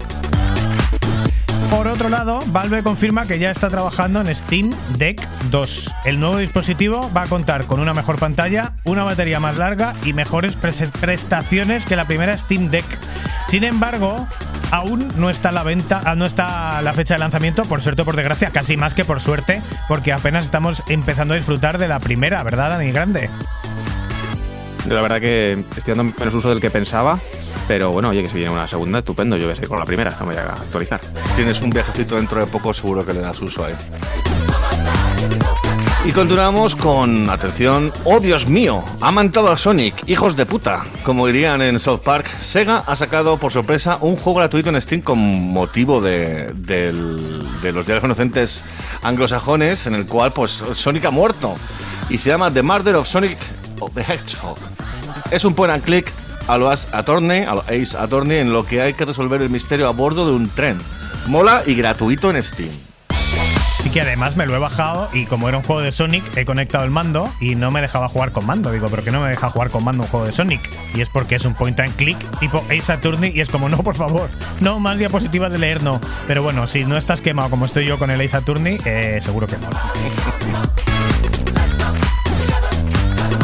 Por 1.71 1.87
otro 1.87 2.09
lado, 2.09 2.41
Valve 2.49 2.83
confirma 2.83 3.25
que 3.25 3.39
ya 3.39 3.51
está 3.51 3.69
trabajando 3.69 4.21
en 4.21 4.35
Steam 4.35 4.71
Deck 4.99 5.27
2. 5.51 5.91
El 6.05 6.19
nuevo 6.19 6.39
dispositivo 6.39 7.11
va 7.17 7.23
a 7.23 7.27
contar 7.27 7.65
con 7.67 7.79
una 7.81 7.95
mejor 7.95 8.19
pantalla, 8.19 8.73
una 8.85 9.05
batería 9.05 9.39
más 9.41 9.57
larga 9.57 9.95
y 10.05 10.13
mejores 10.13 10.59
pres- 10.61 10.91
prestaciones 10.91 11.87
que 11.87 11.95
la 11.97 12.07
primera 12.07 12.37
Steam 12.37 12.69
Deck. 12.71 12.85
Sin 13.47 13.63
embargo, 13.65 14.27
aún 14.73 15.13
no 15.17 15.31
está 15.31 15.53
la 15.53 15.63
venta, 15.63 16.01
ah, 16.05 16.17
está 16.25 16.83
la 16.83 16.93
fecha 16.93 17.15
de 17.15 17.21
lanzamiento, 17.21 17.63
por 17.63 17.81
suerte 17.81 18.03
o 18.03 18.05
por 18.05 18.17
desgracia, 18.17 18.51
casi 18.51 18.77
más 18.77 18.93
que 18.95 19.05
por 19.05 19.21
suerte, 19.21 19.63
porque 19.89 20.13
apenas 20.13 20.45
estamos 20.45 20.83
empezando 20.89 21.35
a 21.35 21.37
disfrutar 21.37 21.79
de 21.79 21.87
la 21.89 22.01
primera, 22.01 22.43
¿verdad, 22.43 22.71
Dani 22.71 22.91
Grande? 22.91 23.31
La 24.89 25.01
verdad 25.03 25.21
que 25.21 25.63
estoy 25.77 25.95
dando 25.95 26.13
menos 26.19 26.35
uso 26.35 26.49
del 26.49 26.61
que 26.61 26.71
pensaba, 26.71 27.19
pero 27.69 27.93
bueno, 27.93 28.09
oye, 28.09 28.23
que 28.23 28.29
si 28.29 28.35
viene 28.35 28.51
una 28.51 28.67
segunda, 28.67 28.99
estupendo. 28.99 29.37
Yo 29.37 29.45
voy 29.45 29.53
a 29.53 29.55
seguir 29.55 29.69
con 29.69 29.79
la 29.79 29.85
primera, 29.85 30.11
no 30.19 30.27
me 30.27 30.35
voy 30.35 30.43
a 30.43 30.53
actualizar. 30.53 31.01
Tienes 31.37 31.61
un 31.61 31.71
viajecito 31.71 32.17
dentro 32.17 32.41
de 32.41 32.47
poco, 32.47 32.73
seguro 32.75 33.05
que 33.07 33.13
le 33.13 33.21
das 33.21 33.41
uso 33.41 33.65
ahí. 33.65 33.75
Y 36.05 36.13
continuamos 36.13 36.75
con, 36.75 37.29
atención, 37.29 37.93
¡oh 38.05 38.21
Dios 38.21 38.49
mío! 38.49 38.83
Ha 39.03 39.13
mantado 39.13 39.51
a 39.53 39.59
Sonic, 39.59 39.95
hijos 40.09 40.35
de 40.35 40.47
puta. 40.47 40.83
Como 41.05 41.27
dirían 41.27 41.61
en 41.61 41.79
South 41.79 42.01
Park, 42.01 42.27
Sega 42.41 42.83
ha 42.87 42.97
sacado 42.97 43.37
por 43.37 43.53
sorpresa 43.53 43.99
un 44.01 44.17
juego 44.17 44.39
gratuito 44.39 44.71
en 44.71 44.81
Steam 44.81 45.03
con 45.03 45.19
motivo 45.19 46.01
de, 46.01 46.51
del- 46.55 47.47
de 47.61 47.73
los 47.73 47.85
diarios 47.85 48.05
inocentes 48.05 48.65
anglosajones, 49.03 49.87
en 49.87 49.95
el 49.95 50.07
cual 50.07 50.33
pues 50.33 50.65
Sonic 50.73 51.05
ha 51.05 51.11
muerto. 51.11 51.55
Y 52.09 52.17
se 52.17 52.31
llama 52.31 52.51
The 52.51 52.63
Murder 52.63 52.97
of 52.97 53.07
Sonic 53.07 53.37
of 53.81 53.95
the 53.95 54.03
Hedgehog. 54.03 54.59
Es 55.31 55.45
un 55.45 55.55
point 55.55 55.73
and 55.73 55.85
click 55.85 56.13
a 56.47 56.59
lo 56.59 56.71
Ace 56.71 56.89
Attorney, 56.93 57.43
a 57.43 57.55
lo 57.55 57.61
Ace 57.63 57.97
Attorney, 57.97 58.39
en 58.39 58.53
lo 58.53 58.65
que 58.65 58.83
hay 58.83 58.95
que 58.95 59.05
resolver 59.05 59.43
el 59.43 59.51
misterio 59.51 59.89
a 59.89 59.93
bordo 59.93 60.27
de 60.27 60.33
un 60.33 60.49
tren. 60.49 60.79
Mola 61.27 61.63
y 61.67 61.75
gratuito 61.75 62.31
en 62.31 62.43
Steam. 62.43 62.71
Sí 63.83 63.89
que 63.89 64.03
además 64.03 64.37
me 64.37 64.45
lo 64.45 64.55
he 64.55 64.59
bajado 64.59 65.09
y 65.15 65.25
como 65.25 65.49
era 65.49 65.57
un 65.57 65.65
juego 65.65 65.81
de 65.81 65.91
Sonic, 65.91 66.23
he 66.37 66.45
conectado 66.45 66.85
el 66.85 66.91
mando 66.91 67.31
y 67.41 67.55
no 67.55 67.71
me 67.71 67.81
dejaba 67.81 68.09
jugar 68.09 68.31
con 68.31 68.45
mando. 68.45 68.71
Digo, 68.73 68.89
¿pero 68.91 69.03
qué 69.03 69.11
no 69.11 69.23
me 69.23 69.31
deja 69.31 69.49
jugar 69.49 69.71
con 69.71 69.85
mando 69.85 70.03
un 70.03 70.09
juego 70.11 70.27
de 70.27 70.33
Sonic? 70.33 70.61
Y 70.95 71.01
es 71.01 71.09
porque 71.09 71.37
es 71.37 71.47
un 71.47 71.55
point 71.55 71.81
and 71.81 71.97
click 71.97 72.19
tipo 72.41 72.63
Ace 72.69 72.93
Attorney 72.93 73.33
y 73.35 73.41
es 73.41 73.49
como, 73.49 73.71
no, 73.71 73.79
por 73.79 73.97
favor, 73.97 74.29
no 74.61 74.81
más 74.81 74.99
diapositivas 74.99 75.51
de 75.51 75.59
leer, 75.59 75.83
no. 75.83 75.99
Pero 76.27 76.43
bueno, 76.43 76.69
si 76.69 76.85
no 76.85 76.99
estás 76.99 77.23
quemado 77.23 77.49
como 77.49 77.65
estoy 77.65 77.87
yo 77.87 77.99
con 77.99 78.11
el 78.11 78.21
Ace 78.21 78.37
Attorney, 78.37 78.79
eh, 78.85 79.21
seguro 79.23 79.47
que 79.47 79.57
mola. 79.57 79.81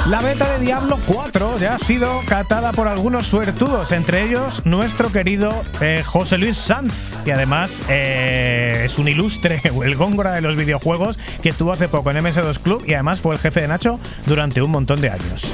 La 0.09 0.21
beta 0.21 0.49
de 0.53 0.65
Diablo 0.65 1.01
4 1.05 1.59
ya 1.59 1.75
ha 1.75 1.79
sido 1.81 2.21
catada 2.29 2.71
por 2.73 2.87
algunos 2.87 3.27
suertudos, 3.27 3.91
entre 3.91 4.23
ellos 4.23 4.63
nuestro 4.65 5.11
querido 5.11 5.65
eh, 5.81 6.05
José 6.07 6.39
Luis 6.39 6.57
Sanz, 6.57 6.95
que 7.25 7.33
además 7.33 7.83
eh, 7.89 8.83
es 8.85 8.99
un 8.99 9.09
ilustre, 9.09 9.61
el 9.85 9.97
góngora 9.97 10.31
de 10.33 10.43
los 10.43 10.55
videojuegos, 10.55 11.19
que 11.43 11.49
estuvo 11.49 11.73
hace 11.73 11.89
poco 11.89 12.13
en 12.13 12.19
MS2 12.19 12.61
Club 12.61 12.85
y 12.87 12.95
además 12.95 13.21
fue 13.21 13.35
el 13.35 13.41
jefe 13.41 13.63
de 13.63 13.69
Nacho 13.69 13.99
durante 14.27 14.63
un 14.63 14.71
montón 14.71 15.01
de 15.01 15.11
años. 15.11 15.53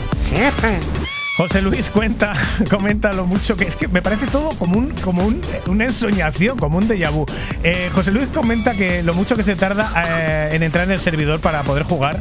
José 1.36 1.62
Luis 1.62 1.88
cuenta, 1.88 2.32
comenta 2.70 3.12
lo 3.12 3.24
mucho 3.24 3.56
que 3.56 3.64
es 3.64 3.76
que 3.76 3.88
me 3.88 4.02
parece 4.02 4.26
todo 4.26 4.50
como 4.50 4.78
un, 4.78 4.90
como 5.02 5.24
un, 5.24 5.40
una 5.66 5.84
ensoñación, 5.84 6.58
como 6.58 6.76
un 6.76 6.86
déjà 6.86 7.10
vu. 7.10 7.24
Eh, 7.62 7.90
José 7.94 8.12
Luis 8.12 8.26
comenta 8.26 8.72
que 8.72 9.02
lo 9.02 9.14
mucho 9.14 9.34
que 9.34 9.42
se 9.42 9.56
tarda 9.56 9.90
eh, 10.06 10.50
en 10.52 10.62
entrar 10.62 10.84
en 10.84 10.92
el 10.92 10.98
servidor 10.98 11.40
para 11.40 11.62
poder 11.62 11.84
jugar 11.84 12.20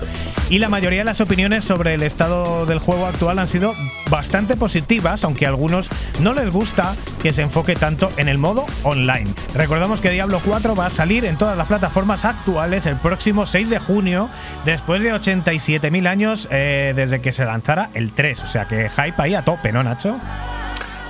y 0.52 0.60
la 0.60 0.68
mayoría 0.68 1.00
de 1.00 1.06
las 1.06 1.22
opiniones 1.22 1.64
sobre 1.64 1.94
el 1.94 2.04
estado 2.04 2.66
del 2.66 2.80
juego 2.80 3.06
actual 3.06 3.40
han 3.40 3.48
sido 3.48 3.74
bastante 4.10 4.58
positivas, 4.58 5.24
aunque 5.24 5.46
a 5.46 5.50
algunos 5.50 5.90
no 6.20 6.34
les 6.34 6.52
gusta 6.52 6.94
que 7.22 7.32
se 7.32 7.42
enfoque 7.42 7.76
tanto 7.76 8.12
en 8.18 8.28
el 8.28 8.38
modo 8.38 8.66
online. 8.84 9.34
Recordamos 9.56 10.02
que 10.02 10.10
Diablo 10.10 10.42
4 10.44 10.76
va 10.76 10.88
a 10.88 10.90
salir 10.90 11.24
en 11.24 11.38
todas 11.38 11.58
las 11.58 11.68
plataformas 11.68 12.26
actuales 12.26 12.86
el 12.86 12.98
próximo 12.98 13.46
6 13.46 13.70
de 13.70 13.80
junio, 13.80 14.28
después 14.66 15.02
de 15.02 15.14
87.000 15.14 16.08
años 16.08 16.50
eh, 16.52 16.92
desde 16.98 17.22
que 17.22 17.32
se 17.32 17.46
lanzara 17.46 17.90
el 17.94 18.12
3. 18.12 18.42
O 18.42 18.48
sea 18.48 18.66
que 18.66 18.90
hype 19.06 19.22
ahí 19.22 19.36
a 19.36 19.42
tope, 19.44 19.72
¿no, 19.72 19.84
Nacho? 19.84 20.18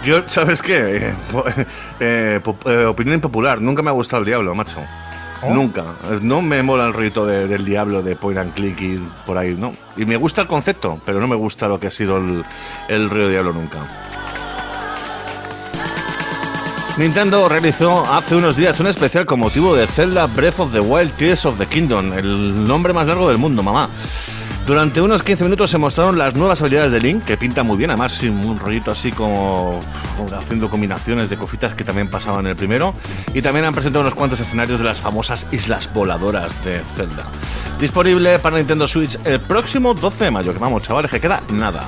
Yo, 0.03 0.23
¿sabes 0.27 0.61
qué? 0.61 0.97
Eh, 0.97 1.13
eh, 1.99 2.39
po- 2.43 2.57
eh, 2.65 2.85
opinión 2.85 3.15
impopular. 3.15 3.61
Nunca 3.61 3.81
me 3.84 3.89
ha 3.89 3.93
gustado 3.93 4.22
el 4.22 4.26
diablo, 4.26 4.55
macho. 4.55 4.80
¿Oh? 5.43 5.53
Nunca. 5.53 5.84
No 6.22 6.41
me 6.41 6.61
mola 6.63 6.85
el 6.85 6.93
rito 6.93 7.26
de- 7.26 7.47
del 7.47 7.65
diablo 7.65 8.01
de 8.01 8.15
point 8.15 8.38
and 8.39 8.53
click 8.53 8.80
y 8.81 8.97
por 9.26 9.38
ahí, 9.38 9.55
¿no? 9.57 9.73
Y 9.97 10.05
me 10.05 10.15
gusta 10.15 10.41
el 10.41 10.47
concepto, 10.47 10.99
pero 11.05 11.19
no 11.19 11.27
me 11.27 11.35
gusta 11.35 11.68
lo 11.68 11.80
que 11.80 11.88
ha 11.88 11.91
sido 11.91 12.18
el, 12.18 12.43
el 12.88 13.09
río 13.09 13.30
diablo 13.30 13.53
nunca. 13.53 13.80
Nintendo 16.97 17.47
realizó 17.47 18.05
hace 18.13 18.35
unos 18.35 18.55
días 18.57 18.80
un 18.80 18.88
especial 18.88 19.26
con 19.26 19.39
motivo 19.39 19.76
de 19.76 19.88
Zelda 19.88 20.27
Breath 20.27 20.59
of 20.59 20.73
the 20.73 20.80
Wild 20.81 21.11
Tears 21.13 21.45
of 21.45 21.57
the 21.57 21.65
Kingdom, 21.65 22.13
el 22.13 22.68
nombre 22.68 22.91
más 22.93 23.07
largo 23.07 23.30
del 23.30 23.38
mundo, 23.38 23.63
mamá. 23.63 23.89
Durante 24.66 25.02
unos 25.02 25.24
15 25.24 25.44
minutos 25.46 25.72
se 25.72 25.78
mostraron 25.78 26.18
las 26.18 26.36
nuevas 26.36 26.62
habilidades 26.62 26.92
de 26.92 27.00
Link, 27.00 27.26
que 27.26 27.36
pinta 27.36 27.64
muy 27.64 27.78
bien, 27.78 27.90
además 27.90 28.14
sin 28.14 28.46
un 28.46 28.58
rollito 28.58 28.92
así 28.92 29.12
como, 29.12 29.80
haciendo 30.38 30.70
combinaciones 30.70 31.30
de 31.30 31.36
cositas 31.36 31.74
que 31.74 31.84
también 31.84 32.10
pasaban 32.10 32.46
en 32.46 32.52
el 32.52 32.56
primero. 32.56 32.94
Y 33.34 33.42
también 33.42 33.66
han 33.66 33.74
presentado 33.74 34.02
unos 34.02 34.14
cuantos 34.14 34.40
escenarios 34.40 34.80
de 34.80 34.86
las 34.86 35.00
famosas 35.00 35.48
islas 35.52 35.92
voladoras 35.92 36.64
de 36.64 36.80
Zelda. 36.96 37.26
Disponible 37.80 38.38
para 38.40 38.58
Nintendo 38.58 38.88
Switch 38.88 39.18
el 39.26 39.40
próximo 39.42 39.96
12 39.96 40.26
de 40.26 40.32
mayo, 40.32 40.54
que 40.54 40.60
vamos, 40.60 40.84
chavales, 40.84 41.10
que 41.10 41.20
queda 41.20 41.42
nada. 41.52 41.82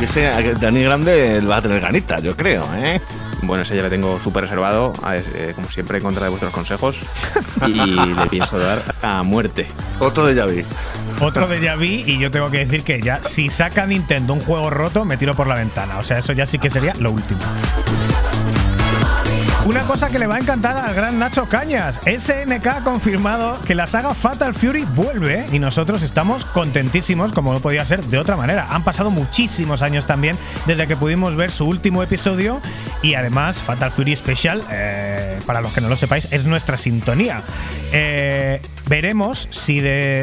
Y 0.00 0.04
ese 0.04 0.26
eh, 0.26 0.54
Dani 0.58 0.84
Grande 0.84 1.40
va 1.40 1.56
a 1.56 1.62
tener 1.62 1.80
ganita, 1.80 2.18
yo 2.20 2.36
creo, 2.36 2.64
¿eh? 2.76 3.00
Bueno, 3.46 3.62
ese 3.62 3.76
ya 3.76 3.82
le 3.82 3.90
tengo 3.90 4.20
súper 4.20 4.44
reservado, 4.44 4.92
eh, 5.12 5.52
como 5.54 5.68
siempre, 5.68 5.98
en 5.98 6.04
contra 6.04 6.24
de 6.24 6.30
vuestros 6.30 6.52
consejos. 6.52 6.96
Y 7.66 7.72
le 7.72 8.26
pienso 8.26 8.58
dar 8.58 8.82
a 9.00 9.22
muerte. 9.22 9.68
Otro 9.98 10.26
de 10.26 10.34
Yavi. 10.34 10.64
Otro 11.20 11.46
de 11.46 11.60
ya 11.60 11.76
vi 11.76 12.02
y 12.06 12.18
yo 12.18 12.30
tengo 12.30 12.50
que 12.50 12.58
decir 12.58 12.82
que 12.82 13.00
ya 13.00 13.22
si 13.22 13.48
saca 13.48 13.86
Nintendo 13.86 14.32
un 14.34 14.40
juego 14.40 14.68
roto 14.68 15.04
me 15.04 15.16
tiro 15.16 15.34
por 15.34 15.46
la 15.46 15.54
ventana. 15.54 15.98
O 15.98 16.02
sea, 16.02 16.18
eso 16.18 16.32
ya 16.32 16.46
sí 16.46 16.58
que 16.58 16.68
sería 16.68 16.92
lo 16.98 17.12
último. 17.12 17.40
Una 19.66 19.84
cosa 19.84 20.10
que 20.10 20.18
le 20.18 20.26
va 20.26 20.36
a 20.36 20.40
encantar 20.40 20.76
al 20.76 20.94
gran 20.94 21.18
Nacho 21.18 21.46
Cañas. 21.46 21.98
SNK 22.04 22.66
ha 22.66 22.84
confirmado 22.84 23.58
que 23.62 23.74
la 23.74 23.86
saga 23.86 24.12
Fatal 24.12 24.54
Fury 24.54 24.84
vuelve 24.94 25.46
y 25.52 25.58
nosotros 25.58 26.02
estamos 26.02 26.44
contentísimos, 26.44 27.32
como 27.32 27.50
no 27.50 27.60
podía 27.60 27.82
ser 27.86 28.04
de 28.04 28.18
otra 28.18 28.36
manera. 28.36 28.66
Han 28.70 28.84
pasado 28.84 29.10
muchísimos 29.10 29.80
años 29.80 30.06
también 30.06 30.36
desde 30.66 30.86
que 30.86 30.96
pudimos 30.96 31.34
ver 31.34 31.50
su 31.50 31.64
último 31.64 32.02
episodio 32.02 32.60
y 33.00 33.14
además 33.14 33.62
Fatal 33.62 33.90
Fury 33.90 34.14
Special, 34.16 34.62
eh, 34.70 35.38
para 35.46 35.62
los 35.62 35.72
que 35.72 35.80
no 35.80 35.88
lo 35.88 35.96
sepáis, 35.96 36.28
es 36.30 36.44
nuestra 36.44 36.76
sintonía. 36.76 37.40
Eh, 37.90 38.60
veremos 38.86 39.48
si, 39.50 39.80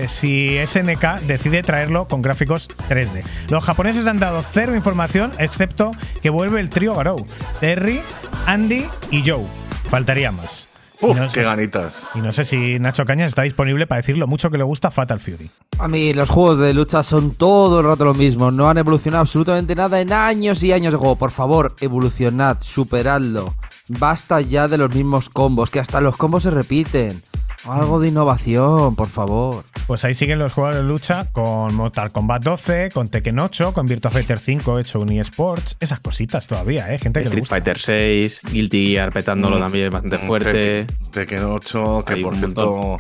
si 0.08 0.60
SNK 0.68 1.22
decide 1.26 1.64
traerlo 1.64 2.08
con 2.08 2.22
gráficos 2.22 2.70
3D. 2.90 3.24
Los 3.50 3.64
japoneses 3.64 4.06
han 4.06 4.20
dado 4.20 4.44
cero 4.44 4.76
información, 4.76 5.32
excepto 5.40 5.94
que 6.22 6.30
vuelve 6.30 6.60
el 6.60 6.70
trío 6.70 6.94
Garou, 6.94 7.26
Terry, 7.60 8.02
Andy 8.46 8.86
y 9.10 9.24
Joe. 9.32 9.46
Faltaría 9.90 10.32
más. 10.32 10.68
Uf, 11.02 11.18
Y 11.18 11.20
no 11.20 11.24
qué 11.28 11.30
sé- 11.32 11.44
ganitas. 11.44 12.04
y 12.14 12.20
no 12.20 12.32
sé 12.32 12.46
si 12.46 12.78
Nacho 12.78 13.06
Cañas 13.06 13.30
está 13.30 13.42
disponible 13.42 13.88
para 13.88 14.02
decir 14.02 14.18
lo 14.20 14.28
mucho 14.28 14.52
que 14.52 14.58
le 14.60 14.64
gusta 14.64 14.92
Fatal 14.92 15.20
Fury. 15.20 15.50
A 15.80 15.88
mí 15.88 16.14
los 16.14 16.30
juegos 16.30 16.60
de 16.60 16.76
lucha 16.76 17.02
son 17.02 17.34
todo 17.34 17.80
el 17.80 17.86
rato 17.88 18.06
lo 18.06 18.14
mismo, 18.14 18.52
no 18.52 18.70
han 18.70 18.78
evolucionado 18.78 19.22
absolutamente 19.22 19.74
nada 19.76 20.00
en 20.00 20.14
años 20.14 20.62
y 20.62 20.72
años 20.74 20.92
de 20.94 20.98
juego. 21.00 21.16
Por 21.16 21.32
favor, 21.32 21.76
evolucionad, 21.82 22.58
superadlo. 22.62 23.56
Basta 23.88 24.42
ya 24.42 24.68
de 24.68 24.78
los 24.78 24.94
mismos 24.94 25.30
combos, 25.30 25.72
que 25.72 25.80
hasta 25.80 26.02
los 26.02 26.18
combos 26.18 26.44
se 26.44 26.52
repiten. 26.52 27.24
Algo 27.68 28.00
de 28.00 28.08
innovación, 28.08 28.96
por 28.96 29.08
favor. 29.08 29.64
Pues 29.86 30.04
ahí 30.06 30.14
siguen 30.14 30.40
los 30.40 30.54
juegos 30.54 30.76
de 30.78 30.84
lucha 30.84 31.28
con 31.32 31.74
Mortal 31.76 32.12
Kombat 32.12 32.44
12, 32.44 32.90
con 32.94 33.10
Tekken 33.10 33.38
8, 33.40 33.74
con 33.74 33.86
Virtua 33.86 34.10
Fighter 34.10 34.40
5 34.40 34.80
hecho 34.80 35.00
un 35.00 35.12
eSports, 35.12 35.76
esas 35.80 36.00
cositas 36.00 36.48
todavía, 36.48 36.92
¿eh? 36.94 36.98
Gente 36.98 37.20
que 37.20 37.26
le 37.26 37.30
Street 37.30 37.42
gusta. 37.42 37.56
Fighter 37.56 37.78
6, 37.80 38.42
Guilty 38.52 38.88
Gear 38.88 39.12
petándolo 39.12 39.58
Mm. 39.58 39.60
también 39.60 39.90
bastante 39.92 40.18
Mm, 40.18 40.28
fuerte. 40.28 40.88
Tekken- 40.88 41.12
Tekken 41.12 41.44
8, 41.44 42.04
que 42.08 42.14
Hay 42.14 42.24
por 42.24 42.36
cierto 42.36 42.98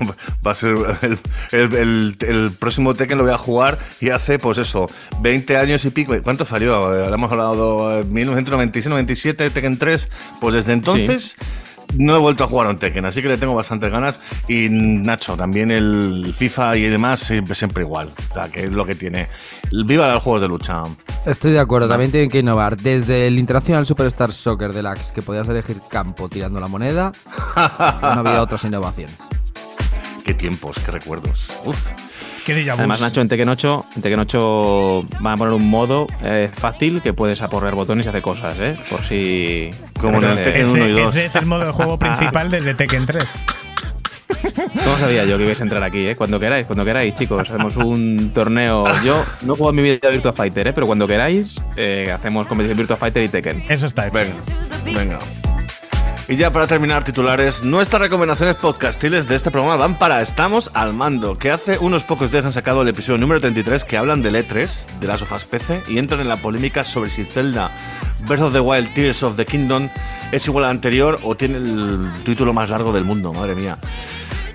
va 0.46 0.50
a 0.50 0.54
ser 0.54 0.74
el, 1.02 1.18
el- 1.52 1.74
el- 1.76 2.16
el 2.26 2.50
próximo 2.58 2.94
Tekken 2.94 3.18
lo 3.18 3.24
voy 3.24 3.32
a 3.34 3.38
jugar 3.38 3.78
y 4.00 4.08
hace 4.10 4.38
pues 4.38 4.58
eso, 4.58 4.86
20 5.20 5.56
años 5.56 5.84
y 5.84 5.90
pico. 5.90 6.14
¿Cuánto 6.22 6.44
salió? 6.44 6.96
Eh, 6.96 7.12
hemos 7.14 7.30
hablado 7.30 8.00
eh, 8.00 8.04
1996-97, 8.04 9.50
Tekken 9.50 9.78
3. 9.78 10.08
Pues 10.40 10.54
desde 10.54 10.72
entonces 10.72 11.36
no 11.96 12.16
he 12.16 12.18
vuelto 12.18 12.44
a 12.44 12.46
jugar 12.46 12.66
a 12.66 12.70
un 12.70 12.78
Tekken, 12.78 13.04
así 13.04 13.22
que 13.22 13.28
le 13.28 13.36
tengo 13.36 13.54
bastantes 13.54 13.90
ganas. 13.90 14.20
Y 14.48 14.68
Nacho, 14.70 15.36
también 15.36 15.70
el 15.70 16.34
FIFA 16.36 16.76
y 16.76 16.82
demás 16.88 17.20
siempre, 17.20 17.54
siempre 17.54 17.84
igual. 17.84 18.10
O 18.30 18.34
sea, 18.34 18.50
que 18.50 18.64
es 18.64 18.72
lo 18.72 18.84
que 18.86 18.94
tiene. 18.94 19.28
Viva 19.72 20.12
los 20.12 20.22
juegos 20.22 20.40
de 20.40 20.48
lucha. 20.48 20.82
Estoy 21.26 21.52
de 21.52 21.60
acuerdo, 21.60 21.88
también 21.88 22.10
tienen 22.10 22.30
que 22.30 22.38
innovar. 22.38 22.76
Desde 22.76 23.26
el 23.26 23.38
International 23.38 23.86
Superstar 23.86 24.32
Soccer 24.32 24.72
Deluxe, 24.72 25.12
que 25.12 25.22
podías 25.22 25.48
elegir 25.48 25.76
campo 25.88 26.28
tirando 26.28 26.60
la 26.60 26.68
moneda, 26.68 27.12
no 27.56 28.08
había 28.08 28.42
otras 28.42 28.64
innovaciones. 28.64 29.18
Qué 30.24 30.34
tiempos, 30.34 30.78
qué 30.84 30.92
recuerdos. 30.92 31.60
Uf. 31.64 31.84
Qué 32.44 32.54
déjà 32.54 32.74
vu. 32.74 32.80
Además, 32.80 33.00
Nacho, 33.00 33.20
en 33.20 33.28
Tekken 33.28 33.48
8, 33.48 33.86
en 33.96 34.02
Tekken 34.02 34.20
8 34.20 35.02
van 35.20 35.34
a 35.34 35.36
poner 35.36 35.54
un 35.54 35.68
modo 35.68 36.06
eh, 36.22 36.50
fácil 36.52 37.02
que 37.02 37.12
puedes 37.12 37.42
aporrear 37.42 37.74
botones 37.74 38.06
y 38.06 38.08
hacer 38.08 38.22
cosas, 38.22 38.58
¿eh? 38.60 38.74
Por 38.90 39.00
si. 39.02 39.70
Como 40.00 40.18
en 40.18 40.38
el 40.38 40.66
1 40.66 40.86
y 40.86 40.90
ese, 40.90 41.00
2. 41.02 41.16
ese 41.16 41.26
es 41.26 41.36
el 41.36 41.46
modo 41.46 41.66
de 41.66 41.72
juego 41.72 41.98
principal 41.98 42.50
desde 42.50 42.74
Tekken 42.74 43.06
3. 43.06 43.24
¿Cómo 44.84 44.98
sabía 44.98 45.24
yo 45.24 45.36
que 45.36 45.44
ibais 45.44 45.60
a 45.60 45.64
entrar 45.64 45.82
aquí, 45.82 46.06
eh? 46.06 46.16
Cuando 46.16 46.40
queráis, 46.40 46.66
cuando 46.66 46.84
queráis, 46.84 47.14
chicos. 47.14 47.48
Hacemos 47.48 47.76
un 47.76 48.30
torneo. 48.32 48.84
Yo 49.02 49.24
no 49.42 49.54
juego 49.54 49.70
en 49.70 49.76
mi 49.76 49.82
vida 49.82 50.08
a 50.08 50.10
Virtua 50.10 50.32
Fighter, 50.32 50.68
¿eh? 50.68 50.72
Pero 50.72 50.86
cuando 50.86 51.06
queráis, 51.06 51.56
eh, 51.76 52.10
hacemos 52.14 52.46
competición 52.46 52.78
Virtua 52.78 52.96
Fighter 52.96 53.24
y 53.24 53.28
Tekken. 53.28 53.64
Eso 53.68 53.86
está 53.86 54.06
hecho. 54.06 54.14
Venga, 54.84 54.98
venga. 54.98 55.49
Y 56.28 56.36
ya 56.36 56.52
para 56.52 56.66
terminar 56.66 57.04
titulares, 57.04 57.64
nuestras 57.64 58.00
recomendaciones 58.00 58.56
podcastiles 58.56 59.26
de 59.26 59.34
este 59.34 59.50
programa 59.50 59.76
van 59.76 59.98
para 59.98 60.22
Estamos 60.22 60.70
al 60.74 60.92
Mando, 60.92 61.36
que 61.36 61.50
hace 61.50 61.78
unos 61.78 62.04
pocos 62.04 62.30
días 62.30 62.44
han 62.44 62.52
sacado 62.52 62.82
el 62.82 62.88
episodio 62.88 63.18
número 63.18 63.40
33 63.40 63.84
que 63.84 63.96
hablan 63.96 64.22
del 64.22 64.36
E3, 64.36 65.00
de 65.00 65.06
las 65.06 65.20
sofás 65.20 65.44
PC, 65.44 65.82
y 65.88 65.98
entran 65.98 66.20
en 66.20 66.28
la 66.28 66.36
polémica 66.36 66.84
sobre 66.84 67.10
si 67.10 67.24
Zelda 67.24 67.70
Breath 68.26 68.42
of 68.42 68.52
the 68.52 68.60
Wild 68.60 68.92
Tears 68.94 69.22
of 69.22 69.36
the 69.36 69.44
Kingdom 69.44 69.88
es 70.30 70.46
igual 70.46 70.64
al 70.64 70.70
anterior 70.70 71.18
o 71.22 71.34
tiene 71.34 71.58
el 71.58 72.10
título 72.24 72.52
más 72.52 72.70
largo 72.70 72.92
del 72.92 73.04
mundo, 73.04 73.32
madre 73.32 73.54
mía. 73.54 73.78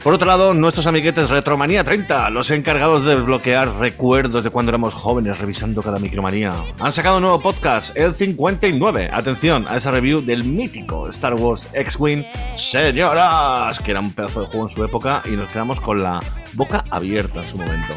Por 0.05 0.13
otro 0.13 0.27
lado, 0.27 0.53
nuestros 0.53 0.85
amiguetes 0.85 1.31
Retromanía 1.31 1.83
30, 1.83 2.29
los 2.29 2.51
encargados 2.51 3.03
de 3.03 3.15
desbloquear 3.15 3.79
recuerdos 3.79 4.43
de 4.43 4.51
cuando 4.51 4.69
éramos 4.69 4.93
jóvenes 4.93 5.39
revisando 5.39 5.81
cada 5.81 5.97
micromanía, 5.97 6.53
han 6.79 6.91
sacado 6.91 7.17
un 7.17 7.23
nuevo 7.23 7.41
podcast, 7.41 7.97
el 7.97 8.13
59. 8.13 9.09
Atención 9.11 9.65
a 9.67 9.77
esa 9.77 9.89
review 9.89 10.21
del 10.21 10.43
mítico 10.43 11.09
Star 11.09 11.33
Wars 11.33 11.71
X-Wing, 11.73 12.23
señoras, 12.55 13.79
que 13.79 13.89
era 13.89 13.99
un 13.99 14.13
pedazo 14.13 14.41
de 14.41 14.45
juego 14.45 14.69
en 14.69 14.75
su 14.75 14.83
época 14.83 15.23
y 15.25 15.31
nos 15.31 15.51
quedamos 15.51 15.79
con 15.79 16.03
la 16.03 16.19
boca 16.53 16.83
abierta 16.91 17.39
en 17.39 17.43
su 17.43 17.57
momento. 17.57 17.95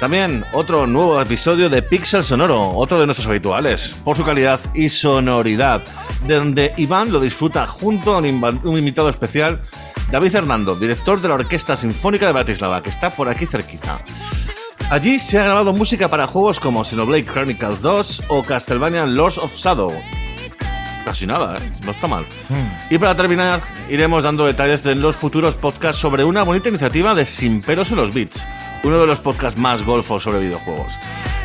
También 0.00 0.44
otro 0.54 0.88
nuevo 0.88 1.22
episodio 1.22 1.70
de 1.70 1.82
Pixel 1.82 2.24
Sonoro, 2.24 2.70
otro 2.70 2.98
de 2.98 3.06
nuestros 3.06 3.28
habituales, 3.28 3.94
por 4.02 4.16
su 4.16 4.24
calidad 4.24 4.58
y 4.74 4.88
sonoridad, 4.88 5.82
de 6.26 6.34
donde 6.34 6.74
Iván 6.78 7.12
lo 7.12 7.20
disfruta 7.20 7.68
junto 7.68 8.16
a 8.16 8.18
un 8.18 8.76
invitado 8.76 9.08
especial, 9.08 9.62
David 10.10 10.34
Hernando, 10.34 10.74
director 10.74 11.20
de 11.20 11.28
la 11.28 11.34
Orquesta 11.34 11.76
Sinfónica 11.76 12.26
de 12.26 12.32
Bratislava, 12.32 12.82
que 12.82 12.90
está 12.90 13.10
por 13.10 13.28
aquí 13.28 13.46
cerquita. 13.46 14.04
Allí 14.90 15.18
se 15.18 15.38
ha 15.38 15.44
grabado 15.44 15.72
música 15.72 16.08
para 16.08 16.26
juegos 16.26 16.60
como 16.60 16.84
Xenoblade 16.84 17.24
Chronicles 17.24 17.80
2 17.80 18.24
o 18.28 18.42
Castlevania 18.42 19.06
Lords 19.06 19.38
of 19.38 19.54
Shadow. 19.54 19.90
Casi 21.04 21.26
nada, 21.26 21.56
¿eh? 21.56 21.72
no 21.84 21.92
está 21.92 22.06
mal. 22.06 22.24
Y 22.90 22.98
para 22.98 23.16
terminar, 23.16 23.62
iremos 23.88 24.22
dando 24.22 24.46
detalles 24.46 24.82
de 24.82 24.94
los 24.94 25.16
futuros 25.16 25.54
podcasts 25.54 26.00
sobre 26.00 26.24
una 26.24 26.42
bonita 26.42 26.68
iniciativa 26.68 27.14
de 27.14 27.26
Sin 27.26 27.60
Pelos 27.60 27.90
en 27.90 27.96
los 27.96 28.14
Beats, 28.14 28.46
uno 28.84 29.00
de 29.00 29.06
los 29.06 29.18
podcasts 29.18 29.58
más 29.58 29.82
golfos 29.82 30.22
sobre 30.22 30.40
videojuegos. 30.40 30.94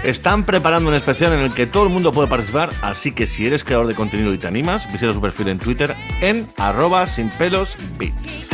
Están 0.03 0.43
preparando 0.43 0.89
un 0.89 0.95
especial 0.95 1.33
en 1.33 1.39
el 1.39 1.53
que 1.53 1.65
todo 1.65 1.83
el 1.83 1.89
mundo 1.89 2.11
puede 2.11 2.27
participar, 2.27 2.69
así 2.81 3.13
que 3.13 3.27
si 3.27 3.47
eres 3.47 3.63
creador 3.63 3.87
de 3.87 3.95
contenido 3.95 4.33
y 4.33 4.37
te 4.37 4.47
animas, 4.47 4.91
visita 4.91 5.13
su 5.13 5.21
perfil 5.21 5.47
en 5.49 5.59
Twitter 5.59 5.95
en 6.21 6.47
arroba 6.57 7.07
sin 7.07 7.29
pelos 7.29 7.75
beats. 7.97 8.46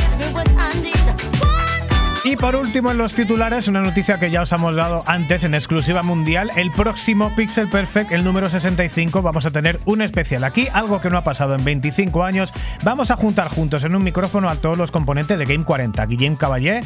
Y 2.25 2.37
por 2.37 2.55
último, 2.55 2.89
en 2.89 2.97
los 2.97 3.13
titulares, 3.13 3.67
una 3.67 3.81
noticia 3.81 4.17
que 4.17 4.31
ya 4.31 4.43
os 4.43 4.51
hemos 4.53 4.75
dado 4.75 5.03
antes 5.07 5.43
en 5.43 5.53
exclusiva 5.53 6.03
mundial. 6.03 6.51
El 6.55 6.71
próximo 6.71 7.31
Pixel 7.35 7.67
Perfect, 7.67 8.13
el 8.13 8.23
número 8.23 8.49
65, 8.49 9.21
vamos 9.21 9.45
a 9.45 9.51
tener 9.51 9.79
un 9.85 10.01
especial 10.01 10.45
aquí, 10.45 10.67
algo 10.73 11.01
que 11.01 11.09
no 11.09 11.17
ha 11.17 11.23
pasado 11.23 11.53
en 11.53 11.65
25 11.65 12.23
años. 12.23 12.53
Vamos 12.85 13.11
a 13.11 13.17
juntar 13.17 13.49
juntos 13.49 13.83
en 13.83 13.93
un 13.93 14.03
micrófono 14.03 14.49
a 14.49 14.55
todos 14.55 14.77
los 14.77 14.89
componentes 14.89 15.37
de 15.37 15.45
Game 15.45 15.65
40. 15.65 16.05
Guillem 16.05 16.35
Caballé, 16.37 16.79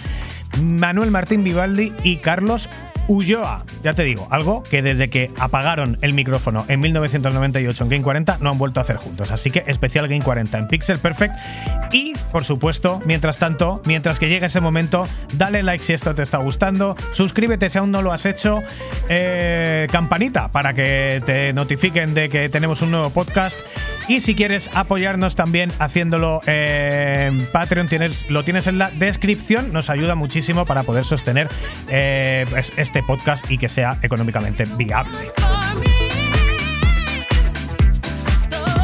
Manuel 0.63 1.11
Martín 1.11 1.43
Vivaldi 1.43 1.93
y 2.03 2.17
Carlos 2.17 2.67
Ulloa. 3.07 3.63
Ya 3.83 3.93
te 3.93 4.03
digo, 4.03 4.27
algo 4.31 4.63
que 4.63 4.81
desde 4.81 5.09
que 5.09 5.31
apagaron 5.39 5.97
el 6.01 6.13
micrófono 6.13 6.65
en 6.67 6.79
1998 6.79 7.83
en 7.83 7.89
Game 7.89 8.03
40 8.03 8.37
no 8.41 8.51
han 8.51 8.57
vuelto 8.57 8.79
a 8.79 8.83
hacer 8.83 8.97
juntos. 8.97 9.31
Así 9.31 9.49
que 9.49 9.63
especial 9.67 10.07
Game 10.07 10.21
40 10.21 10.57
en 10.57 10.67
Pixel 10.67 10.99
Perfect. 10.99 11.33
Y, 11.91 12.13
por 12.31 12.43
supuesto, 12.43 13.01
mientras 13.05 13.37
tanto, 13.37 13.81
mientras 13.85 14.19
que 14.19 14.27
llegue 14.27 14.47
ese 14.47 14.59
momento, 14.59 15.07
dale 15.35 15.63
like 15.63 15.83
si 15.83 15.93
esto 15.93 16.13
te 16.13 16.23
está 16.23 16.37
gustando, 16.37 16.95
suscríbete 17.13 17.69
si 17.69 17.77
aún 17.77 17.91
no 17.91 18.01
lo 18.01 18.11
has 18.11 18.25
hecho, 18.25 18.61
eh, 19.09 19.87
campanita 19.91 20.49
para 20.49 20.73
que 20.73 21.21
te 21.25 21.53
notifiquen 21.53 22.13
de 22.13 22.29
que 22.29 22.49
tenemos 22.49 22.81
un 22.81 22.91
nuevo 22.91 23.09
podcast. 23.09 23.57
Y 24.07 24.21
si 24.21 24.35
quieres 24.35 24.69
apoyarnos 24.73 25.35
también 25.35 25.69
haciéndolo 25.79 26.39
en 26.45 27.45
Patreon, 27.51 27.87
tienes, 27.87 28.29
lo 28.29 28.43
tienes 28.43 28.67
en 28.67 28.77
la 28.77 28.89
descripción, 28.91 29.73
nos 29.73 29.89
ayuda 29.89 30.15
muchísimo 30.15 30.65
para 30.65 30.83
poder 30.83 31.03
sostener 31.03 31.49
eh, 31.89 32.45
pues, 32.49 32.71
este 32.97 33.05
podcast 33.05 33.51
y 33.51 33.59
que 33.59 33.69
sea 33.69 33.95
económicamente 34.01 34.63
viable. 34.75 35.31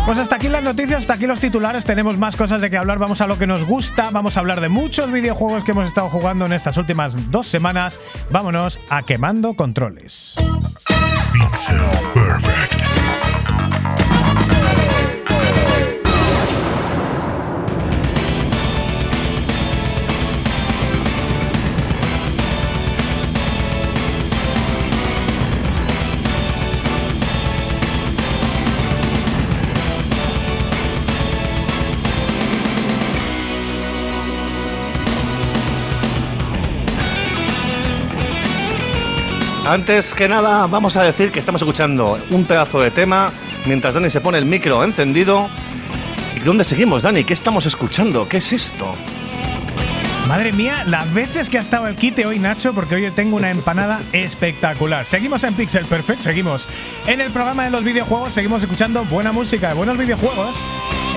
Pues 0.05 0.19
hasta 0.19 0.35
aquí 0.35 0.49
las 0.49 0.63
noticias, 0.63 0.99
hasta 0.99 1.13
aquí 1.13 1.25
los 1.25 1.39
titulares, 1.39 1.83
tenemos 1.83 2.17
más 2.19 2.35
cosas 2.35 2.61
de 2.61 2.69
que 2.69 2.77
hablar, 2.77 2.99
vamos 2.99 3.21
a 3.21 3.27
lo 3.27 3.39
que 3.39 3.47
nos 3.47 3.65
gusta, 3.65 4.09
vamos 4.11 4.37
a 4.37 4.41
hablar 4.41 4.61
de 4.61 4.69
muchos 4.69 5.11
videojuegos 5.11 5.63
que 5.63 5.71
hemos 5.71 5.87
estado 5.87 6.09
jugando 6.09 6.45
en 6.45 6.53
estas 6.53 6.77
últimas 6.77 7.31
dos 7.31 7.47
semanas, 7.47 7.99
vámonos 8.29 8.79
a 8.89 9.01
quemando 9.01 9.55
controles. 9.55 10.35
Antes 39.73 40.13
que 40.13 40.29
nada, 40.29 40.67
vamos 40.67 40.97
a 40.97 41.01
decir 41.01 41.31
que 41.31 41.39
estamos 41.39 41.59
escuchando 41.59 42.19
un 42.29 42.45
pedazo 42.45 42.79
de 42.79 42.91
tema 42.91 43.31
mientras 43.65 43.95
Dani 43.95 44.07
se 44.11 44.21
pone 44.21 44.37
el 44.37 44.45
micro 44.45 44.83
encendido. 44.83 45.49
dónde 46.45 46.63
seguimos, 46.63 47.01
Dani? 47.01 47.23
¿Qué 47.23 47.33
estamos 47.33 47.65
escuchando? 47.65 48.29
¿Qué 48.29 48.37
es 48.37 48.53
esto? 48.53 48.93
Madre 50.27 50.53
mía, 50.53 50.83
las 50.85 51.11
veces 51.15 51.49
que 51.49 51.57
ha 51.57 51.59
estado 51.59 51.87
el 51.87 51.95
quite 51.95 52.27
hoy, 52.27 52.37
Nacho, 52.37 52.71
porque 52.75 52.93
hoy 52.93 53.09
tengo 53.15 53.35
una 53.35 53.49
empanada 53.49 53.99
espectacular. 54.13 55.07
Seguimos 55.07 55.43
en 55.43 55.55
Pixel 55.55 55.85
Perfect, 55.85 56.21
seguimos 56.21 56.67
en 57.07 57.19
el 57.19 57.31
programa 57.31 57.63
de 57.63 57.71
los 57.71 57.83
videojuegos, 57.83 58.31
seguimos 58.31 58.61
escuchando 58.61 59.03
buena 59.05 59.31
música 59.31 59.69
de 59.69 59.73
buenos 59.73 59.97
videojuegos. 59.97 60.61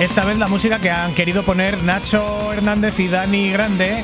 Esta 0.01 0.25
vez 0.25 0.39
la 0.39 0.49
música 0.49 0.79
que 0.79 0.91
han 0.91 1.13
querido 1.13 1.43
poner 1.43 1.83
Nacho 1.83 2.55
Hernández 2.55 2.99
y 3.01 3.09
Dani 3.09 3.51
Grande, 3.51 4.03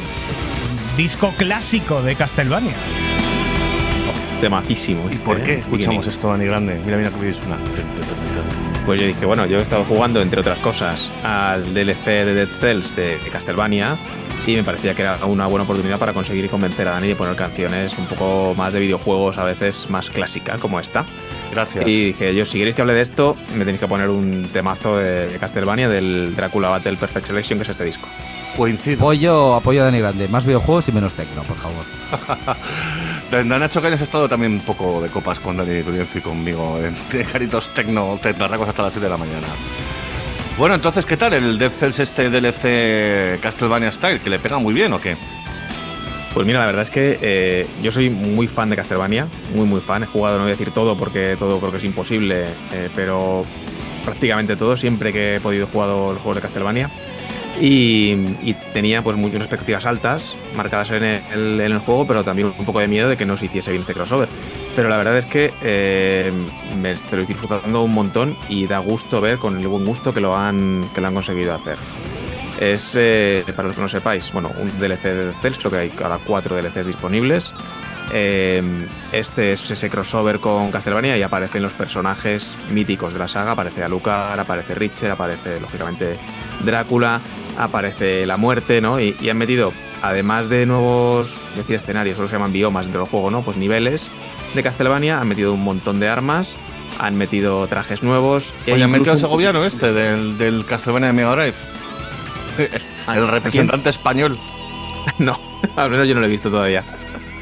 disco 0.99 1.33
clásico 1.39 2.03
de 2.03 2.17
Castlevania. 2.17 2.75
Temacísimo. 4.43 5.09
¿Y 5.09 5.15
este, 5.15 5.25
por 5.25 5.41
qué 5.45 5.53
¿eh? 5.53 5.59
escuchamos 5.61 6.05
esto, 6.09 6.29
Dani 6.29 6.47
Grande? 6.47 6.81
Mira, 6.85 6.97
mira 6.97 7.11
que 7.11 7.21
bien 7.21 7.33
suena. 7.33 7.57
Pues 8.85 9.01
yo 9.01 9.07
dije, 9.07 9.25
bueno, 9.25 9.47
yo 9.47 9.61
he 9.61 9.63
estado 9.63 9.85
jugando, 9.85 10.21
entre 10.21 10.41
otras 10.41 10.59
cosas, 10.59 11.09
al 11.23 11.73
DLC 11.73 12.05
de 12.05 12.35
Dead 12.35 12.49
Cells 12.59 12.97
de, 12.97 13.19
de 13.19 13.31
Castlevania 13.31 13.97
y 14.45 14.57
me 14.57 14.65
parecía 14.65 14.95
que 14.95 15.03
era 15.03 15.25
una 15.27 15.47
buena 15.47 15.63
oportunidad 15.63 16.01
para 16.01 16.13
conseguir 16.13 16.51
convencer 16.51 16.89
a 16.89 16.91
Dani 16.91 17.07
de 17.07 17.15
poner 17.15 17.37
canciones 17.37 17.97
un 17.97 18.07
poco 18.07 18.55
más 18.57 18.73
de 18.73 18.81
videojuegos, 18.81 19.39
a 19.39 19.45
veces 19.45 19.89
más 19.89 20.11
clásicas 20.11 20.61
como 20.61 20.81
esta. 20.81 21.05
Gracias. 21.53 21.87
Y 21.87 22.07
dije, 22.07 22.35
yo 22.35 22.45
si 22.45 22.59
queréis 22.59 22.75
que 22.75 22.83
hable 22.83 22.95
de 22.95 23.03
esto, 23.03 23.37
me 23.55 23.65
tenéis 23.65 23.79
que 23.79 23.87
poner 23.87 24.09
un 24.09 24.49
temazo 24.53 24.99
de, 24.99 25.29
de 25.29 25.39
Castlevania 25.39 25.89
del 25.89 26.35
Drácula 26.35 26.71
Battle 26.71 26.97
Perfect 26.97 27.29
Selection, 27.29 27.61
que 27.61 27.63
es 27.63 27.69
este 27.69 27.85
disco. 27.85 28.09
Coincido. 28.57 28.97
Apoyo, 28.97 29.55
apoyo 29.55 29.83
a 29.83 29.85
Dani 29.85 30.01
Grande. 30.01 30.27
Más 30.27 30.45
videojuegos 30.45 30.89
y 30.89 30.93
menos 30.93 31.15
tecno, 31.15 31.45
por 31.45 31.57
favor. 31.59 31.85
Nacho 33.33 33.81
Cañas 33.81 34.03
ha 34.03 34.05
estado 34.05 34.29
también 34.29 34.53
un 34.53 34.61
poco 34.61 35.01
de 35.01 35.09
copas 35.09 35.41
con 35.41 35.57
Dani 35.57 35.83
Turienzo 35.83 36.19
y 36.19 36.21
conmigo 36.21 36.79
en 36.79 36.95
Caritos 37.33 37.71
Tecno, 37.71 38.19
Tecnarracos 38.23 38.69
hasta 38.69 38.83
las 38.83 38.93
7 38.93 39.07
de 39.07 39.11
la 39.11 39.17
mañana. 39.17 39.47
Bueno, 40.59 40.75
entonces, 40.75 41.07
¿qué 41.07 41.17
tal 41.17 41.33
el 41.33 41.57
Dead 41.57 41.71
Cells 41.71 41.99
este 41.99 42.29
DLC 42.29 43.41
Castlevania 43.41 43.91
Style? 43.91 44.21
¿Que 44.21 44.29
le 44.29 44.39
pega 44.39 44.59
muy 44.59 44.75
bien 44.75 44.93
o 44.93 45.01
qué? 45.01 45.17
Pues 46.35 46.47
mira, 46.47 46.61
la 46.61 46.67
verdad 46.67 46.83
es 46.83 46.91
que 46.91 47.19
eh, 47.23 47.67
yo 47.83 47.91
soy 47.91 48.11
muy 48.11 48.49
fan 48.49 48.69
de 48.69 48.77
Castlevania, 48.77 49.27
muy 49.55 49.67
muy 49.67 49.81
fan. 49.81 50.03
He 50.03 50.07
jugado, 50.07 50.37
no 50.37 50.45
voy 50.45 50.53
a 50.53 50.57
decir 50.57 50.71
todo 50.71 50.99
porque 50.99 51.37
todo 51.39 51.59
creo 51.59 51.73
que 51.73 51.79
es 51.79 51.85
imposible, 51.85 52.45
eh, 52.73 52.91
pero 52.95 53.47
prácticamente 54.05 54.57
todo, 54.57 54.77
siempre 54.77 55.11
que 55.11 55.37
he 55.37 55.41
podido 55.41 55.67
he 55.67 55.71
jugado 55.71 56.13
los 56.13 56.21
juegos 56.21 56.37
de 56.37 56.43
Castlevania. 56.43 56.91
Y, 57.65 58.17
tenía 58.73 59.03
pues 59.03 59.17
muy, 59.17 59.31
unas 59.31 59.43
expectativas 59.43 59.87
altas 59.87 60.35
marcadas 60.57 60.91
en 60.91 61.05
el, 61.05 61.79
juego, 61.79 62.05
pero 62.09 62.25
también 62.25 62.53
un 62.59 62.65
poco 62.65 62.81
de 62.81 62.89
miedo 62.89 63.09
de 63.09 63.17
que 63.17 63.25
no 63.25 63.37
se 63.37 63.45
hiciese 63.45 63.71
bien 63.71 63.83
este 63.83 63.95
crossover. 63.95 64.29
Pero 64.75 64.89
la 64.89 64.97
verdad 64.97 65.17
es 65.17 65.27
que 65.27 65.53
eh, 65.63 66.33
me 66.81 66.91
estoy 66.91 67.25
disfrutando 67.25 67.85
un 67.85 67.93
montón 67.93 68.37
y 68.49 68.67
da 68.67 68.81
gusto 68.81 69.21
ver 69.21 69.39
con 69.39 69.61
el 69.61 69.69
buen 69.69 69.85
gusto 69.85 70.13
que 70.13 70.21
lo 70.21 70.37
han, 70.37 70.85
que 70.93 71.01
lo 71.01 71.07
han 71.07 71.15
conseguido 71.15 71.55
hacer. 71.55 71.79
Es, 72.59 72.97
eh, 72.97 73.45
para 73.55 73.69
los 73.69 73.77
que 73.77 73.83
no 73.83 73.89
sepáis, 73.89 74.33
bueno, 74.33 74.51
un 74.61 74.69
DLC 74.81 75.05
de 75.05 75.33
Cells, 75.41 75.59
creo 75.59 75.71
que 75.71 75.77
hay 75.77 75.93
ahora 76.03 76.19
cuatro 76.27 76.57
DLCs 76.57 76.87
disponibles. 76.87 77.53
Eh, 78.13 78.63
este 79.13 79.55
es 79.55 79.71
ese 79.71 79.89
crossover 79.89 80.39
con 80.39 80.71
Castlevania 80.71 81.17
y 81.17 81.23
aparecen 81.23 81.63
los 81.63 81.73
personajes 81.73 82.47
míticos 82.71 83.15
de 83.15 83.19
la 83.19 83.29
saga. 83.29 83.53
Aparece 83.53 83.83
Alucard, 83.83 84.39
aparece 84.39 84.75
Richard, 84.75 85.13
aparece 85.13 85.61
lógicamente 85.61 86.19
Drácula, 86.65 87.21
aparece 87.59 88.27
la 88.27 88.37
muerte, 88.37 88.81
¿no? 88.81 89.01
Y, 89.01 89.17
y 89.21 89.31
han 89.31 89.39
metido, 89.39 89.73
además 90.03 90.49
de 90.49 90.67
nuevos, 90.67 91.35
decir 91.57 91.77
escenarios, 91.77 92.17
solo 92.17 92.29
se 92.29 92.35
llaman 92.35 92.53
biomas 92.53 92.85
dentro 92.85 93.03
del 93.03 93.11
juego, 93.11 93.31
¿no? 93.31 93.43
Pues 93.43 93.57
niveles 93.57 94.11
de 94.55 94.63
Castlevania, 94.63 95.19
han 95.21 95.29
metido 95.29 95.55
un 95.55 95.65
montón 95.65 95.99
de 95.99 96.09
armas, 96.09 96.57
han 96.99 97.17
metido 97.17 97.67
trajes 97.67 98.03
nuevos. 98.03 98.53
e 98.67 98.75
Oye, 98.75 98.85
¿han 98.85 98.91
metido 98.91 99.13
al 99.13 99.19
segoviano 99.19 99.65
este 99.65 99.93
del, 99.93 100.37
del 100.37 100.67
Castlevania 100.67 101.09
de 101.09 101.13
Mega 101.15 101.35
Drive? 101.35 101.55
El 103.09 103.29
representante 103.29 103.91
español. 103.91 104.39
No, 105.19 105.37
al 105.75 105.91
menos 105.91 106.07
yo 106.07 106.15
no 106.15 106.21
lo 106.21 106.29
he 106.29 106.31
visto 106.31 106.49
todavía. 106.49 106.85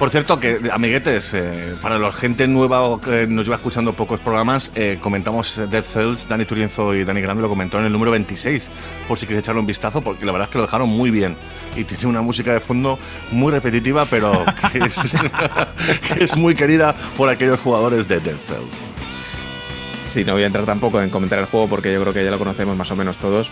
Por 0.00 0.08
cierto, 0.08 0.40
que 0.40 0.58
amiguetes, 0.72 1.34
eh, 1.34 1.76
para 1.82 1.98
la 1.98 2.10
gente 2.10 2.48
nueva 2.48 2.80
o 2.80 2.98
que 2.98 3.26
nos 3.26 3.44
lleva 3.44 3.56
escuchando 3.56 3.92
pocos 3.92 4.18
programas, 4.18 4.72
eh, 4.74 4.98
comentamos 4.98 5.60
Dead 5.70 5.84
Cells, 5.84 6.26
Dani 6.26 6.46
Turienzo 6.46 6.94
y 6.94 7.04
Dani 7.04 7.20
Grande 7.20 7.42
lo 7.42 7.50
comentó 7.50 7.78
en 7.78 7.84
el 7.84 7.92
número 7.92 8.10
26, 8.12 8.70
por 9.06 9.18
si 9.18 9.26
queréis 9.26 9.44
echarle 9.44 9.60
un 9.60 9.66
vistazo, 9.66 10.00
porque 10.00 10.24
la 10.24 10.32
verdad 10.32 10.48
es 10.48 10.52
que 10.52 10.56
lo 10.56 10.64
dejaron 10.64 10.88
muy 10.88 11.10
bien. 11.10 11.36
Y 11.76 11.84
tiene 11.84 12.06
una 12.06 12.22
música 12.22 12.54
de 12.54 12.60
fondo 12.60 12.98
muy 13.30 13.52
repetitiva, 13.52 14.06
pero 14.06 14.42
que 14.72 14.78
es, 14.86 15.18
que 16.14 16.24
es 16.24 16.34
muy 16.34 16.54
querida 16.54 16.96
por 17.18 17.28
aquellos 17.28 17.60
jugadores 17.60 18.08
de 18.08 18.20
Dead 18.20 18.38
Cells. 18.48 18.90
Sí, 20.08 20.24
no 20.24 20.32
voy 20.32 20.44
a 20.44 20.46
entrar 20.46 20.64
tampoco 20.64 21.02
en 21.02 21.10
comentar 21.10 21.38
el 21.40 21.44
juego 21.44 21.68
porque 21.68 21.92
yo 21.92 22.00
creo 22.00 22.14
que 22.14 22.24
ya 22.24 22.30
lo 22.30 22.38
conocemos 22.38 22.74
más 22.74 22.90
o 22.90 22.96
menos 22.96 23.18
todos. 23.18 23.50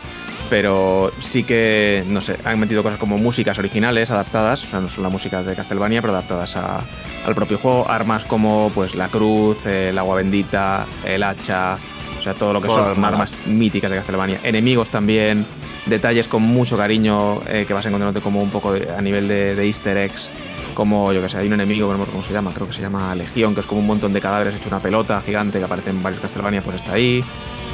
Pero 0.51 1.11
sí 1.20 1.45
que, 1.45 2.05
no 2.09 2.20
sé, 2.23 2.37
han 2.45 2.59
metido 2.59 2.83
cosas 2.83 2.99
como 2.99 3.19
músicas 3.19 3.59
originales 3.59 4.11
adaptadas, 4.11 4.65
o 4.65 4.66
sea, 4.66 4.81
no 4.81 4.89
son 4.89 5.03
las 5.03 5.12
músicas 5.12 5.45
de 5.45 5.55
Castlevania, 5.55 6.01
pero 6.01 6.15
adaptadas 6.15 6.57
a- 6.57 6.81
al 7.27 7.35
propio 7.35 7.59
juego. 7.59 7.87
Armas 7.91 8.25
como 8.25 8.70
pues 8.75 8.95
la 8.95 9.09
cruz, 9.09 9.66
el 9.66 9.99
agua 9.99 10.16
bendita, 10.16 10.87
el 11.05 11.23
hacha, 11.23 11.77
o 12.19 12.23
sea, 12.23 12.33
todo 12.35 12.55
lo 12.55 12.62
que 12.62 12.69
son 12.95 13.05
armas 13.05 13.35
míticas 13.47 13.91
de 13.91 13.99
Castlevania. 13.99 14.41
Enemigos 14.43 14.89
también, 14.91 15.45
detalles 15.85 16.29
con 16.29 16.43
mucho 16.43 16.77
cariño 16.79 17.41
eh, 17.47 17.65
que 17.66 17.75
vas 17.75 17.85
encontrándote 17.85 18.23
como 18.25 18.41
un 18.43 18.51
poco 18.51 18.73
de- 18.73 18.89
a 18.91 19.01
nivel 19.03 19.29
de, 19.29 19.55
de 19.55 19.66
easter 19.66 19.99
eggs. 19.99 20.31
Como, 20.79 21.13
yo 21.13 21.21
que 21.21 21.29
sé, 21.29 21.39
hay 21.39 21.49
un 21.49 21.55
enemigo, 21.55 21.93
no 21.93 22.07
cómo 22.07 22.23
se 22.23 22.33
llama, 22.33 22.53
creo 22.55 22.69
que 22.69 22.73
se 22.73 22.81
llama 22.81 23.13
Legión, 23.17 23.53
que 23.53 23.63
es 23.63 23.67
como 23.67 23.81
un 23.81 23.89
montón 23.89 24.13
de 24.13 24.21
cadáveres 24.21 24.55
hecho 24.55 24.69
una 24.69 24.79
pelota 24.79 25.21
gigante 25.27 25.59
que 25.59 25.65
aparece 25.65 25.91
en 25.91 26.05
varios 26.05 26.23
Castlevania, 26.23 26.63
pues 26.63 26.77
está 26.77 26.93
ahí. 26.93 27.25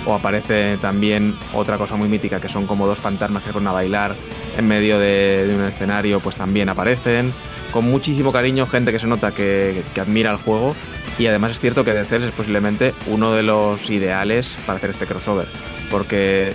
O 0.06 0.14
aparece 0.14 0.78
también 0.78 1.34
otra 1.52 1.76
cosa 1.76 1.96
muy 1.96 2.08
mítica, 2.08 2.40
que 2.40 2.48
son 2.48 2.66
como 2.66 2.86
dos 2.86 2.98
fantasmas 2.98 3.42
que 3.42 3.50
se 3.50 3.52
ponen 3.52 3.68
a 3.68 3.72
bailar 3.72 4.14
en 4.56 4.66
medio 4.66 4.98
de, 4.98 5.54
un 5.54 5.64
escenario, 5.64 6.18
pues 6.20 6.36
también 6.36 6.70
aparecen. 6.70 7.30
Con 7.72 7.84
muchísimo 7.84 8.32
cariño, 8.32 8.64
gente 8.64 8.90
que 8.90 8.98
se 8.98 9.06
nota 9.06 9.32
que, 9.32 9.82
admira 10.00 10.30
el 10.30 10.38
juego. 10.38 10.74
Y 11.18 11.26
además 11.26 11.50
es 11.50 11.60
cierto 11.60 11.84
que 11.84 11.92
Dead 11.92 12.06
Cells 12.06 12.24
es 12.24 12.32
posiblemente 12.32 12.94
uno 13.08 13.34
de 13.34 13.42
los 13.42 13.90
ideales 13.90 14.48
para 14.64 14.78
hacer 14.78 14.88
este 14.88 15.04
crossover. 15.04 15.46
Porque 15.90 16.54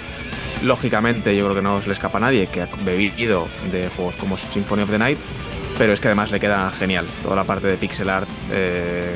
lógicamente 0.63 1.37
yo 1.37 1.43
creo 1.43 1.57
que 1.57 1.61
no 1.61 1.79
se 1.79 1.89
le 1.89 1.93
escapa 1.93 2.17
a 2.17 2.21
nadie 2.21 2.47
que 2.47 2.63
ha 2.63 2.69
bebido 2.83 3.47
de 3.71 3.87
juegos 3.89 4.15
como 4.15 4.35
Symphony 4.35 4.81
of 4.81 4.89
the 4.89 4.97
Night, 4.97 5.19
pero 5.79 5.93
es 5.93 6.01
que 6.01 6.09
además 6.09 6.29
le 6.29 6.41
queda 6.41 6.69
genial 6.71 7.07
toda 7.23 7.37
la 7.37 7.45
parte 7.45 7.67
de 7.67 7.77
pixel 7.77 8.09
art 8.09 8.27
eh, 8.51 9.15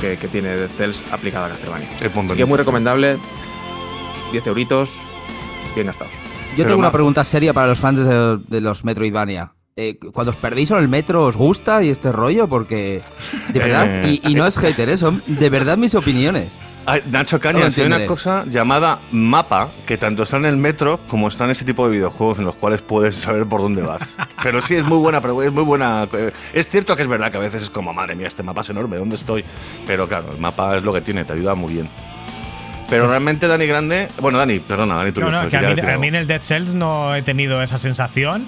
que, 0.00 0.16
que 0.16 0.28
tiene 0.28 0.68
Cells 0.68 0.96
aplicada 1.10 1.46
a 1.46 1.48
Castlevania. 1.50 1.88
Así 1.96 2.36
que 2.36 2.44
muy 2.44 2.56
recomendable, 2.56 3.18
10 4.30 4.46
euritos, 4.46 4.92
bien 5.74 5.88
gastados. 5.88 6.12
Yo 6.50 6.58
Pero 6.58 6.68
tengo 6.68 6.78
una 6.78 6.92
pregunta 6.92 7.24
seria 7.24 7.52
para 7.52 7.66
los 7.66 7.80
fans 7.80 7.98
de, 7.98 8.38
de 8.46 8.60
los 8.60 8.84
Metroidvania. 8.84 9.54
Eh, 9.76 9.98
cuando 10.12 10.30
os 10.30 10.36
perdéis 10.36 10.70
en 10.70 10.78
el 10.78 10.88
metro, 10.88 11.24
¿os 11.24 11.36
gusta 11.36 11.82
y 11.82 11.90
este 11.90 12.12
rollo? 12.12 12.46
Porque, 12.46 13.02
de 13.52 13.58
verdad, 13.58 14.04
y, 14.04 14.20
y 14.24 14.36
no 14.36 14.46
es 14.46 14.56
hater, 14.56 14.88
¿eh? 14.88 14.96
son 14.96 15.20
de 15.26 15.50
verdad 15.50 15.76
mis 15.76 15.96
opiniones. 15.96 16.52
Ay, 16.86 17.00
Nacho 17.10 17.40
Cañas, 17.40 17.78
hay 17.78 17.86
una 17.86 18.04
cosa 18.06 18.44
llamada 18.46 18.98
mapa 19.10 19.68
que 19.86 19.96
tanto 19.96 20.24
está 20.24 20.36
en 20.36 20.44
el 20.44 20.56
metro 20.58 21.00
como 21.08 21.28
está 21.28 21.44
en 21.46 21.50
ese 21.52 21.64
tipo 21.64 21.86
de 21.88 21.96
videojuegos 21.96 22.38
en 22.38 22.44
los 22.44 22.54
cuales 22.56 22.82
puedes 22.82 23.16
saber 23.16 23.46
por 23.46 23.62
dónde 23.62 23.80
vas. 23.82 24.14
Pero 24.42 24.60
sí, 24.60 24.74
es 24.74 24.84
muy 24.84 24.98
buena, 24.98 25.22
pero 25.22 25.42
es 25.42 25.50
muy 25.50 25.62
buena. 25.64 26.06
eh, 26.12 26.30
Es 26.52 26.68
cierto 26.68 26.94
que 26.94 27.00
es 27.02 27.08
verdad 27.08 27.30
que 27.30 27.38
a 27.38 27.40
veces 27.40 27.62
es 27.62 27.70
como, 27.70 27.94
madre 27.94 28.14
mía, 28.14 28.26
este 28.26 28.42
mapa 28.42 28.60
es 28.60 28.68
enorme, 28.68 28.98
¿dónde 28.98 29.14
estoy? 29.14 29.42
Pero 29.86 30.06
claro, 30.06 30.30
el 30.32 30.38
mapa 30.38 30.76
es 30.76 30.82
lo 30.82 30.92
que 30.92 31.00
tiene, 31.00 31.24
te 31.24 31.32
ayuda 31.32 31.54
muy 31.54 31.72
bien. 31.72 31.88
Pero 32.90 33.08
realmente 33.08 33.48
Dani 33.48 33.66
Grande, 33.66 34.08
bueno, 34.20 34.36
Dani, 34.38 34.58
perdona, 34.58 34.96
Dani, 34.96 35.12
tú 35.12 35.20
No, 35.20 35.30
no, 35.30 35.48
que 35.48 35.56
a 35.56 35.60
mí, 35.62 35.80
a 35.80 35.98
mí 35.98 36.08
en 36.08 36.14
el 36.16 36.26
Dead 36.26 36.42
Cells 36.42 36.74
no 36.74 37.14
he 37.14 37.22
tenido 37.22 37.62
esa 37.62 37.78
sensación. 37.78 38.46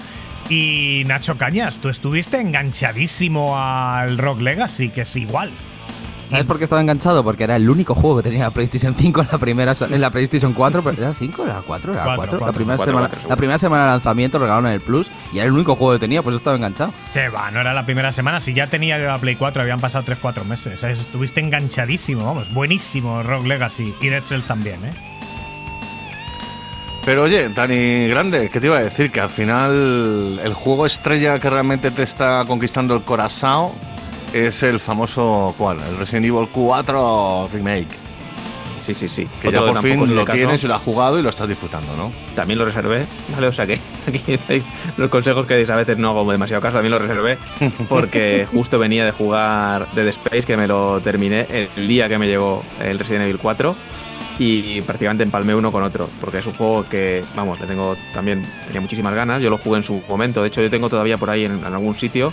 Y 0.49 1.03
Nacho 1.07 1.37
Cañas, 1.37 1.79
tú 1.79 1.89
estuviste 1.89 2.39
enganchadísimo 2.39 3.59
al 3.61 4.17
Rock 4.19 4.41
Legacy, 4.41 4.89
que 4.89 5.01
es 5.01 5.15
igual. 5.15 5.51
¿Sabes 6.29 6.45
por 6.45 6.57
qué 6.57 6.65
estaba 6.65 6.81
enganchado? 6.81 7.23
Porque 7.23 7.45
era 7.45 7.55
el 7.55 7.69
único 7.69 7.95
juego 7.95 8.17
que 8.17 8.23
tenía 8.23 8.43
la 8.45 8.51
PlayStation 8.51 8.93
5 8.93 9.21
en 9.21 9.27
la 9.31 9.37
primera 9.37 9.73
en 9.89 10.01
la 10.01 10.09
PlayStation 10.09 10.53
4, 10.53 10.83
pero 10.83 10.97
era 11.01 11.13
5, 11.13 11.43
era 11.45 11.61
4, 11.65 11.93
era 11.93 12.03
Cuatro, 12.03 12.17
4. 12.17 12.37
cuatro. 12.39 12.45
La 12.47 12.53
primera 12.53 12.77
Cuatro, 12.77 12.93
semana, 12.93 13.09
la 13.29 13.35
primera 13.35 13.57
semana 13.57 13.83
de 13.85 13.89
lanzamiento 13.91 14.39
regalaron 14.39 14.67
el 14.67 14.81
Plus 14.81 15.09
y 15.31 15.37
era 15.37 15.45
el 15.47 15.53
único 15.53 15.75
juego 15.75 15.93
que 15.93 15.99
tenía, 15.99 16.21
pues 16.21 16.35
estaba 16.35 16.55
enganchado. 16.57 16.93
Que 17.13 17.29
va, 17.29 17.49
no 17.51 17.61
era 17.61 17.73
la 17.73 17.85
primera 17.85 18.11
semana. 18.11 18.39
Si 18.41 18.53
ya 18.53 18.67
tenía 18.67 18.97
la 18.97 19.17
Play 19.17 19.35
4, 19.35 19.61
habían 19.61 19.79
pasado 19.79 20.03
3-4 20.05 20.43
meses. 20.45 20.73
O 20.73 20.77
sea, 20.77 20.91
Estuviste 20.91 21.39
enganchadísimo, 21.39 22.25
vamos. 22.25 22.53
Buenísimo 22.53 23.23
Rock 23.23 23.45
Legacy. 23.45 23.93
Y 24.01 24.09
Dead 24.09 24.23
Cells 24.23 24.47
también, 24.47 24.83
¿eh? 24.85 24.91
Pero 27.05 27.23
oye, 27.23 27.47
Dani 27.47 28.09
Grande, 28.09 28.49
¿qué 28.51 28.59
te 28.59 28.65
iba 28.67 28.77
a 28.77 28.83
decir? 28.83 29.11
Que 29.11 29.21
al 29.21 29.29
final 29.29 30.41
el 30.43 30.53
juego 30.53 30.85
estrella 30.85 31.39
que 31.39 31.49
realmente 31.49 31.89
te 31.89 32.03
está 32.03 32.43
conquistando 32.45 32.93
el 32.95 33.03
corazón 33.03 33.71
es 34.45 34.61
el 34.63 34.79
famoso, 34.79 35.55
¿cuál? 35.57 35.77
El 35.89 35.97
Resident 35.97 36.25
Evil 36.27 36.47
4 36.51 37.49
Remake. 37.53 38.07
Sí, 38.79 38.93
sí, 38.93 39.09
sí. 39.09 39.27
Que 39.41 39.47
Otro 39.47 39.65
ya 39.65 39.73
por 39.73 39.81
fin 39.81 40.15
lo 40.15 40.23
caso. 40.23 40.37
tienes 40.37 40.63
y 40.63 40.67
lo 40.67 40.75
has 40.75 40.81
jugado 40.81 41.19
y 41.19 41.23
lo 41.23 41.29
estás 41.29 41.49
disfrutando, 41.49 41.95
¿no? 41.97 42.11
También 42.35 42.59
lo 42.59 42.65
reservé, 42.65 43.05
¿vale? 43.33 43.47
O 43.47 43.53
sea 43.53 43.65
que 43.65 43.79
aquí 44.07 44.39
los 44.97 45.09
consejos 45.09 45.45
que 45.45 45.65
a 45.67 45.75
veces 45.75 45.97
no 45.97 46.09
hago 46.09 46.31
demasiado 46.31 46.61
caso, 46.61 46.75
también 46.75 46.91
lo 46.91 46.99
reservé 46.99 47.37
porque 47.89 48.47
justo 48.51 48.77
venía 48.79 49.03
de 49.03 49.11
jugar 49.11 49.87
Dead 49.93 50.07
Space, 50.07 50.43
que 50.43 50.55
me 50.55 50.67
lo 50.67 51.01
terminé 51.01 51.47
el 51.75 51.87
día 51.87 52.07
que 52.07 52.17
me 52.17 52.27
llegó 52.27 52.63
el 52.81 52.99
Resident 52.99 53.23
Evil 53.23 53.39
4 53.41 53.75
y 54.39 54.81
prácticamente 54.81 55.23
empalmé 55.23 55.55
uno 55.55 55.71
con 55.71 55.81
otro, 55.81 56.07
porque 56.21 56.37
es 56.37 56.45
un 56.45 56.53
juego 56.53 56.85
que, 56.87 57.23
vamos, 57.35 57.59
le 57.59 57.65
tengo 57.65 57.97
también, 58.13 58.45
tenía 58.67 58.81
muchísimas 58.81 59.15
ganas, 59.15 59.41
yo 59.41 59.49
lo 59.49 59.57
jugué 59.57 59.77
en 59.79 59.83
su 59.83 60.01
momento, 60.07 60.43
de 60.43 60.49
hecho 60.49 60.61
yo 60.61 60.69
tengo 60.69 60.89
todavía 60.89 61.17
por 61.17 61.31
ahí 61.31 61.45
en, 61.45 61.57
en 61.57 61.65
algún 61.65 61.95
sitio 61.95 62.31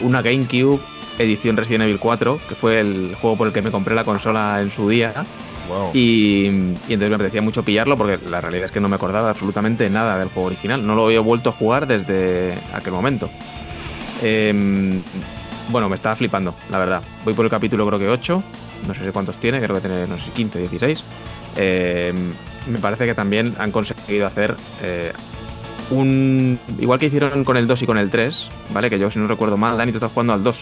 una 0.00 0.22
GameCube 0.22 0.80
edición 1.18 1.56
Resident 1.56 1.84
Evil 1.84 1.98
4, 1.98 2.40
que 2.48 2.54
fue 2.54 2.80
el 2.80 3.14
juego 3.20 3.36
por 3.36 3.46
el 3.46 3.52
que 3.52 3.62
me 3.62 3.70
compré 3.70 3.94
la 3.94 4.04
consola 4.04 4.60
en 4.60 4.70
su 4.70 4.88
día. 4.88 5.24
Y, 5.94 6.46
y 6.46 6.92
entonces 6.92 7.08
me 7.08 7.14
apetecía 7.14 7.40
mucho 7.40 7.62
pillarlo 7.62 7.96
porque 7.96 8.18
la 8.28 8.40
realidad 8.40 8.66
es 8.66 8.72
que 8.72 8.80
no 8.80 8.88
me 8.88 8.96
acordaba 8.96 9.30
absolutamente 9.30 9.88
nada 9.88 10.18
del 10.18 10.28
juego 10.28 10.48
original. 10.48 10.86
No 10.86 10.94
lo 10.94 11.06
había 11.06 11.20
vuelto 11.20 11.50
a 11.50 11.52
jugar 11.52 11.86
desde 11.86 12.54
aquel 12.74 12.92
momento. 12.92 13.30
Em, 14.22 15.02
bueno, 15.68 15.88
me 15.88 15.96
estaba 15.96 16.14
flipando, 16.16 16.54
la 16.70 16.78
verdad. 16.78 17.02
Voy 17.24 17.34
por 17.34 17.44
el 17.44 17.50
capítulo 17.50 17.86
creo 17.86 17.98
que 17.98 18.08
8. 18.08 18.42
No 18.86 18.94
sé 18.94 19.12
cuántos 19.12 19.38
tiene, 19.38 19.60
creo 19.60 19.76
que 19.76 19.88
tiene, 19.88 20.06
no 20.06 20.16
sé, 20.16 20.30
15, 20.34 20.58
16. 20.58 21.04
Em, 21.56 22.32
me 22.66 22.78
parece 22.78 23.06
que 23.06 23.14
también 23.14 23.54
han 23.58 23.70
conseguido 23.72 24.26
hacer 24.26 24.56
eh, 24.82 25.12
un... 25.90 26.58
Igual 26.78 26.98
que 26.98 27.06
hicieron 27.06 27.44
con 27.44 27.56
el 27.56 27.66
2 27.66 27.82
y 27.82 27.86
con 27.86 27.98
el 27.98 28.10
3, 28.10 28.48
¿vale? 28.72 28.90
Que 28.90 28.98
yo 28.98 29.10
si 29.10 29.18
no 29.18 29.26
recuerdo 29.26 29.56
mal, 29.56 29.76
Dani, 29.76 29.92
tú 29.92 29.98
estás 29.98 30.12
jugando 30.12 30.32
al 30.32 30.42
2. 30.42 30.60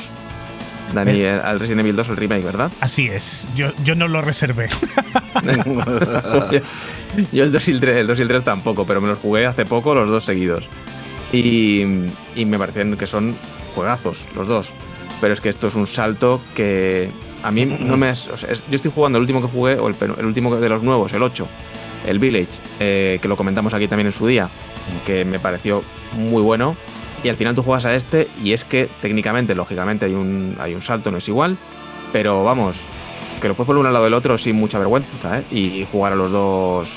Dani, 0.93 1.21
eh, 1.21 1.31
al 1.43 1.59
Resident 1.61 1.81
Evil 1.81 1.97
2, 1.97 2.09
el 2.11 2.17
remake, 2.17 2.45
¿verdad? 2.45 2.71
Así 2.81 3.07
es, 3.09 3.47
yo, 3.55 3.73
yo 3.85 3.95
no 3.95 4.09
lo 4.09 4.23
reservé. 4.23 4.69
Yo 7.33 7.45
el 7.45 7.53
2 7.53 7.69
y 7.69 7.71
el 7.73 7.81
3, 7.81 7.97
el 7.99 8.07
2 8.07 8.19
y 8.19 8.23
el 8.23 8.29
3 8.29 8.45
tampoco, 8.45 8.85
pero 8.85 9.01
me 9.01 9.09
los 9.09 9.19
jugué 9.19 9.47
hace 9.47 9.65
poco 9.67 9.95
los 9.95 10.09
dos 10.09 10.25
seguidos. 10.25 10.65
Y, 11.33 11.83
y 12.37 12.45
me 12.45 12.59
parecen 12.59 12.97
que 12.97 13.07
son 13.07 13.37
juegazos 13.75 14.27
los 14.35 14.47
dos. 14.49 14.69
Pero 15.21 15.35
es 15.35 15.41
que 15.41 15.49
esto 15.49 15.69
es 15.69 15.75
un 15.75 15.87
salto 15.87 16.41
que 16.55 17.11
a 17.43 17.51
mí 17.51 17.67
no 17.67 17.97
me... 17.97 18.11
es- 18.11 18.29
o 18.29 18.37
sea, 18.37 18.51
es- 18.51 18.62
yo 18.69 18.77
estoy 18.77 18.91
jugando 18.95 19.19
el 19.19 19.23
último 19.23 19.41
que 19.41 19.49
jugué, 19.49 19.75
o 19.75 19.89
el, 19.89 19.97
el 20.19 20.27
último 20.27 20.55
de 20.57 20.69
los 20.69 20.83
nuevos, 20.83 21.12
el 21.12 21.23
8, 21.23 21.47
el 22.07 22.19
Village, 22.19 22.49
eh, 22.79 23.19
que 23.21 23.29
lo 23.29 23.37
comentamos 23.37 23.75
aquí 23.75 23.89
también 23.89 24.07
en 24.09 24.12
su 24.12 24.27
día, 24.27 24.49
que 25.07 25.25
me 25.25 25.39
pareció 25.39 25.83
muy 26.17 26.43
bueno. 26.43 26.77
Y 27.22 27.28
al 27.28 27.36
final 27.36 27.55
tú 27.55 27.62
juegas 27.62 27.84
a 27.84 27.94
este 27.94 28.28
y 28.42 28.52
es 28.52 28.64
que 28.64 28.88
técnicamente, 29.02 29.55
lógicamente, 29.55 30.06
hay 30.06 30.14
un, 30.14 30.56
hay 30.59 30.74
un 30.74 30.80
salto, 30.82 31.10
no 31.10 31.18
es 31.18 31.28
igual. 31.28 31.56
Pero 32.12 32.42
vamos, 32.42 32.78
que 33.40 33.48
lo 33.48 33.55
puedes 33.55 33.66
poner 33.66 33.80
uno 33.80 33.88
al 33.88 33.92
lado 33.92 34.05
del 34.06 34.14
otro 34.14 34.38
sin 34.38 34.56
mucha 34.56 34.78
vergüenza, 34.78 35.38
¿eh? 35.38 35.44
Y 35.51 35.86
jugar 35.92 36.14
a 36.14 36.16
los 36.16 36.32
dos 36.32 36.90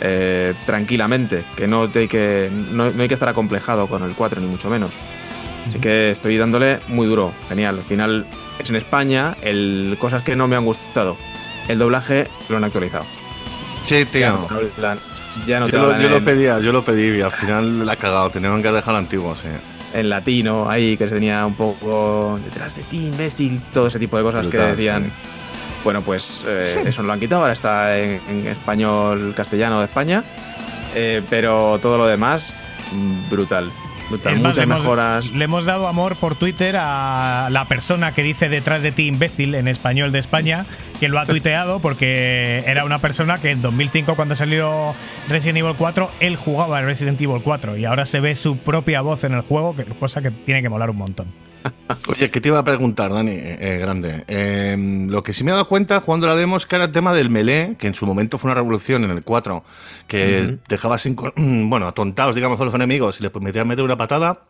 eh, 0.00 0.52
tranquilamente, 0.66 1.44
que 1.56 1.66
no, 1.68 1.88
te 1.88 2.00
hay 2.00 2.08
que 2.08 2.50
no, 2.72 2.90
no 2.90 3.02
hay 3.02 3.08
que 3.08 3.14
estar 3.14 3.28
acomplejado 3.28 3.86
con 3.86 4.02
el 4.02 4.14
4, 4.14 4.40
ni 4.40 4.48
mucho 4.48 4.68
menos. 4.68 4.90
Así 5.68 5.78
que 5.78 6.10
estoy 6.10 6.36
dándole 6.36 6.80
muy 6.88 7.06
duro, 7.06 7.32
genial. 7.48 7.78
Al 7.78 7.84
final 7.84 8.26
es 8.58 8.68
en 8.68 8.76
España, 8.76 9.36
el, 9.42 9.96
cosas 9.98 10.24
que 10.24 10.34
no 10.34 10.48
me 10.48 10.56
han 10.56 10.64
gustado. 10.64 11.16
El 11.68 11.78
doblaje 11.78 12.26
lo 12.48 12.56
han 12.56 12.64
actualizado. 12.64 13.04
Sí, 13.84 14.04
Ya 14.04 14.10
tío. 14.10 14.32
no 14.32 14.48
ya 15.46 15.60
no 15.60 15.66
te 15.66 15.72
Yo, 15.72 15.78
lo, 15.78 15.84
hablan 15.86 16.02
yo 16.02 16.08
lo 16.08 16.24
pedía, 16.24 16.58
yo 16.60 16.72
lo 16.72 16.84
pedí 16.84 17.18
y 17.18 17.20
al 17.20 17.30
final 17.30 17.86
la 17.86 17.92
ha 17.92 17.96
cagado. 17.96 18.30
Tenían 18.30 18.62
que 18.62 18.70
dejar 18.72 18.94
antiguo, 18.96 19.34
sí. 19.34 19.48
en 19.94 20.08
latino, 20.08 20.68
ahí 20.70 20.96
que 20.96 21.06
se 21.08 21.14
tenía 21.14 21.44
un 21.46 21.54
poco 21.54 22.38
detrás 22.44 22.74
de 22.76 22.82
ti, 22.82 23.06
imbécil, 23.06 23.60
todo 23.72 23.88
ese 23.88 23.98
tipo 23.98 24.16
de 24.16 24.22
cosas 24.22 24.42
Brutal, 24.46 24.60
que 24.60 24.70
decían. 24.76 25.04
sí. 25.04 25.10
Bueno, 25.84 26.00
pues 26.02 26.42
eh, 26.46 26.80
eso 26.86 27.02
lo 27.02 27.12
han 27.12 27.18
quitado, 27.18 27.40
ahora 27.42 27.52
está 27.54 27.98
en, 27.98 28.20
en 28.28 28.46
español 28.46 29.34
castellano 29.36 29.78
de 29.80 29.86
España, 29.86 30.22
Eh, 30.94 31.22
pero 31.30 31.78
todo 31.82 31.96
lo 31.98 32.06
demás, 32.06 32.52
mm, 32.92 33.30
brutal. 33.30 33.70
Más, 34.42 34.56
le 34.56 34.62
hemos- 34.64 34.78
mejoras. 34.80 35.30
Le 35.32 35.44
hemos 35.44 35.64
dado 35.66 35.86
amor 35.88 36.16
por 36.16 36.34
Twitter 36.36 36.76
a 36.78 37.48
la 37.50 37.64
persona 37.66 38.12
que 38.12 38.22
dice 38.22 38.48
detrás 38.48 38.82
de 38.82 38.92
ti 38.92 39.06
imbécil 39.06 39.54
en 39.54 39.68
español 39.68 40.12
de 40.12 40.18
España, 40.18 40.64
que 41.00 41.08
lo 41.08 41.18
ha 41.18 41.26
tuiteado 41.26 41.80
porque 41.80 42.62
era 42.66 42.84
una 42.84 42.98
persona 43.00 43.38
que 43.38 43.50
en 43.50 43.62
2005 43.62 44.14
cuando 44.14 44.36
salió 44.36 44.94
Resident 45.28 45.58
Evil 45.58 45.74
4, 45.76 46.10
él 46.20 46.36
jugaba 46.36 46.80
Resident 46.82 47.20
Evil 47.20 47.40
4 47.42 47.76
y 47.76 47.84
ahora 47.84 48.06
se 48.06 48.20
ve 48.20 48.34
su 48.36 48.56
propia 48.58 49.00
voz 49.00 49.24
en 49.24 49.34
el 49.34 49.40
juego, 49.42 49.74
cosa 49.98 50.22
que 50.22 50.30
tiene 50.30 50.62
que 50.62 50.68
molar 50.68 50.90
un 50.90 50.96
montón. 50.96 51.26
Oye, 52.08 52.30
¿qué 52.30 52.40
te 52.40 52.48
iba 52.48 52.58
a 52.58 52.64
preguntar, 52.64 53.12
Dani? 53.12 53.32
Eh, 53.32 53.58
eh, 53.60 53.78
grande. 53.78 54.24
Eh, 54.28 55.06
lo 55.08 55.22
que 55.22 55.32
sí 55.32 55.44
me 55.44 55.50
he 55.50 55.54
dado 55.54 55.68
cuenta 55.68 56.00
jugando 56.00 56.26
la 56.26 56.36
demo 56.36 56.56
es 56.56 56.66
que 56.66 56.76
era 56.76 56.86
el 56.86 56.92
tema 56.92 57.12
del 57.12 57.30
melee, 57.30 57.76
que 57.78 57.86
en 57.86 57.94
su 57.94 58.06
momento 58.06 58.38
fue 58.38 58.48
una 58.48 58.54
revolución 58.54 59.04
en 59.04 59.10
el 59.10 59.22
4, 59.22 59.64
que 60.06 60.58
dejaba 60.68 60.98
sin, 60.98 61.16
bueno, 61.68 61.88
atontados, 61.88 62.34
digamos, 62.34 62.60
a 62.60 62.64
los 62.64 62.74
enemigos 62.74 63.20
y 63.20 63.22
les 63.22 63.34
metían 63.34 63.68
meter 63.68 63.84
una 63.84 63.96
patada. 63.96 64.40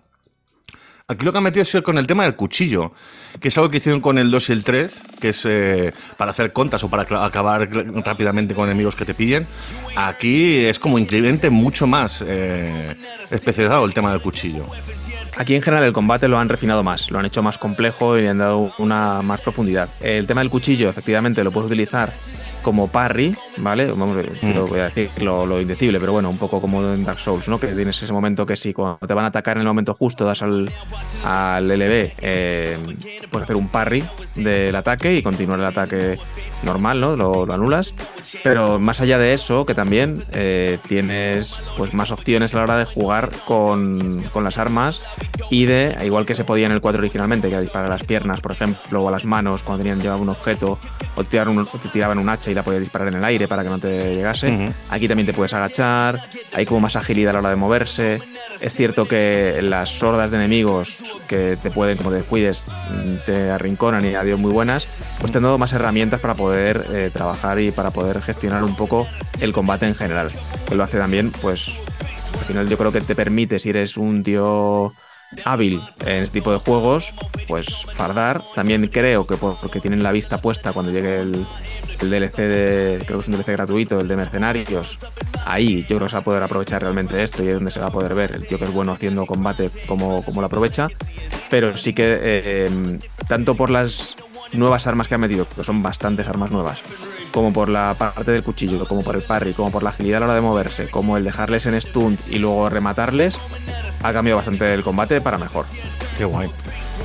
Aquí 1.09 1.25
lo 1.25 1.33
que 1.33 1.39
han 1.39 1.45
metido 1.45 1.63
es 1.63 1.77
con 1.83 1.99
el 1.99 2.07
tema 2.07 2.23
del 2.23 2.37
cuchillo, 2.37 2.93
que 3.41 3.49
es 3.49 3.59
algo 3.59 3.71
que 3.71 3.79
hicieron 3.79 4.01
con 4.01 4.19
el 4.19 4.31
2 4.31 4.49
y 4.49 4.53
el 4.53 4.65
3, 4.65 5.03
que 5.21 5.29
es 5.31 5.45
eh, 5.45 5.93
para 6.17 6.31
hacer 6.31 6.53
contas 6.53 6.83
o 6.85 6.89
para 6.89 7.03
acabar 7.27 7.69
rápidamente 8.05 8.55
con 8.55 8.67
enemigos 8.67 8.95
que 8.95 9.05
te 9.05 9.13
pillen. 9.13 9.47
Aquí 9.97 10.65
es 10.65 10.79
como 10.79 10.99
increíblemente 10.99 11.51
mucho 11.51 11.87
más 11.87 12.25
eh, 12.27 12.95
especializado 13.31 13.85
el 13.85 13.93
tema 13.93 14.13
del 14.13 14.23
cuchillo. 14.23 14.65
Aquí 15.39 15.55
en 15.55 15.63
general 15.63 15.85
el 15.85 15.93
combate 15.95 16.29
lo 16.29 16.39
han 16.39 16.49
refinado 16.49 16.83
más, 16.83 17.11
lo 17.11 17.19
han 17.19 17.25
hecho 17.25 17.43
más 17.43 17.57
complejo 17.57 18.19
y 18.19 18.23
le 18.23 18.29
han 18.29 18.39
dado 18.39 18.71
una 18.79 19.23
más 19.23 19.41
profundidad. 19.41 19.89
El 20.01 20.27
tema 20.27 20.43
del 20.43 20.51
cuchillo, 20.51 20.91
efectivamente, 20.91 21.43
lo 21.43 21.51
puedes 21.51 21.69
utilizar 21.69 22.13
como 22.63 22.87
parry, 22.87 23.35
¿vale? 23.57 23.87
Vamos, 23.87 24.19
eh, 24.19 24.31
quiero- 24.41 24.67
voy 24.67 24.81
a 24.81 24.85
decir 24.85 25.11
lo, 25.23 25.47
lo 25.47 25.61
indecible, 25.61 25.99
pero 25.99 26.13
bueno, 26.13 26.29
un 26.31 26.37
poco 26.39 26.61
como 26.61 26.87
en 26.87 27.03
Dark 27.05 27.19
Souls, 27.19 27.49
¿no? 27.49 27.59
Que 27.59 27.69
tienes 27.69 28.01
ese 28.01 28.13
momento 28.13 28.45
que 28.47 28.57
si 28.57 28.73
cuando 28.75 28.99
te 29.05 29.15
van 29.15 29.25
a 29.25 29.29
atacar 29.29 29.57
en 29.57 29.63
el 29.63 29.67
momento 29.69 29.95
justo 29.95 30.25
das 30.25 30.43
al, 30.43 30.71
al 31.25 31.67
LB, 31.67 32.13
eh, 32.21 32.77
puedes 33.31 33.45
hacer 33.45 33.57
un 33.57 33.69
parry 33.69 34.05
del 34.37 34.77
ataque 34.77 35.15
y 35.17 35.23
continuar 35.23 35.59
el 35.59 35.67
ataque 35.67 36.19
normal, 36.63 37.01
¿no? 37.01 37.17
Lo, 37.17 37.47
lo 37.47 37.53
anulas. 37.55 37.93
Pero 38.43 38.79
más 38.79 39.01
allá 39.01 39.19
de 39.19 39.33
eso, 39.35 39.67
que 39.67 39.75
también 39.75 40.23
eh, 40.33 40.79
tienes 40.89 41.55
pues 41.77 41.93
más 41.93 42.11
opciones 42.11 42.55
a 42.55 42.59
la 42.59 42.63
hora 42.65 42.79
de 42.79 42.85
jugar 42.87 43.31
con, 43.47 44.23
con 44.33 44.43
las 44.45 44.57
armas 44.59 45.01
y 45.51 45.67
de, 45.67 45.97
igual 46.05 46.25
que 46.25 46.35
se 46.35 46.45
podía 46.45 46.67
en 46.67 46.73
el 46.73 46.81
4 46.81 46.99
originalmente, 47.01 47.51
que 47.51 47.59
disparar 47.61 47.87
a 47.91 47.95
las 47.95 48.05
piernas, 48.05 48.41
por 48.41 48.53
ejemplo, 48.53 49.03
o 49.03 49.09
a 49.09 49.11
las 49.11 49.25
manos 49.27 49.63
cuando 49.63 49.83
tenían 49.83 50.01
llevado 50.01 50.23
un 50.23 50.31
objeto, 50.31 50.79
o, 51.17 51.25
tirar 51.25 51.49
un- 51.51 51.67
te 51.67 51.89
tiraban 51.93 52.19
un 52.19 52.29
hacha 52.31 52.51
y 52.51 52.55
la 52.55 52.63
podías 52.63 52.81
disparar 52.81 53.09
en 53.09 53.15
el 53.15 53.25
aire 53.25 53.49
para 53.49 53.63
que 53.65 53.69
no 53.69 53.79
te 53.79 54.15
llegase. 54.15 54.49
Ujú. 54.51 54.73
Aquí 54.91 55.09
también 55.09 55.27
te 55.27 55.35
puedes 55.35 55.53
agachar, 55.53 56.19
hay 56.55 56.65
como 56.65 56.81
más 56.81 56.97
agilidad 56.97 57.31
a 57.31 57.33
la 57.35 57.39
hora 57.41 57.51
de 57.51 57.57
moverse. 57.57 58.21
Es 58.63 58.75
cierto 58.75 59.07
que 59.07 59.59
las 59.63 60.03
hordas 60.03 60.31
de 60.31 60.39
enemigos 60.39 61.03
que 61.29 61.57
te 61.63 61.71
pueden, 61.71 61.99
como 61.99 62.11
te 62.11 62.17
descuides, 62.17 62.71
te 63.27 63.51
arrinconan 63.51 64.05
y 64.07 64.15
adiós 64.15 64.39
muy 64.39 64.53
buenas, 64.53 64.87
pues 65.21 65.33
te 65.33 65.39
han 65.39 65.45
dado 65.45 65.59
más 65.59 65.73
herramientas 65.73 66.21
para 66.21 66.35
poder 66.35 66.52
eh, 66.55 67.11
trabajar 67.13 67.61
y 67.61 67.71
para 67.71 67.91
poder 67.91 68.21
gestionar 68.23 68.63
un 68.65 68.77
poco 68.77 69.07
el 69.41 69.53
combate 69.53 69.87
en 69.87 69.95
general. 69.95 70.31
Que 70.69 70.75
lo 70.75 70.85
hace 70.85 70.99
también, 70.99 71.31
pues, 71.31 71.69
al 72.39 72.45
final 72.47 72.69
yo 72.69 72.79
creo 72.79 72.93
que 72.93 73.01
te 73.01 73.15
permite, 73.15 73.59
si 73.59 73.71
eres 73.71 73.97
un 73.97 74.23
tío 74.23 74.93
hábil 75.47 75.81
en 76.05 76.23
este 76.25 76.41
tipo 76.41 76.53
de 76.53 76.59
juegos, 76.59 77.13
pues 77.49 77.67
fardar. 77.95 78.43
También 78.55 78.87
creo 78.89 79.27
que 79.27 79.37
por- 79.37 79.59
porque 79.61 79.81
tienen 79.81 80.03
la 80.03 80.13
vista 80.13 80.39
puesta 80.43 80.73
cuando 80.73 80.93
llegue 80.93 81.21
el, 81.21 81.47
el 82.01 82.11
DLC 82.11 82.37
de, 82.37 83.03
creo 83.07 83.19
que 83.19 83.23
es 83.23 83.29
un 83.29 83.35
DLC 83.35 83.53
gratuito, 83.53 83.99
el 84.01 84.09
de 84.09 84.17
Mercenarios. 84.17 84.99
Ahí 85.47 85.83
yo 85.89 85.97
creo 85.97 86.01
que 86.01 86.09
se 86.11 86.17
va 86.17 86.21
a 86.21 86.25
poder 86.25 86.43
aprovechar 86.43 86.83
realmente 86.83 87.23
esto 87.23 87.43
y 87.43 87.49
es 87.49 87.55
donde 87.55 87.71
se 87.71 87.81
va 87.81 87.87
a 87.87 87.91
poder 87.91 88.15
ver 88.15 88.33
el 88.33 88.47
tío 88.47 88.59
que 88.59 88.65
es 88.67 88.73
bueno 88.73 88.93
haciendo 88.93 89.25
combate 89.25 89.71
como, 89.87 90.23
como 90.23 90.41
lo 90.43 90.47
aprovecha. 90.49 90.89
Pero 91.49 91.77
sí 91.79 91.95
que 91.95 92.13
eh, 92.21 92.67
em, 92.67 92.99
tanto 93.27 93.55
por 93.55 93.71
las 93.71 94.15
nuevas 94.55 94.87
armas 94.87 95.09
que 95.09 95.15
han 95.15 95.21
metido, 95.21 95.47
que 95.49 95.65
son 95.65 95.83
bastantes 95.83 96.27
armas 96.29 96.51
nuevas, 96.51 96.81
como 97.33 97.53
por 97.53 97.69
la 97.69 97.95
parte 97.99 98.31
del 98.33 98.43
cuchillo, 98.43 98.87
como 98.87 99.03
por 99.03 99.17
el 99.17 99.23
parry, 99.23 99.53
como 99.55 99.71
por 99.71 99.83
la 99.83 99.91
agilidad 99.91 100.19
a 100.19 100.21
la 100.21 100.27
hora 100.27 100.35
de 100.35 100.41
moverse, 100.41 100.89
como 100.89 101.17
el 101.17 101.25
dejarles 101.25 101.67
en 101.67 101.81
stunt 101.81 102.21
y 102.29 102.39
luego 102.39 102.69
rematarles, 102.69 103.37
ha 104.03 104.13
cambiado 104.13 104.37
bastante 104.39 104.73
el 104.75 104.83
combate 104.83 105.21
para 105.21 105.39
mejor. 105.39 105.65
Qué 106.19 106.25
guay. 106.25 106.51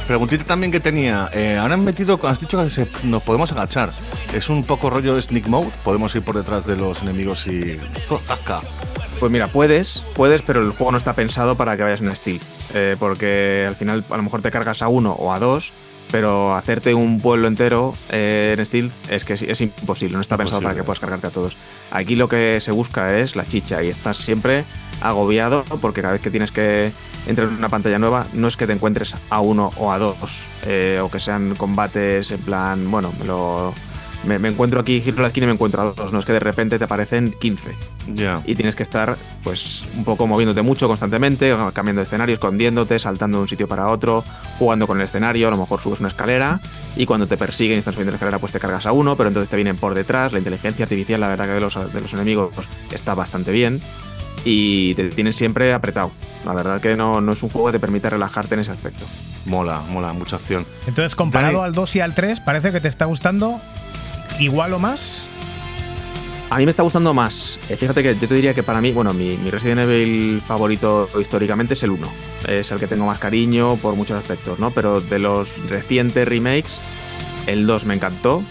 Preguntita 0.08 0.44
también 0.44 0.72
que 0.72 0.80
tenía. 0.80 1.30
eh, 1.34 1.58
ahora 1.60 1.74
han 1.76 1.84
metido, 1.84 2.20
has 2.24 2.40
dicho 2.40 2.62
que 2.64 2.70
se- 2.70 2.88
nos 3.04 3.24
podemos 3.24 3.52
agachar. 3.52 3.92
Es 4.34 4.50
un 4.50 4.64
poco 4.64 4.90
rollo 4.90 5.20
sneak 5.22 5.48
mode. 5.48 5.70
Podemos 5.84 6.14
ir 6.16 6.24
por 6.24 6.36
detrás 6.36 6.66
de 6.66 6.76
los 6.76 7.02
enemigos 7.02 7.46
y. 7.48 7.80
¡Zasca! 8.26 8.62
Pues 9.20 9.32
mira, 9.32 9.48
puedes, 9.48 10.04
puedes, 10.14 10.42
pero 10.44 10.62
el 10.62 10.72
juego 10.72 10.92
no 10.92 10.98
está 10.98 11.14
pensado 11.14 11.56
para 11.56 11.76
que 11.76 11.84
vayas 11.84 12.02
en 12.02 12.16
steel. 12.16 12.42
Eh, 12.74 12.96
porque 13.00 13.66
al 13.68 13.76
final 13.76 14.04
a 14.10 14.18
lo 14.18 14.24
mejor 14.24 14.42
te 14.42 14.52
cargas 14.52 14.82
a 14.82 14.88
uno 14.88 15.14
o 15.14 15.34
a 15.34 15.40
dos, 15.40 15.72
pero 16.12 16.56
hacerte 16.56 16.94
un 16.94 17.20
pueblo 17.20 17.48
entero 17.48 17.94
eh, 18.12 18.56
en 18.58 18.66
steel 18.66 18.92
es 19.10 19.26
que 19.26 19.34
es, 19.34 19.42
es 19.42 19.62
imposible, 19.62 20.16
no 20.16 20.22
está 20.22 20.38
pensado 20.38 20.62
para 20.62 20.76
que 20.76 20.84
puedas 20.84 21.00
cargarte 21.00 21.28
a 21.28 21.30
todos. 21.30 21.58
Aquí 21.92 22.16
lo 22.16 22.30
que 22.30 22.60
se 22.62 22.72
busca 22.72 23.18
es 23.20 23.36
la 23.36 23.46
chicha 23.46 23.84
y 23.84 23.90
estás 23.90 24.18
siempre 24.18 24.66
agobiado 25.02 25.64
porque 25.82 26.02
cada 26.02 26.14
vez 26.14 26.22
que 26.22 26.32
tienes 26.32 26.52
que 26.52 26.92
entrar 27.28 27.50
en 27.50 27.56
una 27.56 27.70
pantalla 27.70 28.00
nueva 28.00 28.28
no 28.34 28.48
es 28.48 28.58
que 28.58 28.68
te 28.68 28.74
encuentres 28.74 29.14
a 29.30 29.42
uno 29.42 29.72
o 29.78 29.92
a 29.92 30.00
dos 30.00 30.44
eh, 30.66 31.00
o 31.02 31.12
que 31.12 31.20
sean 31.20 31.56
combates 31.56 32.32
en 32.32 32.40
plan, 32.40 32.90
bueno, 32.90 33.14
me, 33.20 33.26
lo, 33.26 33.74
me, 34.26 34.40
me 34.40 34.50
encuentro 34.50 34.80
aquí, 34.80 35.02
giro 35.02 35.22
la 35.22 35.28
esquina 35.28 35.46
y 35.46 35.48
me 35.48 35.54
encuentro 35.54 35.82
a 35.82 35.86
dos, 35.94 36.14
no 36.14 36.20
es 36.20 36.26
que 36.26 36.34
de 36.34 36.40
repente 36.40 36.78
te 36.78 36.86
aparecen 36.86 37.34
15 37.40 37.97
Ya. 38.14 38.42
y 38.46 38.56
tienes 38.56 38.76
que 38.76 38.84
estar 38.84 39.18
pues 39.44 39.84
un 39.96 40.04
poco 40.04 40.28
moviéndote 40.28 40.62
mucho 40.62 40.88
constantemente, 40.88 41.54
cambiando 41.74 42.00
de 42.00 42.04
escenario, 42.04 42.34
escondiéndote, 42.36 43.00
saltando 43.00 43.40
de 43.40 43.42
un 43.44 43.48
sitio 43.48 43.68
para 43.68 43.88
otro, 43.88 44.24
jugando 44.60 44.88
con 44.88 44.98
el 44.98 45.04
escenario, 45.04 45.48
a 45.48 45.52
lo 45.52 45.58
mejor 45.58 45.82
subes 45.82 46.00
una 46.00 46.10
escalera 46.10 46.60
y 46.96 47.06
cuando 47.06 47.28
te 47.28 47.38
persiguen 47.38 47.76
y 47.78 47.80
están 47.80 47.94
subiendo 47.94 48.12
la 48.12 48.16
escalera 48.16 48.40
pues 48.40 48.52
te 48.52 48.60
cargas 48.60 48.86
a 48.86 48.92
uno, 48.92 49.16
pero 49.16 49.30
entonces 49.30 49.50
te 49.50 49.56
vienen 49.56 49.78
por 49.78 49.94
detrás, 49.94 50.32
la 50.32 50.40
inteligencia 50.40 50.84
artificial 50.84 51.22
la 51.22 51.28
verdad 51.28 51.46
que 51.46 51.52
de 51.52 51.62
los, 51.62 51.94
de 51.94 52.02
los 52.02 52.14
enemigos 52.14 52.52
está 52.92 53.14
bastante 53.14 53.52
bien 53.52 53.82
y 54.46 54.96
te 54.96 55.10
tienen 55.10 55.34
siempre 55.34 55.74
apretado. 55.74 56.12
La 56.46 56.54
verdad 56.54 56.80
que 56.80 56.96
no, 56.96 57.20
no 57.20 57.34
es 57.34 57.44
un 57.44 57.50
juego 57.50 57.68
que 57.68 57.74
te 57.74 57.80
permite 57.80 58.10
relajarte 58.10 58.56
en 58.56 58.62
ese 58.62 58.72
aspecto. 58.72 59.04
Mola, 59.46 59.82
mola, 59.90 60.14
mucha 60.14 60.38
acción. 60.38 60.66
Entonces, 60.88 61.16
comparado 61.16 61.58
Dani. 61.58 61.66
al 61.66 61.74
2 61.74 61.96
y 61.98 62.00
al 62.00 62.14
3, 62.14 62.40
parece 62.42 62.72
que 62.72 62.80
te 62.80 62.88
está 62.88 63.06
gustando 63.06 63.60
igual 64.40 64.74
o 64.74 64.80
más. 64.80 65.28
A 66.50 66.58
mí 66.58 66.66
me 66.66 66.70
está 66.70 66.82
gustando 66.84 67.14
más. 67.14 67.60
Eh, 67.70 67.76
Fíjate 67.76 68.02
que 68.02 68.16
yo 68.16 68.28
te 68.28 68.34
diría 68.34 68.54
que 68.54 68.64
para 68.64 68.80
mí, 68.80 68.92
bueno, 68.94 69.14
mi, 69.14 69.36
Resident 69.36 69.82
Evil 69.82 70.42
favorito 70.48 71.10
históricamente 71.20 71.74
es 71.74 71.84
el 71.84 71.92
1. 71.92 72.08
Es 72.48 72.72
el 72.72 72.80
que 72.80 72.88
tengo 72.88 73.06
más 73.06 73.20
cariño 73.20 73.76
por 73.78 73.96
muchos 73.96 74.18
aspectos, 74.18 74.58
¿no? 74.58 74.72
Pero 74.72 75.02
de 75.02 75.20
los 75.20 75.50
recientes 75.70 76.26
remakes, 76.28 76.80
el 77.48 77.68
2 77.68 77.86
me 77.86 77.96
encantó. 77.96 78.44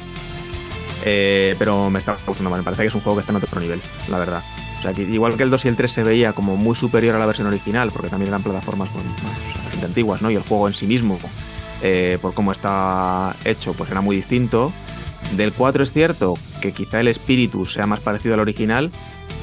eh, 1.04 1.54
pero 1.58 1.88
me 1.88 1.98
está 1.98 2.18
gustando 2.26 2.50
más. 2.50 2.58
Me 2.58 2.64
parece 2.64 2.82
que 2.82 2.88
es 2.88 2.94
un 2.94 3.00
juego 3.00 3.16
que 3.16 3.20
está 3.20 3.32
en 3.32 3.36
otro 3.42 3.60
nivel, 3.60 3.80
la 4.08 4.18
verdad. 4.18 4.42
O 4.78 4.82
sea, 4.82 4.92
que 4.92 5.02
igual 5.02 5.36
que 5.36 5.44
el 5.44 5.50
2 5.50 5.64
y 5.64 5.68
el 5.68 5.76
3 5.76 5.90
se 5.90 6.02
veía 6.02 6.32
como 6.34 6.56
muy 6.56 6.74
superior 6.76 7.14
a 7.14 7.18
la 7.18 7.26
versión 7.26 7.46
original, 7.46 7.90
porque 7.92 8.08
también 8.08 8.28
eran 8.28 8.42
plataformas 8.42 8.92
bueno, 8.92 9.08
bastante 9.64 9.86
antiguas, 9.86 10.20
¿no? 10.20 10.30
Y 10.30 10.34
el 10.34 10.42
juego 10.42 10.68
en 10.68 10.74
sí 10.74 10.86
mismo, 10.86 11.18
eh, 11.80 12.18
por 12.20 12.34
cómo 12.34 12.52
está 12.52 13.36
hecho, 13.44 13.72
pues 13.72 13.90
era 13.90 14.00
muy 14.02 14.16
distinto. 14.16 14.72
Del 15.34 15.52
4 15.52 15.82
es 15.82 15.92
cierto 15.92 16.34
que 16.60 16.72
quizá 16.72 17.00
el 17.00 17.08
espíritu 17.08 17.66
sea 17.66 17.86
más 17.86 18.00
parecido 18.00 18.34
al 18.34 18.40
original, 18.40 18.90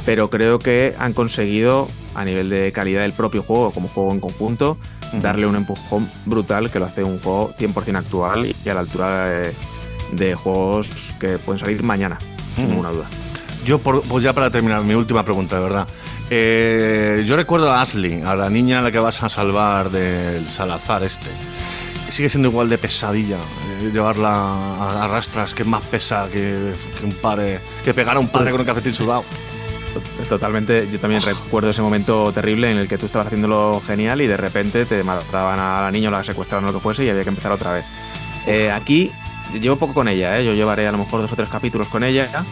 pero 0.05 0.29
creo 0.29 0.59
que 0.59 0.95
han 0.97 1.13
conseguido, 1.13 1.87
a 2.15 2.23
nivel 2.25 2.49
de 2.49 2.71
calidad 2.71 3.01
del 3.01 3.13
propio 3.13 3.43
juego, 3.43 3.71
como 3.71 3.87
juego 3.89 4.11
en 4.11 4.19
conjunto, 4.19 4.77
darle 5.21 5.45
un 5.45 5.55
empujón 5.55 6.09
brutal 6.25 6.71
que 6.71 6.79
lo 6.79 6.85
hace 6.85 7.03
un 7.03 7.19
juego 7.19 7.53
100% 7.59 7.97
actual 7.97 8.47
y 8.65 8.69
a 8.69 8.73
la 8.73 8.79
altura 8.79 9.29
de, 9.29 9.53
de 10.13 10.33
juegos 10.33 11.13
que 11.19 11.37
pueden 11.37 11.59
salir 11.59 11.83
mañana, 11.83 12.17
sin 12.55 12.69
ninguna 12.69 12.89
duda. 12.89 13.05
Yo, 13.65 13.77
por- 13.79 14.01
pues 14.01 14.23
ya 14.23 14.33
para 14.33 14.49
terminar, 14.49 14.83
mi 14.83 14.95
última 14.95 15.23
pregunta, 15.23 15.55
de 15.57 15.61
verdad. 15.63 15.87
Eh, 16.29 17.23
yo 17.27 17.35
recuerdo 17.35 17.71
a 17.71 17.81
Ashley, 17.81 18.21
a 18.25 18.33
la 18.35 18.49
niña 18.49 18.79
a 18.79 18.81
la 18.81 18.91
que 18.91 18.99
vas 18.99 19.21
a 19.21 19.29
salvar 19.29 19.91
del 19.91 20.47
Salazar 20.49 21.03
este. 21.03 21.29
Sigue 22.13 22.29
siendo 22.29 22.49
igual 22.49 22.69
de 22.69 22.77
pesadilla 22.77 23.37
eh, 23.81 23.89
llevarla 23.91 24.29
a, 24.29 25.03
a 25.05 25.07
rastras, 25.07 25.53
que 25.55 25.63
es 25.63 25.67
más 25.67 25.81
pesa 25.83 26.27
que, 26.31 26.73
que 26.99 27.05
un 27.05 27.13
padre, 27.13 27.59
que 27.83 27.91
pegar 27.93 28.17
a 28.17 28.19
un 28.19 28.27
padre 28.27 28.51
con 28.51 28.59
un 28.61 28.67
cafetín 28.67 28.93
sudado. 28.93 29.23
Totalmente, 30.29 30.87
yo 30.91 30.99
también 30.99 31.21
recuerdo 31.23 31.69
ese 31.71 31.81
momento 31.81 32.31
terrible 32.31 32.69
en 32.71 32.77
el 32.77 32.87
que 32.87 32.97
tú 32.99 33.05
estabas 33.07 33.27
haciéndolo 33.27 33.81
genial 33.85 34.21
y 34.21 34.27
de 34.27 34.37
repente 34.37 34.85
te 34.85 35.03
mataban 35.03 35.59
a 35.59 35.81
la 35.81 35.91
niña 35.91 36.09
o 36.09 36.11
la 36.11 36.23
secuestraban 36.23 36.65
o 36.65 36.67
lo 36.67 36.73
que 36.75 36.83
fuese 36.83 37.03
y 37.03 37.09
había 37.09 37.23
que 37.23 37.29
empezar 37.29 37.51
otra 37.51 37.73
vez. 37.73 37.85
Eh, 38.47 38.71
aquí 38.71 39.11
llevo 39.59 39.75
poco 39.77 39.93
con 39.95 40.07
ella, 40.07 40.37
¿eh? 40.39 40.45
yo 40.45 40.53
llevaré 40.53 40.87
a 40.87 40.91
lo 40.91 40.97
mejor 40.99 41.21
dos 41.21 41.31
o 41.31 41.35
tres 41.35 41.49
capítulos 41.49 41.87
con 41.87 42.03
ella, 42.03 42.43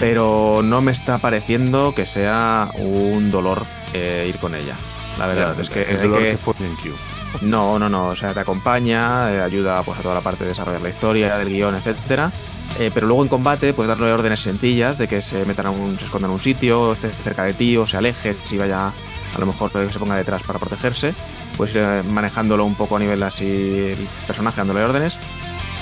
pero 0.00 0.60
no 0.62 0.80
me 0.80 0.92
está 0.92 1.18
pareciendo 1.18 1.92
que 1.94 2.06
sea 2.06 2.70
un 2.78 3.30
dolor 3.32 3.64
eh, 3.94 4.26
ir 4.28 4.38
con 4.38 4.54
ella. 4.54 4.74
La 5.18 5.26
verdad, 5.26 5.58
es 5.60 5.70
que, 5.70 5.82
el 5.82 6.02
dolor 6.02 6.18
que- 6.20 6.30
que 6.32 6.36
fue 6.36 6.54
en 6.60 6.74
Q. 6.76 6.96
no, 7.40 7.78
no, 7.78 7.88
no. 7.88 8.08
O 8.08 8.16
sea, 8.16 8.34
te 8.34 8.40
acompaña, 8.40 9.32
eh, 9.32 9.40
ayuda 9.40 9.82
pues, 9.82 9.98
a 9.98 10.02
toda 10.02 10.14
la 10.14 10.20
parte 10.20 10.44
de 10.44 10.50
desarrollar 10.50 10.82
la 10.82 10.88
historia, 10.88 11.38
del 11.38 11.48
guion, 11.48 11.74
etcétera. 11.74 12.30
Eh, 12.78 12.90
pero 12.92 13.06
luego 13.06 13.22
en 13.22 13.28
combate 13.28 13.74
puedes 13.74 13.88
darle 13.88 14.12
órdenes 14.12 14.40
sencillas 14.40 14.96
de 14.96 15.06
que 15.06 15.20
se 15.20 15.44
metan 15.44 15.66
a 15.66 15.70
un, 15.70 15.98
se 15.98 16.06
escondan 16.06 16.30
en 16.30 16.34
un 16.34 16.40
sitio, 16.40 16.92
esté 16.92 17.10
cerca 17.10 17.44
de 17.44 17.52
ti 17.52 17.76
o 17.76 17.86
se 17.86 17.96
aleje, 17.96 18.34
si 18.46 18.56
vaya 18.56 18.88
a 18.88 19.38
lo 19.38 19.46
mejor 19.46 19.70
que 19.70 19.92
se 19.92 19.98
ponga 19.98 20.16
detrás 20.16 20.42
para 20.42 20.58
protegerse. 20.58 21.14
Eh, 21.74 22.02
manejándolo 22.10 22.64
un 22.64 22.74
poco 22.74 22.96
a 22.96 22.98
nivel 22.98 23.22
así 23.22 23.46
el 23.46 24.08
personaje, 24.26 24.58
dándole 24.58 24.84
órdenes. 24.84 25.16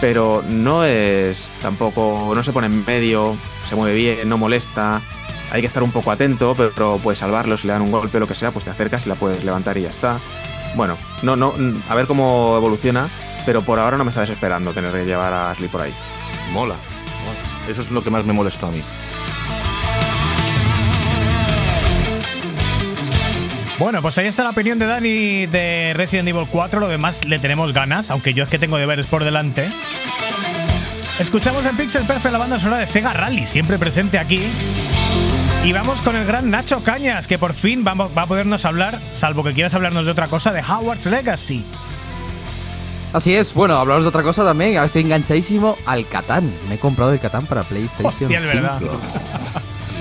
Pero 0.00 0.42
no 0.48 0.84
es 0.84 1.52
tampoco, 1.60 2.32
no 2.34 2.42
se 2.42 2.52
pone 2.52 2.66
en 2.66 2.84
medio, 2.84 3.36
se 3.68 3.74
mueve 3.74 3.94
bien, 3.94 4.28
no 4.28 4.38
molesta. 4.38 5.00
Hay 5.52 5.60
que 5.60 5.66
estar 5.66 5.82
un 5.82 5.90
poco 5.90 6.10
atento, 6.10 6.54
pero 6.56 6.98
puedes 7.02 7.18
salvarlo, 7.18 7.56
si 7.56 7.66
le 7.66 7.72
dan 7.72 7.82
un 7.82 7.90
golpe 7.90 8.16
o 8.16 8.20
lo 8.20 8.26
que 8.26 8.34
sea, 8.34 8.50
pues 8.50 8.64
te 8.64 8.70
acercas 8.70 9.04
y 9.04 9.08
la 9.08 9.16
puedes 9.16 9.44
levantar 9.44 9.76
y 9.76 9.82
ya 9.82 9.90
está. 9.90 10.18
Bueno, 10.74 10.96
no, 11.22 11.36
no, 11.36 11.54
a 11.88 11.94
ver 11.94 12.06
cómo 12.06 12.56
evoluciona, 12.56 13.08
pero 13.44 13.62
por 13.62 13.78
ahora 13.78 13.96
no 13.96 14.04
me 14.04 14.10
está 14.10 14.20
desesperando 14.20 14.72
tener 14.72 14.92
que 14.92 15.04
llevar 15.04 15.32
a 15.32 15.50
Ashley 15.50 15.68
por 15.68 15.80
ahí. 15.82 15.92
Mola. 16.52 16.74
mola. 16.74 17.70
Eso 17.70 17.82
es 17.82 17.90
lo 17.90 18.02
que 18.02 18.10
más 18.10 18.24
me 18.24 18.32
molestó 18.32 18.66
a 18.66 18.70
mí. 18.70 18.82
Bueno, 23.80 24.02
pues 24.02 24.18
ahí 24.18 24.26
está 24.26 24.44
la 24.44 24.50
opinión 24.50 24.78
de 24.78 24.84
Dani 24.84 25.46
de 25.46 25.92
Resident 25.94 26.28
Evil 26.28 26.46
4. 26.50 26.80
Lo 26.80 26.88
demás 26.88 27.24
le 27.24 27.38
tenemos 27.38 27.72
ganas, 27.72 28.10
aunque 28.10 28.34
yo 28.34 28.44
es 28.44 28.50
que 28.50 28.58
tengo 28.58 28.76
deberes 28.76 29.06
por 29.06 29.24
delante. 29.24 29.72
Escuchamos 31.18 31.64
en 31.64 31.78
Pixel 31.78 32.04
Perfect 32.04 32.32
la 32.32 32.38
banda 32.38 32.58
sonora 32.58 32.80
de 32.80 32.86
Sega 32.86 33.14
Rally, 33.14 33.46
siempre 33.46 33.78
presente 33.78 34.18
aquí. 34.18 34.46
Y 35.64 35.72
vamos 35.72 36.00
con 36.00 36.16
el 36.16 36.26
gran 36.26 36.50
Nacho 36.50 36.82
Cañas, 36.82 37.26
que 37.26 37.38
por 37.38 37.52
fin 37.52 37.84
vamos, 37.84 38.10
va 38.16 38.22
a 38.22 38.26
podernos 38.26 38.64
hablar, 38.64 38.98
salvo 39.12 39.44
que 39.44 39.52
quieras 39.52 39.74
hablarnos 39.74 40.06
de 40.06 40.10
otra 40.12 40.26
cosa, 40.26 40.52
de 40.52 40.62
Howard's 40.62 41.06
Legacy. 41.06 41.64
Así 43.12 43.34
es, 43.34 43.52
bueno, 43.52 43.76
hablaros 43.76 44.04
de 44.04 44.08
otra 44.08 44.22
cosa 44.22 44.44
también. 44.44 44.82
Estoy 44.82 45.02
enganchadísimo 45.02 45.76
al 45.84 46.06
Catán. 46.06 46.50
Me 46.68 46.76
he 46.76 46.78
comprado 46.78 47.12
el 47.12 47.20
Catán 47.20 47.44
para 47.44 47.62
PlayStation. 47.62 48.06
Hostia, 48.06 48.38
es 48.38 48.44
verdad. 48.44 48.76
5. 48.78 48.92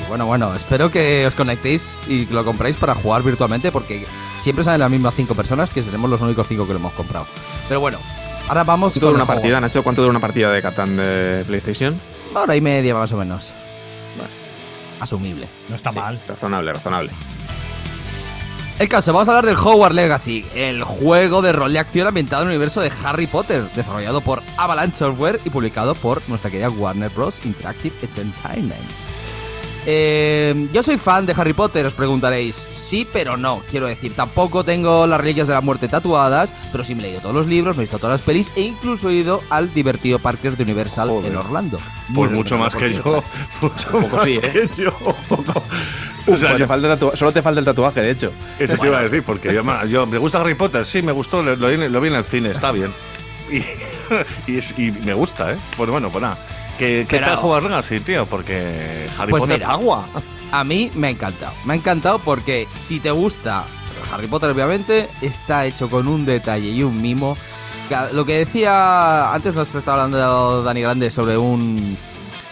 Y 0.05 0.07
bueno, 0.09 0.25
bueno, 0.27 0.53
espero 0.55 0.89
que 0.91 1.27
os 1.27 1.35
conectéis 1.35 1.99
y 2.07 2.25
lo 2.27 2.45
compréis 2.45 2.77
para 2.77 2.95
jugar 2.95 3.23
virtualmente 3.23 3.71
porque 3.71 4.05
siempre 4.37 4.63
salen 4.63 4.79
las 4.79 4.89
mismas 4.91 5.13
cinco 5.15 5.35
personas 5.35 5.69
que 5.69 5.83
seremos 5.83 6.09
los 6.09 6.21
únicos 6.21 6.47
cinco 6.47 6.65
que 6.67 6.73
lo 6.73 6.79
hemos 6.79 6.93
comprado. 6.93 7.27
Pero 7.67 7.79
bueno, 7.81 7.99
ahora 8.47 8.63
vamos 8.63 8.93
¿Cuánto 8.93 8.99
con 9.07 9.09
dura 9.09 9.15
una 9.17 9.25
juego. 9.25 9.41
partida, 9.41 9.59
Nacho? 9.59 9.83
¿Cuánto 9.83 10.01
dura 10.03 10.11
una 10.11 10.19
partida 10.21 10.51
de 10.51 10.61
Catán 10.61 10.95
de 10.95 11.43
PlayStation? 11.47 11.99
Hora 12.33 12.55
y 12.55 12.61
media 12.61 12.93
más 12.93 13.11
o 13.11 13.17
menos. 13.17 13.51
Asumible. 14.99 15.47
No 15.69 15.75
está 15.75 15.91
mal. 15.91 16.19
Razonable, 16.27 16.73
razonable. 16.73 17.11
El 18.79 18.87
caso, 18.87 19.11
vamos 19.11 19.27
a 19.27 19.31
hablar 19.31 19.45
del 19.45 19.57
Hogwarts 19.57 19.93
Legacy, 19.93 20.45
el 20.55 20.83
juego 20.83 21.41
de 21.41 21.51
rol 21.51 21.73
de 21.73 21.79
acción 21.79 22.07
ambientado 22.07 22.43
en 22.43 22.47
el 22.47 22.55
universo 22.55 22.79
de 22.79 22.89
Harry 23.03 23.27
Potter, 23.27 23.69
desarrollado 23.75 24.21
por 24.21 24.41
Avalanche 24.55 24.97
Software 24.97 25.41
y 25.43 25.49
publicado 25.49 25.95
por 25.95 26.21
nuestra 26.29 26.49
querida 26.49 26.69
Warner 26.69 27.09
Bros. 27.09 27.41
Interactive 27.43 27.93
Entertainment. 28.01 29.08
Eh, 29.91 30.67
yo 30.71 30.83
soy 30.83 30.99
fan 30.99 31.25
de 31.25 31.33
Harry 31.35 31.53
Potter, 31.53 31.83
os 31.83 31.95
preguntaréis. 31.95 32.67
Sí, 32.69 33.07
pero 33.11 33.37
no. 33.37 33.63
Quiero 33.71 33.87
decir, 33.87 34.13
tampoco 34.15 34.63
tengo 34.63 35.07
las 35.07 35.19
reliquias 35.19 35.47
de 35.47 35.55
la 35.55 35.61
muerte 35.61 35.87
tatuadas, 35.87 36.51
pero 36.71 36.83
sí 36.83 36.93
me 36.93 37.01
he 37.01 37.05
leído 37.07 37.21
todos 37.21 37.33
los 37.33 37.47
libros, 37.47 37.75
me 37.75 37.81
he 37.81 37.85
visto 37.85 37.97
todas 37.97 38.19
las 38.19 38.21
pelis 38.21 38.51
e 38.55 38.61
incluso 38.61 39.09
he 39.09 39.15
ido 39.15 39.41
al 39.49 39.73
divertido 39.73 40.19
Parker 40.19 40.55
de 40.55 40.63
Universal 40.63 41.09
Joder. 41.09 41.31
en 41.31 41.37
Orlando. 41.37 41.79
Pues 42.13 42.29
mucho 42.29 42.59
más 42.59 42.75
que 42.75 42.93
yo. 42.93 43.23
Mucho 43.61 44.07
más 44.11 44.23
sí, 44.25 44.37
que 44.37 44.69
yo. 44.75 44.91
O 46.27 46.37
sea, 46.37 46.49
Solo, 46.49 46.51
yo- 46.51 46.57
te 46.57 46.67
falta 46.67 46.93
el 46.93 46.99
tatua- 46.99 47.15
solo 47.15 47.31
te 47.31 47.41
falta 47.41 47.59
el 47.59 47.65
tatuaje, 47.65 48.01
de 48.01 48.11
hecho. 48.11 48.31
Eso 48.59 48.77
te 48.77 48.85
iba 48.85 48.99
a 48.99 49.01
decir, 49.01 49.23
porque 49.23 49.51
yo, 49.51 49.63
yo- 49.87 50.05
¿me 50.05 50.19
gusta 50.19 50.39
Harry 50.41 50.53
Potter? 50.53 50.85
Sí, 50.85 51.01
me 51.01 51.11
gustó, 51.13 51.41
lo, 51.41 51.55
lo 51.55 51.67
vi, 51.67 51.77
lo 51.89 51.99
vi 51.99 52.09
en 52.09 52.15
el 52.15 52.23
cine, 52.25 52.51
está 52.51 52.71
bien. 52.71 52.91
Y, 53.51 53.63
y, 54.51 54.57
es- 54.59 54.77
y 54.77 54.91
me 54.91 55.15
gusta, 55.15 55.51
¿eh? 55.53 55.57
Pues 55.75 55.89
bueno, 55.89 56.11
pues 56.11 56.21
nada. 56.21 56.37
¿Qué, 56.79 57.05
qué 57.07 57.19
tal 57.19 57.35
jugar 57.35 57.61
Legacy, 57.63 57.99
tío? 57.99 58.25
Porque 58.25 59.07
Harry 59.17 59.29
Pues 59.31 59.41
Potter 59.41 59.59
mira. 59.59 59.71
agua. 59.71 60.07
A 60.51 60.63
mí 60.63 60.89
me 60.95 61.07
ha 61.07 61.09
encantado. 61.11 61.51
Me 61.65 61.73
ha 61.73 61.75
encantado 61.75 62.17
porque 62.19 62.67
si 62.73 62.99
te 62.99 63.11
gusta 63.11 63.65
Harry 64.11 64.27
Potter, 64.27 64.49
obviamente, 64.49 65.07
está 65.21 65.65
hecho 65.65 65.89
con 65.89 66.07
un 66.07 66.25
detalle 66.25 66.69
y 66.69 66.81
un 66.81 66.99
mimo. 67.01 67.37
Lo 68.13 68.23
que 68.25 68.37
decía 68.39 69.33
antes, 69.33 69.55
nos 69.55 69.73
estaba 69.75 70.03
hablando 70.03 70.63
Dani 70.63 70.81
Grande 70.81 71.11
sobre 71.11 71.37
un 71.37 71.97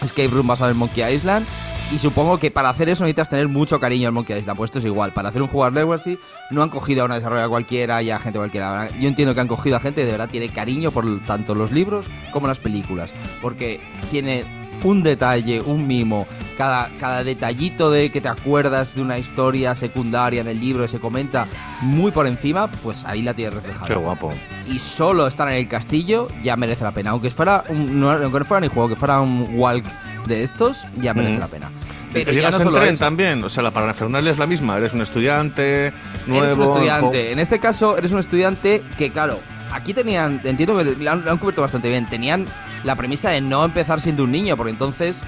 escape 0.02 0.28
room 0.28 0.46
basado 0.46 0.70
en 0.70 0.76
Monkey 0.76 1.14
Island. 1.14 1.46
Y 1.90 1.96
supongo 1.98 2.38
que 2.38 2.50
para 2.50 2.68
hacer 2.68 2.90
eso 2.90 3.04
necesitas 3.04 3.30
tener 3.30 3.48
mucho 3.48 3.80
cariño 3.80 4.08
al 4.08 4.12
Monkey 4.12 4.38
Island. 4.38 4.58
Pues 4.58 4.68
esto 4.68 4.78
es 4.78 4.84
igual. 4.84 5.12
Para 5.14 5.30
hacer 5.30 5.40
un 5.40 5.48
jugar 5.48 5.72
Legacy 5.72 6.18
no 6.50 6.62
han 6.62 6.68
cogido 6.68 7.02
a 7.02 7.04
una 7.06 7.14
desarrolladora 7.14 7.48
cualquiera 7.48 8.02
y 8.02 8.10
a 8.10 8.18
gente 8.18 8.38
cualquiera. 8.38 8.90
Yo 9.00 9.08
entiendo 9.08 9.34
que 9.34 9.40
han 9.40 9.48
cogido 9.48 9.76
a 9.76 9.80
gente 9.80 10.02
que 10.02 10.06
de 10.06 10.12
verdad 10.12 10.28
tiene 10.28 10.50
cariño 10.50 10.90
por 10.90 11.24
tanto 11.24 11.54
los 11.54 11.72
libros 11.72 12.04
como 12.30 12.46
las 12.46 12.58
películas. 12.58 13.14
Porque 13.40 13.80
tiene 14.10 14.44
un 14.84 15.02
detalle, 15.02 15.62
un 15.62 15.86
mimo, 15.86 16.26
cada, 16.58 16.90
cada 16.98 17.24
detallito 17.24 17.90
de 17.90 18.10
que 18.10 18.20
te 18.20 18.28
acuerdas 18.28 18.94
de 18.94 19.00
una 19.00 19.18
historia 19.18 19.74
secundaria 19.74 20.42
en 20.42 20.46
el 20.46 20.60
libro 20.60 20.82
que 20.82 20.88
se 20.88 21.00
comenta 21.00 21.46
muy 21.80 22.12
por 22.12 22.26
encima, 22.26 22.70
pues 22.70 23.04
ahí 23.06 23.22
la 23.22 23.34
tienes 23.34 23.54
reflejada 23.54 23.86
Qué 23.86 23.94
guapo. 23.94 24.30
y 24.68 24.78
solo 24.78 25.26
estar 25.26 25.48
en 25.48 25.54
el 25.54 25.68
castillo 25.68 26.28
ya 26.44 26.54
merece 26.56 26.84
la 26.84 26.92
pena. 26.92 27.10
Aunque 27.10 27.30
fuera 27.30 27.64
un, 27.70 27.98
no, 27.98 28.10
aunque 28.10 28.38
no 28.38 28.44
fuera 28.44 28.60
ni 28.60 28.68
juego, 28.68 28.90
que 28.90 28.96
fuera 28.96 29.20
un 29.20 29.48
walk 29.54 29.84
de 30.28 30.44
estos, 30.44 30.86
ya 31.00 31.14
merece 31.14 31.38
la 31.38 31.48
pena. 31.48 31.70
Pero 32.12 32.30
ya 32.30 32.36
¿Llegas 32.36 32.54
no 32.54 32.58
en 32.58 32.64
solo 32.66 32.78
tren 32.78 32.94
eso. 32.94 33.04
también? 33.04 33.44
O 33.44 33.48
sea, 33.48 33.62
la 33.62 33.70
parafernalia 33.70 34.30
es 34.30 34.38
la 34.38 34.46
misma. 34.46 34.76
Eres 34.76 34.92
un 34.92 35.02
estudiante 35.02 35.92
nuevo. 36.26 36.44
Eres 36.44 36.56
un 36.56 36.62
estudiante. 36.62 37.32
En 37.32 37.38
este 37.38 37.58
caso, 37.58 37.98
eres 37.98 38.12
un 38.12 38.18
estudiante 38.18 38.82
que, 38.96 39.10
claro, 39.10 39.38
aquí 39.72 39.92
tenían, 39.94 40.40
entiendo 40.44 40.76
que 40.78 40.84
lo 40.84 41.10
han, 41.10 41.24
lo 41.24 41.30
han 41.30 41.38
cubierto 41.38 41.62
bastante 41.62 41.88
bien. 41.88 42.06
Tenían 42.06 42.46
la 42.84 42.94
premisa 42.96 43.30
de 43.30 43.40
no 43.40 43.64
empezar 43.64 44.00
siendo 44.00 44.24
un 44.24 44.32
niño, 44.32 44.56
porque 44.56 44.70
entonces 44.70 45.22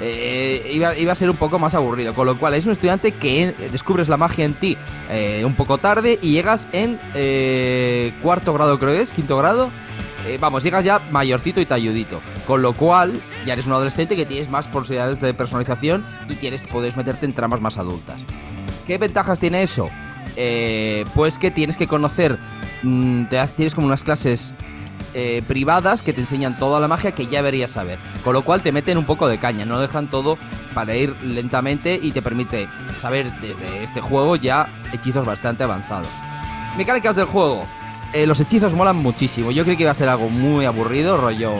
eh, 0.00 0.70
iba, 0.72 0.96
iba 0.96 1.12
a 1.12 1.14
ser 1.14 1.30
un 1.30 1.36
poco 1.36 1.58
más 1.58 1.74
aburrido. 1.74 2.14
Con 2.14 2.26
lo 2.26 2.38
cual, 2.38 2.54
es 2.54 2.66
un 2.66 2.72
estudiante 2.72 3.12
que 3.12 3.44
eh, 3.44 3.54
descubres 3.70 4.08
la 4.08 4.16
magia 4.16 4.44
en 4.44 4.54
ti 4.54 4.76
eh, 5.10 5.42
un 5.44 5.54
poco 5.54 5.78
tarde 5.78 6.18
y 6.22 6.32
llegas 6.32 6.68
en 6.72 6.98
eh, 7.14 8.12
cuarto 8.22 8.52
grado, 8.52 8.78
creo 8.78 8.92
que 8.92 9.02
es, 9.02 9.12
quinto 9.12 9.36
grado. 9.36 9.70
Eh, 10.26 10.38
vamos, 10.40 10.62
llegas 10.62 10.84
ya 10.84 11.00
mayorcito 11.10 11.60
y 11.60 11.66
talludito. 11.66 12.20
Con 12.46 12.62
lo 12.62 12.74
cual, 12.74 13.20
ya 13.46 13.54
eres 13.54 13.66
un 13.66 13.72
adolescente 13.72 14.16
que 14.16 14.26
tienes 14.26 14.48
más 14.48 14.68
posibilidades 14.68 15.20
de 15.20 15.34
personalización 15.34 16.04
y 16.28 16.34
tienes, 16.34 16.66
puedes 16.66 16.96
meterte 16.96 17.26
en 17.26 17.32
tramas 17.32 17.60
más 17.60 17.78
adultas. 17.78 18.20
¿Qué 18.86 18.98
ventajas 18.98 19.40
tiene 19.40 19.62
eso? 19.62 19.90
Eh, 20.36 21.04
pues 21.14 21.38
que 21.38 21.50
tienes 21.50 21.76
que 21.76 21.86
conocer, 21.86 22.38
mm, 22.82 23.24
tienes 23.56 23.74
como 23.74 23.86
unas 23.86 24.04
clases 24.04 24.54
eh, 25.12 25.42
privadas 25.48 26.02
que 26.02 26.12
te 26.12 26.20
enseñan 26.20 26.56
toda 26.56 26.78
la 26.78 26.86
magia 26.86 27.12
que 27.12 27.26
ya 27.26 27.38
deberías 27.38 27.72
saber. 27.72 27.98
Con 28.22 28.32
lo 28.32 28.42
cual 28.42 28.62
te 28.62 28.70
meten 28.70 28.96
un 28.96 29.04
poco 29.04 29.26
de 29.26 29.38
caña, 29.38 29.64
no 29.64 29.80
dejan 29.80 30.08
todo 30.08 30.38
para 30.72 30.94
ir 30.94 31.16
lentamente 31.22 31.98
y 32.00 32.12
te 32.12 32.22
permite 32.22 32.68
saber 33.00 33.32
desde 33.40 33.82
este 33.82 34.00
juego 34.00 34.36
ya 34.36 34.68
hechizos 34.92 35.26
bastante 35.26 35.64
avanzados. 35.64 36.10
Mecánicas 36.76 37.16
del 37.16 37.26
juego. 37.26 37.64
Eh, 38.12 38.26
los 38.26 38.40
hechizos 38.40 38.74
molan 38.74 38.96
muchísimo. 38.96 39.50
Yo 39.50 39.64
creí 39.64 39.76
que 39.76 39.82
iba 39.82 39.92
a 39.92 39.96
ser 39.96 40.08
algo 40.08 40.28
muy 40.28 40.64
aburrido, 40.64 41.16
rollo 41.16 41.54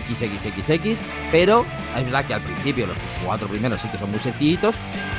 XXXX, 0.00 0.98
pero 1.30 1.64
es 1.96 2.04
verdad 2.04 2.24
que 2.24 2.34
al 2.34 2.42
principio 2.42 2.86
los 2.86 2.98
cuatro 3.24 3.48
primeros 3.48 3.82
sí 3.82 3.88
que 3.88 3.98
son 3.98 4.10
muy 4.10 4.20
sencillitos, 4.20 4.74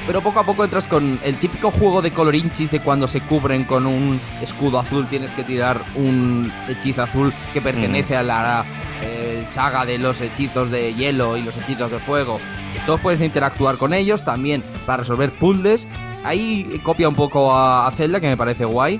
pero 0.05 0.21
poco 0.21 0.39
a 0.39 0.45
poco 0.45 0.63
entras 0.63 0.87
con 0.87 1.19
el 1.23 1.35
típico 1.35 1.71
juego 1.71 2.01
de 2.01 2.11
colorinchis 2.11 2.71
de 2.71 2.79
cuando 2.79 3.07
se 3.07 3.21
cubren 3.21 3.65
con 3.65 3.85
un 3.85 4.19
escudo 4.41 4.79
azul, 4.79 5.07
tienes 5.07 5.31
que 5.31 5.43
tirar 5.43 5.81
un 5.95 6.51
hechizo 6.69 7.03
azul 7.03 7.33
que 7.53 7.61
pertenece 7.61 8.15
a 8.15 8.23
la 8.23 8.65
eh, 9.01 9.43
saga 9.45 9.85
de 9.85 9.97
los 9.97 10.21
hechizos 10.21 10.71
de 10.71 10.93
hielo 10.93 11.37
y 11.37 11.41
los 11.41 11.57
hechizos 11.57 11.91
de 11.91 11.99
fuego. 11.99 12.39
Que 12.73 12.79
todos 12.85 12.99
puedes 12.99 13.21
interactuar 13.21 13.77
con 13.77 13.93
ellos 13.93 14.23
también 14.23 14.63
para 14.85 14.97
resolver 14.97 15.31
puzzles. 15.31 15.87
Ahí 16.23 16.79
copia 16.83 17.07
un 17.07 17.15
poco 17.15 17.55
a 17.55 17.89
Zelda, 17.95 18.19
que 18.19 18.27
me 18.27 18.37
parece 18.37 18.65
guay. 18.65 18.99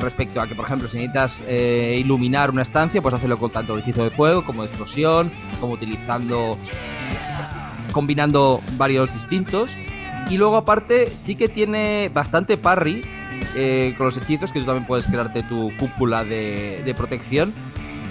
Respecto 0.00 0.40
a 0.40 0.46
que, 0.46 0.54
por 0.54 0.64
ejemplo, 0.64 0.88
si 0.88 0.96
necesitas 0.96 1.42
eh, 1.46 1.98
iluminar 2.00 2.50
una 2.50 2.62
estancia, 2.62 3.02
puedes 3.02 3.18
hacerlo 3.18 3.38
con 3.38 3.50
tanto 3.50 3.76
hechizo 3.78 4.04
de 4.04 4.10
fuego 4.10 4.44
como 4.44 4.62
de 4.62 4.68
explosión, 4.68 5.32
como 5.60 5.74
utilizando. 5.74 6.56
combinando 7.92 8.62
varios 8.76 9.12
distintos. 9.12 9.70
Y 10.30 10.36
luego, 10.36 10.56
aparte, 10.56 11.12
sí 11.16 11.36
que 11.36 11.48
tiene 11.48 12.10
bastante 12.12 12.56
parry 12.56 13.02
eh, 13.56 13.94
con 13.96 14.06
los 14.06 14.16
hechizos, 14.16 14.52
que 14.52 14.60
tú 14.60 14.66
también 14.66 14.86
puedes 14.86 15.06
crearte 15.06 15.42
tu 15.42 15.72
cúpula 15.78 16.24
de, 16.24 16.94
protección. 16.96 17.52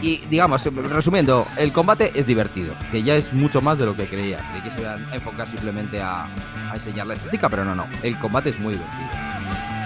Y 0.02 0.18
digamos, 0.30 0.64
resumiendo, 0.92 1.48
el 1.58 1.72
combate 1.72 2.12
es 2.16 2.28
divertido, 2.28 2.76
que 2.92 3.02
ya 3.02 3.16
es 3.16 3.34
mucho 3.34 3.62
más 3.62 3.80
de 3.80 3.86
lo 3.86 3.96
que 3.96 4.06
creía. 4.06 4.40
Creí 4.52 4.62
que 4.62 4.72
se 4.72 4.82
iban 4.82 5.06
a 5.12 5.16
enfocar 5.16 5.48
simplemente 5.48 6.02
a 6.02 6.28
enseñar 6.74 7.08
la 7.08 7.16
estética, 7.16 7.50
pero 7.50 7.66
no, 7.66 7.74
no. 7.74 7.88
El 8.04 8.18
combate 8.20 8.50
es 8.50 8.60
muy 8.60 8.74
divertido. 8.74 9.27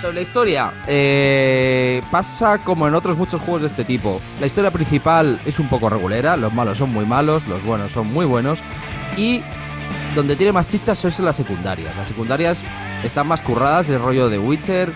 Sobre 0.02 0.16
la 0.16 0.22
historia, 0.22 0.74
eh, 0.88 2.02
pasa 2.10 2.58
como 2.58 2.88
en 2.88 2.96
otros 2.96 3.18
muchos 3.18 3.40
juegos 3.40 3.62
de 3.62 3.68
este 3.68 3.84
tipo. 3.84 4.20
La 4.40 4.48
historia 4.48 4.72
principal 4.72 5.40
es 5.46 5.60
un 5.60 5.70
poco 5.70 5.90
regulera, 5.90 6.36
los 6.38 6.52
malos 6.52 6.80
son 6.80 6.92
muy 6.92 7.06
malos, 7.06 7.46
los 7.48 7.64
buenos 7.64 7.92
son 7.92 8.08
muy 8.12 8.26
buenos. 8.26 8.64
Y 9.16 9.44
donde 10.16 10.36
tiene 10.36 10.54
más 10.54 10.66
chichas 10.66 11.06
es 11.06 11.20
en 11.20 11.26
las 11.26 11.36
secundarias. 11.36 11.96
Las 11.96 12.08
secundarias 12.08 12.64
están 13.04 13.28
más 13.28 13.44
curradas, 13.44 13.90
el 13.90 14.00
rollo 14.00 14.28
de 14.28 14.40
Witcher. 14.40 14.92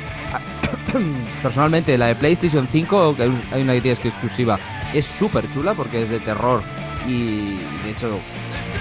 Personalmente, 1.44 2.00
la 2.00 2.08
de 2.08 2.16
PlayStation 2.16 2.68
5, 2.72 3.16
que 3.16 3.32
hay 3.52 3.62
una 3.62 3.80
que 3.80 3.92
exclusiva, 3.92 4.58
es 4.92 5.06
súper 5.06 5.46
chula 5.54 5.76
porque 5.76 6.02
es 6.02 6.10
de 6.10 6.20
terror 6.20 6.64
y 7.06 7.58
de 7.84 7.92
hecho 7.92 8.20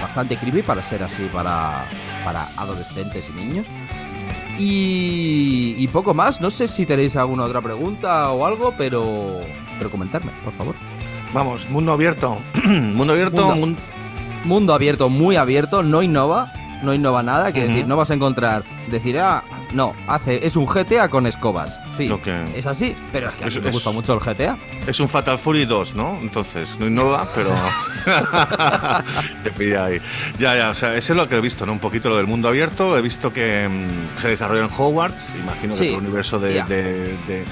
bastante 0.01 0.37
creepy 0.37 0.63
para 0.63 0.81
ser 0.81 1.03
así 1.03 1.29
para, 1.31 1.85
para 2.23 2.47
adolescentes 2.57 3.29
y 3.29 3.33
niños. 3.33 3.67
Y, 4.57 5.75
y 5.77 5.87
poco 5.89 6.13
más, 6.13 6.39
no 6.41 6.49
sé 6.49 6.67
si 6.67 6.85
tenéis 6.85 7.15
alguna 7.15 7.43
otra 7.43 7.61
pregunta 7.61 8.31
o 8.31 8.45
algo, 8.45 8.73
pero, 8.77 9.39
pero 9.77 9.89
comentarme, 9.91 10.31
por 10.43 10.53
favor. 10.53 10.75
Vamos, 11.33 11.69
mundo 11.69 11.91
abierto. 11.91 12.37
mundo 12.65 13.13
abierto. 13.13 13.41
Mundo- 13.47 13.55
mun- 13.55 13.77
Mundo 14.45 14.73
abierto, 14.75 15.09
muy 15.09 15.37
abierto, 15.37 15.81
no 15.81 16.03
innova, 16.03 16.53
no 16.83 16.93
innova 16.93 17.23
nada, 17.23 17.51
que 17.51 17.61
Ujú. 17.61 17.69
decir, 17.69 17.87
no 17.87 17.95
vas 17.97 18.11
a 18.11 18.13
encontrar, 18.13 18.63
decir, 18.91 19.17
ah, 19.19 19.43
no, 19.73 19.95
hace, 20.07 20.45
es 20.45 20.55
un 20.55 20.67
GTA 20.67 21.09
con 21.09 21.25
escobas, 21.25 21.79
fin. 21.95 22.09
Lo 22.09 22.21
que- 22.21 22.43
Es 22.55 22.67
así, 22.67 22.95
pero 23.11 23.29
es 23.29 23.35
que 23.35 23.43
a 23.43 23.47
mí 23.47 23.53
Es- 23.55 23.61
me 23.61 23.69
es- 23.69 23.73
gusta 23.75 23.91
mucho 23.91 24.13
el 24.13 24.19
GTA. 24.19 24.57
Es 24.85 24.99
un 24.99 25.09
Fatal 25.09 25.37
Fury 25.39 25.65
2, 25.65 25.95
¿no? 25.95 26.19
Entonces, 26.21 26.77
no 26.79 26.87
innova, 26.87 27.27
pero. 27.33 27.49
Te 29.43 29.51
pilla 29.51 29.85
ahí. 29.85 29.99
Ya, 30.37 30.55
ya, 30.55 30.69
o 30.69 30.73
sea, 30.73 30.95
eso 30.95 31.13
es 31.13 31.17
lo 31.17 31.27
que 31.27 31.35
he 31.37 31.41
visto, 31.41 31.65
¿no? 31.65 31.71
Un 31.73 31.79
poquito 31.79 32.09
lo 32.09 32.17
del 32.17 32.27
mundo 32.27 32.47
abierto. 32.47 32.97
He 32.97 33.01
visto 33.01 33.31
que 33.33 33.67
mm, 33.67 34.19
se 34.21 34.27
desarrolla 34.29 34.65
en 34.65 34.69
Hogwarts. 34.75 35.29
Imagino 35.39 35.73
Sí, 35.73 35.85
que 35.85 35.89
el 35.93 35.99
universo 35.99 36.39
de, 36.39 36.53
ya. 36.53 36.65
de- 36.65 37.15
de- 37.27 37.45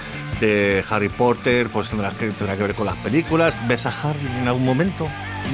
de 0.47 0.83
Harry 0.89 1.09
Potter 1.09 1.69
pues 1.69 1.89
tendrá 1.89 2.11
que, 2.11 2.29
tendrá 2.31 2.55
que 2.57 2.63
ver 2.63 2.75
con 2.75 2.85
las 2.85 2.97
películas. 2.97 3.55
¿Ves 3.67 3.85
a 3.85 3.89
Harry 3.89 4.25
en 4.41 4.47
algún 4.47 4.65
momento? 4.65 5.07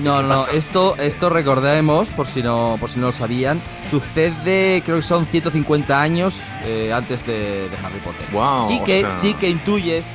No, 0.03 0.22
no, 0.22 0.48
esto, 0.48 0.95
esto 0.98 1.30
recordemos, 1.30 2.10
por 2.10 2.28
si 2.28 2.41
no, 2.44 2.78
por 2.80 2.90
si 2.90 2.99
no 2.99 3.07
lo 3.07 3.11
sabían, 3.11 3.60
sucede, 3.90 4.82
creo 4.86 4.98
que 4.98 5.03
son 5.03 5.26
150 5.26 5.99
años 6.02 6.36
eh, 6.64 6.91
antes 6.94 7.26
de, 7.26 7.70
de 7.70 7.78
Harry 7.84 7.99
Potter. 8.03 8.26
Guau, 8.32 8.68
sí 8.68 8.80
que, 8.86 9.02
sea- 9.02 9.11
sí 9.11 9.34
que 9.34 9.49
intuyes 9.49 10.06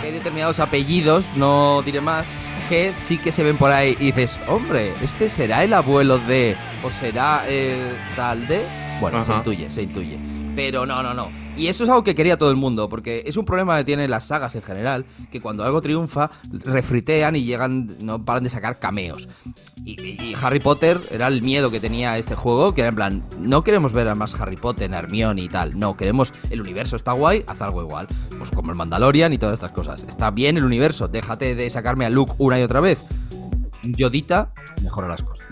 que 0.00 0.08
hay 0.08 0.12
determinados 0.12 0.58
apellidos, 0.60 1.24
no 1.36 1.82
diré 1.84 2.00
más, 2.00 2.26
que 2.68 2.92
sí 2.92 3.18
que 3.18 3.30
se 3.32 3.42
ven 3.44 3.56
por 3.56 3.70
ahí 3.70 3.96
y 4.00 4.06
dices, 4.06 4.38
hombre, 4.48 4.92
este 5.02 5.30
será 5.30 5.62
el 5.64 5.72
abuelo 5.72 6.18
de, 6.18 6.56
o 6.82 6.90
será 6.90 7.46
el 7.48 7.96
tal 8.16 8.46
de. 8.48 8.62
Bueno, 9.00 9.24
se 9.24 9.30
Ajá. 9.30 9.38
intuye, 9.40 9.70
se 9.70 9.82
intuye. 9.82 10.18
Pero 10.56 10.86
no, 10.86 11.02
no, 11.02 11.14
no. 11.14 11.28
Y 11.56 11.68
eso 11.68 11.84
es 11.84 11.90
algo 11.90 12.02
que 12.02 12.14
quería 12.14 12.36
todo 12.36 12.50
el 12.50 12.56
mundo, 12.56 12.88
porque 12.88 13.22
es 13.26 13.36
un 13.36 13.44
problema 13.44 13.78
que 13.78 13.84
tienen 13.84 14.10
las 14.10 14.24
sagas 14.24 14.56
en 14.56 14.62
general, 14.62 15.06
que 15.30 15.40
cuando 15.40 15.62
algo 15.64 15.80
triunfa, 15.80 16.30
refritean 16.50 17.36
y 17.36 17.44
llegan, 17.44 17.88
no 18.00 18.24
paran 18.24 18.42
de 18.42 18.50
sacar 18.50 18.78
cameos. 18.78 19.28
Y, 19.84 20.34
Harry 20.42 20.58
Potter 20.58 21.00
era 21.10 21.28
el 21.28 21.42
miedo 21.42 21.70
que 21.70 21.78
tenía 21.78 22.18
este 22.18 22.34
juego, 22.34 22.74
que 22.74 22.80
era 22.80 22.88
en 22.88 22.94
plan, 22.96 23.22
no 23.38 23.62
queremos 23.62 23.92
ver 23.92 24.08
a 24.08 24.14
más 24.14 24.34
Harry 24.34 24.56
Potter, 24.56 24.92
Hermione 24.92 25.42
y 25.42 25.48
tal, 25.48 25.78
no, 25.78 25.96
queremos, 25.96 26.32
el 26.50 26.60
universo 26.60 26.96
está 26.96 27.12
guay, 27.12 27.44
haz 27.46 27.62
algo 27.62 27.82
igual. 27.82 28.08
Pues 28.36 28.50
como 28.50 28.70
el 28.70 28.76
Mandalorian 28.76 29.32
y 29.32 29.38
todas 29.38 29.54
estas 29.54 29.70
cosas. 29.70 30.04
Está 30.08 30.30
bien 30.30 30.56
el 30.56 30.64
universo, 30.64 31.06
déjate 31.06 31.54
de 31.54 31.70
sacarme 31.70 32.04
a 32.04 32.10
Luke 32.10 32.32
una 32.38 32.58
y 32.58 32.62
otra 32.62 32.80
vez. 32.80 33.04
Yodita 33.84 34.52
mejora 34.82 35.08
las 35.08 35.22
cosas. 35.22 35.46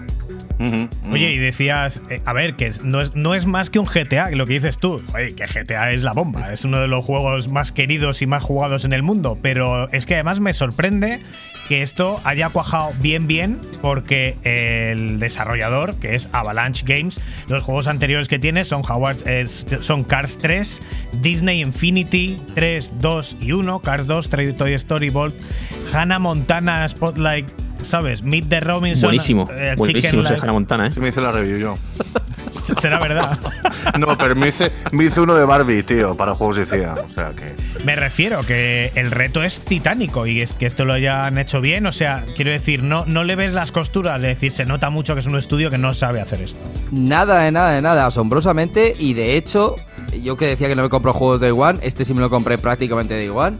Oye, 1.11 1.33
y 1.33 1.39
decías, 1.39 2.03
eh, 2.11 2.21
a 2.25 2.33
ver, 2.33 2.55
que 2.55 2.73
no 2.85 3.01
es, 3.01 3.15
no 3.15 3.35
es 3.35 3.47
más 3.47 3.71
que 3.71 3.79
un 3.79 3.87
GTA, 3.87 4.31
lo 4.31 4.47
que 4.47 4.55
dices 4.55 4.79
tú. 4.79 5.03
Oye, 5.15 5.35
que 5.35 5.47
GTA 5.47 5.93
es 5.93 6.03
la 6.03 6.13
bomba, 6.13 6.53
es 6.53 6.65
uno 6.65 6.81
de 6.81 6.89
los 6.89 7.05
juegos 7.05 7.49
más 7.49 7.73
queridos 7.73 8.23
y 8.23 8.27
más 8.27 8.43
jugados 8.43 8.85
en 8.85 8.93
el 8.93 9.03
mundo. 9.03 9.39
Pero 9.43 9.91
es 9.93 10.07
que 10.07 10.15
además 10.15 10.41
me 10.41 10.53
sorprende 10.53 11.21
que 11.69 11.83
esto 11.83 12.21
haya 12.25 12.49
cuajado 12.49 12.91
bien, 13.01 13.27
bien, 13.27 13.59
porque 13.81 14.37
el 14.45 15.19
desarrollador, 15.19 15.99
que 15.99 16.15
es 16.15 16.29
Avalanche 16.33 16.85
Games, 16.87 17.21
los 17.49 17.63
juegos 17.63 17.87
anteriores 17.87 18.29
que 18.29 18.39
tiene 18.39 18.65
son 18.65 18.83
Howard, 18.89 19.19
son 19.81 20.05
Cars 20.05 20.39
3, 20.39 20.81
Disney 21.23 21.61
Infinity 21.61 22.39
3, 22.55 23.01
2 23.01 23.37
y 23.41 23.53
1, 23.53 23.79
Cars 23.81 24.07
2, 24.07 24.29
Toy 24.29 24.53
Toy 24.53 24.75
Story 24.75 25.11
Bolt, 25.11 25.35
Hannah 25.93 26.19
Montana 26.19 26.87
Spotlight. 26.89 27.47
¿Sabes? 27.83 28.23
Meet 28.23 28.49
the 28.49 28.61
Robinson. 28.61 29.09
Buenísimo, 29.09 29.49
eh, 29.53 29.75
buenísimo 29.77 30.23
ese. 30.23 30.35
Hannah 30.35 30.53
Montana, 30.53 30.87
¿eh? 30.87 30.93
Sí, 30.93 31.01
me 31.01 31.09
hice 31.09 31.21
la 31.21 31.33
review 31.33 31.59
yo. 31.59 31.79
Será 32.81 32.99
verdad. 33.01 33.39
No, 33.99 34.17
pero 34.17 34.35
me 34.35 34.49
hice, 34.49 34.71
me 34.93 35.05
hice 35.05 35.21
uno 35.21 35.35
de 35.35 35.45
Barbie, 35.45 35.83
tío, 35.83 36.15
para 36.15 36.35
juegos 36.35 36.57
de 36.57 36.67
CIA. 36.67 36.95
O 36.95 37.13
sea 37.13 37.33
que. 37.33 37.55
Me 37.85 37.97
refiero 37.97 38.41
que 38.47 38.93
el 38.95 39.11
reto 39.11 39.43
es 39.43 39.65
titánico 39.65 40.27
y 40.27 40.41
es 40.41 40.53
que 40.53 40.67
esto 40.67 40.85
lo 40.85 40.95
hayan 40.95 41.37
hecho 41.37 41.61
bien. 41.61 41.85
O 41.87 41.93
sea, 41.93 42.25
quiero 42.37 42.51
decir, 42.53 42.83
no, 42.83 43.05
no 43.07 43.25
le 43.25 43.37
ves 43.37 43.53
las 43.53 43.73
costuras 43.73 44.21
de 44.23 44.29
decir, 44.29 44.51
se 44.51 44.65
nota 44.65 44.89
mucho 44.89 45.15
que 45.15 45.21
es 45.21 45.27
un 45.27 45.37
estudio 45.37 45.69
que 45.71 45.79
no 45.79 45.93
sabe 45.95 46.21
hacer 46.21 46.43
esto. 46.43 46.61
Nada 46.91 47.41
de 47.41 47.53
nada 47.53 47.73
de 47.73 47.83
nada, 47.83 48.07
asombrosamente. 48.07 48.95
Y 48.99 49.15
de 49.15 49.37
hecho, 49.37 49.77
yo 50.23 50.37
que 50.37 50.47
decía 50.47 50.69
que 50.69 50.77
no 50.77 50.85
me 50.85 50.89
compro 50.89 51.13
juegos 51.13 51.41
de 51.41 51.51
One, 51.51 51.81
este 51.83 52.05
sí 52.05 52.15
me 52.15 52.21
lo 52.21 52.31
compré 52.31 52.57
prácticamente 52.57 53.15
de 53.15 53.29
One. 53.31 53.57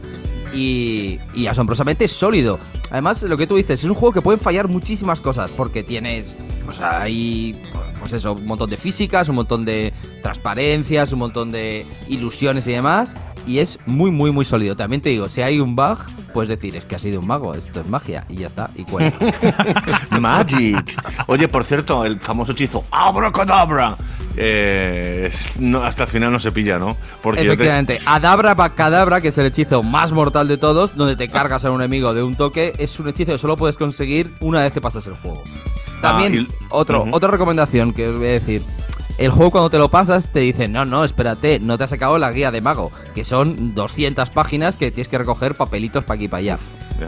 Y, 0.53 1.19
y 1.35 1.47
asombrosamente 1.47 2.07
sólido. 2.07 2.59
Además, 2.93 3.23
lo 3.23 3.37
que 3.37 3.47
tú 3.47 3.55
dices, 3.55 3.83
es 3.83 3.89
un 3.89 3.95
juego 3.95 4.13
que 4.13 4.21
pueden 4.21 4.39
fallar 4.39 4.67
muchísimas 4.67 5.19
cosas. 5.19 5.49
Porque 5.49 5.81
tienes, 5.81 6.35
pues 6.63 6.79
hay, 6.79 7.55
pues 7.99 8.13
eso, 8.13 8.33
un 8.33 8.45
montón 8.45 8.69
de 8.69 8.77
físicas, 8.77 9.27
un 9.29 9.35
montón 9.35 9.65
de 9.65 9.91
transparencias, 10.21 11.11
un 11.11 11.17
montón 11.17 11.51
de 11.51 11.87
ilusiones 12.07 12.67
y 12.67 12.73
demás. 12.73 13.15
Y 13.47 13.57
es 13.57 13.79
muy, 13.87 14.11
muy, 14.11 14.29
muy 14.31 14.45
sólido. 14.45 14.75
También 14.75 15.01
te 15.01 15.09
digo, 15.09 15.27
si 15.27 15.41
hay 15.41 15.59
un 15.59 15.75
bug, 15.75 15.97
puedes 16.35 16.49
decir, 16.49 16.75
es 16.75 16.85
que 16.85 16.95
ha 16.95 16.99
sido 16.99 17.19
un 17.19 17.25
mago, 17.25 17.55
esto 17.55 17.79
es 17.79 17.87
magia. 17.87 18.25
Y 18.29 18.35
ya 18.35 18.47
está, 18.47 18.69
y 18.75 18.83
cuenta. 18.83 19.17
Magic. 20.19 20.95
Oye, 21.25 21.47
por 21.47 21.63
cierto, 21.63 22.05
el 22.05 22.19
famoso 22.21 22.51
hechizo 22.51 22.85
Abracadabra. 22.91 23.97
Eh, 24.37 25.31
no, 25.59 25.83
hasta 25.83 26.03
el 26.03 26.09
final 26.09 26.31
no 26.31 26.39
se 26.39 26.51
pilla, 26.51 26.79
¿no? 26.79 26.97
Porque 27.21 27.41
yo 27.43 27.49
te- 27.49 27.53
Efectivamente, 27.53 27.99
Adabra 28.05 28.55
Bacadabra, 28.55 29.21
que 29.21 29.27
es 29.29 29.37
el 29.37 29.45
hechizo 29.45 29.83
más 29.83 30.11
mortal 30.11 30.47
de 30.47 30.57
todos, 30.57 30.95
donde 30.95 31.15
te 31.15 31.27
cargas 31.29 31.65
a 31.65 31.71
un 31.71 31.81
enemigo 31.81 32.13
de 32.13 32.23
un 32.23 32.35
toque, 32.35 32.73
es 32.77 32.99
un 32.99 33.07
hechizo 33.09 33.31
que 33.33 33.37
solo 33.37 33.57
puedes 33.57 33.77
conseguir 33.77 34.29
una 34.39 34.61
vez 34.61 34.73
que 34.73 34.81
pasas 34.81 35.05
el 35.07 35.13
juego. 35.15 35.43
También, 36.01 36.33
Ah, 36.33 36.53
y- 36.53 36.65
otro, 36.69 37.05
otra 37.11 37.31
recomendación 37.31 37.93
que 37.93 38.07
os 38.09 38.17
voy 38.17 38.27
a 38.27 38.31
decir. 38.31 38.61
El 39.19 39.29
juego 39.29 39.51
cuando 39.51 39.69
te 39.69 39.77
lo 39.77 39.89
pasas 39.89 40.31
te 40.31 40.39
dicen, 40.39 40.71
no, 40.71 40.85
no, 40.85 41.03
espérate, 41.03 41.59
no 41.59 41.77
te 41.77 41.83
has 41.83 41.91
sacado 41.91 42.17
la 42.17 42.31
guía 42.31 42.49
de 42.49 42.61
mago, 42.61 42.91
que 43.13 43.23
son 43.23 43.75
200 43.75 44.31
páginas 44.31 44.75
que 44.75 44.89
tienes 44.89 45.07
que 45.07 45.19
recoger 45.19 45.53
papelitos 45.53 46.03
para 46.03 46.15
aquí 46.15 46.25
y 46.25 46.27
para 46.29 46.39
allá. 46.39 46.57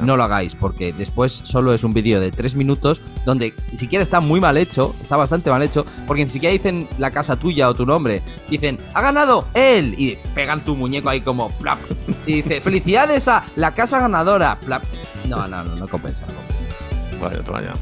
No 0.01 0.17
lo 0.17 0.23
hagáis, 0.23 0.55
porque 0.55 0.93
después 0.93 1.31
solo 1.31 1.73
es 1.73 1.83
un 1.83 1.93
vídeo 1.93 2.19
de 2.19 2.31
3 2.31 2.55
minutos 2.55 3.01
donde 3.25 3.53
ni 3.71 3.77
siquiera 3.77 4.03
está 4.03 4.19
muy 4.19 4.39
mal 4.39 4.57
hecho, 4.57 4.95
está 5.01 5.17
bastante 5.17 5.49
mal 5.49 5.61
hecho, 5.61 5.85
porque 6.07 6.23
ni 6.25 6.29
siquiera 6.29 6.53
dicen 6.53 6.87
la 6.97 7.11
casa 7.11 7.35
tuya 7.35 7.69
o 7.69 7.73
tu 7.73 7.85
nombre, 7.85 8.21
dicen, 8.49 8.77
ha 8.93 9.01
ganado 9.01 9.47
él, 9.53 9.95
y 9.97 10.17
pegan 10.33 10.63
tu 10.63 10.75
muñeco 10.75 11.09
ahí 11.09 11.21
como, 11.21 11.49
plap, 11.51 11.79
y 12.25 12.41
dice, 12.41 12.61
felicidades 12.61 13.27
a 13.27 13.43
la 13.55 13.73
casa 13.73 13.99
ganadora, 13.99 14.57
plap. 14.65 14.83
No, 15.27 15.47
no, 15.47 15.63
no, 15.63 15.75
no 15.75 15.87
compensa, 15.87 16.23
no 16.27 16.33
compensa. 16.33 17.51
Vaya. 17.51 17.73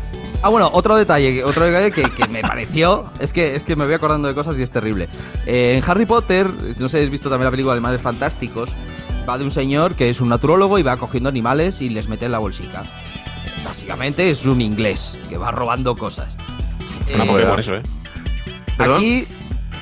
Ah, 0.43 0.49
bueno, 0.49 0.69
otro 0.73 0.95
detalle, 0.97 1.41
otro 1.45 1.65
detalle 1.65 1.91
que, 1.91 2.03
que 2.11 2.27
me 2.27 2.41
pareció, 2.41 3.05
es 3.19 3.31
que, 3.31 3.55
es 3.55 3.63
que 3.63 3.77
me 3.77 3.85
voy 3.85 3.93
acordando 3.93 4.27
de 4.27 4.33
cosas 4.33 4.57
y 4.59 4.61
es 4.61 4.71
terrible. 4.71 5.07
Eh, 5.45 5.77
en 5.77 5.89
Harry 5.89 6.05
Potter, 6.05 6.51
no 6.51 6.89
sé 6.89 6.89
si 6.89 6.97
habéis 6.97 7.11
visto 7.11 7.29
también 7.29 7.45
la 7.45 7.51
película 7.51 7.75
de 7.75 7.79
Madres 7.79 8.01
Fantásticos, 8.01 8.71
va 9.27 9.37
de 9.37 9.43
un 9.45 9.51
señor 9.51 9.95
que 9.95 10.09
es 10.09 10.21
un 10.21 10.29
naturólogo 10.29 10.79
y 10.79 10.83
va 10.83 10.97
cogiendo 10.97 11.29
animales 11.29 11.81
y 11.81 11.89
les 11.89 12.07
mete 12.07 12.25
en 12.25 12.31
la 12.31 12.39
bolsica. 12.39 12.83
Básicamente 13.65 14.29
es 14.29 14.45
un 14.45 14.61
inglés 14.61 15.17
que 15.29 15.37
va 15.37 15.51
robando 15.51 15.95
cosas. 15.95 16.35
Es 17.07 17.15
una 17.15 17.23
Eh, 17.23 17.27
Pokémon 17.27 17.59
eso, 17.59 17.75
¿eh? 17.75 17.83
¿Perdón? 18.77 18.97
Aquí... 18.97 19.27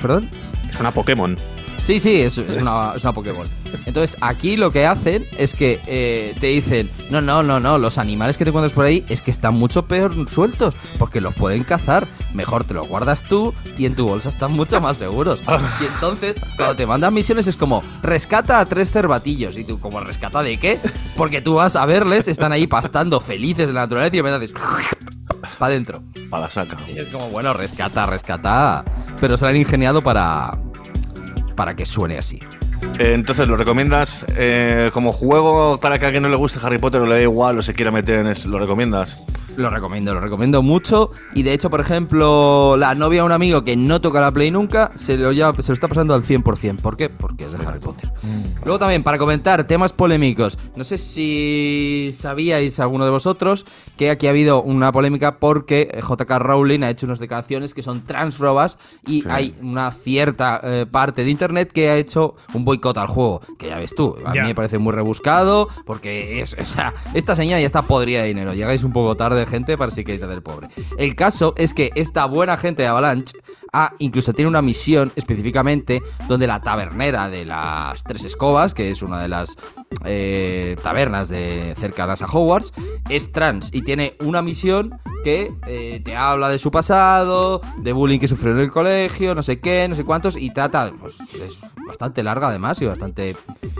¿Perdón? 0.00 0.28
Es 0.72 0.80
una 0.80 0.92
Pokémon. 0.92 1.36
Sí, 1.82 1.98
sí, 1.98 2.20
es, 2.20 2.38
es 2.38 2.60
una, 2.62 2.92
es 2.96 3.02
una 3.02 3.12
Pokéball. 3.12 3.48
Entonces, 3.86 4.16
aquí 4.20 4.56
lo 4.56 4.72
que 4.72 4.86
hacen 4.86 5.24
es 5.38 5.54
que 5.54 5.80
eh, 5.86 6.34
te 6.40 6.48
dicen, 6.48 6.90
no, 7.10 7.20
no, 7.20 7.42
no, 7.42 7.60
no, 7.60 7.78
los 7.78 7.98
animales 7.98 8.36
que 8.36 8.44
te 8.44 8.50
encuentras 8.50 8.72
por 8.72 8.84
ahí 8.84 9.04
es 9.08 9.22
que 9.22 9.30
están 9.30 9.54
mucho 9.54 9.86
peor 9.86 10.28
sueltos, 10.28 10.74
porque 10.98 11.20
los 11.20 11.34
pueden 11.34 11.64
cazar. 11.64 12.06
Mejor 12.34 12.64
te 12.64 12.74
los 12.74 12.88
guardas 12.88 13.24
tú 13.24 13.54
y 13.76 13.86
en 13.86 13.94
tu 13.94 14.08
bolsa 14.08 14.28
están 14.28 14.52
mucho 14.52 14.80
más 14.80 14.96
seguros. 14.96 15.40
Y 15.80 15.86
entonces, 15.86 16.36
cuando 16.56 16.76
te 16.76 16.86
mandan 16.86 17.14
misiones 17.14 17.46
es 17.46 17.56
como, 17.56 17.82
rescata 18.02 18.60
a 18.60 18.66
tres 18.66 18.90
cervatillos. 18.90 19.56
Y 19.56 19.64
tú, 19.64 19.78
como, 19.80 20.00
¿rescata 20.00 20.42
de 20.42 20.58
qué? 20.58 20.78
Porque 21.16 21.40
tú 21.40 21.54
vas 21.54 21.76
a 21.76 21.86
verles, 21.86 22.28
están 22.28 22.52
ahí 22.52 22.66
pastando 22.66 23.20
felices 23.20 23.68
en 23.68 23.74
la 23.74 23.82
naturaleza 23.82 24.16
y 24.16 24.20
repente 24.20 24.44
haces, 24.46 24.52
para 25.58 25.72
adentro. 25.72 26.02
Para 26.30 26.44
la 26.44 26.50
saca. 26.50 26.76
Y 26.88 26.98
es 26.98 27.08
como, 27.08 27.28
bueno, 27.28 27.52
rescata, 27.52 28.06
rescata. 28.06 28.84
Pero 29.20 29.36
se 29.36 29.44
lo 29.44 29.50
han 29.50 29.56
ingeniado 29.56 30.02
para, 30.02 30.58
para 31.54 31.74
que 31.76 31.86
suene 31.86 32.18
así. 32.18 32.40
Eh, 32.98 33.14
entonces, 33.14 33.48
¿lo 33.48 33.56
recomiendas 33.56 34.24
eh, 34.36 34.90
como 34.92 35.12
juego 35.12 35.78
para 35.78 35.98
que 35.98 36.04
a 36.04 36.08
alguien 36.08 36.22
no 36.22 36.28
le 36.28 36.36
guste 36.36 36.58
Harry 36.62 36.78
Potter 36.78 37.00
o 37.00 37.06
le 37.06 37.14
da 37.14 37.22
igual 37.22 37.58
o 37.58 37.62
se 37.62 37.74
quiera 37.74 37.90
meter 37.90 38.18
en 38.18 38.26
eso? 38.26 38.48
¿Lo 38.48 38.58
recomiendas? 38.58 39.16
Lo 39.56 39.70
recomiendo, 39.70 40.14
lo 40.14 40.20
recomiendo 40.20 40.62
mucho. 40.62 41.10
Y 41.34 41.42
de 41.42 41.52
hecho, 41.52 41.68
por 41.70 41.80
ejemplo, 41.80 42.76
la 42.78 42.94
novia 42.94 43.20
de 43.20 43.26
un 43.26 43.32
amigo 43.32 43.64
que 43.64 43.76
no 43.76 44.00
toca 44.00 44.20
la 44.20 44.30
Play 44.32 44.50
nunca, 44.50 44.90
se 44.94 45.16
lo, 45.18 45.32
ya, 45.32 45.52
se 45.58 45.68
lo 45.68 45.74
está 45.74 45.88
pasando 45.88 46.14
al 46.14 46.22
100%. 46.22 46.76
¿Por 46.80 46.96
qué? 46.96 47.08
Porque 47.08 47.44
es 47.46 47.52
de 47.52 47.64
Harry 47.66 47.78
Potter. 47.80 48.10
Luego 48.64 48.78
también, 48.78 49.02
para 49.02 49.18
comentar 49.18 49.64
temas 49.66 49.92
polémicos. 49.92 50.58
No 50.76 50.84
sé 50.84 50.96
si 50.98 52.14
sabíais 52.16 52.78
alguno 52.80 53.04
de 53.04 53.10
vosotros 53.10 53.66
que 53.96 54.10
aquí 54.10 54.26
ha 54.26 54.30
habido 54.30 54.62
una 54.62 54.92
polémica 54.92 55.38
porque 55.38 56.00
JK 56.00 56.30
Rowling 56.38 56.82
ha 56.82 56.90
hecho 56.90 57.06
unas 57.06 57.18
declaraciones 57.18 57.74
que 57.74 57.82
son 57.82 58.02
transfobas 58.06 58.78
y 59.06 59.22
Sí. 59.22 59.28
hay 59.30 59.54
una 59.60 59.90
cierta 59.92 60.60
eh, 60.64 60.86
parte 60.90 61.24
de 61.24 61.30
internet 61.30 61.70
que 61.72 61.90
ha 61.90 61.96
hecho 61.96 62.34
un 62.54 62.64
boicot 62.64 62.96
al 62.98 63.06
juego. 63.08 63.40
Que 63.58 63.68
ya 63.68 63.78
ves 63.78 63.94
tú, 63.94 64.16
a 64.24 64.32
mí 64.32 64.40
me 64.40 64.54
parece 64.54 64.78
muy 64.78 64.92
rebuscado 64.92 65.68
porque 65.84 66.40
es, 66.40 66.56
o 66.58 66.64
sea, 66.64 66.94
esta 67.14 67.36
señal 67.36 67.60
ya 67.60 67.66
está 67.66 67.82
podrida 67.82 68.22
de 68.22 68.28
dinero. 68.28 68.54
Llegáis 68.54 68.82
un 68.84 68.92
poco 68.92 69.16
tarde, 69.16 69.41
gente, 69.46 69.76
para 69.76 69.90
si 69.90 70.04
queréis 70.04 70.22
hacer 70.22 70.42
pobre. 70.42 70.68
El 70.98 71.14
caso 71.14 71.54
es 71.56 71.74
que 71.74 71.90
esta 71.94 72.26
buena 72.26 72.56
gente 72.56 72.82
de 72.82 72.88
Avalanche 72.88 73.34
ha, 73.72 73.94
incluso 73.98 74.34
tiene 74.34 74.48
una 74.48 74.62
misión 74.62 75.10
específicamente 75.16 76.02
donde 76.28 76.46
la 76.46 76.60
tabernera 76.60 77.30
de 77.30 77.46
las 77.46 78.04
Tres 78.04 78.24
Escobas, 78.24 78.74
que 78.74 78.90
es 78.90 79.02
una 79.02 79.20
de 79.20 79.28
las 79.28 79.56
eh, 80.04 80.76
tabernas 80.82 81.30
de 81.30 81.74
cercanas 81.78 82.20
a 82.20 82.26
Hogwarts, 82.26 82.72
es 83.08 83.32
trans 83.32 83.70
y 83.72 83.82
tiene 83.82 84.16
una 84.20 84.42
misión 84.42 84.98
que 85.24 85.54
eh, 85.66 86.00
te 86.04 86.16
habla 86.16 86.48
de 86.48 86.58
su 86.58 86.70
pasado, 86.70 87.62
de 87.78 87.92
bullying 87.92 88.18
que 88.18 88.28
sufrió 88.28 88.52
en 88.52 88.60
el 88.60 88.70
colegio, 88.70 89.34
no 89.34 89.42
sé 89.42 89.60
qué, 89.60 89.86
no 89.88 89.94
sé 89.94 90.04
cuántos, 90.04 90.36
y 90.36 90.50
trata, 90.50 90.92
pues 91.00 91.16
es 91.42 91.60
bastante 91.86 92.22
larga 92.22 92.48
además 92.48 92.80
y 92.82 92.86
bastante 92.86 93.36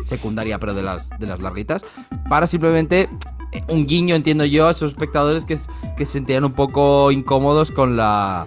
secundaria, 0.06 0.58
pero 0.58 0.72
de 0.72 0.82
las, 0.82 1.10
de 1.18 1.26
las 1.26 1.40
larguitas, 1.40 1.82
para 2.30 2.46
simplemente 2.46 3.10
eh, 3.52 3.62
un 3.68 3.86
guiño, 3.86 4.14
entiendo 4.14 4.46
yo, 4.46 4.68
a 4.68 4.70
esos 4.70 4.92
espectadores 4.92 5.44
que, 5.44 5.58
que 5.98 6.06
se 6.06 6.12
sentían 6.12 6.44
un 6.44 6.52
poco 6.52 7.10
incómodos 7.10 7.70
con 7.70 7.96
la 7.96 8.46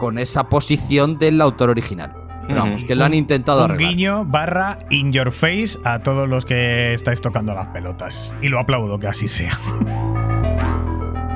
con 0.00 0.18
esa 0.18 0.44
posición 0.48 1.18
del 1.18 1.40
autor 1.42 1.68
original. 1.68 2.14
Pero 2.48 2.60
vamos, 2.62 2.82
que 2.84 2.94
lo 2.96 3.04
han 3.04 3.12
intentado 3.14 3.64
Un 3.64 3.70
arreglar. 3.72 3.90
guiño 3.90 4.24
barra 4.24 4.78
in 4.88 5.12
your 5.12 5.30
face 5.30 5.78
a 5.84 5.98
todos 6.00 6.26
los 6.26 6.44
que 6.46 6.94
estáis 6.94 7.20
tocando 7.20 7.54
las 7.54 7.68
pelotas. 7.68 8.34
Y 8.40 8.48
lo 8.48 8.58
aplaudo 8.58 8.98
que 8.98 9.06
así 9.06 9.28
sea. 9.28 9.56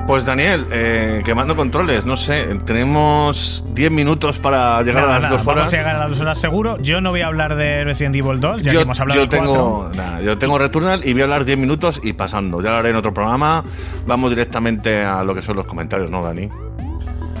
Pues 0.07 0.23
Daniel, 0.23 0.67
eh, 0.71 1.21
quemando 1.25 1.55
controles, 1.55 2.05
no 2.05 2.15
sé, 2.15 2.43
tenemos 2.65 3.63
10 3.73 3.89
minutos 3.91 4.37
para 4.37 4.81
llegar 4.83 5.03
Nada, 5.03 5.15
a 5.15 5.19
las 5.19 5.23
nada, 5.23 5.37
dos 5.37 5.47
horas. 5.47 5.57
Vamos 5.63 5.73
a 5.73 5.77
llegar 5.77 5.95
a 5.95 5.99
las 5.99 6.09
dos 6.09 6.21
horas 6.21 6.39
seguro. 6.39 6.77
Yo 6.79 7.01
no 7.01 7.09
voy 7.09 7.21
a 7.21 7.27
hablar 7.27 7.55
de 7.55 7.83
Resident 7.85 8.15
Evil 8.15 8.39
2, 8.39 8.61
ya 8.61 8.71
yo, 8.71 8.79
que 8.79 8.83
hemos 8.83 8.99
hablado 8.99 9.21
yo 9.21 9.27
del 9.27 9.39
tengo, 9.39 9.83
4. 9.85 9.93
nada, 9.95 10.21
yo 10.21 10.37
tengo 10.37 10.59
Returnal 10.59 11.01
y 11.07 11.13
voy 11.13 11.21
a 11.21 11.25
hablar 11.25 11.43
10 11.45 11.57
minutos 11.57 11.99
y 12.03 12.13
pasando. 12.13 12.61
Ya 12.61 12.69
lo 12.71 12.77
haré 12.77 12.91
en 12.91 12.97
otro 12.97 13.13
programa. 13.15 13.63
Vamos 14.05 14.29
directamente 14.29 15.03
a 15.03 15.23
lo 15.23 15.33
que 15.33 15.41
son 15.41 15.55
los 15.55 15.65
comentarios, 15.65 16.11
¿no, 16.11 16.21
Dani? 16.23 16.49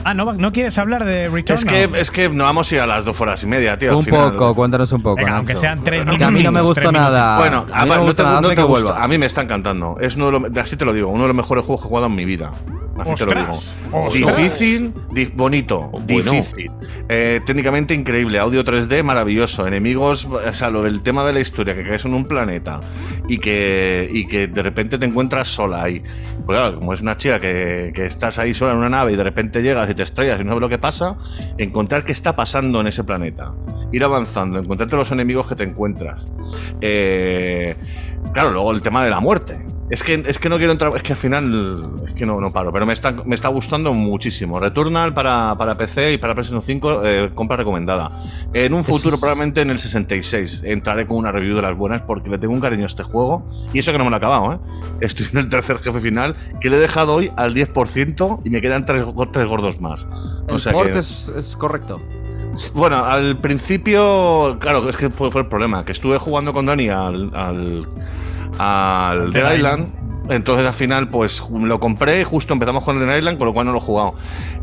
Ah, 0.07 0.13
¿no, 0.13 0.33
¿no 0.33 0.51
quieres 0.51 0.77
hablar 0.77 1.03
de 1.03 1.29
Return? 1.29 1.55
Es 1.57 1.65
que, 1.65 1.89
es 1.99 2.11
que 2.11 2.29
no 2.29 2.43
vamos 2.43 2.71
a 2.71 2.75
ir 2.75 2.81
a 2.81 2.85
las 2.85 3.03
dos 3.05 3.19
horas 3.19 3.41
y 3.41 3.47
media, 3.47 3.75
tío. 3.79 3.89
al 3.89 3.95
Un 3.97 4.03
final. 4.05 4.31
poco, 4.33 4.53
cuéntanos 4.53 4.91
un 4.91 5.01
poco. 5.01 5.15
Venga, 5.15 5.37
aunque 5.37 5.55
sean 5.55 5.83
tres 5.83 6.05
Que 6.05 6.23
a 6.23 6.29
mí 6.29 6.43
no 6.43 6.51
me 6.51 6.59
minutos, 6.61 6.77
gustó 6.77 6.91
nada. 6.91 7.39
Bueno, 7.39 7.65
a 7.73 7.85
mí 7.85 7.89
no 7.89 8.03
me 8.05 8.13
te- 8.13 8.21
nada, 8.23 8.39
no 8.39 8.49
te. 8.49 8.61
A 9.01 9.07
mí 9.07 9.17
me 9.17 9.25
está 9.25 9.41
encantando. 9.41 9.97
Es 9.99 10.15
uno 10.15 10.27
de 10.27 10.31
los, 10.39 10.57
así 10.57 10.77
te 10.77 10.85
lo 10.85 10.93
digo, 10.93 11.09
uno 11.09 11.23
de 11.23 11.27
los 11.29 11.35
mejores 11.35 11.65
juegos 11.65 11.81
que 11.81 11.87
he 11.87 11.89
jugado 11.89 12.05
en 12.05 12.15
mi 12.15 12.23
vida. 12.23 12.51
Así 12.97 13.13
te 13.15 13.25
lo 13.25 13.33
digo. 13.41 13.51
Ostras. 13.91 14.37
Difícil, 14.37 14.93
di- 15.11 15.25
bonito, 15.35 15.89
Bueno. 16.07 16.31
difícil. 16.31 16.71
Eh, 17.09 17.41
técnicamente 17.45 17.93
increíble, 17.93 18.39
audio 18.39 18.63
3D 18.63 19.03
maravilloso. 19.03 19.67
Enemigos, 19.67 20.25
o 20.25 20.53
sea, 20.53 20.69
lo 20.69 20.81
del 20.81 21.01
tema 21.01 21.25
de 21.25 21.33
la 21.33 21.39
historia, 21.41 21.75
que 21.75 21.83
caes 21.83 22.05
en 22.05 22.13
un 22.13 22.25
planeta 22.25 22.79
y 23.27 23.37
que, 23.37 24.09
y 24.11 24.25
que 24.27 24.47
de 24.47 24.63
repente 24.63 24.97
te 24.97 25.05
encuentras 25.05 25.47
sola 25.49 25.83
ahí. 25.83 26.01
Pues 26.45 26.57
claro, 26.57 26.75
como 26.79 26.93
es 26.93 27.01
una 27.01 27.17
chica 27.17 27.39
que, 27.39 27.91
que 27.93 28.05
estás 28.05 28.39
ahí 28.39 28.53
sola 28.53 28.71
en 28.73 28.77
una 28.79 28.89
nave 28.89 29.11
y 29.13 29.15
de 29.17 29.23
repente 29.23 29.61
llegas 29.61 29.89
y 29.89 29.93
te 29.95 30.03
estrellas 30.03 30.39
y 30.39 30.43
no 30.43 30.51
sabes 30.51 30.61
lo 30.61 30.69
que 30.69 30.77
pasa, 30.77 31.17
encontrar 31.57 32.05
qué 32.05 32.11
está 32.13 32.35
pasando 32.35 32.79
en 32.81 32.87
ese 32.87 33.03
planeta. 33.03 33.53
Ir 33.91 34.03
avanzando, 34.03 34.59
encontrarte 34.59 34.95
los 34.95 35.11
enemigos 35.11 35.47
que 35.47 35.55
te 35.55 35.63
encuentras. 35.63 36.31
Eh, 36.81 37.75
claro, 38.33 38.51
luego 38.51 38.71
el 38.71 38.81
tema 38.81 39.03
de 39.03 39.09
la 39.09 39.19
muerte. 39.19 39.65
Es 39.89 40.01
que, 40.03 40.15
es 40.27 40.39
que 40.39 40.49
no 40.49 40.57
quiero 40.57 40.71
entrar, 40.71 40.91
es 40.95 41.03
que 41.03 41.13
al 41.13 41.17
final 41.19 41.91
es 42.07 42.13
que 42.15 42.25
no, 42.25 42.41
no 42.41 42.51
paro, 42.51 42.71
pero 42.71 42.84
me 42.85 42.93
está, 42.93 43.11
me 43.11 43.35
está 43.35 43.47
gustando 43.49 43.93
muchísimo. 43.93 44.59
Returnal 44.59 45.13
para, 45.13 45.55
para 45.57 45.75
PC 45.75 46.13
y 46.13 46.17
para 46.17 46.33
PlayStation 46.33 46.61
5, 46.61 47.01
eh, 47.05 47.29
compra 47.33 47.57
recomendada. 47.57 48.23
En 48.53 48.73
un 48.73 48.83
futuro, 48.83 49.17
probablemente 49.19 49.61
en 49.61 49.69
el 49.69 49.79
66, 49.79 50.61
entraré 50.65 51.05
con 51.07 51.17
una 51.17 51.31
review 51.31 51.55
de 51.55 51.61
las 51.61 51.75
buenas 51.77 52.01
porque 52.01 52.29
le 52.29 52.37
tengo 52.37 52.53
un 52.53 52.61
cariño 52.61 52.83
a 52.83 52.87
este 52.87 53.03
juego. 53.03 53.45
Y 53.73 53.79
eso 53.79 53.91
que 53.91 53.97
no 53.97 54.03
me 54.03 54.09
lo 54.09 54.15
he 54.15 54.17
acabado, 54.17 54.53
¿eh? 54.53 54.57
Estoy 55.01 55.27
en 55.31 55.39
el 55.39 55.49
tercer 55.49 55.77
jefe 55.79 55.99
final 55.99 56.35
que 56.61 56.69
le 56.69 56.77
he 56.77 56.79
dejado 56.79 57.15
hoy 57.15 57.31
al 57.37 57.53
10% 57.55 58.41
y 58.43 58.49
me 58.49 58.61
quedan 58.61 58.85
tres, 58.85 59.03
tres 59.31 59.47
gordos 59.47 59.79
más. 59.81 60.07
El 60.47 60.59
sea 60.59 60.73
que- 60.73 60.99
es, 60.99 61.29
es 61.35 61.55
correcto. 61.55 62.01
bueno, 62.73 63.03
al 63.05 63.37
principio, 63.39 64.57
claro, 64.59 64.87
es 64.89 64.95
que 64.95 65.09
fue, 65.09 65.29
fue 65.31 65.41
el 65.41 65.47
problema, 65.47 65.83
que 65.83 65.91
estuve 65.91 66.17
jugando 66.17 66.53
con 66.53 66.65
Dani 66.65 66.89
al, 66.89 67.31
al, 67.35 67.87
al 68.57 69.31
Dead 69.33 69.43
Dead 69.43 69.55
Island. 69.57 70.04
Entonces 70.29 70.65
al 70.65 70.73
final 70.73 71.09
pues 71.09 71.43
lo 71.49 71.79
compré 71.79 72.21
y 72.21 72.23
justo 72.23 72.53
empezamos 72.53 72.83
con 72.83 72.99
Dead 72.99 73.17
Island, 73.17 73.37
con 73.37 73.47
lo 73.47 73.53
cual 73.53 73.67
no 73.67 73.71
lo 73.71 73.77
he 73.77 73.81
jugado. 73.81 74.15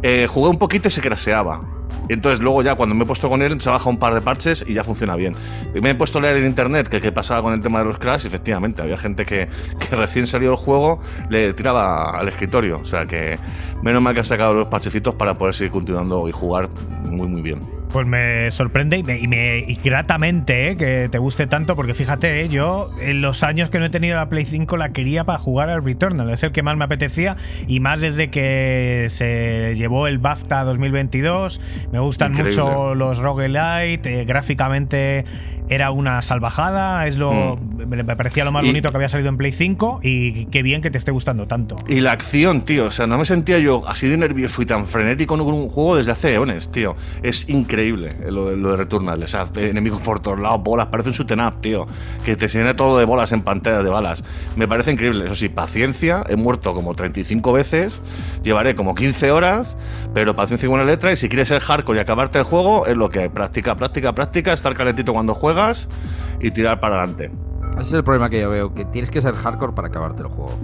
Eh, 0.03 0.27
jugué 0.29 0.51
un 0.51 0.59
poquito 0.59 0.89
y 0.89 0.91
se 0.91 1.01
craseaba. 1.01 1.63
Entonces 2.09 2.41
luego 2.41 2.63
ya 2.63 2.75
cuando 2.75 2.95
me 2.95 3.05
he 3.05 3.07
puesto 3.07 3.29
con 3.29 3.43
él 3.43 3.61
se 3.61 3.71
baja 3.71 3.89
un 3.89 3.99
par 3.99 4.15
de 4.15 4.21
parches 4.21 4.65
y 4.67 4.75
ya 4.75 4.85
funciona 4.85 5.15
bien. 5.15 5.35
Y 5.75 5.81
me 5.81 5.91
he 5.91 5.95
puesto 5.95 6.19
a 6.19 6.23
leer 6.23 6.37
en 6.37 6.47
internet 6.47 6.89
que 6.89 7.01
qué 7.01 7.13
pasaba 7.13 7.43
con 7.43 7.53
el 7.53 7.61
tema 7.61 7.79
de 7.79 7.85
los 7.85 7.99
crash 7.99 8.27
efectivamente 8.27 8.83
había 8.83 8.99
gente 8.99 9.25
que, 9.25 9.49
que 9.79 9.97
recién 9.97 10.27
salió 10.27 10.51
el 10.51 10.57
juego 10.57 11.01
le 11.31 11.53
tiraba 11.55 12.19
al 12.19 12.29
escritorio. 12.29 12.79
O 12.81 12.85
sea 12.85 13.07
que 13.07 13.39
menos 13.83 14.03
mal 14.03 14.15
que 14.15 14.21
han 14.21 14.27
sacado 14.27 14.55
los 14.55 14.69
parchecitos 14.69 15.15
para 15.15 15.35
poder 15.35 15.55
seguir 15.55 15.73
continuando 15.73 16.29
y 16.29 16.33
jugar 16.33 16.69
muy 17.09 17.29
muy 17.29 17.41
bien. 17.41 17.82
Pues 17.93 18.07
me 18.07 18.51
sorprende 18.51 18.97
y, 18.97 19.03
me, 19.03 19.19
y, 19.19 19.29
me- 19.29 19.59
y 19.59 19.75
gratamente 19.85 20.71
eh, 20.71 20.77
que 20.77 21.09
te 21.11 21.19
guste 21.19 21.47
tanto, 21.47 21.77
porque 21.77 21.93
fíjate, 21.93 22.41
eh, 22.41 22.49
yo 22.49 22.89
en 23.03 23.21
los 23.21 23.43
años 23.43 23.69
que 23.69 23.79
no 23.79 23.85
he 23.85 23.91
tenido 23.91 24.17
la 24.17 24.31
Play 24.31 24.47
5 24.47 24.79
la 24.79 24.93
quería 24.93 25.25
para 25.25 25.39
jugar 25.39 25.69
al 25.69 25.85
Returnal, 25.85 26.31
es 26.31 26.43
el 26.43 26.53
que 26.53 26.63
más 26.63 26.75
me 26.79 26.85
apetecía 26.87 27.37
y 27.69 27.81
más 27.81 28.01
desde 28.01 28.31
que 28.31 29.09
se 29.11 29.75
llevó 29.77 30.07
el 30.07 30.19
BAFTA 30.19 30.65
2022. 30.65 31.61
Me 31.93 31.99
gustan 31.99 32.31
Increíble. 32.33 32.63
mucho 32.63 32.95
los 32.95 33.19
roguelite, 33.19 34.21
eh, 34.21 34.25
gráficamente 34.25 35.27
era 35.75 35.91
una 35.91 36.23
salvajada, 36.23 37.07
es 37.07 37.17
lo 37.17 37.57
me 37.57 38.03
me 38.03 38.17
parecía 38.17 38.45
lo 38.45 38.53
más 38.53 38.63
Mm. 38.63 38.67
Y- 38.67 38.69
bonito 38.71 38.91
que 38.91 38.97
había 38.97 39.09
salido 39.09 39.29
en 39.29 39.37
Play 39.37 39.53
5 39.53 40.01
y 40.03 40.47
qué 40.47 40.63
bien 40.63 40.83
que 40.83 40.91
te 40.91 40.99
esté 40.99 41.11
gustando 41.11 41.47
tanto. 41.47 41.77
Y 41.89 42.01
la 42.01 42.13
acción, 42.13 42.63
tío. 42.63 42.87
O 42.87 42.91
sea, 42.91 43.07
no 43.07 43.19
me 43.19 43.25
sentía 43.25 43.59
yo 43.59 43.83
así 43.89 44.09
de 44.09 44.17
nervioso 44.17 44.63
y 44.63 44.67
tan 44.67 44.87
frenético 44.87 45.37
con 45.37 45.55
un 45.55 45.69
juego 45.69 45.97
desde 45.97 46.13
hace 46.13 46.35
eones, 46.35 46.71
tío. 46.71 46.97
Es 47.23 47.49
increíble 47.49 48.11
eh, 48.25 48.31
lo 48.31 48.47
de, 48.51 48.57
lo 48.57 48.71
de 48.73 48.77
Returnal. 48.77 49.23
O 49.23 49.27
sea, 49.27 49.47
enemigos 49.57 50.01
por 50.03 50.21
todos 50.21 50.39
lados, 50.39 50.63
bolas. 50.63 50.87
Parece 50.87 51.09
un 51.11 51.15
shoot 51.15 51.31
up, 51.33 51.61
tío. 51.61 51.87
Que 52.25 52.37
te 52.37 52.49
llena 52.49 52.75
todo 52.77 52.99
de 52.99 53.05
bolas 53.05 53.33
en 53.33 53.43
pantalla 53.43 53.83
de 53.83 53.91
balas. 53.91 54.25
Me 54.57 54.69
parece 54.69 54.93
increíble. 54.93 55.25
Eso 55.27 55.35
sí, 55.35 55.49
paciencia. 55.49 56.25
He 56.29 56.37
muerto 56.37 56.75
como 56.75 56.95
35 56.95 57.53
veces. 57.53 58.03
Llevaré 58.43 58.75
como 58.75 58.95
15 58.95 59.31
horas. 59.31 59.77
Pero 60.15 60.35
paciencia 60.37 60.67
y 60.67 60.69
buena 60.69 60.85
letra. 60.85 61.13
Y 61.13 61.17
si 61.17 61.29
quieres 61.29 61.49
ser 61.49 61.61
hardcore 61.61 61.99
y 61.99 62.01
acabarte 62.03 62.39
el 62.39 62.45
juego, 62.45 62.87
es 62.87 62.97
lo 62.97 63.09
que 63.11 63.21
hay. 63.21 63.29
Práctica, 63.29 63.75
práctica, 63.77 64.13
práctica. 64.15 64.53
Estar 64.53 64.75
calentito 64.75 65.13
cuando 65.13 65.35
juegas 65.35 65.62
y 66.41 66.51
tirar 66.51 66.81
para 66.81 66.99
adelante. 66.99 67.31
Ese 67.73 67.83
es 67.83 67.93
el 67.95 68.05
problema 68.05 68.29
que 68.29 68.41
yo 68.41 68.51
veo, 68.51 68.75
que 68.75 68.85
tienes 68.85 69.11
que 69.11 69.21
ser 69.21 69.35
hardcore 69.35 69.73
para 69.73 69.89
acabarte 69.89 70.23
el 70.23 70.29
juego. 70.29 70.59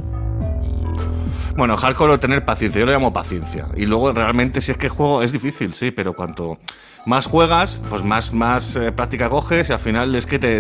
Bueno, 1.57 1.77
hardcore 1.77 2.13
o 2.13 2.21
tener 2.21 2.45
paciencia, 2.45 2.79
yo 2.79 2.87
le 2.87 2.93
llamo 2.93 3.13
paciencia. 3.13 3.67
Y 3.75 3.87
luego 3.87 4.13
realmente 4.13 4.61
si 4.61 4.71
es 4.71 4.79
que 4.79 4.87
el 4.87 4.93
juego 4.93 5.23
es 5.23 5.33
difícil, 5.33 5.75
sí, 5.75 5.91
pero 5.91 6.13
cuanto 6.15 6.59
más 7.07 7.27
juegas, 7.27 7.81
pues 7.91 8.05
más, 8.05 8.33
más 8.33 8.77
eh, 8.77 8.93
práctica 8.93 9.29
coges 9.29 9.69
y 9.71 9.73
al 9.73 9.79
final 9.79 10.15
es 10.15 10.27
que 10.27 10.39
te... 10.39 10.59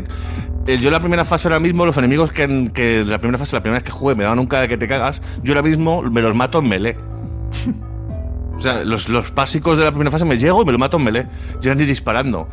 eh, 0.66 0.78
Yo 0.78 0.90
la 0.90 0.98
primera 0.98 1.24
fase 1.24 1.46
ahora 1.46 1.60
mismo, 1.60 1.86
los 1.86 1.96
enemigos 1.98 2.32
que, 2.32 2.70
que 2.74 3.04
la 3.04 3.18
primera 3.18 3.38
fase, 3.38 3.54
la 3.54 3.62
primera 3.62 3.78
vez 3.80 3.84
que 3.84 3.92
jugué 3.92 4.14
me 4.16 4.24
daban 4.24 4.38
un 4.40 4.46
cara 4.46 4.66
que 4.66 4.76
te 4.76 4.88
cagas, 4.88 5.22
yo 5.42 5.52
ahora 5.52 5.62
mismo 5.62 6.02
me 6.02 6.20
los 6.22 6.34
mato 6.34 6.58
en 6.58 6.68
melee. 6.68 6.96
O 8.58 8.60
sea, 8.60 8.84
los, 8.84 9.08
los 9.08 9.32
básicos 9.32 9.78
de 9.78 9.84
la 9.84 9.92
primera 9.92 10.10
fase 10.10 10.24
me 10.24 10.36
llego 10.36 10.60
y 10.62 10.64
me 10.64 10.72
lo 10.72 10.78
mato 10.78 10.96
en 10.96 11.04
melee. 11.04 11.26
Ya 11.60 11.74
ni 11.76 11.84
disparando. 11.84 12.48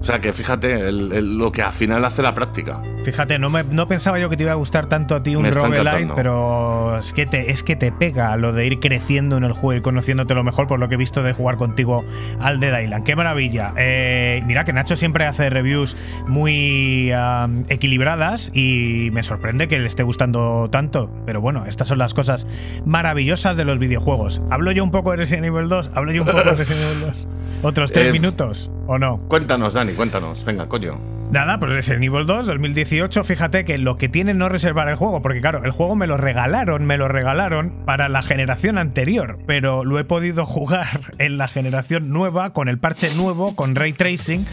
O 0.00 0.04
sea, 0.04 0.18
que 0.18 0.32
fíjate 0.32 0.90
lo 0.90 1.52
que 1.52 1.62
al 1.62 1.72
final 1.72 2.02
hace 2.04 2.22
la 2.22 2.34
práctica. 2.34 2.80
Fíjate, 3.04 3.38
no, 3.38 3.48
me- 3.50 3.64
no 3.64 3.88
pensaba 3.88 4.18
yo 4.18 4.28
que 4.28 4.36
te 4.36 4.42
iba 4.42 4.52
a 4.52 4.56
gustar 4.56 4.86
tanto 4.86 5.14
a 5.14 5.22
ti 5.22 5.34
un 5.34 5.44
roguelite, 5.50 6.12
pero 6.14 6.98
es 6.98 7.12
que, 7.14 7.24
te, 7.26 7.50
es 7.50 7.62
que 7.62 7.74
te 7.74 7.92
pega 7.92 8.36
lo 8.36 8.52
de 8.52 8.66
ir 8.66 8.78
creciendo 8.78 9.36
en 9.38 9.44
el 9.44 9.52
juego 9.52 9.78
y 9.78 9.82
conociéndote 9.82 10.34
lo 10.34 10.44
mejor 10.44 10.66
por 10.66 10.78
lo 10.78 10.88
que 10.88 10.94
he 10.96 10.98
visto 10.98 11.22
de 11.22 11.32
jugar 11.32 11.56
contigo 11.56 12.04
al 12.40 12.60
Dead 12.60 12.78
Island. 12.78 13.04
¡Qué 13.04 13.16
maravilla! 13.16 13.72
Eh, 13.78 14.42
mira 14.46 14.64
que 14.64 14.72
Nacho 14.74 14.96
siempre 14.96 15.24
hace 15.26 15.48
reviews 15.48 15.96
muy 16.26 17.10
am, 17.12 17.64
equilibradas 17.68 18.50
y 18.54 19.10
me 19.12 19.22
sorprende 19.22 19.66
que 19.68 19.78
le 19.78 19.86
esté 19.86 20.02
gustando 20.02 20.68
tanto. 20.70 21.10
Pero 21.26 21.40
bueno, 21.40 21.64
estas 21.66 21.88
son 21.88 21.98
las 21.98 22.12
cosas 22.14 22.46
maravillosas 22.84 23.56
de 23.56 23.64
los 23.64 23.78
videojuegos. 23.78 24.42
¿Hablo 24.50 24.72
yo 24.72 24.84
un 24.84 24.90
poco 24.90 25.10
de 25.12 25.16
Resident 25.18 25.46
Evil 25.46 25.68
2? 25.68 25.90
¿Hablo 25.94 26.12
yo 26.12 26.22
un 26.22 26.26
poco 26.28 26.38
de 26.44 26.52
Resident 26.54 26.82
Evil 26.90 27.00
2? 27.06 27.28
¿Otros 27.62 27.92
tres 27.92 28.06
Eh, 28.10 28.12
minutos 28.12 28.70
o 28.86 28.98
no? 28.98 29.18
Cuéntanos, 29.28 29.74
Dani, 29.74 29.92
cuéntanos. 29.92 30.44
Venga, 30.44 30.66
coño. 30.68 31.19
Nada, 31.30 31.60
pues 31.60 31.70
Resident 31.70 32.02
Evil 32.02 32.26
2 32.26 32.48
2018, 32.48 33.22
fíjate 33.22 33.64
que 33.64 33.78
lo 33.78 33.94
que 33.94 34.08
tiene 34.08 34.34
no 34.34 34.48
reservar 34.48 34.88
el 34.88 34.96
juego, 34.96 35.22
porque 35.22 35.40
claro, 35.40 35.64
el 35.64 35.70
juego 35.70 35.94
me 35.94 36.08
lo 36.08 36.16
regalaron, 36.16 36.84
me 36.86 36.96
lo 36.96 37.06
regalaron 37.06 37.84
para 37.86 38.08
la 38.08 38.20
generación 38.20 38.78
anterior, 38.78 39.38
pero 39.46 39.84
lo 39.84 40.00
he 40.00 40.04
podido 40.04 40.44
jugar 40.50 41.14
en 41.18 41.38
la 41.38 41.46
generación 41.46 42.10
nueva, 42.10 42.52
con 42.52 42.68
el 42.68 42.80
parche 42.80 43.14
nuevo, 43.14 43.54
con 43.54 43.76
ray 43.76 43.92
tracing, 43.92 44.44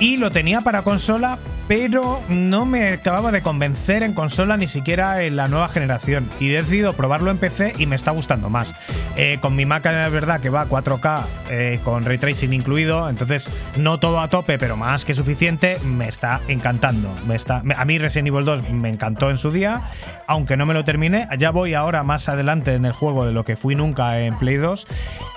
y 0.00 0.16
lo 0.16 0.30
tenía 0.30 0.60
para 0.60 0.82
consola, 0.82 1.38
pero 1.68 2.20
no 2.28 2.66
me 2.66 2.90
acababa 2.90 3.32
de 3.32 3.42
convencer 3.42 4.02
en 4.02 4.12
consola 4.12 4.56
ni 4.56 4.66
siquiera 4.66 5.22
en 5.22 5.36
la 5.36 5.48
nueva 5.48 5.68
generación, 5.68 6.28
y 6.40 6.50
he 6.50 6.56
decidido 6.56 6.92
probarlo 6.92 7.30
en 7.30 7.38
PC 7.38 7.74
y 7.78 7.86
me 7.86 7.96
está 7.96 8.10
gustando 8.10 8.50
más. 8.50 8.74
Eh, 9.16 9.38
con 9.40 9.54
mi 9.54 9.64
Mac 9.64 9.86
es 9.86 10.12
verdad 10.12 10.40
que 10.40 10.50
va 10.50 10.62
a 10.62 10.68
4K 10.68 11.22
eh, 11.50 11.80
con 11.84 12.04
ray 12.04 12.18
tracing 12.18 12.52
incluido, 12.52 13.08
entonces 13.08 13.48
no 13.76 13.98
todo 13.98 14.20
a 14.20 14.28
tope, 14.28 14.58
pero 14.58 14.76
más 14.76 15.04
que 15.04 15.14
suficiente, 15.14 15.78
me 15.84 16.08
está 16.08 16.40
encantando. 16.48 17.14
Me 17.26 17.36
está, 17.36 17.62
a 17.76 17.84
mí 17.84 17.98
Resident 17.98 18.28
Evil 18.28 18.44
2 18.44 18.70
me 18.70 18.90
encantó 18.90 19.30
en 19.30 19.38
su 19.38 19.52
día, 19.52 19.84
aunque 20.26 20.56
no 20.56 20.66
me 20.66 20.74
lo 20.74 20.84
terminé. 20.84 21.28
Ya 21.38 21.50
voy 21.50 21.74
ahora 21.74 22.02
más 22.02 22.28
adelante 22.28 22.74
en 22.74 22.84
el 22.84 22.92
juego 22.92 23.26
de 23.26 23.32
lo 23.32 23.44
que 23.44 23.56
fui 23.56 23.74
nunca 23.74 24.20
en 24.20 24.38
Play 24.38 24.56
2 24.56 24.86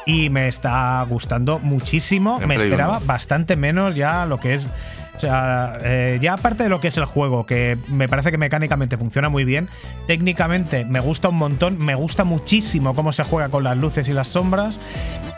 y 0.05 0.29
me 0.29 0.47
está 0.47 1.05
gustando 1.07 1.59
muchísimo. 1.59 2.37
En 2.41 2.47
me 2.47 2.55
Play 2.55 2.67
esperaba 2.67 2.97
1. 2.97 3.05
bastante 3.05 3.55
menos 3.55 3.95
ya 3.95 4.25
lo 4.25 4.39
que 4.39 4.46
es. 4.53 4.67
O 5.15 5.19
sea, 5.19 5.79
eh, 5.83 6.19
ya 6.21 6.33
aparte 6.33 6.61
de 6.61 6.69
lo 6.69 6.79
que 6.79 6.89
es 6.89 6.97
el 6.97 7.05
juego, 7.05 7.47
que 7.47 7.75
me 7.87 8.07
parece 8.07 8.29
que 8.29 8.37
mecánicamente 8.37 8.97
funciona 8.97 9.29
muy 9.29 9.45
bien, 9.45 9.67
técnicamente 10.05 10.85
me 10.85 10.99
gusta 10.99 11.29
un 11.29 11.37
montón, 11.37 11.83
me 11.83 11.95
gusta 11.95 12.23
muchísimo 12.23 12.93
cómo 12.93 13.11
se 13.11 13.23
juega 13.23 13.49
con 13.49 13.63
las 13.63 13.77
luces 13.77 14.07
y 14.09 14.13
las 14.13 14.27
sombras. 14.27 14.79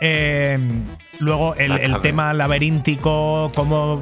Eh, 0.01 0.57
luego 1.19 1.55
el, 1.55 1.71
el 1.71 2.01
tema 2.01 2.33
laberíntico, 2.33 3.51
cómo, 3.55 4.01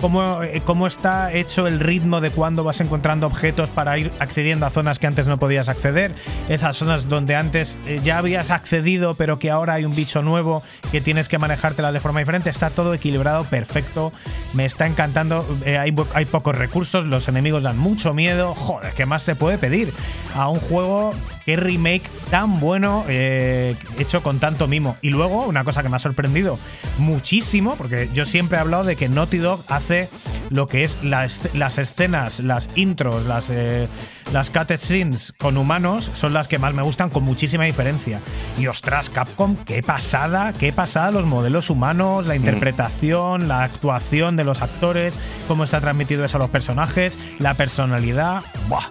cómo, 0.00 0.40
cómo 0.64 0.86
está 0.86 1.32
hecho 1.32 1.66
el 1.66 1.80
ritmo 1.80 2.20
de 2.20 2.30
cuando 2.30 2.64
vas 2.64 2.80
encontrando 2.80 3.26
objetos 3.26 3.70
para 3.70 3.98
ir 3.98 4.12
accediendo 4.18 4.66
a 4.66 4.70
zonas 4.70 4.98
que 4.98 5.06
antes 5.06 5.26
no 5.26 5.38
podías 5.38 5.68
acceder, 5.68 6.14
esas 6.48 6.76
zonas 6.76 7.08
donde 7.08 7.34
antes 7.34 7.78
eh, 7.86 8.00
ya 8.02 8.18
habías 8.18 8.50
accedido 8.50 9.14
pero 9.14 9.38
que 9.38 9.50
ahora 9.50 9.74
hay 9.74 9.84
un 9.84 9.94
bicho 9.94 10.22
nuevo 10.22 10.62
que 10.92 11.00
tienes 11.00 11.28
que 11.28 11.38
manejártelas 11.38 11.92
de 11.92 12.00
forma 12.00 12.20
diferente, 12.20 12.50
está 12.50 12.70
todo 12.70 12.94
equilibrado, 12.94 13.44
perfecto, 13.44 14.12
me 14.54 14.64
está 14.64 14.86
encantando, 14.86 15.44
eh, 15.64 15.78
hay, 15.78 15.94
hay 16.14 16.24
pocos 16.24 16.56
recursos, 16.56 17.04
los 17.06 17.28
enemigos 17.28 17.62
dan 17.62 17.78
mucho 17.78 18.14
miedo, 18.14 18.54
joder, 18.54 18.92
¿qué 18.92 19.06
más 19.06 19.22
se 19.22 19.34
puede 19.34 19.58
pedir 19.58 19.92
a 20.34 20.48
un 20.48 20.60
juego 20.60 21.12
que 21.46 21.56
remake 21.56 22.02
tan 22.30 22.60
bueno 22.60 23.04
eh, 23.08 23.76
hecho 23.98 24.22
con 24.22 24.40
tanto 24.40 24.66
mimo? 24.66 24.96
Y 25.00 25.10
luego, 25.10 25.46
una 25.46 25.64
cosa 25.64 25.82
que 25.82 25.88
me 25.88 25.96
ha 25.96 26.00
sorprendido 26.00 26.58
muchísimo, 26.98 27.76
porque 27.76 28.10
yo 28.12 28.26
siempre 28.26 28.58
he 28.58 28.60
hablado 28.60 28.84
de 28.84 28.96
que 28.96 29.08
Naughty 29.08 29.38
Dog 29.38 29.64
hace 29.68 30.10
lo 30.50 30.66
que 30.66 30.84
es 30.84 31.02
las, 31.02 31.40
las 31.54 31.78
escenas, 31.78 32.40
las 32.40 32.68
intros, 32.74 33.26
las, 33.26 33.48
eh, 33.50 33.88
las 34.32 34.50
cutscenes 34.50 35.32
con 35.32 35.56
humanos 35.56 36.10
son 36.14 36.32
las 36.32 36.48
que 36.48 36.58
más 36.58 36.74
me 36.74 36.82
gustan 36.82 37.10
con 37.10 37.24
muchísima 37.24 37.64
diferencia. 37.64 38.20
Y 38.58 38.66
ostras, 38.66 39.10
Capcom, 39.10 39.56
qué 39.64 39.82
pasada, 39.82 40.52
qué 40.52 40.72
pasada 40.72 41.10
los 41.10 41.26
modelos 41.26 41.70
humanos, 41.70 42.26
la 42.26 42.36
interpretación, 42.36 43.48
la 43.48 43.62
actuación 43.62 44.36
de 44.36 44.44
los 44.44 44.62
actores, 44.62 45.18
cómo 45.48 45.64
está 45.64 45.80
transmitido 45.80 46.24
eso 46.24 46.38
a 46.38 46.40
los 46.40 46.50
personajes, 46.50 47.18
la 47.38 47.54
personalidad. 47.54 48.42
¡Buah! 48.68 48.90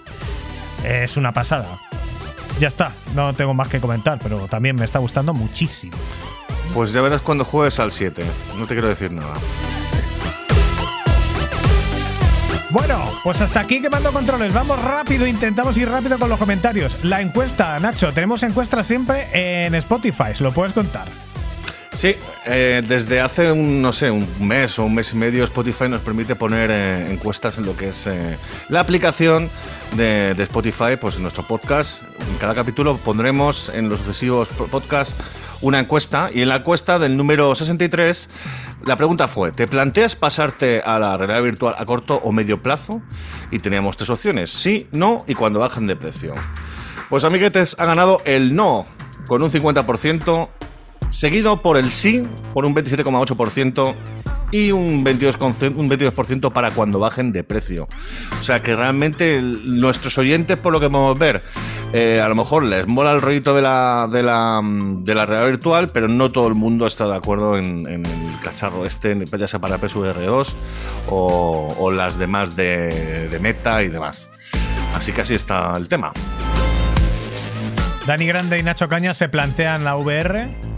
Es 0.84 1.18
una 1.18 1.32
pasada. 1.32 1.80
Ya 2.60 2.70
está, 2.70 2.94
no 3.14 3.34
tengo 3.34 3.54
más 3.54 3.68
que 3.68 3.80
comentar, 3.82 4.20
pero 4.22 4.48
también 4.48 4.76
me 4.76 4.86
está 4.86 5.00
gustando 5.00 5.34
muchísimo. 5.34 5.98
Pues 6.74 6.94
ya 6.94 7.02
verás 7.02 7.22
cuando 7.22 7.46
juegues 7.46 7.80
al 7.80 7.92
7. 7.92 8.24
No 8.58 8.66
te 8.66 8.74
quiero 8.74 8.88
decir 8.88 9.12
nada. 9.12 9.34
Bueno, 12.72 13.00
pues 13.24 13.40
hasta 13.40 13.62
aquí 13.62 13.82
quemando 13.82 14.12
controles. 14.12 14.54
Vamos 14.54 14.82
rápido, 14.82 15.26
intentamos 15.26 15.78
ir 15.78 15.88
rápido 15.88 16.18
con 16.18 16.30
los 16.30 16.38
comentarios. 16.38 17.04
La 17.04 17.22
encuesta, 17.22 17.80
Nacho, 17.80 18.12
tenemos 18.12 18.44
encuesta 18.44 18.84
siempre 18.84 19.28
en 19.66 19.76
Spotify, 19.76 20.34
¿se 20.34 20.44
lo 20.44 20.52
puedes 20.52 20.74
contar? 20.74 21.08
Sí, 21.96 22.14
eh, 22.46 22.84
desde 22.86 23.22
hace 23.22 23.52
un, 23.52 23.82
no 23.82 23.94
sé, 23.94 24.12
un 24.12 24.28
mes 24.46 24.78
o 24.80 24.84
un 24.84 24.94
mes 24.96 25.14
y 25.14 25.16
medio 25.16 25.46
Spotify 25.46 25.88
nos 25.88 26.02
permite 26.02 26.36
poner 26.36 26.70
eh, 26.70 27.12
encuestas 27.12 27.58
en 27.58 27.66
lo 27.66 27.76
que 27.78 27.90
es 27.90 28.06
eh, 28.08 28.38
la 28.68 28.82
aplicación 28.82 29.50
de, 29.96 30.32
Spotify, 30.40 30.98
pues 31.00 31.16
en 31.16 31.22
nuestro 31.22 31.48
podcast. 31.48 32.02
En 32.30 32.38
cada 32.38 32.54
capítulo 32.54 32.98
pondremos 32.98 33.70
en 33.70 33.88
los 33.88 34.00
sucesivos 34.02 34.50
po- 34.50 34.68
podcasts 34.68 35.16
una 35.62 35.80
encuesta 35.80 36.30
y 36.34 36.42
en 36.42 36.50
la 36.50 36.58
encuesta 36.58 37.00
del 37.00 37.16
número 37.16 37.56
63 37.56 38.30
la 38.86 38.98
pregunta 38.98 39.30
fue, 39.30 39.54
¿te 39.54 39.66
planteas 39.66 40.18
pasarte 40.18 40.82
a 40.86 41.00
la 41.00 41.18
realidad 41.18 41.42
virtual 41.42 41.76
a 41.78 41.86
corto 41.86 42.20
o 42.24 42.32
medio 42.34 42.62
plazo? 42.62 43.02
Y 43.52 43.60
teníamos 43.60 43.96
tres 43.96 44.10
opciones, 44.10 44.52
sí, 44.52 44.88
no 44.92 45.24
y 45.28 45.34
cuando 45.34 45.60
bajen 45.60 45.88
de 45.88 45.96
precio. 45.96 46.36
Pues 47.10 47.24
amiguetes, 47.24 47.78
ha 47.80 47.86
ganado 47.86 48.22
el 48.26 48.54
no 48.54 48.86
con 49.28 49.42
un 49.42 49.50
50%, 49.50 50.50
seguido 51.10 51.62
por 51.62 51.78
el 51.78 51.92
sí 51.92 52.24
por 52.54 52.66
un 52.66 52.76
27,8% 52.76 53.96
y 54.52 54.72
un 54.72 55.04
22%, 55.04 55.76
un 55.76 55.90
22% 55.90 56.52
para 56.52 56.72
cuando 56.72 57.00
bajen 57.00 57.32
de 57.32 57.44
precio. 57.44 57.88
O 58.40 58.44
sea 58.44 58.62
que 58.62 58.76
realmente 58.76 59.42
nuestros 59.42 60.18
oyentes, 60.18 60.58
por 60.58 60.72
lo 60.72 60.80
que 60.80 60.90
podemos 60.90 61.18
ver, 61.18 61.42
eh, 61.94 62.22
a 62.22 62.28
lo 62.28 62.36
mejor 62.36 62.64
les 62.64 62.88
mola 62.88 63.12
el 63.12 63.22
rollito 63.22 63.56
de 63.56 63.62
la, 63.62 64.08
de, 64.12 64.24
la, 64.24 64.62
de 64.64 65.16
la 65.16 65.26
realidad 65.26 65.50
virtual, 65.50 65.88
pero 65.90 66.08
no 66.08 66.32
todo 66.32 66.48
el 66.48 66.56
mundo 66.56 66.88
está 66.88 67.08
de 67.08 67.16
acuerdo 67.16 67.58
en, 67.58 67.88
en 67.88 68.06
el 68.06 68.40
cacharro 68.42 68.86
este, 68.86 69.18
ya 69.26 69.48
sea 69.48 69.60
para 69.60 69.80
PSVR2 69.80 70.54
o, 71.10 71.76
o 71.80 71.92
las 71.92 72.18
demás 72.18 72.56
de, 72.56 73.28
de 73.30 73.40
Meta 73.40 73.84
y 73.84 73.90
demás. 73.90 74.30
Así 74.94 75.12
que 75.12 75.22
así 75.22 75.34
está 75.34 75.74
el 75.76 75.90
tema. 75.90 76.14
Dani 78.06 78.28
Grande 78.28 78.60
y 78.60 78.64
Nacho 78.64 78.88
Caña 78.88 79.14
se 79.14 79.28
plantean 79.30 79.84
la 79.84 79.96
VR. 79.96 80.75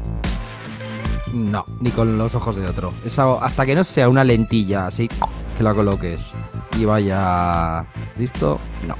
No, 1.37 1.65
ni 1.79 1.91
con 1.91 2.17
los 2.17 2.33
ojos 2.35 2.55
de 2.55 2.65
otro. 2.65 2.93
Eso, 3.05 3.41
hasta 3.41 3.65
que 3.65 3.75
no 3.75 3.83
sea 3.83 4.09
una 4.09 4.23
lentilla 4.23 4.87
así 4.87 5.07
que 5.07 5.63
la 5.63 5.73
coloques 5.73 6.31
y 6.79 6.85
vaya 6.85 7.85
listo, 8.17 8.59
no. 8.87 8.95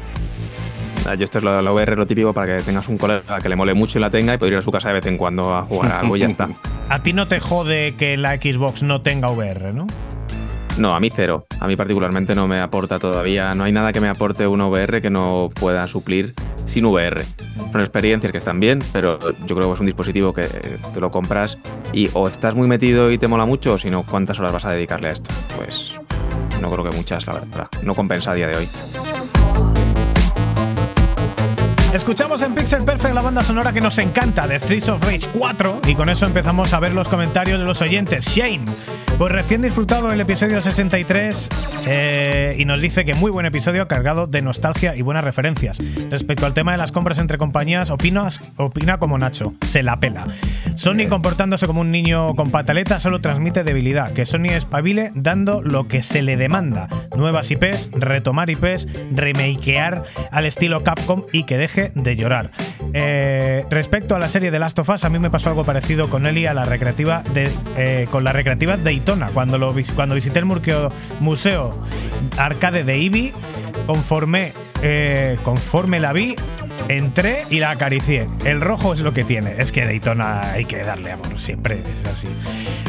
Ah, 1.07 1.15
Yo 1.15 1.23
esto 1.23 1.37
es 1.37 1.43
lo, 1.43 1.61
lo 1.61 1.73
VR, 1.73 1.95
lo 1.95 2.05
típico 2.05 2.33
para 2.33 2.57
que 2.57 2.63
tengas 2.63 2.87
un 2.89 2.97
colega 2.97 3.39
que 3.39 3.47
le 3.49 3.55
mole 3.55 3.73
mucho 3.73 3.97
y 3.97 4.01
la 4.01 4.09
tenga 4.09 4.33
y 4.33 4.37
poder 4.37 4.53
ir 4.53 4.59
a 4.59 4.61
su 4.61 4.71
casa 4.71 4.89
de 4.89 4.95
vez 4.95 5.05
en 5.05 5.17
cuando 5.17 5.55
a 5.55 5.63
jugar 5.63 5.91
a 5.91 5.99
algo 6.01 6.17
y 6.17 6.19
ya 6.21 6.27
está. 6.27 6.49
A 6.89 7.03
ti 7.03 7.11
no 7.11 7.27
te 7.27 7.41
jode 7.41 7.95
que 7.95 8.15
la 8.15 8.35
Xbox 8.37 8.81
no 8.81 9.01
tenga 9.01 9.29
VR, 9.29 9.73
¿no? 9.73 9.87
No, 10.77 10.93
a 10.93 10.99
mí 10.99 11.09
cero. 11.13 11.45
A 11.59 11.67
mí 11.67 11.75
particularmente 11.75 12.35
no 12.35 12.47
me 12.47 12.59
aporta 12.59 12.99
todavía. 12.99 13.55
No 13.55 13.63
hay 13.63 13.71
nada 13.71 13.91
que 13.91 13.99
me 13.99 14.09
aporte 14.09 14.45
un 14.45 14.61
VR 14.61 15.01
que 15.01 15.09
no 15.09 15.49
pueda 15.59 15.87
suplir 15.87 16.33
sin 16.65 16.85
VR. 16.85 17.23
Son 17.71 17.81
experiencias 17.81 18.31
que 18.31 18.37
están 18.37 18.59
bien, 18.59 18.79
pero 18.93 19.19
yo 19.45 19.55
creo 19.55 19.69
que 19.69 19.73
es 19.73 19.79
un 19.79 19.85
dispositivo 19.87 20.33
que 20.33 20.43
eh, 20.43 20.77
te 20.93 20.99
lo 20.99 21.09
compras 21.09 21.57
y 21.93 22.09
o 22.13 22.27
estás 22.27 22.53
muy 22.53 22.67
metido 22.67 23.11
y 23.11 23.17
te 23.17 23.27
mola 23.27 23.45
mucho, 23.45 23.73
o 23.73 23.77
si 23.77 23.89
no, 23.89 24.03
¿cuántas 24.03 24.39
horas 24.39 24.51
vas 24.51 24.65
a 24.65 24.71
dedicarle 24.71 25.09
a 25.09 25.11
esto? 25.13 25.33
Pues 25.55 25.99
no 26.61 26.71
creo 26.71 26.83
que 26.83 26.95
muchas, 26.95 27.25
la 27.25 27.33
verdad. 27.33 27.67
No 27.83 27.95
compensa 27.95 28.31
a 28.31 28.33
día 28.35 28.47
de 28.47 28.57
hoy. 28.57 28.69
Escuchamos 31.93 32.41
en 32.41 32.53
Pixel 32.53 32.83
Perfect 32.83 33.15
la 33.15 33.21
banda 33.21 33.41
sonora 33.41 33.71
que 33.71 33.79
nos 33.79 33.97
encanta 33.97 34.45
de 34.45 34.59
Streets 34.59 34.89
of 34.89 35.01
Rage 35.03 35.27
4 35.33 35.81
y 35.87 35.95
con 35.95 36.09
eso 36.09 36.25
empezamos 36.25 36.73
a 36.73 36.79
ver 36.81 36.93
los 36.93 37.07
comentarios 37.07 37.59
de 37.59 37.65
los 37.65 37.81
oyentes. 37.81 38.25
Shane, 38.25 38.65
pues 39.17 39.31
recién 39.31 39.61
disfrutado 39.61 40.11
el 40.11 40.19
episodio 40.19 40.61
63 40.61 41.49
eh, 41.87 42.55
y 42.59 42.65
nos 42.65 42.81
dice 42.81 43.05
que 43.05 43.13
muy 43.13 43.31
buen 43.31 43.45
episodio 43.45 43.87
cargado 43.87 44.27
de 44.27 44.41
nostalgia 44.41 44.95
y 44.95 45.01
buenas 45.01 45.23
referencias. 45.23 45.79
Respecto 46.11 46.45
al 46.45 46.53
tema 46.53 46.73
de 46.73 46.77
las 46.77 46.91
compras 46.91 47.19
entre 47.19 47.37
compañías, 47.37 47.89
opinas, 47.89 48.41
opina 48.57 48.99
como 48.99 49.17
Nacho, 49.17 49.53
se 49.65 49.81
la 49.81 49.99
pela. 49.99 50.27
Sony 50.75 51.07
comportándose 51.09 51.67
como 51.67 51.81
un 51.81 51.91
niño 51.91 52.35
con 52.35 52.51
pataleta 52.51 52.99
solo 52.99 53.21
transmite 53.21 53.63
debilidad, 53.63 54.11
que 54.11 54.25
Sony 54.25 54.49
espabile 54.51 55.11
dando 55.15 55.61
lo 55.61 55.87
que 55.87 56.03
se 56.03 56.21
le 56.21 56.35
demanda. 56.35 56.87
Nuevas 57.15 57.49
IPs, 57.49 57.91
retomar 57.93 58.49
IPs, 58.49 58.87
remakear 59.15 60.03
al 60.31 60.45
estilo 60.45 60.83
Capcom 60.83 61.23
y 61.31 61.45
que 61.45 61.57
deje 61.57 61.76
de 61.93 62.15
llorar. 62.15 62.51
Eh, 62.93 63.65
respecto 63.69 64.15
a 64.15 64.19
la 64.19 64.27
serie 64.29 64.51
de 64.51 64.59
Last 64.59 64.79
of 64.79 64.89
Us, 64.89 65.03
a 65.05 65.09
mí 65.09 65.19
me 65.19 65.29
pasó 65.29 65.49
algo 65.49 65.63
parecido 65.63 66.09
con 66.09 66.25
Eli 66.25 66.45
a 66.45 66.53
la 66.53 66.63
recreativa 66.63 67.23
de, 67.33 67.49
eh, 67.77 68.07
con 68.11 68.23
la 68.23 68.33
recreativa 68.33 68.77
Daytona. 68.77 69.27
Cuando, 69.33 69.57
lo, 69.57 69.73
cuando 69.95 70.15
visité 70.15 70.39
el 70.39 70.45
murqueo- 70.45 70.91
museo 71.19 71.77
arcade 72.37 72.83
de 72.83 72.95
Eevee, 72.95 73.33
conforme, 73.85 74.53
eh, 74.81 75.37
conforme 75.43 75.99
la 75.99 76.13
vi, 76.13 76.35
entré 76.87 77.43
y 77.49 77.59
la 77.59 77.71
acaricié. 77.71 78.27
El 78.45 78.61
rojo 78.61 78.93
es 78.93 79.01
lo 79.01 79.13
que 79.13 79.23
tiene. 79.23 79.55
Es 79.57 79.71
que 79.71 79.85
Daytona 79.85 80.51
hay 80.51 80.65
que 80.65 80.77
darle 80.77 81.11
amor, 81.11 81.39
siempre 81.39 81.79
es 82.03 82.09
así. 82.09 82.27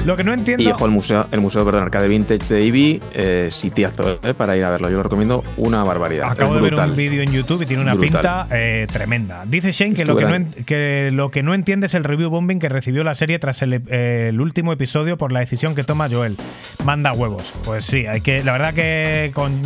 Lo 0.05 0.17
que 0.17 0.25
no 0.25 0.33
entiendo. 0.33 0.63
Y 0.63 0.69
ojo, 0.69 0.87
el 0.87 0.93
museo, 0.93 1.27
el 1.33 1.41
museo 1.41 1.65
perdón, 1.65 1.83
Arcade 1.83 2.09
Vintage 2.09 2.55
de 2.55 2.61
Eevee, 2.63 3.01
eh, 3.15 3.49
sitiazo 3.51 4.21
eh, 4.23 4.35
para 4.35 4.57
ir 4.57 4.65
a 4.65 4.71
verlo. 4.71 4.89
Yo 4.89 4.97
lo 4.97 5.03
recomiendo 5.03 5.45
una 5.57 5.83
barbaridad. 5.83 6.31
Acabo 6.31 6.55
de 6.55 6.63
ver 6.63 6.75
un 6.75 6.97
vídeo 6.97 7.23
en 7.23 7.33
YouTube 7.33 7.63
y 7.63 7.67
tiene 7.67 7.83
una 7.83 7.95
Brutal. 7.95 8.11
pinta 8.11 8.49
eh, 8.51 8.87
tremenda. 8.91 9.45
Dice 9.47 9.73
Shane 9.73 9.95
que 9.95 10.05
lo 10.05 10.17
que, 10.17 10.25
no, 10.25 10.47
que 10.65 11.11
lo 11.13 11.31
que 11.31 11.43
no 11.43 11.55
entiende 11.55 11.87
es 11.87 11.95
el 11.95 12.05
review 12.05 12.31
bombing 12.31 12.59
que 12.59 12.69
recibió 12.69 13.05
la 13.05 13.15
serie 13.15 13.39
tras 13.39 13.63
el, 13.63 13.83
eh, 13.89 14.29
el 14.31 14.41
último 14.41 14.73
episodio 14.73 15.19
por 15.19 15.33
la 15.33 15.41
decisión 15.41 15.75
que 15.75 15.83
toma 15.83 16.09
Joel. 16.09 16.37
Manda 16.85 17.13
huevos. 17.13 17.53
Pues 17.65 17.85
sí, 17.85 18.07
hay 18.07 18.21
que. 18.21 18.43
La 18.45 18.53
verdad 18.53 18.75
que 18.75 19.31
con. 19.35 19.61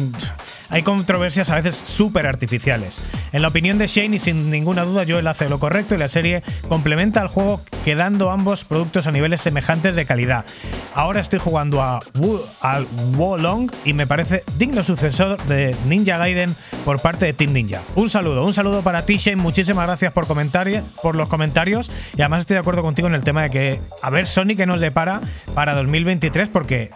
Hay 0.72 0.82
controversias 0.82 1.50
a 1.50 1.56
veces 1.56 1.76
súper 1.76 2.26
artificiales. 2.26 3.04
En 3.32 3.42
la 3.42 3.48
opinión 3.48 3.76
de 3.78 3.86
Shane, 3.86 4.16
y 4.16 4.18
sin 4.18 4.50
ninguna 4.50 4.84
duda, 4.84 5.04
Joel 5.06 5.26
hace 5.26 5.48
lo 5.48 5.58
correcto 5.60 5.94
y 5.94 5.98
la 5.98 6.08
serie 6.08 6.42
complementa 6.68 7.20
al 7.20 7.28
juego 7.28 7.60
quedando 7.84 8.30
ambos 8.30 8.64
productos 8.64 9.06
a 9.06 9.12
niveles 9.12 9.42
semejantes 9.42 9.94
de 9.96 10.06
calidad. 10.06 10.46
Ahora 10.94 11.20
estoy 11.20 11.38
jugando 11.40 11.82
a, 11.82 11.98
Wu- 12.14 12.40
al 12.62 12.86
Wolong 13.16 13.70
y 13.84 13.92
me 13.92 14.06
parece 14.06 14.44
digno 14.56 14.82
sucesor 14.82 15.36
de 15.44 15.76
Ninja 15.86 16.16
Gaiden 16.16 16.54
por 16.86 17.00
parte 17.00 17.26
de 17.26 17.32
Team 17.34 17.52
Ninja. 17.52 17.80
Un 17.94 18.08
saludo, 18.08 18.44
un 18.44 18.54
saludo 18.54 18.80
para 18.82 19.04
ti, 19.04 19.18
Shane. 19.18 19.36
Muchísimas 19.36 19.86
gracias 19.86 20.12
por, 20.12 20.26
comentario, 20.26 20.82
por 21.02 21.14
los 21.16 21.28
comentarios 21.28 21.90
y 22.16 22.22
además 22.22 22.40
estoy 22.40 22.54
de 22.54 22.60
acuerdo 22.60 22.80
contigo 22.82 23.08
en 23.08 23.14
el 23.14 23.22
tema 23.22 23.42
de 23.42 23.50
que 23.50 23.80
a 24.02 24.08
ver 24.10 24.26
Sony 24.26 24.56
que 24.56 24.64
nos 24.66 24.80
depara 24.80 25.20
para 25.54 25.74
2023 25.74 26.48
porque 26.48 26.90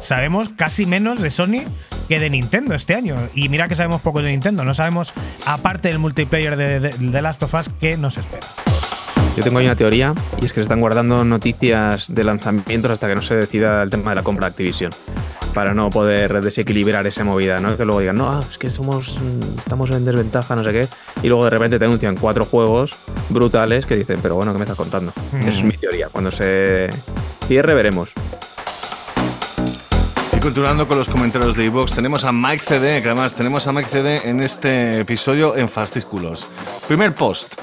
sabemos 0.00 0.50
casi 0.56 0.86
menos 0.86 1.20
de 1.20 1.30
Sony 1.30 1.64
que 2.08 2.20
de 2.20 2.30
Nintendo 2.30 2.74
este 2.74 2.94
año. 2.94 3.16
Y 3.34 3.48
mira 3.48 3.68
que 3.68 3.74
sabemos 3.74 4.00
poco 4.00 4.22
de 4.22 4.30
Nintendo. 4.30 4.64
No 4.64 4.74
sabemos, 4.74 5.12
aparte 5.44 5.88
del 5.88 5.98
multiplayer 5.98 6.56
de, 6.56 6.80
de, 6.80 6.90
de 6.90 7.22
Last 7.22 7.42
of 7.42 7.54
Us, 7.54 7.70
qué 7.80 7.96
nos 7.96 8.16
espera. 8.18 8.46
Yo 9.36 9.42
tengo 9.42 9.58
ahí 9.58 9.66
una 9.66 9.76
teoría 9.76 10.14
y 10.40 10.46
es 10.46 10.52
que 10.52 10.56
se 10.56 10.62
están 10.62 10.80
guardando 10.80 11.22
noticias 11.22 12.14
de 12.14 12.24
lanzamientos 12.24 12.90
hasta 12.90 13.06
que 13.06 13.14
no 13.14 13.20
se 13.20 13.34
decida 13.34 13.82
el 13.82 13.90
tema 13.90 14.12
de 14.12 14.16
la 14.16 14.22
compra 14.22 14.46
de 14.46 14.52
Activision. 14.52 14.90
Para 15.52 15.74
no 15.74 15.90
poder 15.90 16.40
desequilibrar 16.40 17.06
esa 17.06 17.22
movida, 17.22 17.60
¿no? 17.60 17.76
Que 17.76 17.84
luego 17.84 18.00
digan, 18.00 18.16
no, 18.16 18.30
ah, 18.30 18.40
es 18.48 18.56
que 18.56 18.70
somos, 18.70 19.18
mm, 19.20 19.58
estamos 19.58 19.90
en 19.90 20.06
desventaja, 20.06 20.56
no 20.56 20.64
sé 20.64 20.72
qué. 20.72 20.88
Y 21.22 21.28
luego 21.28 21.44
de 21.44 21.50
repente 21.50 21.78
te 21.78 21.84
anuncian 21.84 22.16
cuatro 22.16 22.46
juegos 22.46 22.92
brutales 23.28 23.84
que 23.84 23.96
dicen, 23.96 24.20
pero 24.22 24.36
bueno, 24.36 24.52
¿qué 24.52 24.58
me 24.58 24.64
estás 24.64 24.78
contando? 24.78 25.12
Esa 25.38 25.50
es 25.50 25.62
mi 25.62 25.76
teoría. 25.76 26.08
Cuando 26.10 26.30
se 26.30 26.88
cierre, 27.46 27.74
veremos. 27.74 28.10
Y 30.36 30.40
continuando 30.40 30.86
con 30.86 30.98
los 30.98 31.08
comentarios 31.08 31.56
de 31.56 31.64
iVoox, 31.64 31.94
tenemos 31.94 32.26
a 32.26 32.30
Mike 32.30 32.62
CD, 32.62 33.00
que 33.00 33.08
además 33.08 33.32
tenemos 33.32 33.66
a 33.66 33.72
Mike 33.72 33.88
CD 33.88 34.28
en 34.28 34.42
este 34.42 35.00
episodio 35.00 35.56
en 35.56 35.66
Fastísculos. 35.66 36.46
Primer 36.86 37.14
post. 37.14 37.54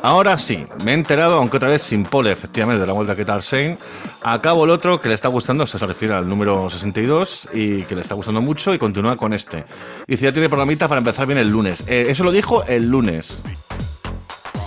Ahora 0.00 0.38
sí, 0.38 0.66
me 0.84 0.92
he 0.92 0.94
enterado, 0.94 1.36
aunque 1.36 1.58
otra 1.58 1.68
vez 1.68 1.82
sin 1.82 2.04
pole, 2.04 2.32
efectivamente, 2.32 2.80
de 2.80 2.86
la 2.86 2.94
vuelta 2.94 3.14
que 3.14 3.26
tal 3.26 3.42
Shane. 3.42 3.76
Acabo 4.22 4.64
el 4.64 4.70
otro 4.70 5.02
que 5.02 5.08
le 5.08 5.14
está 5.14 5.28
gustando, 5.28 5.66
se 5.66 5.76
refiere 5.86 6.14
al 6.14 6.26
número 6.26 6.70
62, 6.70 7.48
y 7.52 7.82
que 7.82 7.94
le 7.94 8.00
está 8.00 8.14
gustando 8.14 8.40
mucho, 8.40 8.72
y 8.72 8.78
continúa 8.78 9.18
con 9.18 9.34
este. 9.34 9.66
Y 10.06 10.16
si 10.16 10.24
ya 10.24 10.32
tiene 10.32 10.48
programita 10.48 10.88
para 10.88 11.00
empezar 11.00 11.26
bien 11.26 11.38
el 11.38 11.50
lunes. 11.50 11.84
Eh, 11.86 12.06
eso 12.08 12.24
lo 12.24 12.32
dijo 12.32 12.64
el 12.64 12.88
lunes. 12.88 13.42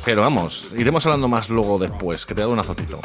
Pero 0.06 0.22
vamos, 0.22 0.70
iremos 0.78 1.04
hablando 1.08 1.28
más 1.28 1.50
luego 1.50 1.80
después, 1.80 2.24
que 2.28 2.36
te 2.36 2.42
he 2.42 2.44
dado 2.44 2.54
una 2.54 2.64
fotito. 2.64 3.00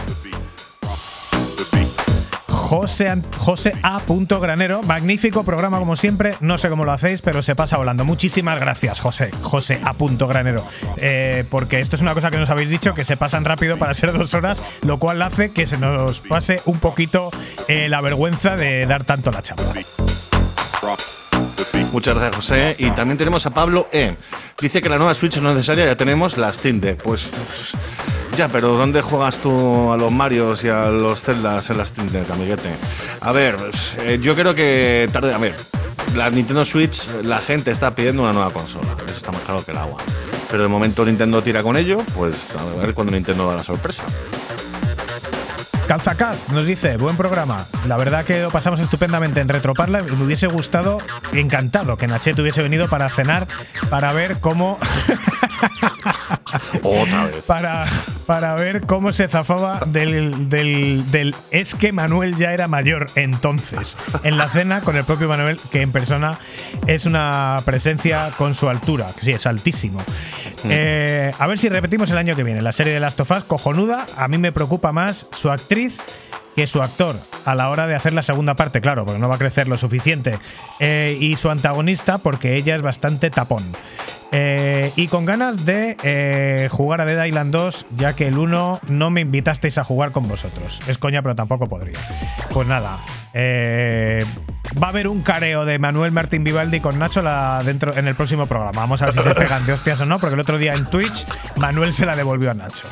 José, 2.73 3.13
José 3.37 3.75
A. 3.83 4.01
Granero, 4.41 4.81
magnífico 4.85 5.45
programa 5.45 5.79
como 5.79 5.95
siempre. 5.95 6.35
No 6.41 6.57
sé 6.57 6.71
cómo 6.71 6.85
lo 6.85 6.93
hacéis, 6.93 7.21
pero 7.21 7.43
se 7.43 7.55
pasa 7.55 7.77
volando. 7.77 8.07
Muchísimas 8.07 8.59
gracias, 8.59 8.99
José. 8.99 9.31
José 9.43 9.79
A. 9.85 9.93
Granero. 10.27 10.65
Eh, 10.97 11.45
porque 11.51 11.81
esto 11.81 11.97
es 11.97 12.03
una 12.03 12.15
cosa 12.15 12.31
que 12.31 12.39
nos 12.39 12.49
habéis 12.49 12.71
dicho, 12.71 12.95
que 12.95 13.05
se 13.05 13.19
pasan 13.19 13.45
rápido 13.45 13.77
para 13.77 13.93
ser 13.93 14.15
dos 14.15 14.33
horas, 14.33 14.63
lo 14.87 14.99
cual 14.99 15.21
hace 15.21 15.53
que 15.53 15.67
se 15.67 15.77
nos 15.77 16.21
pase 16.21 16.63
un 16.65 16.79
poquito 16.79 17.31
eh, 17.69 17.91
la 17.91 18.01
vergüenza 18.01 18.57
de 18.57 18.87
dar 18.87 19.05
tanto 19.05 19.31
la 19.31 19.43
chapa. 19.43 19.65
Muchas 21.93 22.15
gracias, 22.15 22.37
José. 22.37 22.77
Y 22.79 22.91
también 22.93 23.19
tenemos 23.19 23.45
a 23.45 23.51
Pablo 23.51 23.87
E. 23.93 24.17
Dice 24.59 24.81
que 24.81 24.89
la 24.89 24.97
nueva 24.97 25.13
Switch 25.13 25.37
no 25.43 25.51
es 25.51 25.57
necesaria, 25.57 25.85
ya 25.85 25.97
tenemos 25.97 26.39
la 26.39 26.51
Steam 26.55 26.81
Deck. 26.81 27.03
Pues, 27.03 27.31
pues, 27.35 27.77
ya, 28.37 28.49
pero 28.49 28.77
¿dónde 28.77 29.03
juegas 29.03 29.39
tú 29.39 29.93
a 29.93 29.97
los 29.97 30.11
Marios 30.11 30.65
y 30.65 30.69
a 30.69 30.87
los 30.87 31.21
Zeldas 31.21 31.69
en 31.71 31.79
la 31.79 31.85
Steam 31.85 32.09
Deck, 32.09 32.31
amiguete? 32.31 32.71
A 33.21 33.33
ver, 33.33 33.57
eh, 33.99 34.19
yo 34.21 34.35
creo 34.35 34.55
que 34.55 35.09
tarde. 35.13 35.35
A 35.35 35.39
ver, 35.39 35.55
la 36.15 36.31
Nintendo 36.31 36.65
Switch, 36.65 37.09
la 37.23 37.39
gente 37.39 37.71
está 37.71 37.95
pidiendo 37.95 38.23
una 38.23 38.33
nueva 38.33 38.51
consola. 38.51 38.97
Eso 39.05 39.17
está 39.17 39.33
más 39.33 39.43
claro 39.43 39.65
que 39.65 39.73
el 39.73 39.79
agua. 39.79 40.01
Pero 40.51 40.63
de 40.63 40.69
momento 40.69 41.05
Nintendo 41.05 41.43
tira 41.43 41.63
con 41.63 41.77
ello, 41.77 42.03
pues 42.17 42.49
a 42.59 42.81
ver 42.81 42.95
cuando 42.95 43.13
Nintendo 43.13 43.49
da 43.49 43.57
la 43.57 43.63
sorpresa. 43.63 44.05
Calzacaz 45.87 46.49
nos 46.51 46.67
dice, 46.67 46.97
buen 46.97 47.17
programa. 47.17 47.67
La 47.87 47.97
verdad 47.97 48.25
que 48.25 48.41
lo 48.41 48.51
pasamos 48.51 48.81
estupendamente 48.81 49.41
en 49.41 49.49
Retroparla. 49.49 50.03
Me 50.03 50.25
hubiese 50.25 50.47
gustado, 50.47 50.99
encantado, 51.33 51.97
que 51.97 52.07
Nachet 52.07 52.39
hubiese 52.39 52.63
venido 52.63 52.89
para 52.89 53.09
cenar, 53.09 53.47
para 53.91 54.13
ver 54.13 54.39
cómo. 54.41 54.79
Otra 56.83 57.27
vez. 57.27 57.43
para, 57.47 57.85
para 58.27 58.55
ver 58.55 58.83
cómo 58.87 59.13
se 59.13 59.29
zafaba 59.29 59.81
del, 59.87 60.49
del, 60.49 61.11
del- 61.11 61.35
Es 61.51 61.75
que 61.75 61.93
Manuel 61.93 62.37
ya 62.37 62.53
era 62.53 62.69
mayor 62.69 63.07
entonces. 63.15 63.97
En 64.25 64.37
la 64.37 64.49
cena 64.49 64.81
con 64.81 64.97
el 64.97 65.05
propio 65.05 65.29
Manuel, 65.29 65.59
que 65.71 65.83
en 65.83 65.93
persona 65.93 66.39
es 66.87 67.07
una 67.07 67.57
presencia 67.65 68.31
con 68.37 68.55
su 68.55 68.69
altura, 68.69 69.07
que 69.19 69.25
sí, 69.25 69.31
es 69.33 69.47
altísimo. 69.47 70.03
Eh, 70.65 71.31
a 71.39 71.47
ver 71.47 71.59
si 71.59 71.69
repetimos 71.69 72.11
el 72.11 72.19
año 72.19 72.37
que 72.37 72.43
viene. 72.45 72.61
La 72.63 72.73
serie 72.73 72.93
de 72.93 73.01
Last 73.01 73.21
of 73.21 73.31
Us, 73.31 73.45
cojonuda. 73.45 74.07
A 74.17 74.29
mí 74.29 74.39
me 74.39 74.53
preocupa 74.53 74.93
más 74.93 75.27
su 75.33 75.51
actriz 75.51 75.97
que 76.55 76.67
su 76.67 76.83
actor 76.83 77.17
a 77.47 77.55
la 77.55 77.71
hora 77.71 77.87
de 77.87 77.95
hacer 77.95 78.13
la 78.13 78.21
segunda 78.23 78.55
parte, 78.55 78.83
claro, 78.83 79.07
porque 79.07 79.19
no 79.19 79.29
va 79.29 79.37
a 79.37 79.39
crecer 79.39 79.69
lo 79.69 79.79
suficiente. 79.79 80.39
Eh, 80.81 81.17
y 81.19 81.37
su 81.37 81.49
antagonista, 81.51 82.19
porque 82.19 82.55
ella 82.57 82.77
es 82.77 82.83
bastante 82.83 83.31
tapón. 83.31 83.65
Eh, 84.35 84.91
y 84.97 85.09
con 85.09 85.27
ganas 85.27 85.67
de 85.67 85.97
eh, 86.03 86.69
jugar 86.71 87.03
a 87.03 87.05
Dead 87.05 87.23
Island 87.27 87.53
2, 87.53 87.87
ya 87.99 88.15
que 88.15 88.29
el 88.29 88.39
1 88.39 88.81
no 88.89 89.11
me 89.11 89.21
invitasteis 89.21 89.77
a 89.79 89.85
jugar 89.85 90.11
con 90.13 90.27
vosotros. 90.27 90.81
Es 90.89 90.97
coña, 90.99 91.21
pero 91.23 91.35
tampoco 91.35 91.67
podría. 91.67 91.99
Pues 92.51 92.67
nada, 92.67 92.97
eh, 93.35 94.25
va 94.83 94.87
a 94.87 94.91
haber 94.91 95.09
un 95.09 95.21
careo 95.23 95.65
de 95.67 95.79
Manuel 95.79 96.13
Martín 96.13 96.45
Vivaldi 96.45 96.81
con 96.81 96.99
Nacho 96.99 97.21
la- 97.21 97.61
dentro, 97.65 97.95
en 97.95 98.09
el 98.09 98.15
próximo 98.15 98.47
programa. 98.47 98.73
Vamos 98.81 99.03
a 99.03 99.07
ver 99.07 99.15
si 99.15 99.21
se 99.21 99.35
pegan 99.35 99.67
de 99.67 99.75
hostias 99.75 100.01
o 100.01 100.07
no, 100.07 100.19
porque 100.19 100.35
el 100.35 100.41
otro 100.41 100.57
día 100.57 100.73
en 100.75 100.87
Twitch 100.87 101.27
Manuel 101.59 101.93
se 101.93 102.07
la 102.07 102.17
devolvió 102.17 102.51
a 102.51 102.55
Nacho. 102.55 102.89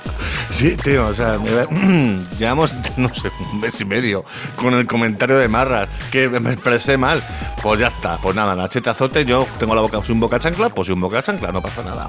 Sí, 0.51 0.77
tío, 0.77 1.07
o 1.07 1.15
sea, 1.15 1.39
me- 1.39 2.19
llevamos, 2.39 2.75
no 2.99 3.15
sé, 3.15 3.31
un 3.53 3.61
mes 3.61 3.81
y 3.81 3.85
medio 3.87 4.27
con 4.57 4.75
el 4.75 4.87
comentario 4.87 5.39
de 5.39 5.49
Marras, 5.49 5.89
que 6.13 6.29
me 6.29 6.53
expresé 6.53 6.99
mal. 6.99 7.23
Pues 7.63 7.79
ya 7.79 7.89
está, 7.89 8.17
pues 8.17 8.35
nada, 8.35 8.55
Nachete 8.57 8.89
azote, 8.89 9.25
yo 9.27 9.47
tengo 9.59 9.75
la 9.75 9.83
boca, 9.83 9.99
soy 10.03 10.15
un 10.15 10.21
boca 10.21 10.39
chancla, 10.41 10.71
pues 10.71 10.87
soy 10.87 10.95
un 10.95 11.03
boca 11.03 11.23
chancla, 11.23 11.30
no 11.39 11.63
pasa 11.63 11.83
nada. 11.83 12.09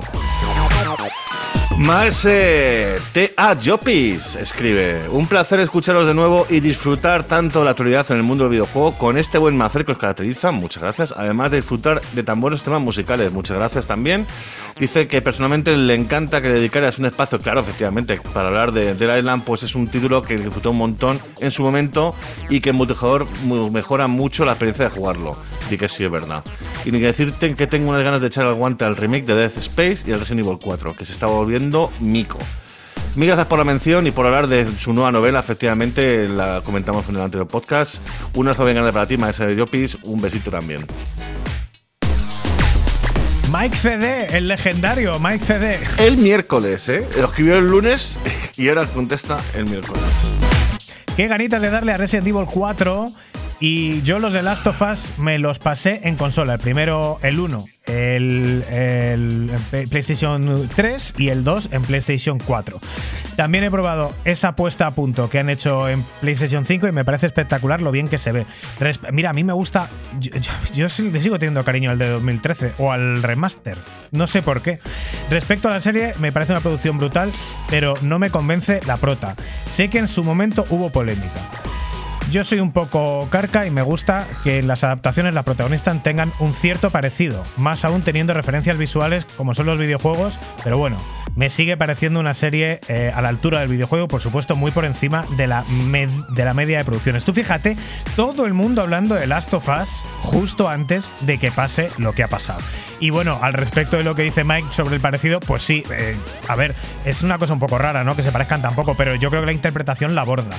Maese 1.85 2.97
T.A. 3.11 3.55
Jopis 3.63 4.35
escribe: 4.35 5.09
Un 5.09 5.25
placer 5.25 5.59
escucharos 5.59 6.05
de 6.05 6.13
nuevo 6.13 6.45
y 6.47 6.59
disfrutar 6.59 7.23
tanto 7.23 7.63
la 7.63 7.71
actualidad 7.71 8.05
en 8.11 8.17
el 8.17 8.23
mundo 8.23 8.43
del 8.43 8.51
videojuego 8.51 8.91
con 8.99 9.17
este 9.17 9.39
buen 9.39 9.57
macer 9.57 9.83
que 9.83 9.93
os 9.93 9.97
caracteriza. 9.97 10.51
Muchas 10.51 10.83
gracias. 10.83 11.13
Además 11.17 11.49
de 11.49 11.57
disfrutar 11.57 11.99
de 12.13 12.21
tan 12.23 12.39
buenos 12.39 12.63
temas 12.63 12.81
musicales. 12.81 13.31
Muchas 13.33 13.57
gracias 13.57 13.87
también. 13.87 14.27
Dice 14.79 15.07
que 15.07 15.21
personalmente 15.23 15.75
le 15.75 15.95
encanta 15.95 16.41
que 16.41 16.49
le 16.49 16.53
dedicaras 16.55 16.99
un 16.99 17.05
espacio, 17.07 17.39
claro, 17.39 17.61
efectivamente, 17.61 18.19
para 18.33 18.47
hablar 18.47 18.71
de 18.71 18.93
Dead 18.93 19.17
Island, 19.17 19.43
pues 19.43 19.63
es 19.63 19.73
un 19.75 19.87
título 19.87 20.21
que 20.21 20.37
disfrutó 20.37 20.71
un 20.71 20.77
montón 20.77 21.19
en 21.39 21.51
su 21.51 21.63
momento 21.63 22.13
y 22.49 22.61
que 22.61 22.69
en 22.69 22.75
multijugador 22.75 23.27
mu- 23.43 23.69
mejora 23.71 24.07
mucho 24.07 24.45
la 24.45 24.51
experiencia 24.53 24.85
de 24.85 24.91
jugarlo. 24.91 25.35
Y 25.69 25.77
que 25.77 25.87
sí 25.87 26.03
es 26.03 26.11
verdad. 26.11 26.43
Y 26.85 26.91
ni 26.91 26.99
que 26.99 27.05
decirte 27.07 27.55
que 27.55 27.65
tengo 27.67 27.89
unas 27.89 28.03
ganas 28.03 28.21
de 28.21 28.27
echar 28.27 28.45
el 28.45 28.53
guante 28.55 28.83
al 28.85 28.95
remake 28.97 29.25
de 29.25 29.35
Death 29.35 29.57
Space 29.57 30.03
y 30.05 30.11
al 30.11 30.19
Resident 30.19 30.45
Evil 30.45 30.57
4, 30.61 30.93
que 30.95 31.05
se 31.05 31.13
está 31.13 31.27
volviendo 31.27 31.70
mico. 31.99 32.37
Mil 33.15 33.27
gracias 33.27 33.47
por 33.47 33.57
la 33.57 33.65
mención 33.65 34.07
y 34.07 34.11
por 34.11 34.25
hablar 34.25 34.47
de 34.47 34.65
su 34.77 34.93
nueva 34.93 35.11
novela. 35.11 35.39
Efectivamente, 35.39 36.29
la 36.29 36.61
comentamos 36.63 37.07
en 37.09 37.15
el 37.15 37.21
anterior 37.21 37.47
podcast. 37.47 37.97
Un 38.35 38.47
abrazo 38.47 38.63
bien 38.63 38.75
grande 38.75 38.93
para 38.93 39.05
ti, 39.05 39.17
maestra 39.17 39.47
de 39.47 39.55
Yopis. 39.55 39.97
Un 40.03 40.21
besito 40.21 40.49
también. 40.49 40.85
Mike 43.51 43.75
CD, 43.75 44.37
el 44.37 44.47
legendario 44.47 45.19
Mike 45.19 45.43
CD. 45.43 45.79
El 45.97 46.15
miércoles, 46.15 46.87
¿eh? 46.87 47.05
Lo 47.17 47.25
escribió 47.25 47.57
el 47.57 47.67
lunes 47.67 48.17
y 48.55 48.69
ahora 48.69 48.85
contesta 48.85 49.41
el 49.55 49.65
miércoles. 49.65 50.03
Qué 51.17 51.27
ganitas 51.27 51.61
de 51.61 51.69
darle 51.69 51.91
a 51.91 51.97
Resident 51.97 52.27
Evil 52.27 52.45
4. 52.45 53.11
Y 53.63 54.01
yo 54.01 54.17
los 54.17 54.33
de 54.33 54.41
Last 54.41 54.65
of 54.65 54.81
Us 54.81 55.13
me 55.19 55.37
los 55.37 55.59
pasé 55.59 56.01
en 56.03 56.15
consola. 56.15 56.55
El 56.55 56.59
primero, 56.59 57.19
el 57.21 57.39
1, 57.39 57.63
el, 57.85 59.51
PlayStation 59.87 60.67
3 60.75 61.13
y 61.19 61.29
el 61.29 61.43
2 61.43 61.69
en 61.71 61.83
PlayStation 61.83 62.39
4. 62.39 62.79
También 63.35 63.63
he 63.63 63.69
probado 63.69 64.13
esa 64.25 64.55
puesta 64.55 64.87
a 64.87 64.91
punto 64.95 65.29
que 65.29 65.37
han 65.37 65.51
hecho 65.51 65.87
en 65.87 66.03
PlayStation 66.21 66.65
5 66.65 66.87
y 66.87 66.91
me 66.91 67.05
parece 67.05 67.27
espectacular 67.27 67.83
lo 67.83 67.91
bien 67.91 68.07
que 68.07 68.17
se 68.17 68.31
ve. 68.31 68.47
Mira, 69.11 69.29
a 69.29 69.33
mí 69.33 69.43
me 69.43 69.53
gusta. 69.53 69.87
Yo, 70.19 70.31
yo- 70.73 70.87
le 71.11 71.21
sigo 71.21 71.37
teniendo 71.37 71.63
cariño 71.63 71.91
al 71.91 71.99
de 71.99 72.09
2013 72.09 72.73
o 72.79 72.91
al 72.91 73.21
remaster. 73.21 73.77
No 74.09 74.25
sé 74.25 74.41
por 74.41 74.63
qué. 74.63 74.79
Respecto 75.29 75.67
a 75.67 75.71
la 75.73 75.81
serie, 75.81 76.13
me 76.19 76.31
parece 76.31 76.53
una 76.53 76.61
producción 76.61 76.97
brutal, 76.97 77.31
pero 77.69 77.93
no 78.01 78.17
me 78.17 78.31
convence 78.31 78.79
la 78.87 78.97
prota. 78.97 79.35
Sé 79.69 79.87
que 79.89 79.99
en 79.99 80.07
su 80.07 80.23
momento 80.23 80.65
hubo 80.71 80.89
polémica. 80.89 81.29
Yo 82.31 82.45
soy 82.45 82.61
un 82.61 82.71
poco 82.71 83.27
carca 83.29 83.67
y 83.67 83.71
me 83.71 83.81
gusta 83.81 84.25
que 84.45 84.59
en 84.59 84.67
las 84.67 84.85
adaptaciones 84.85 85.33
la 85.33 85.43
protagonista 85.43 85.93
tengan 86.01 86.31
un 86.39 86.53
cierto 86.53 86.89
parecido, 86.89 87.43
más 87.57 87.83
aún 87.83 88.03
teniendo 88.03 88.33
referencias 88.33 88.77
visuales 88.77 89.25
como 89.35 89.53
son 89.53 89.65
los 89.65 89.77
videojuegos, 89.77 90.39
pero 90.63 90.77
bueno, 90.77 90.95
me 91.35 91.49
sigue 91.49 91.75
pareciendo 91.75 92.21
una 92.21 92.33
serie 92.33 92.79
eh, 92.87 93.11
a 93.13 93.21
la 93.21 93.27
altura 93.27 93.59
del 93.59 93.67
videojuego, 93.67 94.07
por 94.07 94.21
supuesto 94.21 94.55
muy 94.55 94.71
por 94.71 94.85
encima 94.85 95.25
de 95.35 95.47
la, 95.47 95.65
de 96.29 96.45
la 96.45 96.53
media 96.53 96.77
de 96.77 96.85
producciones. 96.85 97.25
Tú 97.25 97.33
fíjate, 97.33 97.75
todo 98.15 98.45
el 98.45 98.53
mundo 98.53 98.81
hablando 98.81 99.15
de 99.15 99.27
Last 99.27 99.53
of 99.53 99.67
Us 99.67 100.05
justo 100.21 100.69
antes 100.69 101.11
de 101.21 101.37
que 101.37 101.51
pase 101.51 101.89
lo 101.97 102.13
que 102.13 102.23
ha 102.23 102.29
pasado. 102.29 102.61
Y 103.01 103.09
bueno, 103.09 103.39
al 103.41 103.53
respecto 103.53 103.97
de 103.97 104.03
lo 104.03 104.13
que 104.13 104.21
dice 104.21 104.43
Mike 104.43 104.67
sobre 104.71 104.93
el 104.93 105.01
parecido, 105.01 105.39
pues 105.39 105.63
sí, 105.63 105.83
eh, 105.91 106.15
a 106.47 106.55
ver, 106.55 106.75
es 107.03 107.23
una 107.23 107.39
cosa 107.39 107.53
un 107.53 107.59
poco 107.59 107.79
rara, 107.79 108.03
¿no? 108.03 108.15
Que 108.15 108.21
se 108.21 108.31
parezcan 108.31 108.61
tampoco, 108.61 108.93
pero 108.93 109.15
yo 109.15 109.31
creo 109.31 109.41
que 109.41 109.47
la 109.47 109.53
interpretación 109.53 110.13
la 110.13 110.21
aborda. 110.21 110.55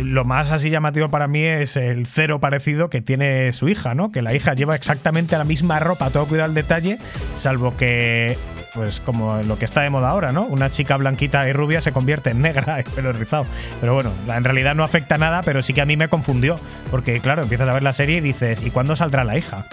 Lo 0.00 0.24
más 0.24 0.50
así 0.50 0.70
llamativo 0.70 1.10
para 1.10 1.28
mí 1.28 1.44
es 1.44 1.76
el 1.76 2.06
cero 2.06 2.40
parecido 2.40 2.88
que 2.88 3.02
tiene 3.02 3.52
su 3.52 3.68
hija, 3.68 3.94
¿no? 3.94 4.10
Que 4.12 4.22
la 4.22 4.32
hija 4.34 4.54
lleva 4.54 4.74
exactamente 4.74 5.36
la 5.36 5.44
misma 5.44 5.78
ropa, 5.78 6.08
todo 6.08 6.24
cuidado 6.24 6.48
al 6.48 6.54
detalle, 6.54 6.98
salvo 7.36 7.76
que 7.76 8.38
pues 8.72 8.98
como 9.00 9.40
lo 9.42 9.58
que 9.58 9.66
está 9.66 9.82
de 9.82 9.90
moda 9.90 10.08
ahora, 10.08 10.32
¿no? 10.32 10.44
Una 10.44 10.70
chica 10.70 10.96
blanquita 10.96 11.46
y 11.48 11.52
rubia 11.52 11.82
se 11.82 11.92
convierte 11.92 12.30
en 12.30 12.40
negra 12.40 12.80
y 12.96 13.00
rizado. 13.00 13.44
Pero 13.82 13.92
bueno, 13.92 14.10
en 14.26 14.42
realidad 14.42 14.74
no 14.74 14.84
afecta 14.84 15.18
nada, 15.18 15.42
pero 15.42 15.60
sí 15.60 15.74
que 15.74 15.82
a 15.82 15.86
mí 15.86 15.98
me 15.98 16.08
confundió. 16.08 16.58
Porque, 16.90 17.20
claro, 17.20 17.42
empiezas 17.42 17.68
a 17.68 17.74
ver 17.74 17.82
la 17.82 17.92
serie 17.92 18.16
y 18.16 18.20
dices, 18.20 18.64
¿y 18.64 18.70
cuándo 18.70 18.96
saldrá 18.96 19.22
la 19.22 19.36
hija? 19.36 19.66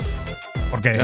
Porque, 0.71 0.99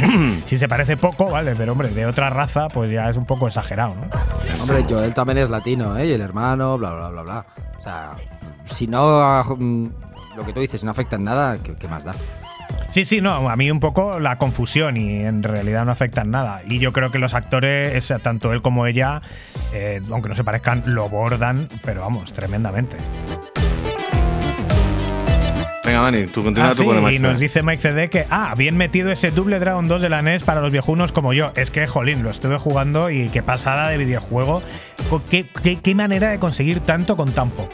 si 0.44 0.58
se 0.58 0.68
parece 0.68 0.96
poco, 0.96 1.30
vale, 1.30 1.54
pero 1.56 1.72
hombre, 1.72 1.88
de 1.88 2.04
otra 2.04 2.28
raza, 2.30 2.68
pues 2.68 2.90
ya 2.90 3.08
es 3.08 3.16
un 3.16 3.24
poco 3.24 3.46
exagerado, 3.46 3.94
¿no? 3.94 4.62
Hombre, 4.62 4.84
Joel 4.88 5.14
también 5.14 5.38
es 5.38 5.50
latino, 5.50 5.96
¿eh? 5.96 6.08
Y 6.08 6.12
el 6.12 6.20
hermano, 6.20 6.76
bla, 6.76 6.92
bla, 6.92 7.08
bla, 7.10 7.22
bla. 7.22 7.46
O 7.78 7.80
sea, 7.80 8.12
si 8.66 8.86
no. 8.86 9.42
Lo 10.36 10.44
que 10.44 10.52
tú 10.52 10.58
dices, 10.58 10.82
no 10.82 10.90
afecta 10.90 11.14
en 11.14 11.24
nada, 11.24 11.56
¿qué, 11.62 11.76
qué 11.76 11.86
más 11.86 12.02
da? 12.02 12.12
Sí, 12.94 13.04
sí, 13.04 13.20
no, 13.20 13.48
a 13.48 13.56
mí 13.56 13.70
un 13.70 13.80
poco 13.80 14.20
la 14.20 14.36
confusión 14.36 14.96
y 14.96 15.24
en 15.24 15.42
realidad 15.42 15.84
no 15.84 15.92
afectan 15.92 16.30
nada. 16.30 16.62
Y 16.66 16.78
yo 16.78 16.92
creo 16.92 17.10
que 17.10 17.18
los 17.18 17.34
actores, 17.34 17.96
o 17.96 18.00
sea, 18.00 18.18
tanto 18.18 18.52
él 18.52 18.62
como 18.62 18.86
ella, 18.86 19.20
eh, 19.72 20.00
aunque 20.10 20.28
no 20.28 20.34
se 20.34 20.44
parezcan, 20.44 20.82
lo 20.86 21.08
bordan, 21.08 21.68
pero 21.84 22.02
vamos, 22.02 22.32
tremendamente. 22.32 22.96
Venga, 25.94 26.10
Dani, 26.10 26.26
tú 26.26 26.42
continúa 26.42 26.70
Ah, 26.70 26.72
tú 26.72 26.82
sí, 26.82 26.84
con 26.86 27.06
el 27.06 27.14
y 27.14 27.18
nos 27.20 27.38
dice 27.38 27.62
Mike 27.62 27.80
CD 27.80 28.10
que, 28.10 28.26
ah, 28.28 28.52
bien 28.58 28.76
metido 28.76 29.12
ese 29.12 29.30
double 29.30 29.60
Dragon 29.60 29.86
2 29.86 30.02
de 30.02 30.08
la 30.08 30.22
NES 30.22 30.42
para 30.42 30.60
los 30.60 30.72
viejunos 30.72 31.12
como 31.12 31.32
yo. 31.32 31.52
Es 31.54 31.70
que, 31.70 31.86
jolín, 31.86 32.24
lo 32.24 32.30
estuve 32.30 32.58
jugando 32.58 33.10
y 33.10 33.28
qué 33.28 33.44
pasada 33.44 33.88
de 33.90 33.96
videojuego. 33.96 34.60
¿Qué, 35.30 35.46
qué, 35.62 35.78
qué 35.80 35.94
manera 35.94 36.30
de 36.30 36.40
conseguir 36.40 36.80
tanto 36.80 37.16
con 37.16 37.30
tan 37.30 37.50
poco? 37.50 37.72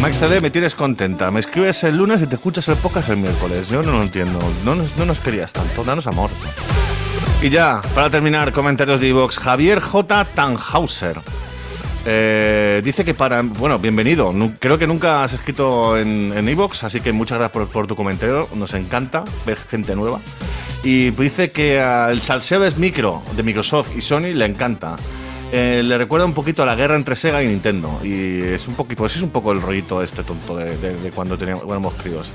Max 0.00 0.16
CD, 0.16 0.40
me 0.40 0.48
tienes 0.48 0.74
contenta. 0.74 1.30
Me 1.30 1.40
escribes 1.40 1.84
el 1.84 1.98
lunes 1.98 2.22
y 2.22 2.26
te 2.26 2.36
escuchas 2.36 2.68
el 2.68 2.76
podcast 2.76 3.10
el 3.10 3.18
miércoles. 3.18 3.68
Yo 3.68 3.82
no 3.82 3.92
lo 3.92 4.02
entiendo. 4.02 4.38
No 4.64 4.74
nos, 4.74 4.96
no 4.96 5.04
nos 5.04 5.20
querías 5.20 5.52
tanto. 5.52 5.84
Danos 5.84 6.06
amor. 6.06 6.30
Y 7.42 7.50
ya, 7.50 7.82
para 7.94 8.08
terminar, 8.08 8.50
comentarios 8.52 8.98
de 9.00 9.10
Evox. 9.10 9.38
Javier 9.38 9.80
J. 9.80 10.24
Tannhauser. 10.24 11.16
Eh, 12.08 12.80
dice 12.84 13.04
que 13.04 13.14
para. 13.14 13.42
Bueno, 13.42 13.80
bienvenido. 13.80 14.32
Creo 14.60 14.78
que 14.78 14.86
nunca 14.86 15.24
has 15.24 15.32
escrito 15.32 15.98
en 15.98 16.48
Evox, 16.48 16.84
así 16.84 17.00
que 17.00 17.12
muchas 17.12 17.38
gracias 17.38 17.68
por, 17.72 17.86
tu 17.88 17.96
comentario. 17.96 18.48
Nos 18.54 18.74
encanta 18.74 19.24
ver 19.44 19.58
gente 19.58 19.96
nueva. 19.96 20.20
Y 20.84 21.10
dice 21.10 21.50
que 21.50 21.78
el 21.78 22.22
salseo 22.22 22.64
es 22.64 22.78
micro 22.78 23.22
de 23.36 23.42
Microsoft 23.42 23.96
y 23.96 24.00
Sony 24.00 24.34
le 24.34 24.44
encanta. 24.44 24.94
Eh, 25.52 25.82
le 25.84 25.96
recuerda 25.96 26.26
un 26.26 26.34
poquito 26.34 26.62
a 26.62 26.66
la 26.66 26.74
guerra 26.74 26.96
entre 26.96 27.14
Sega 27.14 27.42
y 27.42 27.46
Nintendo. 27.46 28.00
Y 28.02 28.40
es 28.40 28.66
un 28.66 28.74
poquito, 28.74 28.98
pues 28.98 29.16
es 29.16 29.22
un 29.22 29.30
poco 29.30 29.52
el 29.52 29.62
rollito 29.62 30.02
este 30.02 30.22
tonto 30.22 30.56
de, 30.56 31.12
cuando 31.14 31.38
teníamos, 31.38 31.94
críos. 31.94 32.32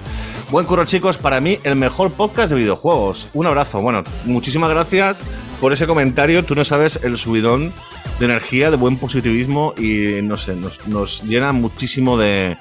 Buen 0.50 0.66
curro, 0.66 0.86
chicos. 0.86 1.18
Para 1.18 1.42
mí, 1.42 1.60
el 1.64 1.76
mejor 1.76 2.12
podcast 2.12 2.50
de 2.50 2.56
videojuegos. 2.56 3.28
Un 3.34 3.48
abrazo. 3.48 3.82
Bueno, 3.82 4.04
muchísimas 4.26 4.70
gracias 4.70 5.24
por 5.60 5.74
ese 5.74 5.88
comentario. 5.88 6.44
Tú 6.44 6.56
no 6.56 6.64
sabes 6.64 7.00
el 7.04 7.18
subidón 7.18 7.74
de 8.20 8.26
energía, 8.26 8.72
de 8.72 8.78
buen 8.78 8.98
positivismo 8.98 9.74
y 9.78 10.22
no 10.22 10.38
sé, 10.38 10.56
nos, 10.56 10.88
nos 10.88 11.24
llena 11.24 11.52
muchísimo 11.52 12.18
de. 12.18 12.58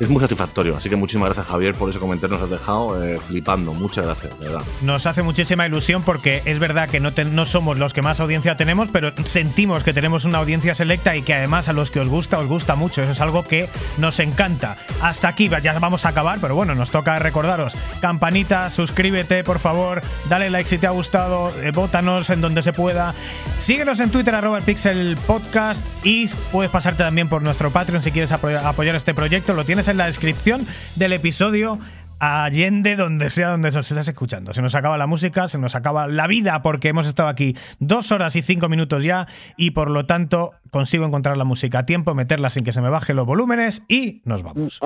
Es 0.00 0.08
muy 0.08 0.20
satisfactorio. 0.20 0.76
Así 0.76 0.90
que 0.90 0.96
muchísimas 0.96 1.28
gracias, 1.28 1.46
Javier, 1.46 1.74
por 1.74 1.88
ese 1.88 2.00
comentario. 2.00 2.36
Nos 2.36 2.44
has 2.44 2.50
dejado 2.50 3.04
eh, 3.04 3.20
flipando. 3.20 3.72
Muchas 3.74 4.04
gracias, 4.04 4.36
de 4.40 4.46
verdad. 4.46 4.62
Nos 4.82 5.06
hace 5.06 5.22
muchísima 5.22 5.66
ilusión 5.66 6.02
porque 6.02 6.42
es 6.46 6.58
verdad 6.58 6.88
que 6.88 6.98
no, 6.98 7.12
no 7.30 7.46
somos 7.46 7.78
los 7.78 7.94
que 7.94 8.02
más 8.02 8.18
audiencia 8.18 8.56
tenemos, 8.56 8.88
pero 8.92 9.12
sentimos 9.24 9.84
que 9.84 9.92
tenemos 9.92 10.24
una 10.24 10.38
audiencia 10.38 10.74
selecta 10.74 11.14
y 11.14 11.22
que 11.22 11.34
además 11.34 11.68
a 11.68 11.72
los 11.72 11.92
que 11.92 12.00
os 12.00 12.08
gusta, 12.08 12.40
os 12.40 12.48
gusta 12.48 12.74
mucho. 12.74 13.02
Eso 13.02 13.12
es 13.12 13.20
algo 13.20 13.44
que 13.44 13.68
nos 13.98 14.18
encanta. 14.18 14.76
Hasta 15.00 15.28
aquí 15.28 15.48
ya 15.62 15.78
vamos 15.78 16.04
a 16.04 16.08
acabar, 16.08 16.38
pero 16.40 16.56
bueno, 16.56 16.74
nos 16.74 16.90
toca 16.90 17.16
recordaros. 17.20 17.76
Campanita, 18.00 18.70
suscríbete, 18.70 19.44
por 19.44 19.60
favor, 19.60 20.02
dale 20.28 20.50
like 20.50 20.68
si 20.68 20.78
te 20.78 20.88
ha 20.88 20.90
gustado, 20.90 21.52
eh, 21.62 21.70
vótanos 21.70 22.30
en 22.30 22.40
donde 22.40 22.62
se 22.62 22.72
pueda. 22.72 23.14
Síguenos 23.60 24.00
en 24.00 24.10
Twitter, 24.10 24.34
arroba 24.34 24.58
el 24.58 24.64
Pixel 24.64 25.16
Podcast 25.24 25.84
y 26.04 26.28
puedes 26.50 26.72
pasarte 26.72 27.04
también 27.04 27.28
por 27.28 27.42
nuestro 27.42 27.70
Patreon 27.70 28.02
si 28.02 28.10
quieres 28.10 28.32
apoyar 28.32 28.96
este 28.96 29.14
proyecto. 29.14 29.54
Lo 29.54 29.64
tienes 29.64 29.83
en 29.88 29.96
la 29.98 30.06
descripción 30.06 30.66
del 30.96 31.12
episodio. 31.12 31.78
Allende, 32.20 32.96
donde 32.96 33.28
sea 33.28 33.48
donde 33.50 33.70
nos 33.70 33.90
estás 33.90 34.08
escuchando. 34.08 34.54
Se 34.54 34.62
nos 34.62 34.74
acaba 34.74 34.96
la 34.96 35.06
música, 35.06 35.46
se 35.48 35.58
nos 35.58 35.74
acaba 35.74 36.06
la 36.06 36.26
vida, 36.26 36.62
porque 36.62 36.88
hemos 36.88 37.06
estado 37.06 37.28
aquí 37.28 37.56
dos 37.80 38.12
horas 38.12 38.34
y 38.36 38.42
cinco 38.42 38.68
minutos 38.68 39.04
ya, 39.04 39.26
y 39.58 39.72
por 39.72 39.90
lo 39.90 40.06
tanto 40.06 40.52
consigo 40.70 41.04
encontrar 41.04 41.36
la 41.36 41.44
música 41.44 41.80
a 41.80 41.82
tiempo, 41.86 42.14
meterla 42.14 42.48
sin 42.48 42.64
que 42.64 42.72
se 42.72 42.80
me 42.80 42.88
bajen 42.88 43.16
los 43.16 43.26
volúmenes, 43.26 43.82
y 43.88 44.22
nos 44.24 44.42
vamos. 44.42 44.80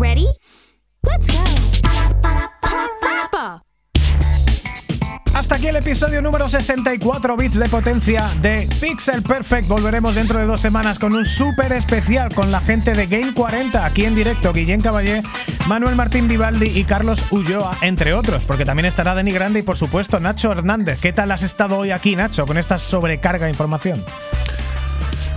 Ready? 0.00 0.26
Let's 1.02 1.26
go. 1.26 1.60
Hasta 5.34 5.54
aquí 5.54 5.68
el 5.68 5.76
episodio 5.76 6.22
número 6.22 6.48
64 6.48 7.36
bits 7.36 7.58
de 7.58 7.68
potencia 7.68 8.30
de 8.40 8.68
Pixel 8.80 9.22
Perfect. 9.22 9.68
Volveremos 9.68 10.14
dentro 10.14 10.38
de 10.38 10.46
dos 10.46 10.60
semanas 10.60 10.98
con 10.98 11.14
un 11.14 11.24
súper 11.24 11.72
especial 11.72 12.34
con 12.34 12.50
la 12.50 12.60
gente 12.60 12.94
de 12.94 13.06
Game 13.06 13.32
40 13.34 13.84
aquí 13.84 14.04
en 14.04 14.14
directo. 14.14 14.52
Guillén 14.52 14.80
Caballé, 14.80 15.22
Manuel 15.68 15.96
Martín 15.96 16.28
Vivaldi 16.28 16.78
y 16.78 16.84
Carlos 16.84 17.30
Ulloa, 17.30 17.76
entre 17.82 18.14
otros, 18.14 18.44
porque 18.44 18.64
también 18.64 18.86
estará 18.86 19.14
Dani 19.14 19.32
Grande 19.32 19.60
y 19.60 19.62
por 19.62 19.76
supuesto 19.76 20.18
Nacho 20.18 20.50
Hernández. 20.50 20.98
¿Qué 21.00 21.12
tal 21.12 21.30
has 21.30 21.42
estado 21.42 21.78
hoy 21.78 21.90
aquí, 21.90 22.16
Nacho, 22.16 22.46
con 22.46 22.58
esta 22.58 22.78
sobrecarga 22.78 23.44
de 23.44 23.50
información? 23.50 24.02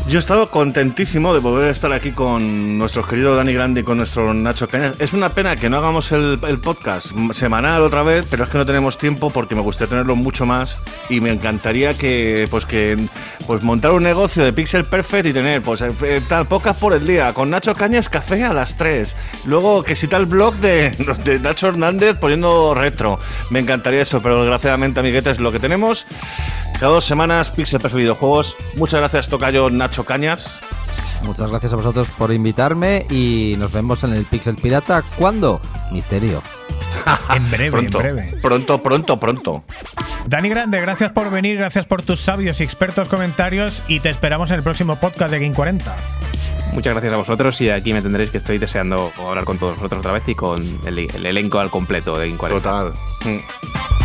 Yo 0.05 0.17
he 0.17 0.19
estado 0.19 0.51
contentísimo 0.51 1.33
de 1.33 1.39
poder 1.39 1.69
estar 1.71 1.91
aquí 1.93 2.11
con 2.11 2.77
nuestro 2.77 3.07
querido 3.07 3.37
Dani 3.37 3.53
Grande 3.53 3.81
y 3.81 3.83
con 3.83 3.97
nuestro 3.97 4.33
Nacho 4.33 4.67
Cañas. 4.67 4.99
Es 4.99 5.13
una 5.13 5.29
pena 5.29 5.55
que 5.55 5.69
no 5.69 5.77
hagamos 5.77 6.11
el, 6.11 6.37
podcast 6.61 7.07
semanal 7.31 7.81
otra 7.81 8.03
vez, 8.03 8.25
pero 8.29 8.43
es 8.43 8.49
que 8.49 8.57
no 8.57 8.65
tenemos 8.65 8.97
tiempo 8.97 9.29
porque 9.29 9.55
me 9.55 9.61
gustaría 9.61 9.89
tenerlo 9.89 10.15
mucho 10.17 10.45
más 10.45 10.81
y 11.09 11.21
me 11.21 11.31
encantaría 11.31 11.93
que 11.93 12.47
pues 12.51 12.65
que 12.65 12.97
pues 13.47 13.63
montar 13.63 13.91
un 13.91 14.03
negocio 14.03 14.43
de 14.43 14.51
Pixel 14.51 14.83
Perfect 14.83 15.25
y 15.27 15.33
tener 15.33 15.61
pues 15.61 15.81
eh, 15.81 16.21
tal 16.27 16.47
podcast 16.47 16.79
por 16.79 16.93
el 16.93 17.07
día 17.07 17.33
con 17.33 17.49
Nacho 17.49 17.73
Cañas 17.73 18.09
café 18.09 18.43
a 18.43 18.53
las 18.53 18.75
3. 18.75 19.15
Luego 19.45 19.83
que 19.83 19.95
si 19.95 20.07
tal 20.07 20.25
blog 20.25 20.53
de, 20.55 20.91
de 21.23 21.39
Nacho 21.39 21.69
Hernández 21.69 22.17
poniendo 22.17 22.73
retro. 22.73 23.19
Me 23.51 23.59
encantaría 23.59 24.01
eso, 24.01 24.21
pero 24.21 24.41
desgraciadamente 24.41 24.99
amiguetes 24.99 25.39
lo 25.39 25.51
que 25.51 25.59
tenemos. 25.59 26.05
Cada 26.79 26.91
dos 26.93 27.05
semanas 27.05 27.49
Pixel 27.49 27.79
Perfect 27.79 27.99
Videojuegos. 28.01 28.55
Muchas 28.75 28.99
gracias 28.99 29.29
Tocayo 29.29 29.69
Nacho 29.69 30.03
Cañas. 30.03 30.59
Muchas 31.23 31.49
gracias 31.49 31.71
a 31.71 31.77
vosotros 31.77 32.09
por 32.17 32.33
invitarme 32.33 33.05
y 33.09 33.55
nos 33.57 33.71
vemos 33.71 34.03
en 34.03 34.13
el 34.13 34.25
Pixel 34.25 34.55
Pirata. 34.55 35.01
¿Cuándo? 35.17 35.61
Misterio. 35.91 36.41
En 37.35 37.49
breve, 37.49 37.71
Pronto, 37.71 38.01
en 38.01 38.15
breve. 38.15 38.37
pronto, 38.41 38.83
pronto, 38.83 39.19
pronto. 39.19 39.63
Dani 40.27 40.47
Grande, 40.49 40.79
gracias 40.79 41.11
por 41.11 41.29
venir, 41.31 41.57
gracias 41.57 41.85
por 41.85 42.01
tus 42.03 42.21
sabios 42.21 42.61
y 42.61 42.63
expertos 42.63 43.07
comentarios 43.09 43.81
y 43.87 43.99
te 43.99 44.09
esperamos 44.09 44.51
en 44.51 44.57
el 44.57 44.63
próximo 44.63 44.95
podcast 44.97 45.31
de 45.31 45.39
Game 45.39 45.55
40. 45.55 45.93
Muchas 46.73 46.93
gracias 46.93 47.13
a 47.13 47.17
vosotros 47.17 47.59
y 47.61 47.69
aquí 47.71 47.91
me 47.93 48.01
tendréis 48.01 48.29
que 48.29 48.37
estoy 48.37 48.57
deseando 48.57 49.11
hablar 49.27 49.43
con 49.43 49.57
todos 49.57 49.75
vosotros 49.75 49.99
otra 49.99 50.11
vez 50.13 50.23
y 50.27 50.35
con 50.35 50.61
el, 50.85 50.99
el 50.99 51.25
elenco 51.25 51.59
al 51.59 51.69
completo 51.71 52.17
de 52.17 52.27
Game 52.27 52.37
40. 52.37 52.61
Total. 52.69 52.93
Mm. 53.25 54.02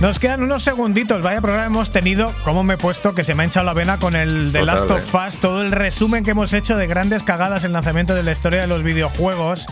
Nos 0.00 0.20
quedan 0.20 0.44
unos 0.44 0.62
segunditos, 0.62 1.22
vaya 1.22 1.40
programa 1.40 1.66
hemos 1.66 1.90
tenido, 1.90 2.32
como 2.44 2.62
me 2.62 2.74
he 2.74 2.76
puesto, 2.76 3.16
que 3.16 3.24
se 3.24 3.34
me 3.34 3.42
ha 3.42 3.46
hinchado 3.46 3.66
la 3.66 3.72
vena 3.72 3.98
con 3.98 4.14
el 4.14 4.52
The 4.52 4.64
Last 4.64 4.88
of 4.88 5.04
Total, 5.10 5.28
Us, 5.28 5.38
todo 5.38 5.60
el 5.60 5.72
resumen 5.72 6.22
que 6.22 6.30
hemos 6.30 6.52
hecho 6.52 6.76
de 6.76 6.86
grandes 6.86 7.24
cagadas 7.24 7.64
en 7.64 7.72
lanzamiento 7.72 8.14
de 8.14 8.22
la 8.22 8.30
historia 8.30 8.60
de 8.60 8.68
los 8.68 8.84
videojuegos. 8.84 9.66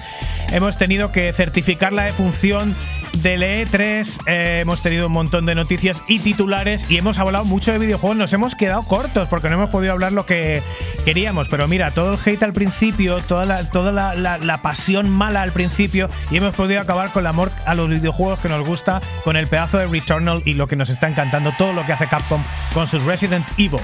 Hemos 0.50 0.78
tenido 0.78 1.12
que 1.12 1.32
certificar 1.32 1.92
la 1.92 2.02
defunción 2.02 2.74
del 3.22 3.42
E3, 3.42 4.20
eh, 4.26 4.58
hemos 4.62 4.82
tenido 4.82 5.06
un 5.06 5.12
montón 5.12 5.46
de 5.46 5.54
noticias 5.54 6.02
y 6.08 6.18
titulares 6.20 6.90
y 6.90 6.96
hemos 6.98 7.18
hablado 7.18 7.44
mucho 7.44 7.72
de 7.72 7.78
videojuegos, 7.78 8.16
nos 8.16 8.32
hemos 8.32 8.54
quedado 8.54 8.82
cortos 8.82 9.28
porque 9.28 9.48
no 9.48 9.54
hemos 9.56 9.70
podido 9.70 9.92
hablar 9.92 10.12
lo 10.12 10.26
que 10.26 10.62
queríamos, 11.04 11.48
pero 11.48 11.68
mira, 11.68 11.90
todo 11.90 12.12
el 12.14 12.18
hate 12.24 12.42
al 12.42 12.52
principio, 12.52 13.18
toda 13.20 13.44
la, 13.46 13.68
toda 13.68 13.92
la, 13.92 14.14
la- 14.14 14.56
pasión 14.58 15.08
mala 15.10 15.42
al 15.42 15.52
principio 15.52 16.08
y 16.30 16.36
hemos 16.38 16.54
podido 16.54 16.80
acabar 16.80 17.12
con 17.12 17.22
el 17.22 17.26
amor 17.28 17.50
a 17.66 17.74
los 17.74 17.88
videojuegos 17.90 18.38
que 18.40 18.48
nos 18.48 18.66
gusta, 18.66 19.00
con 19.22 19.36
el 19.36 19.46
pedazo 19.46 19.78
de 19.78 19.86
Returnal 19.86 20.42
y 20.44 20.54
lo 20.54 20.66
que 20.66 20.76
nos 20.76 20.88
está 20.90 21.08
encantando, 21.08 21.52
todo 21.58 21.72
lo 21.72 21.84
que 21.86 21.92
hace 21.92 22.06
Capcom 22.08 22.42
con 22.74 22.86
sus 22.86 23.02
Resident 23.04 23.46
Evil. 23.58 23.80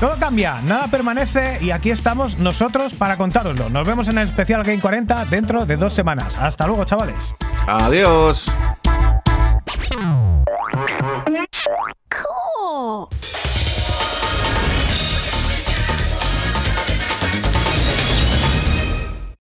Todo 0.00 0.16
cambia, 0.18 0.60
nada 0.62 0.88
permanece 0.88 1.58
y 1.60 1.70
aquí 1.70 1.90
estamos 1.90 2.38
nosotros 2.38 2.92
para 2.94 3.16
contároslo. 3.16 3.68
Nos 3.70 3.86
vemos 3.86 4.08
en 4.08 4.18
el 4.18 4.28
especial 4.28 4.62
Game 4.64 4.80
40 4.80 5.24
dentro 5.26 5.64
de 5.64 5.76
dos 5.76 5.92
semanas. 5.92 6.36
Hasta 6.36 6.66
luego, 6.66 6.84
chavales. 6.84 7.34
Adiós. 7.66 8.46
Cool. 12.08 13.10